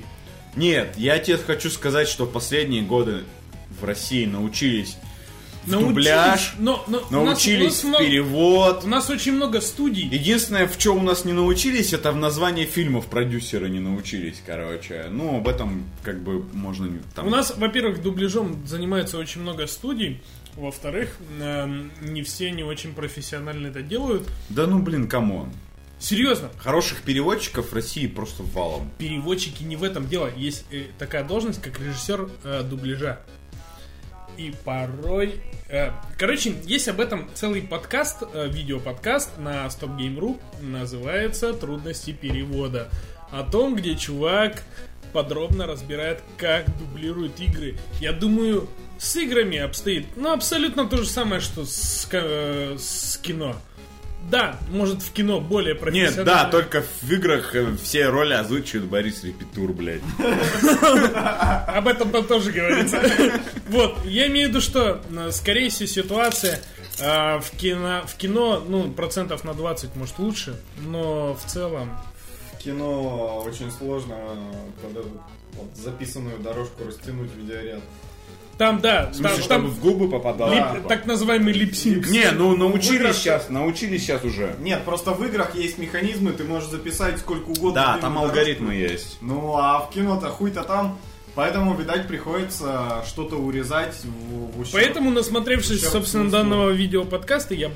Нет, 0.57 0.95
я 0.97 1.19
тебе 1.21 1.39
хочу 1.39 1.71
сказать, 1.71 2.09
что 2.09 2.25
в 2.25 2.33
последние 2.33 2.83
годы 2.83 3.23
в 3.81 3.85
России 3.85 4.25
научились 4.27 4.97
в 5.65 5.71
дубляж, 5.71 6.55
но, 6.59 6.85
но 6.89 6.99
у 6.99 7.01
нас- 7.01 7.11
научились 7.35 7.85
у 7.85 7.89
нас 7.89 8.01
в 8.01 8.05
перевод. 8.05 8.81
У 8.85 8.89
нас 8.89 9.11
очень 9.11 9.33
много 9.33 9.61
студий. 9.61 10.09
Единственное, 10.09 10.67
в 10.67 10.77
чем 10.77 10.99
у 10.99 11.03
нас 11.03 11.25
не 11.25 11.33
научились, 11.33 11.93
это 11.93 12.11
в 12.13 12.17
названии 12.17 12.65
фильмов 12.65 13.07
продюсеры 13.07 13.71
не 13.71 13.79
научились, 13.79 14.43
короче. 14.45 15.07
Ну, 15.11 15.37
об 15.39 15.47
этом 15.47 15.85
как 16.03 16.21
бы 16.23 16.43
можно 16.53 16.89
там... 17.15 17.29
У 17.29 17.31
нас, 17.31 17.55
во-первых, 17.57 18.03
дубляжом 18.03 18.67
занимается 18.67 19.19
очень 19.19 19.41
много 19.43 19.67
студий. 19.69 20.21
Во-вторых, 20.57 21.17
эм, 21.41 21.93
не 22.01 22.23
все 22.23 22.51
не 22.51 22.63
очень 22.65 22.93
профессионально 22.93 23.69
это 23.69 23.83
делают. 23.83 24.29
Да 24.49 24.67
ну, 24.67 24.81
блин, 24.81 25.09
come 25.09 25.33
on. 25.33 25.51
Серьезно, 25.99 26.51
Хороших 26.59 27.03
переводчиков 27.03 27.71
в 27.71 27.73
России 27.73 28.09
просто 28.09 28.43
валом. 28.43 28.91
переводчики 28.99 29.63
не 29.63 29.77
в 29.77 29.85
этом 29.85 30.09
дело. 30.09 30.29
Есть 30.37 30.65
э, 30.73 30.87
такая 30.99 31.23
должность, 31.23 31.63
как 31.63 31.79
режиссер 31.79 32.29
э, 32.43 32.63
дубляжа. 32.65 33.21
И 34.37 34.55
порой... 34.65 35.41
э, 35.69 35.91
короче, 36.19 36.55
есть 36.65 36.89
об 36.89 37.01
этом 37.01 37.29
целый 37.35 37.63
подкаст, 37.63 38.23
э, 38.33 38.49
видеоподкаст 38.49 39.39
на 39.39 39.67
StopGame.ru, 39.67 40.41
называется 40.61 41.53
«Трудности 41.53 42.13
перевода». 42.13 42.89
О 43.31 43.45
том, 43.45 43.77
где 43.77 43.97
чувак 43.97 44.63
подробно 45.13 45.67
разбирает, 45.67 46.23
как 46.37 46.67
дублируют 46.79 47.41
игры. 47.41 47.77
Я 48.01 48.13
думаю, 48.13 48.69
с 48.99 49.17
играми 49.17 49.59
обстоит, 49.59 50.07
ну, 50.17 50.33
абсолютно 50.33 50.87
то 50.87 50.99
же 50.99 51.07
самое, 51.07 51.41
что 51.41 51.65
с, 51.65 52.09
э, 52.13 52.77
с 52.79 53.19
кино. 53.19 53.57
Да, 54.31 54.57
может 54.71 55.03
в 55.03 55.13
кино 55.13 55.41
более 55.41 55.75
Нет, 55.75 55.81
профессионально. 55.83 56.25
да, 56.25 56.45
только 56.47 56.83
в 57.03 57.11
играх 57.11 57.55
э, 57.55 57.77
все 57.83 58.09
роли 58.09 58.33
озвучивает 58.33 58.87
Борис 58.87 59.25
Репетур, 59.25 59.73
блядь. 59.73 60.01
Об 61.67 61.89
этом 61.89 62.11
там 62.11 62.25
тоже 62.25 62.53
говорится. 62.53 63.03
Вот, 63.69 64.05
я 64.05 64.27
имею 64.27 64.49
в 64.49 64.51
виду, 64.51 64.61
что, 64.61 65.01
э, 65.11 65.31
скорее 65.33 65.71
всего, 65.71 65.87
ситуация 65.87 66.61
э, 66.99 67.41
в 67.41 67.51
кино, 67.57 68.03
в 68.07 68.17
кино, 68.17 68.63
ну, 68.67 68.91
процентов 68.93 69.45
на 69.45 69.55
20, 69.55 69.97
может, 69.97 70.19
лучше, 70.19 70.61
но 70.79 71.35
в 71.35 71.45
целом... 71.51 71.91
В 72.55 72.59
кино 72.59 73.43
очень 73.47 73.71
сложно 73.71 74.17
под 74.83 74.91
эту 74.93 75.23
записанную 75.75 76.39
дорожку 76.39 76.85
растянуть 76.87 77.31
видеоряд. 77.37 77.81
Там, 78.59 78.81
да, 78.81 79.11
В 79.11 79.15
смысле, 79.17 79.23
там, 79.37 79.43
чтобы 79.43 79.49
там 79.49 79.67
в 79.67 79.81
губы 79.81 80.09
попадало. 80.11 80.53
лип- 80.53 80.87
так 80.87 81.07
называемый 81.07 81.53
липсинг. 81.53 82.07
Не, 82.09 82.31
ну 82.33 82.57
научились 82.57 83.01
Выигрыш- 83.01 83.15
сейчас, 83.15 83.49
научились 83.49 84.03
сейчас 84.03 84.23
уже. 84.25 84.55
Нет, 84.61 84.83
просто 84.85 85.13
в 85.13 85.25
играх 85.25 85.55
есть 85.57 85.79
механизмы, 85.79 86.33
ты 86.33 86.45
можешь 86.45 86.69
записать 86.69 87.19
сколько 87.19 87.49
угодно. 87.49 87.73
Да, 87.75 87.99
там 87.99 88.15
дорожку. 88.15 88.29
алгоритмы 88.39 88.75
есть. 88.75 89.19
Ну, 89.21 89.57
а 89.57 89.81
в 89.81 89.91
кино-то 89.91 90.29
хуй-то 90.29 90.63
там. 90.63 90.99
Поэтому, 91.35 91.75
видать, 91.75 92.07
приходится 92.09 93.03
что-то 93.07 93.37
урезать 93.37 93.97
в, 94.05 94.57
в 94.59 94.61
ущерб. 94.61 94.75
Поэтому, 94.75 95.11
насмотревшись, 95.11 95.79
Ущерб 95.79 95.93
собственно, 95.93 96.31
данного 96.31 96.71
видеоподкаста, 96.71 97.55
я 97.55 97.71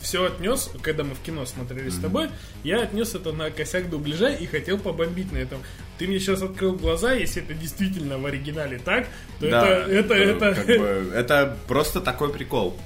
все 0.00 0.26
отнес, 0.26 0.70
когда 0.82 1.04
мы 1.04 1.14
в 1.14 1.20
кино 1.20 1.46
смотрели 1.46 1.88
с 1.88 1.98
тобой, 1.98 2.28
я 2.64 2.82
отнес 2.82 3.14
это 3.14 3.32
на 3.32 3.50
косяк 3.50 3.90
дубляжа 3.90 4.28
и 4.28 4.46
хотел 4.46 4.78
побомбить 4.78 5.32
на 5.32 5.38
этом. 5.38 5.58
Ты 5.98 6.06
мне 6.06 6.18
сейчас 6.20 6.42
открыл 6.42 6.74
глаза, 6.74 7.12
если 7.12 7.42
это 7.42 7.54
действительно 7.54 8.18
в 8.18 8.26
оригинале 8.26 8.78
так, 8.78 9.06
то 9.40 9.50
Да, 9.50 9.68
это, 9.68 10.14
это, 10.14 10.14
это, 10.14 10.54
как 10.54 10.66
бы, 10.66 11.12
это 11.14 11.56
просто 11.66 12.00
такой 12.00 12.32
прикол. 12.32 12.76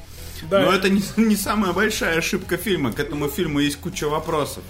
да. 0.51 0.63
Но 0.63 0.73
это 0.73 0.89
не, 0.89 1.03
не 1.17 1.37
самая 1.37 1.73
большая 1.73 2.19
ошибка 2.19 2.57
фильма. 2.57 2.93
К 2.93 3.01
этому 3.01 3.29
фильму 3.29 3.61
есть 3.61 3.77
куча 3.79 4.09
вопросов, 4.09 4.65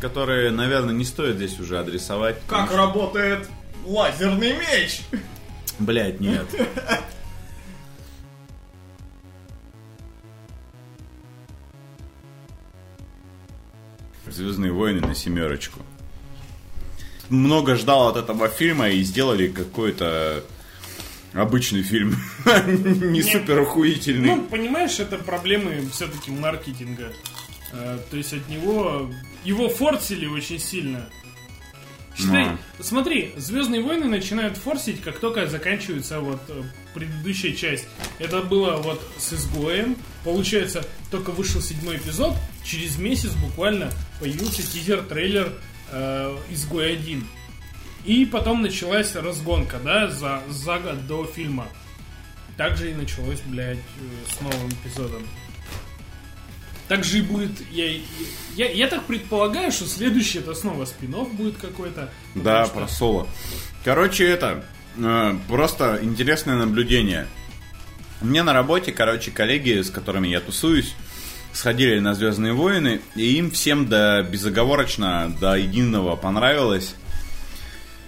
которые, 0.00 0.50
наверное, 0.50 0.94
не 0.94 1.04
стоит 1.04 1.36
здесь 1.36 1.58
уже 1.58 1.78
адресовать. 1.78 2.36
Как 2.46 2.72
работает 2.74 3.48
лазерный 3.84 4.52
меч? 4.52 5.00
Блять, 5.78 6.20
нет. 6.20 6.46
Звездные 14.38 14.70
войны 14.70 15.00
на 15.00 15.16
семерочку. 15.16 15.80
Много 17.28 17.74
ждал 17.74 18.06
от 18.06 18.16
этого 18.16 18.48
фильма 18.48 18.88
и 18.88 19.02
сделали 19.02 19.48
какой-то 19.48 20.44
обычный 21.32 21.82
фильм. 21.82 22.14
Не 22.66 23.20
супер 23.20 23.58
охуительный. 23.58 24.36
Ну, 24.36 24.42
понимаешь, 24.44 25.00
это 25.00 25.18
проблемы 25.18 25.82
все-таки 25.92 26.30
маркетинга. 26.30 27.12
Э, 27.72 27.98
то 28.08 28.16
есть 28.16 28.32
от 28.32 28.48
него... 28.48 29.10
Его 29.42 29.68
форсили 29.68 30.26
очень 30.26 30.60
сильно. 30.60 31.08
Считай, 32.18 32.48
смотри, 32.80 33.32
Звездные 33.36 33.80
войны 33.80 34.06
начинают 34.06 34.56
форсить, 34.56 35.00
как 35.00 35.20
только 35.20 35.46
заканчивается 35.46 36.20
вот 36.20 36.40
э, 36.48 36.62
предыдущая 36.92 37.52
часть. 37.52 37.86
Это 38.18 38.42
было 38.42 38.76
вот 38.76 39.00
с 39.18 39.32
изгоем. 39.32 39.96
Получается, 40.24 40.84
только 41.10 41.30
вышел 41.30 41.60
седьмой 41.60 41.96
эпизод, 41.96 42.34
через 42.64 42.98
месяц 42.98 43.30
буквально 43.34 43.90
появился 44.20 44.62
тизер-трейлер 44.62 45.52
э, 45.92 46.36
Изгой 46.50 46.92
1. 46.92 47.24
И 48.04 48.24
потом 48.24 48.62
началась 48.62 49.14
разгонка, 49.14 49.78
да, 49.78 50.08
за, 50.08 50.42
за 50.48 50.78
год 50.78 51.06
до 51.06 51.24
фильма. 51.24 51.68
Также 52.56 52.90
и 52.90 52.94
началось, 52.94 53.40
блядь, 53.46 53.78
э, 53.78 54.30
с 54.30 54.40
новым 54.40 54.68
эпизодом. 54.70 55.22
Так 56.88 57.04
же 57.04 57.18
и 57.18 57.22
будет, 57.22 57.50
я, 57.70 57.86
я, 58.56 58.70
я 58.70 58.88
так 58.88 59.04
предполагаю, 59.04 59.70
что 59.70 59.86
следующий 59.86 60.38
это 60.38 60.54
снова 60.54 60.86
спин 60.86 61.12
будет 61.32 61.58
какой-то. 61.58 62.10
Да, 62.34 62.62
Потому 62.62 62.80
про 62.80 62.88
соло. 62.88 63.28
Короче, 63.84 64.24
это 64.24 64.64
э, 64.96 65.36
просто 65.48 65.98
интересное 66.02 66.56
наблюдение. 66.56 67.26
Меня 68.22 68.42
на 68.42 68.54
работе, 68.54 68.90
короче, 68.90 69.30
коллеги, 69.30 69.82
с 69.82 69.90
которыми 69.90 70.28
я 70.28 70.40
тусуюсь, 70.40 70.94
сходили 71.52 71.98
на 71.98 72.14
Звездные 72.14 72.52
войны, 72.52 73.00
и 73.14 73.36
им 73.36 73.50
всем 73.50 73.86
до 73.86 74.22
безоговорочно, 74.22 75.32
до 75.40 75.56
единого 75.56 76.16
понравилось. 76.16 76.94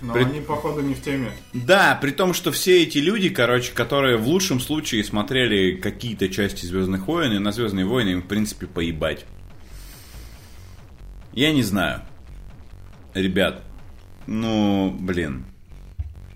Но 0.02 0.14
При- 0.14 0.24
они, 0.24 0.40
походу, 0.40 0.80
не 0.80 0.94
в 0.94 1.02
теме. 1.02 1.30
Да, 1.52 1.98
при 2.00 2.10
том, 2.10 2.32
что 2.32 2.52
все 2.52 2.82
эти 2.82 2.98
люди, 2.98 3.28
короче, 3.28 3.72
которые 3.72 4.16
в 4.16 4.26
лучшем 4.26 4.60
случае 4.60 5.04
смотрели 5.04 5.76
какие-то 5.76 6.28
части 6.28 6.64
Звездных 6.64 7.06
войн, 7.06 7.32
и 7.32 7.38
на 7.38 7.52
Звездные 7.52 7.84
войны 7.84 8.10
им, 8.10 8.22
в 8.22 8.26
принципе, 8.26 8.66
поебать. 8.66 9.26
Я 11.32 11.52
не 11.52 11.62
знаю. 11.62 12.02
Ребят, 13.14 13.62
ну, 14.26 14.96
блин. 14.98 15.44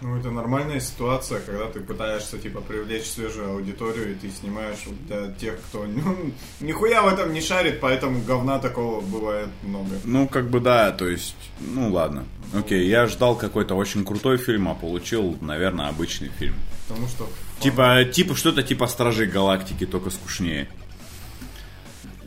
Ну, 0.05 0.19
это 0.19 0.31
нормальная 0.31 0.81
ситуация, 0.81 1.41
когда 1.41 1.65
ты 1.65 1.81
пытаешься, 1.81 2.37
типа, 2.37 2.61
привлечь 2.61 3.07
свежую 3.07 3.53
аудиторию, 3.53 4.13
и 4.13 4.15
ты 4.15 4.31
снимаешь 4.31 4.81
для 5.09 5.33
тех, 5.33 5.59
кто 5.63 5.87
ну, 5.87 6.31
нихуя 6.61 7.01
в 7.01 7.09
этом 7.09 7.33
не 7.33 7.41
шарит, 7.41 7.81
поэтому 7.81 8.21
говна 8.21 8.59
такого 8.59 9.01
бывает 9.01 9.49
много. 9.63 9.97
Ну, 10.05 10.29
как 10.29 10.51
бы 10.51 10.61
да, 10.61 10.93
то 10.93 11.09
есть, 11.09 11.35
ну 11.59 11.91
ладно. 11.91 12.27
Окей, 12.53 12.87
я 12.87 13.07
ждал 13.07 13.35
какой-то 13.35 13.77
очень 13.77 14.05
крутой 14.05 14.37
фильм, 14.37 14.69
а 14.69 14.75
получил, 14.75 15.39
наверное, 15.41 15.89
обычный 15.89 16.29
фильм. 16.29 16.57
Потому 16.87 17.09
что... 17.09 17.27
Типа, 17.61 18.05
типа 18.05 18.35
что-то 18.35 18.63
типа 18.63 18.87
Стражей 18.89 19.27
Галактики, 19.27 19.87
только 19.87 20.11
скучнее. 20.11 20.69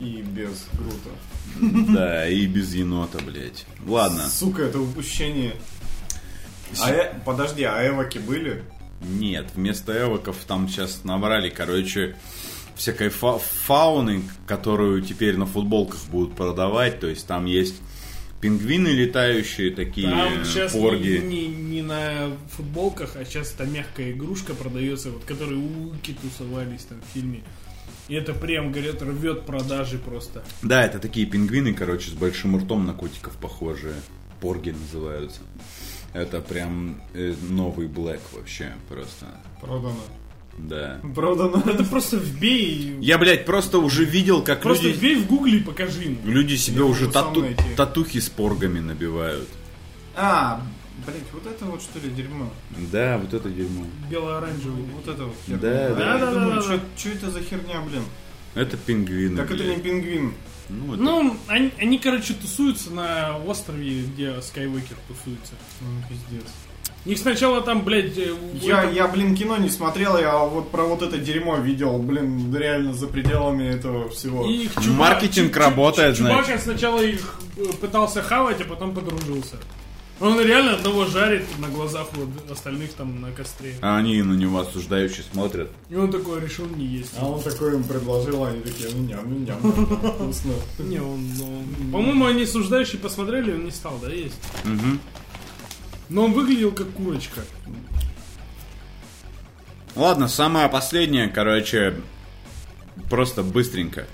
И 0.00 0.20
без 0.22 0.66
Грута. 0.72 1.92
Да, 1.92 2.28
и 2.28 2.44
без 2.46 2.74
енота, 2.74 3.18
блядь. 3.18 3.66
Ладно. 3.86 4.28
Сука, 4.28 4.62
это 4.62 4.80
упущение. 4.80 5.54
А 6.82 6.90
э- 6.90 7.12
подожди, 7.24 7.64
а 7.64 7.86
эвоки 7.88 8.18
были? 8.18 8.62
Нет, 9.00 9.46
вместо 9.54 9.92
эвоков 10.02 10.36
там 10.46 10.68
сейчас 10.68 11.04
набрали, 11.04 11.50
короче, 11.50 12.16
всякой 12.74 13.08
фа- 13.10 13.38
фауны, 13.38 14.22
которую 14.46 15.02
теперь 15.02 15.36
на 15.36 15.46
футболках 15.46 16.00
будут 16.10 16.34
продавать. 16.34 17.00
То 17.00 17.06
есть 17.06 17.26
там 17.26 17.46
есть 17.46 17.76
пингвины 18.40 18.88
летающие, 18.88 19.70
такие 19.72 20.08
Там 20.10 20.44
сейчас 20.44 20.72
порги. 20.72 21.18
не, 21.18 21.46
не- 21.46 21.54
не 21.78 21.82
на 21.82 22.30
футболках, 22.56 23.16
а 23.16 23.24
сейчас 23.24 23.52
это 23.54 23.64
мягкая 23.66 24.12
игрушка 24.12 24.54
продается, 24.54 25.10
вот, 25.10 25.24
которые 25.24 25.58
Уки 25.58 26.16
тусовались 26.20 26.82
там 26.84 26.98
в 27.00 27.14
фильме. 27.14 27.42
И 28.08 28.14
это 28.14 28.32
прям, 28.32 28.72
говорят, 28.72 29.02
рвет 29.02 29.44
продажи 29.44 29.98
просто. 29.98 30.42
Да, 30.62 30.82
это 30.84 30.98
такие 30.98 31.26
пингвины, 31.26 31.74
короче, 31.74 32.10
с 32.10 32.14
большим 32.14 32.56
ртом 32.56 32.86
на 32.86 32.94
котиков 32.94 33.36
похожие. 33.36 33.94
Порги 34.40 34.70
называются. 34.70 35.40
Это 36.18 36.40
прям 36.40 37.00
э, 37.14 37.34
новый 37.48 37.86
Блэк 37.86 38.20
вообще 38.32 38.72
просто. 38.88 39.26
Продано. 39.60 39.94
Да. 40.58 41.00
Продано. 41.14 41.62
Это 41.64 41.84
просто 41.84 42.16
вбей, 42.16 42.96
Я, 43.00 43.18
блядь, 43.18 43.44
просто 43.46 43.78
уже 43.78 44.04
видел, 44.04 44.42
как 44.42 44.60
просто 44.62 44.88
люди, 44.88 44.96
вбей 44.98 45.14
в 45.16 45.26
гугле 45.28 45.58
и 45.58 45.62
покажи 45.62 46.02
ему. 46.02 46.16
люди 46.24 46.56
себе 46.56 46.78
Я 46.78 46.84
уже 46.86 47.08
тату- 47.08 47.46
татухи 47.76 48.18
с 48.18 48.28
поргами 48.28 48.80
набивают. 48.80 49.48
А, 50.16 50.60
блять, 51.06 51.22
вот 51.32 51.46
это 51.46 51.64
вот 51.66 51.80
что 51.80 52.00
ли 52.00 52.10
дерьмо? 52.10 52.50
Да, 52.90 53.18
вот 53.18 53.32
это 53.32 53.48
дерьмо. 53.50 53.84
Бело-оранжевый. 54.10 54.82
Вот 54.96 55.06
это 55.06 55.24
вот 55.26 55.36
херня. 55.46 55.60
Да, 55.60 55.86
А 55.86 55.94
да. 55.94 56.12
я 56.14 56.18
Да, 56.18 56.26
да, 56.26 56.32
думаю, 56.40 56.54
да, 56.56 56.62
что, 56.62 56.78
да. 56.78 57.14
это 57.14 57.30
за 57.30 57.40
херня, 57.42 57.80
блин? 57.82 58.02
Это 58.56 58.76
пингвины. 58.76 59.36
Так 59.36 59.52
это 59.52 59.62
блядь. 59.62 59.76
не 59.76 59.82
пингвин. 59.84 60.34
Ну, 60.68 60.94
это- 60.94 61.02
Ну, 61.02 61.36
они, 61.46 61.70
они, 61.78 61.98
короче, 61.98 62.34
тусуются 62.34 62.90
на 62.92 63.38
острове, 63.38 64.02
где 64.02 64.40
Скайуокер 64.42 64.96
тусуется. 65.08 65.54
Ну, 65.80 65.88
пиздец. 66.08 66.46
Их 67.04 67.16
сначала 67.18 67.62
там, 67.62 67.82
блядь, 67.84 68.18
э, 68.18 68.34
Я, 68.60 68.80
этого- 68.82 68.92
я, 68.92 69.08
блин, 69.08 69.34
кино 69.36 69.56
не 69.56 69.70
смотрел, 69.70 70.18
я 70.18 70.36
вот 70.38 70.70
про 70.70 70.82
вот 70.82 71.00
это 71.00 71.16
дерьмо 71.16 71.56
видел, 71.56 71.98
блин, 71.98 72.54
реально 72.54 72.92
за 72.92 73.06
пределами 73.06 73.64
этого 73.64 74.08
всего. 74.10 74.46
И 74.46 74.64
их 74.64 74.72
Маркетинг 74.86 75.56
работает, 75.56 76.16
Чубака 76.16 76.44
значит. 76.44 76.62
сначала 76.62 77.00
их 77.00 77.36
э, 77.56 77.64
пытался 77.80 78.20
хавать, 78.22 78.60
а 78.60 78.64
потом 78.64 78.94
подружился. 78.94 79.56
Он 80.20 80.40
реально 80.40 80.74
одного 80.74 81.06
жарит 81.06 81.44
на 81.60 81.68
глазах 81.68 82.08
вот 82.14 82.28
остальных 82.50 82.92
там 82.94 83.20
на 83.20 83.30
костре. 83.30 83.76
А 83.82 83.98
они 83.98 84.20
на 84.22 84.32
него 84.34 84.58
осуждающие 84.58 85.24
смотрят. 85.32 85.70
И 85.90 85.94
он 85.94 86.10
такой 86.10 86.40
решил 86.40 86.66
не 86.66 86.84
есть. 86.86 87.12
А 87.18 87.28
он 87.28 87.40
такой 87.40 87.74
им 87.74 87.84
предложил, 87.84 88.42
а 88.44 88.48
они 88.48 88.60
такие, 88.62 88.88
ну 88.92 89.02
ням, 89.04 89.20
ну 89.30 89.38
ням, 89.38 89.58
ням, 89.62 89.86
вкусно. 90.14 90.52
Не, 90.80 90.98
он, 91.00 91.20
он- 91.40 91.92
По-моему, 91.92 92.26
они 92.26 92.42
осуждающие 92.42 92.98
посмотрели, 93.00 93.52
он 93.52 93.64
не 93.66 93.70
стал, 93.70 93.98
да, 94.02 94.10
есть? 94.10 94.40
Мгм. 94.64 94.98
Но 96.08 96.24
он 96.24 96.32
выглядел 96.32 96.72
как 96.72 96.90
курочка. 96.90 97.42
Ладно, 99.94 100.26
самое 100.28 100.68
последнее, 100.68 101.28
короче, 101.28 101.94
просто 103.08 103.42
быстренько. 103.44 104.06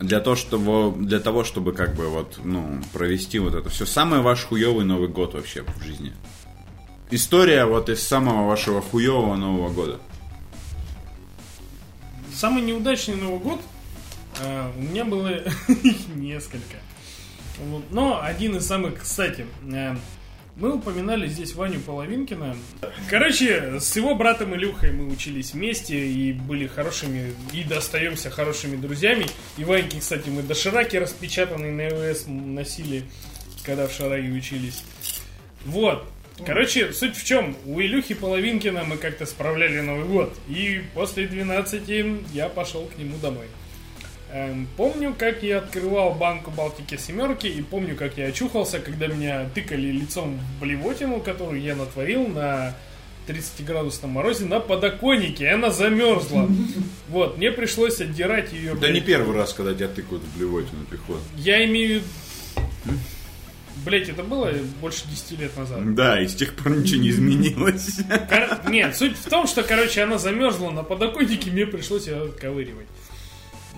Для 0.00 0.20
того, 0.20 0.34
чтобы, 0.34 1.04
для 1.04 1.20
того, 1.20 1.44
чтобы 1.44 1.72
как 1.72 1.94
бы 1.94 2.08
вот, 2.08 2.40
ну, 2.42 2.80
провести 2.92 3.38
вот 3.38 3.54
это 3.54 3.68
все. 3.68 3.84
Самый 3.84 4.20
ваш 4.20 4.44
хуёвый 4.44 4.86
Новый 4.86 5.08
год 5.08 5.34
вообще 5.34 5.62
в 5.62 5.84
жизни. 5.84 6.14
История 7.10 7.66
вот 7.66 7.90
из 7.90 8.02
самого 8.02 8.46
вашего 8.46 8.80
хуёвого 8.80 9.36
Нового 9.36 9.68
года. 9.68 10.00
Самый 12.32 12.62
неудачный 12.62 13.16
Новый 13.16 13.40
год 13.40 13.60
э, 14.40 14.72
у 14.74 14.80
меня 14.80 15.04
было 15.04 15.42
несколько. 16.14 16.78
Но 17.90 18.22
один 18.22 18.56
из 18.56 18.66
самых, 18.66 19.02
кстати, 19.02 19.44
э, 19.70 19.96
мы 20.60 20.74
упоминали 20.74 21.26
здесь 21.26 21.54
Ваню 21.54 21.80
Половинкина. 21.80 22.54
Короче, 23.08 23.80
с 23.80 23.96
его 23.96 24.14
братом 24.14 24.54
Илюхой 24.54 24.92
мы 24.92 25.10
учились 25.10 25.54
вместе 25.54 25.96
и 25.96 26.32
были 26.32 26.66
хорошими, 26.66 27.32
и 27.52 27.64
достаемся 27.64 28.30
хорошими 28.30 28.76
друзьями. 28.76 29.26
И 29.56 29.64
Ваньки, 29.64 29.98
кстати, 29.98 30.28
мы 30.28 30.42
дошираки 30.42 30.96
распечатанные 30.96 31.72
на 31.72 31.88
ИВС 31.88 32.26
носили, 32.26 33.04
когда 33.64 33.88
в 33.88 33.92
Шараге 33.92 34.30
учились. 34.30 34.84
Вот. 35.64 36.06
Короче, 36.44 36.92
суть 36.92 37.16
в 37.16 37.24
чем? 37.24 37.56
У 37.64 37.80
Илюхи 37.80 38.14
Половинкина 38.14 38.84
мы 38.84 38.96
как-то 38.98 39.26
справляли 39.26 39.80
Новый 39.80 40.06
год. 40.06 40.34
И 40.48 40.82
после 40.94 41.26
12 41.26 41.82
я 42.32 42.48
пошел 42.48 42.84
к 42.84 42.98
нему 42.98 43.16
домой. 43.18 43.46
Эм, 44.32 44.68
помню, 44.76 45.14
как 45.18 45.42
я 45.42 45.58
открывал 45.58 46.14
банку 46.14 46.50
Балтики 46.52 46.96
семерки, 46.96 47.48
и 47.48 47.62
помню, 47.62 47.96
как 47.96 48.16
я 48.16 48.26
очухался, 48.26 48.78
когда 48.78 49.08
меня 49.08 49.48
тыкали 49.54 49.90
лицом 49.90 50.38
в 50.38 50.60
блевотину, 50.62 51.20
которую 51.20 51.60
я 51.60 51.74
натворил 51.74 52.28
на 52.28 52.76
30-градусном 53.26 54.10
морозе 54.10 54.44
на 54.44 54.60
подоконнике, 54.60 55.44
и 55.44 55.48
она 55.48 55.70
замерзла. 55.70 56.48
Вот, 57.08 57.38
мне 57.38 57.50
пришлось 57.50 58.00
отдирать 58.00 58.52
ее. 58.52 58.76
Да 58.76 58.88
не 58.88 59.00
первый 59.00 59.34
раз, 59.36 59.52
когда 59.52 59.74
тебя 59.74 59.88
тыкают 59.88 60.22
в 60.22 60.38
блевотину 60.38 60.84
пехот. 60.88 61.20
Я 61.36 61.64
имею... 61.64 62.02
Блять, 63.84 64.08
это 64.10 64.22
было 64.22 64.52
больше 64.80 65.08
10 65.08 65.40
лет 65.40 65.56
назад. 65.56 65.94
Да, 65.94 66.20
и 66.22 66.28
с 66.28 66.34
тех 66.34 66.54
пор 66.54 66.76
ничего 66.76 67.00
не 67.02 67.10
изменилось. 67.10 67.98
Кор- 68.28 68.70
Нет, 68.70 68.94
суть 68.96 69.16
в 69.16 69.28
том, 69.28 69.46
что, 69.48 69.62
короче, 69.64 70.02
она 70.02 70.18
замерзла 70.18 70.70
на 70.70 70.82
подоконнике, 70.84 71.50
мне 71.50 71.66
пришлось 71.66 72.06
ее 72.06 72.24
отковыривать. 72.24 72.86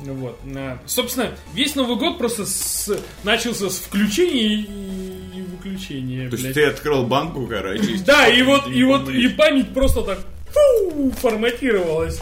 Вот. 0.04 0.38
А, 0.56 0.78
Собственно, 0.86 1.30
весь 1.54 1.74
Новый 1.74 1.96
год 1.96 2.18
просто 2.18 2.44
с- 2.44 2.98
начался 3.24 3.70
с 3.70 3.78
включения 3.78 4.54
и, 4.54 5.38
и 5.38 5.42
выключения. 5.42 6.28
То 6.28 6.32
есть 6.36 6.42
блядь. 6.44 6.54
ты 6.54 6.64
открыл 6.64 7.04
банку, 7.06 7.46
короче. 7.46 7.98
Да, 8.04 8.26
и 8.28 8.42
вот, 8.42 8.68
и 8.68 8.82
вот, 8.84 9.08
и 9.08 9.28
память 9.28 9.72
просто 9.72 10.02
так 10.02 10.18
фу, 10.50 11.10
форматировалась. 11.20 12.20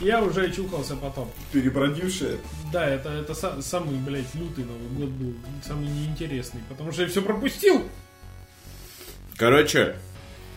Я 0.00 0.22
уже 0.22 0.46
очухался 0.46 0.94
потом. 0.96 1.28
Перебродившая. 1.52 2.36
Да, 2.72 2.86
это, 2.88 3.10
это 3.10 3.32
са- 3.32 3.60
самый, 3.62 3.96
блядь, 3.96 4.32
лютый 4.34 4.64
Новый 4.64 4.88
год 4.96 5.08
был, 5.10 5.34
самый 5.66 5.88
неинтересный, 5.88 6.60
потому 6.68 6.92
что 6.92 7.02
я 7.02 7.08
все 7.08 7.20
пропустил. 7.20 7.82
Короче, 9.36 9.96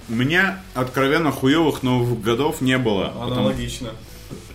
у 0.10 0.14
меня 0.14 0.62
откровенно 0.74 1.32
хуевых 1.32 1.84
новых 1.84 2.22
годов 2.22 2.62
не 2.62 2.78
было. 2.78 3.06
потому- 3.10 3.32
Аналогично. 3.34 3.90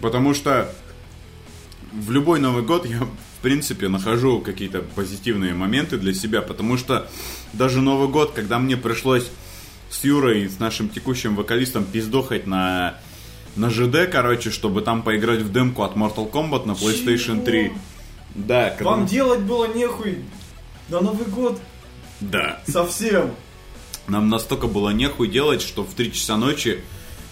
Потому 0.00 0.34
что 0.34 0.72
в 1.92 2.10
любой 2.10 2.40
Новый 2.40 2.62
год 2.62 2.86
я 2.86 3.06
в 3.38 3.42
принципе, 3.42 3.88
нахожу 3.88 4.40
какие-то 4.40 4.80
позитивные 4.80 5.54
моменты 5.54 5.98
для 5.98 6.14
себя, 6.14 6.42
потому 6.42 6.76
что 6.78 7.08
даже 7.52 7.80
Новый 7.80 8.08
год, 8.08 8.32
когда 8.32 8.58
мне 8.58 8.76
пришлось 8.76 9.30
с 9.90 10.02
Юрой, 10.04 10.48
с 10.48 10.58
нашим 10.58 10.88
текущим 10.88 11.36
вокалистом, 11.36 11.84
пиздохать 11.84 12.46
на, 12.46 12.98
на 13.54 13.70
ЖД, 13.70 14.10
короче, 14.10 14.50
чтобы 14.50 14.80
там 14.80 15.02
поиграть 15.02 15.42
в 15.42 15.52
демку 15.52 15.82
от 15.82 15.94
Mortal 15.94 16.28
Kombat 16.30 16.66
на 16.66 16.72
PlayStation 16.72 17.44
3. 17.44 17.72
Да, 18.34 18.70
когда- 18.70 18.84
Вам 18.90 19.06
делать 19.06 19.40
было 19.40 19.72
нехуй 19.72 20.24
на 20.88 21.00
Новый 21.00 21.26
год 21.26 21.60
да. 22.20 22.60
совсем. 22.66 23.30
Нам 24.08 24.28
настолько 24.28 24.66
было 24.66 24.90
нехуй 24.90 25.28
делать, 25.28 25.62
что 25.62 25.84
в 25.84 25.94
3 25.94 26.12
часа 26.12 26.36
ночи 26.36 26.80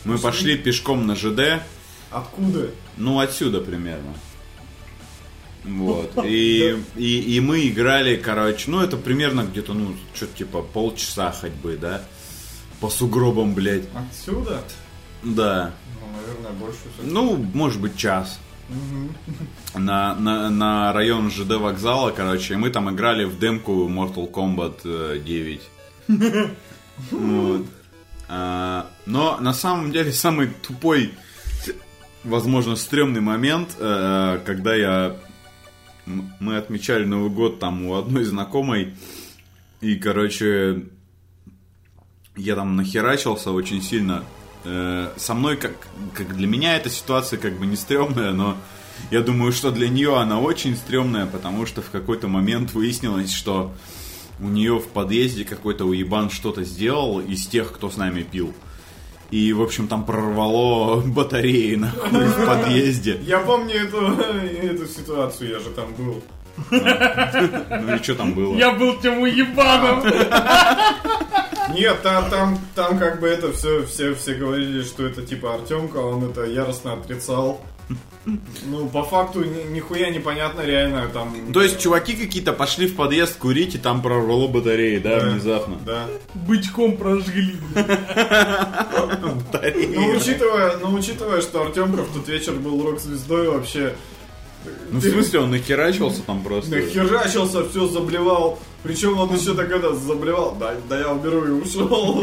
мы 0.05 0.19
пошли 0.19 0.57
пешком 0.57 1.07
на 1.07 1.17
ЖД, 1.17 1.63
Откуда? 2.11 2.71
ну 2.99 3.19
отсюда 3.21 3.61
примерно. 3.61 4.15
Вот. 5.65 6.13
И, 6.25 6.77
и, 6.97 7.37
и 7.37 7.41
мы 7.41 7.69
играли, 7.69 8.17
короче, 8.17 8.71
ну 8.71 8.81
это 8.81 8.97
примерно 8.97 9.43
где-то, 9.43 9.73
ну, 9.73 9.95
что-то 10.15 10.37
типа 10.37 10.63
полчаса 10.63 11.33
ходьбы, 11.33 11.79
да? 11.81 12.03
По 12.81 12.91
сугробам, 12.91 13.55
блядь. 13.55 13.85
Отсюда? 13.95 14.63
Да. 15.23 15.73
Ну, 16.01 16.21
наверное, 16.21 16.53
больше 16.61 16.81
всё. 16.81 17.03
Ну, 17.03 17.37
может 17.55 17.81
быть, 17.81 17.97
час. 17.97 18.39
На, 19.75 20.15
на, 20.15 20.51
на 20.51 20.93
район 20.93 21.31
ЖД 21.31 21.57
вокзала, 21.57 22.11
короче, 22.11 22.55
и 22.55 22.57
мы 22.57 22.71
там 22.71 22.91
играли 22.95 23.25
в 23.25 23.39
демку 23.39 23.89
Mortal 23.89 24.31
Kombat 24.31 24.81
э, 24.85 25.19
9. 25.25 25.61
Вот. 27.11 27.67
А, 28.29 28.87
Но 29.07 29.39
на 29.41 29.53
самом 29.53 29.93
деле 29.93 30.13
самый 30.13 30.49
тупой, 30.49 31.13
возможно, 32.23 32.77
стрёмный 32.77 33.21
момент, 33.21 33.71
э, 33.79 34.41
когда 34.45 34.75
я... 34.75 35.17
Мы 36.07 36.57
отмечали 36.57 37.05
Новый 37.05 37.31
год 37.31 37.59
там 37.59 37.87
у 37.87 37.95
одной 37.95 38.25
знакомой, 38.25 38.95
и, 39.81 39.97
короче, 39.97 40.85
я 42.37 42.55
там 42.57 42.77
нахерачился 42.77 43.53
очень 43.53 43.83
сильно. 43.83 44.25
Э, 44.65 45.13
со 45.17 45.35
мной, 45.35 45.57
как, 45.57 45.73
как 46.15 46.37
для 46.37 46.47
меня 46.47 46.77
эта 46.77 46.91
ситуация 46.91 47.39
как 47.39 47.59
бы 47.59 47.67
не 47.67 47.77
стрёмная, 47.77 48.33
но 48.33 48.57
я 49.11 49.21
думаю, 49.21 49.53
что 49.53 49.71
для 49.71 49.89
нее 49.89 50.17
она 50.19 50.41
очень 50.41 50.77
стрёмная, 50.77 51.27
потому 51.27 51.67
что 51.67 51.83
в 51.83 51.91
какой-то 51.91 52.29
момент 52.29 52.73
выяснилось, 52.73 53.33
что 53.33 53.75
у 54.41 54.49
нее 54.49 54.79
в 54.79 54.89
подъезде 54.89 55.45
какой-то 55.45 55.85
уебан 55.85 56.31
что-то 56.31 56.65
сделал 56.65 57.21
из 57.21 57.47
тех, 57.47 57.73
кто 57.73 57.91
с 57.91 57.97
нами 57.97 58.23
пил. 58.23 58.55
И, 59.31 59.53
в 59.53 59.63
общем, 59.63 59.89
там 59.89 60.05
прорвало 60.05 61.01
батареи 61.01 61.75
нахуй 61.75 62.25
в 62.27 62.47
подъезде. 62.47 63.19
Я 63.23 63.41
помню 63.41 63.75
эту, 63.75 64.07
эту 64.63 64.87
ситуацию, 64.87 65.51
я 65.51 65.59
же 65.59 65.71
там 65.71 65.93
был. 65.95 66.23
Ну 66.71 67.97
и 67.97 68.03
что 68.03 68.15
там 68.15 68.35
было? 68.35 68.55
Я 68.57 68.73
был 68.73 68.97
тем 69.01 69.21
уебаном. 69.21 70.05
Нет, 71.75 72.03
там, 72.03 72.31
там, 72.31 72.59
там 72.75 72.99
как 72.99 73.21
бы 73.21 73.27
это 73.27 73.53
все, 73.53 73.85
все, 73.85 74.15
все 74.15 74.35
говорили, 74.35 74.83
что 74.83 75.07
это 75.07 75.23
типа 75.23 75.55
Артемка, 75.55 75.97
он 75.97 76.31
это 76.31 76.45
яростно 76.45 76.93
отрицал. 76.93 77.61
Ну, 78.67 78.89
по 78.89 79.03
факту 79.03 79.45
ни- 79.45 79.71
нихуя 79.75 80.09
непонятно 80.09 80.63
реально 80.63 81.09
там. 81.13 81.35
То 81.53 81.61
есть 81.63 81.79
чуваки 81.79 82.15
какие-то 82.15 82.55
пошли 82.55 82.87
в 82.87 82.97
подъезд 82.97 83.37
курить, 83.39 83.75
и 83.75 83.79
там 83.79 84.01
прорвало 84.01 84.49
батареи, 84.49 84.97
да, 84.99 85.21
Да. 85.21 85.27
внезапно? 85.29 85.77
Да. 85.85 86.07
Бычком 86.35 86.97
прожгли. 86.97 87.57
Ну, 87.75 87.83
учитывая, 90.17 90.79
ну, 90.79 90.95
учитывая, 90.95 91.43
что 91.43 91.61
Артемка 91.63 92.03
в 92.03 92.15
тот 92.15 92.27
вечер 92.29 92.55
был 92.55 92.83
рок-звездой, 92.83 93.49
вообще 93.51 93.95
Ну, 94.91 95.01
в 95.01 95.05
смысле, 95.05 95.41
он 95.41 95.51
нахерачился 95.51 96.23
там 96.23 96.43
просто? 96.43 96.71
нахерачился, 96.71 97.69
все 97.69 97.87
заблевал. 97.87 98.59
Причем 98.83 99.19
он 99.19 99.35
еще 99.35 99.55
так 99.55 99.71
это 99.71 99.95
заблевал. 99.95 100.57
Да, 100.59 100.75
да 100.89 100.99
я 101.01 101.13
уберу 101.13 101.45
и 101.45 101.51
ушел. 101.51 102.23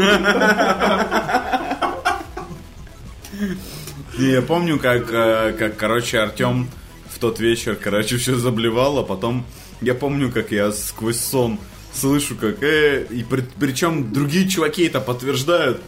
Не, 4.22 4.34
я 4.34 4.42
помню, 4.44 4.78
как, 4.78 5.12
э, 5.12 5.54
как, 5.58 5.78
короче, 5.78 6.20
Артем 6.20 6.70
в 7.10 7.18
тот 7.18 7.40
вечер, 7.40 7.76
короче, 7.76 8.18
все 8.18 8.36
заблевал, 8.36 9.00
а 9.00 9.04
потом 9.04 9.44
я 9.82 9.96
помню, 9.96 10.32
как 10.32 10.52
я 10.52 10.72
сквозь 10.72 11.20
сон 11.20 11.58
слышу, 11.92 12.36
как 12.36 12.62
э, 12.62 13.08
и 13.10 13.24
при- 13.24 13.44
причем 13.60 14.14
другие 14.14 14.48
чуваки 14.48 14.84
это 14.84 15.02
подтверждают. 15.02 15.82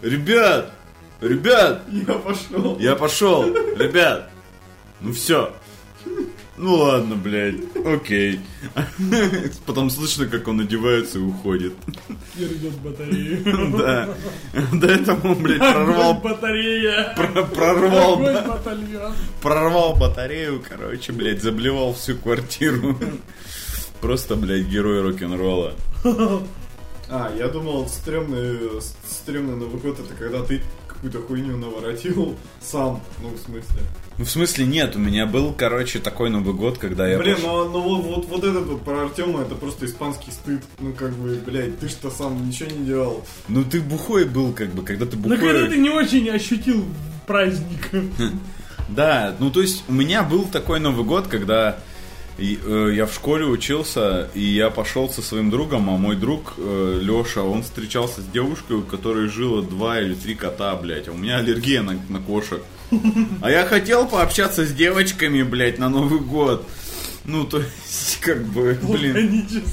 Ребят, 0.00 0.72
ребят, 1.20 1.82
Я 1.90 2.14
пошел. 2.14 2.78
я 2.80 2.96
пошел, 2.96 3.44
ребят, 3.76 4.30
ну 5.02 5.12
все. 5.12 5.52
Ну 6.62 6.74
ладно, 6.74 7.16
блядь, 7.16 7.56
окей. 7.86 8.38
Потом 9.64 9.88
слышно, 9.88 10.26
как 10.26 10.46
он 10.46 10.60
одевается 10.60 11.18
и 11.18 11.22
уходит. 11.22 11.72
Киргот 12.36 12.74
батарею. 12.84 13.78
Да. 13.78 14.14
До 14.72 14.86
этого, 14.86 15.34
блядь, 15.34 15.58
прорвал, 15.58 16.14
батарея. 16.20 17.14
про- 17.16 17.44
прорвал, 17.44 18.20
прорвал 19.40 19.96
батарею, 19.96 20.62
короче, 20.68 21.12
блядь, 21.12 21.42
заблевал 21.42 21.94
всю 21.94 22.16
квартиру. 22.16 22.98
Просто, 24.02 24.36
блядь, 24.36 24.66
герой 24.66 25.00
рок-н-ролла. 25.02 25.74
А, 27.12 27.34
я 27.36 27.48
думал, 27.48 27.88
стрёмный, 27.88 28.80
стрёмный 29.08 29.56
Новый 29.56 29.80
год 29.80 29.98
это 29.98 30.14
когда 30.14 30.44
ты 30.44 30.62
какую-то 30.86 31.20
хуйню 31.20 31.56
наворотил 31.56 32.36
сам. 32.62 33.02
Ну, 33.20 33.30
в 33.30 33.38
смысле. 33.38 33.82
Ну, 34.20 34.26
в 34.26 34.30
смысле, 34.30 34.66
нет, 34.66 34.96
у 34.96 34.98
меня 34.98 35.24
был, 35.24 35.54
короче, 35.54 35.98
такой 35.98 36.28
Новый 36.28 36.52
год, 36.52 36.76
когда 36.76 37.08
я 37.08 37.16
Блин, 37.16 37.36
пошел- 37.36 37.70
ну, 37.70 37.72
ну 37.72 37.80
вот, 37.80 38.04
вот, 38.04 38.28
вот 38.28 38.44
этот 38.44 38.66
вот 38.66 38.82
про 38.82 39.04
Артема 39.04 39.40
это 39.40 39.54
просто 39.54 39.86
испанский 39.86 40.30
стыд. 40.30 40.60
Ну, 40.78 40.92
как 40.92 41.12
бы, 41.12 41.36
блядь, 41.36 41.78
ты 41.78 41.88
что 41.88 42.10
сам 42.10 42.46
ничего 42.46 42.68
не 42.68 42.84
делал. 42.84 43.24
Ну, 43.48 43.64
ты 43.64 43.80
бухой 43.80 44.26
был, 44.26 44.52
как 44.52 44.74
бы, 44.74 44.82
когда 44.82 45.06
ты 45.06 45.16
Ну, 45.16 45.22
когда 45.22 45.52
бухой... 45.54 45.68
ты 45.70 45.78
не 45.78 45.88
очень 45.88 46.28
ощутил 46.28 46.84
праздник. 47.26 47.90
Да, 48.90 49.36
ну, 49.38 49.50
то 49.50 49.62
есть, 49.62 49.84
у 49.88 49.92
меня 49.92 50.22
был 50.22 50.44
такой 50.44 50.80
Новый 50.80 51.04
год, 51.04 51.28
когда 51.28 51.78
и, 52.36 52.58
э, 52.62 52.90
я 52.92 53.06
в 53.06 53.14
школе 53.14 53.46
учился, 53.46 54.28
и 54.34 54.42
я 54.42 54.68
пошел 54.68 55.08
со 55.08 55.22
своим 55.22 55.48
другом, 55.48 55.88
а 55.88 55.96
мой 55.96 56.16
друг 56.16 56.54
э, 56.58 56.98
Леша, 57.00 57.42
он 57.42 57.62
встречался 57.62 58.20
с 58.20 58.24
девушкой, 58.24 58.78
у 58.78 58.82
которой 58.82 59.28
жило 59.28 59.62
два 59.62 60.00
или 60.00 60.14
три 60.14 60.34
кота, 60.34 60.74
блядь, 60.74 61.08
а 61.08 61.12
у 61.12 61.16
меня 61.16 61.38
аллергия 61.38 61.82
на, 61.82 61.98
на 62.08 62.18
кошек. 62.18 62.60
А 63.40 63.50
я 63.50 63.64
хотел 63.64 64.06
пообщаться 64.06 64.64
с 64.64 64.72
девочками, 64.72 65.42
блядь, 65.42 65.78
на 65.78 65.88
Новый 65.88 66.20
год. 66.20 66.66
Ну, 67.24 67.44
то 67.44 67.58
есть, 67.58 68.18
как 68.20 68.44
бы, 68.46 68.78
блин, 68.82 69.12
Платонически. 69.12 69.72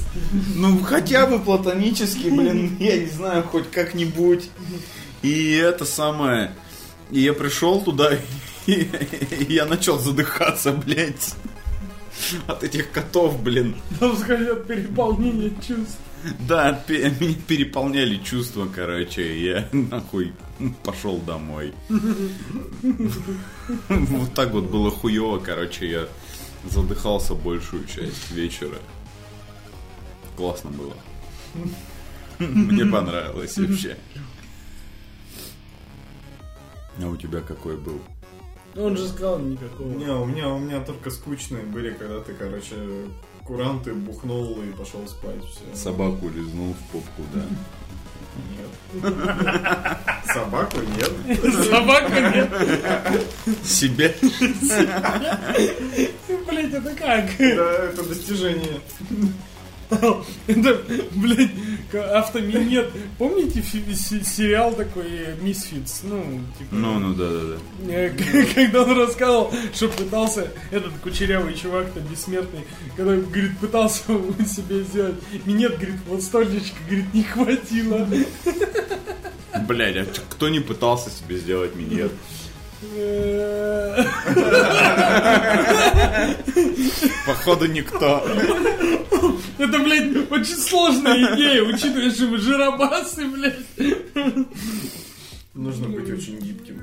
ну, 0.54 0.82
хотя 0.82 1.26
бы 1.26 1.38
платонически, 1.38 2.28
блин, 2.28 2.76
я 2.80 2.98
не 2.98 3.06
знаю, 3.06 3.42
хоть 3.42 3.70
как-нибудь. 3.70 4.50
И 5.22 5.52
это 5.54 5.84
самое... 5.84 6.52
И 7.10 7.20
я 7.20 7.32
пришел 7.32 7.80
туда, 7.80 8.10
и, 8.66 8.72
и 9.48 9.52
я 9.54 9.64
начал 9.64 9.98
задыхаться, 9.98 10.72
блядь. 10.72 11.34
От 12.46 12.64
этих 12.64 12.90
котов, 12.90 13.42
блин. 13.42 13.76
Там 14.00 14.16
сказать 14.16 14.66
переполнение 14.66 15.50
чувств. 15.66 15.98
Да, 16.48 16.84
меня 16.88 17.34
переполняли 17.46 18.16
чувства, 18.16 18.68
короче, 18.74 19.22
и 19.22 19.44
я 19.46 19.68
нахуй 19.72 20.32
пошел 20.84 21.18
домой. 21.18 21.72
Вот 23.88 24.34
так 24.34 24.50
вот 24.52 24.64
было 24.64 24.90
хуево, 24.90 25.38
короче, 25.38 25.90
я 25.90 26.08
задыхался 26.64 27.34
большую 27.34 27.86
часть 27.86 28.30
вечера. 28.30 28.78
Классно 30.36 30.70
было. 30.70 30.94
Мне 32.38 32.84
понравилось 32.86 33.56
вообще. 33.58 33.96
А 37.00 37.06
у 37.06 37.16
тебя 37.16 37.40
какой 37.40 37.76
был? 37.76 38.00
Он 38.76 38.96
же 38.96 39.08
сказал 39.08 39.38
никакого. 39.38 39.88
Не, 39.88 40.06
у 40.06 40.24
меня, 40.24 40.48
у 40.48 40.58
меня 40.58 40.80
только 40.80 41.10
скучные 41.10 41.62
были, 41.62 41.90
когда 41.90 42.20
ты, 42.20 42.32
короче, 42.34 42.76
куранты 43.44 43.94
бухнул 43.94 44.60
и 44.62 44.72
пошел 44.72 45.06
спать. 45.08 45.42
Все. 45.44 45.64
Собаку 45.74 46.28
лизнул 46.28 46.74
в 46.74 46.92
попку, 46.92 47.22
да. 47.34 47.42
Нет. 48.52 49.12
Собаку 50.26 50.78
нет. 50.96 51.12
Собака 51.64 52.20
нет. 52.30 52.50
Себе? 53.64 54.14
Блять, 56.46 56.72
это 56.72 56.94
как? 56.94 57.24
Да, 57.38 57.84
это 57.84 58.02
достижение. 58.04 58.80
Это, 59.90 60.82
блядь, 61.14 61.50
автоминет. 61.94 62.90
Помните 63.18 63.62
сериал 63.62 64.72
такой 64.74 65.06
э, 65.06 65.36
Misfits? 65.40 66.00
Ну, 66.02 66.40
типа... 66.58 66.74
Ну, 66.74 66.98
ну 66.98 67.14
да, 67.14 67.28
да, 67.28 67.40
да. 67.86 67.92
э, 67.92 68.10
Когда 68.54 68.82
он 68.82 68.98
рассказывал, 68.98 69.52
что 69.72 69.88
пытался 69.88 70.48
этот 70.70 70.92
кучерявый 71.02 71.54
чувак, 71.54 71.90
там 71.92 72.02
бессмертный, 72.04 72.64
когда, 72.96 73.16
говорит, 73.16 73.58
пытался 73.58 74.04
себе 74.46 74.82
сделать 74.82 75.16
минет, 75.44 75.76
говорит, 75.76 75.96
вот 76.06 76.22
столечко, 76.22 76.76
говорит, 76.86 77.14
не 77.14 77.22
хватило. 77.22 78.06
Блядь, 79.66 79.96
а 79.96 80.04
кто 80.30 80.48
не 80.48 80.60
пытался 80.60 81.10
себе 81.10 81.36
сделать 81.38 81.74
минет? 81.74 82.12
Походу 87.26 87.66
никто. 87.66 88.26
Это, 89.58 89.78
блядь, 89.78 90.30
очень 90.30 90.56
сложная 90.56 91.34
идея, 91.34 91.62
учитывая, 91.62 92.10
что 92.10 92.24
мы 92.26 92.38
жиробасы, 92.38 93.26
блядь. 93.26 93.56
Нужно 95.54 95.88
быть 95.88 96.10
очень 96.10 96.38
гибким. 96.38 96.80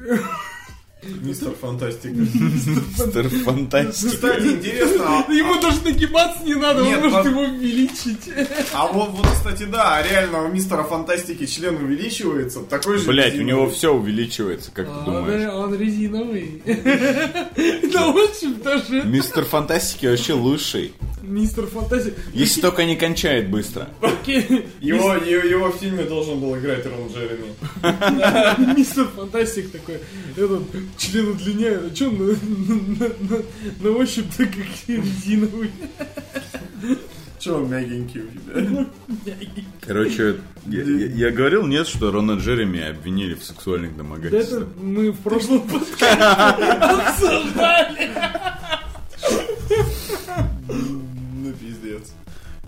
Мистер 1.22 1.52
Фантастика. 1.60 2.14
Мистер 2.16 3.30
Фантастик. 3.30 4.12
Кстати, 4.12 4.46
интересно, 4.48 5.26
а- 5.28 5.32
Ему 5.32 5.60
даже 5.62 5.82
нагибаться 5.84 6.44
не 6.44 6.56
надо, 6.56 6.84
он 6.84 7.10
может 7.10 7.26
его 7.26 7.42
увеличить. 7.42 8.30
а 8.74 8.88
вот, 8.88 9.10
вот, 9.12 9.28
кстати, 9.28 9.64
да, 9.64 10.02
реально 10.04 10.44
у 10.44 10.48
мистера 10.50 10.84
Фантастики 10.84 11.46
член 11.46 11.76
увеличивается. 11.76 12.62
Такой 12.62 12.98
же 12.98 13.08
Блять, 13.08 13.36
у 13.38 13.42
него 13.42 13.70
все 13.70 13.94
увеличивается, 13.94 14.72
как 14.74 14.88
ты 14.88 15.06
думаешь? 15.06 15.50
он 15.54 15.76
резиновый. 15.78 16.62
Да 17.94 18.08
очень 18.10 18.56
даже. 18.62 19.04
Мистер 19.04 19.46
Фантастики 19.46 20.06
вообще 20.08 20.34
лучший. 20.34 20.94
Мистер 21.22 21.66
Фантастик. 21.68 22.14
Если 22.34 22.62
только 22.62 22.86
не 22.86 22.96
кончает 22.96 23.50
быстро. 23.50 23.90
Окей. 24.02 24.68
Его, 24.80 25.16
его, 25.16 25.44
его 25.48 25.72
в 25.72 25.76
фильме 25.78 26.04
должен 26.04 26.40
был 26.40 26.56
играть 26.58 26.86
Рон 26.86 27.08
Джереми. 27.12 28.76
Мистер 28.78 29.08
Фантастик 29.08 29.72
такой, 29.72 30.00
этот 30.36 30.62
член 30.98 31.30
удлиняет, 31.30 31.84
а 31.92 31.96
чё 31.96 32.12
на, 32.12 32.26
на, 32.26 33.08
на- 33.30 33.44
на 33.82 33.90
ощупь-то 33.98 34.46
как 34.46 34.56
резиновый? 34.88 35.72
Че 37.40 37.54
он 37.58 37.70
мягенький 37.70 38.22
у 38.22 38.28
тебя? 38.28 38.88
Короче, 39.82 40.38
я, 40.68 40.82
я- 40.84 41.06
я 41.08 41.32
говорил, 41.32 41.68
нет, 41.68 41.88
что 41.88 42.12
Рона 42.12 42.34
Джереми 42.40 42.80
обвинили 42.82 43.34
в 43.36 43.44
сексуальных 43.44 43.92
Да 43.92 43.98
домогательствах. 44.04 44.62
это 44.64 44.80
мы 44.80 45.12
в 45.12 45.18
прошлом 45.20 45.62
подкасте 45.68 46.06
обсуждали. 46.86 48.10
Ну, 50.68 51.54
пиздец. 51.54 52.12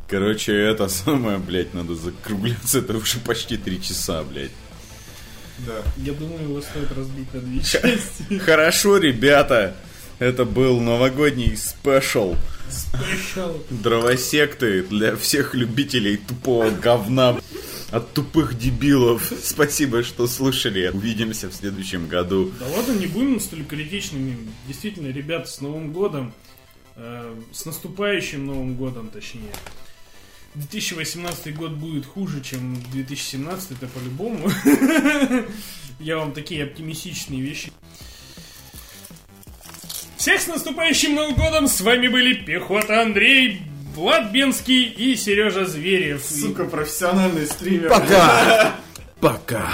Короче, 0.08 0.54
это 0.54 0.88
самое, 0.88 1.38
блядь, 1.38 1.74
надо 1.74 1.96
закругляться. 1.96 2.80
Это 2.80 2.96
уже 2.98 3.20
почти 3.20 3.58
три 3.58 3.82
часа, 3.82 4.24
блядь. 4.24 4.52
Да. 5.66 5.82
Я 5.98 6.14
думаю, 6.14 6.44
его 6.44 6.62
стоит 6.62 6.92
разбить 6.96 7.34
на 7.34 7.40
две 7.42 7.60
части. 7.64 8.38
Хорошо, 8.40 8.98
ребята. 8.98 9.76
Это 10.20 10.46
был 10.46 10.80
новогодний 10.80 11.56
спешл 11.56 12.36
Спешл. 12.70 13.58
дровосекты 13.70 14.82
для 14.84 15.16
всех 15.16 15.54
любителей 15.54 16.18
тупого 16.18 16.72
говна 16.72 17.38
от 17.92 18.14
тупых 18.14 18.58
дебилов. 18.58 19.32
Спасибо, 19.44 20.04
что 20.04 20.28
слушали. 20.28 20.90
Увидимся 20.94 21.50
в 21.50 21.54
следующем 21.54 22.08
году. 22.08 22.52
Да 22.60 22.66
ладно, 22.68 22.94
не 22.94 23.06
будем 23.06 23.40
столь 23.40 23.64
критичными. 23.66 24.38
Действительно, 24.68 25.08
ребята, 25.12 25.48
с 25.50 25.62
Новым 25.62 25.94
годом. 25.94 26.34
э, 26.96 27.36
с 27.54 27.66
наступающим 27.66 28.46
Новым 28.48 28.76
годом, 28.76 29.10
точнее. 29.10 29.54
2018 30.58 31.56
год 31.56 31.72
будет 31.72 32.06
хуже, 32.06 32.42
чем 32.42 32.82
2017, 32.92 33.72
это 33.72 33.88
по-любому. 33.88 34.50
Я 36.00 36.18
вам 36.18 36.34
такие 36.34 36.64
оптимистичные 36.64 37.42
вещи. 37.42 37.72
Всех 40.18 40.42
с 40.42 40.48
наступающим 40.48 41.16
Новым 41.16 41.36
годом! 41.36 41.68
С 41.68 41.80
вами 41.82 42.08
были 42.08 42.34
Пехота 42.34 43.02
Андрей, 43.02 43.62
Влад 43.96 44.32
Бенский 44.32 44.86
и 44.86 45.16
Сережа 45.16 45.66
Зверев. 45.66 46.24
Сука, 46.24 46.66
профессиональный 46.66 47.46
стример. 47.46 47.90
Пока! 47.90 48.76
Пока! 49.20 49.70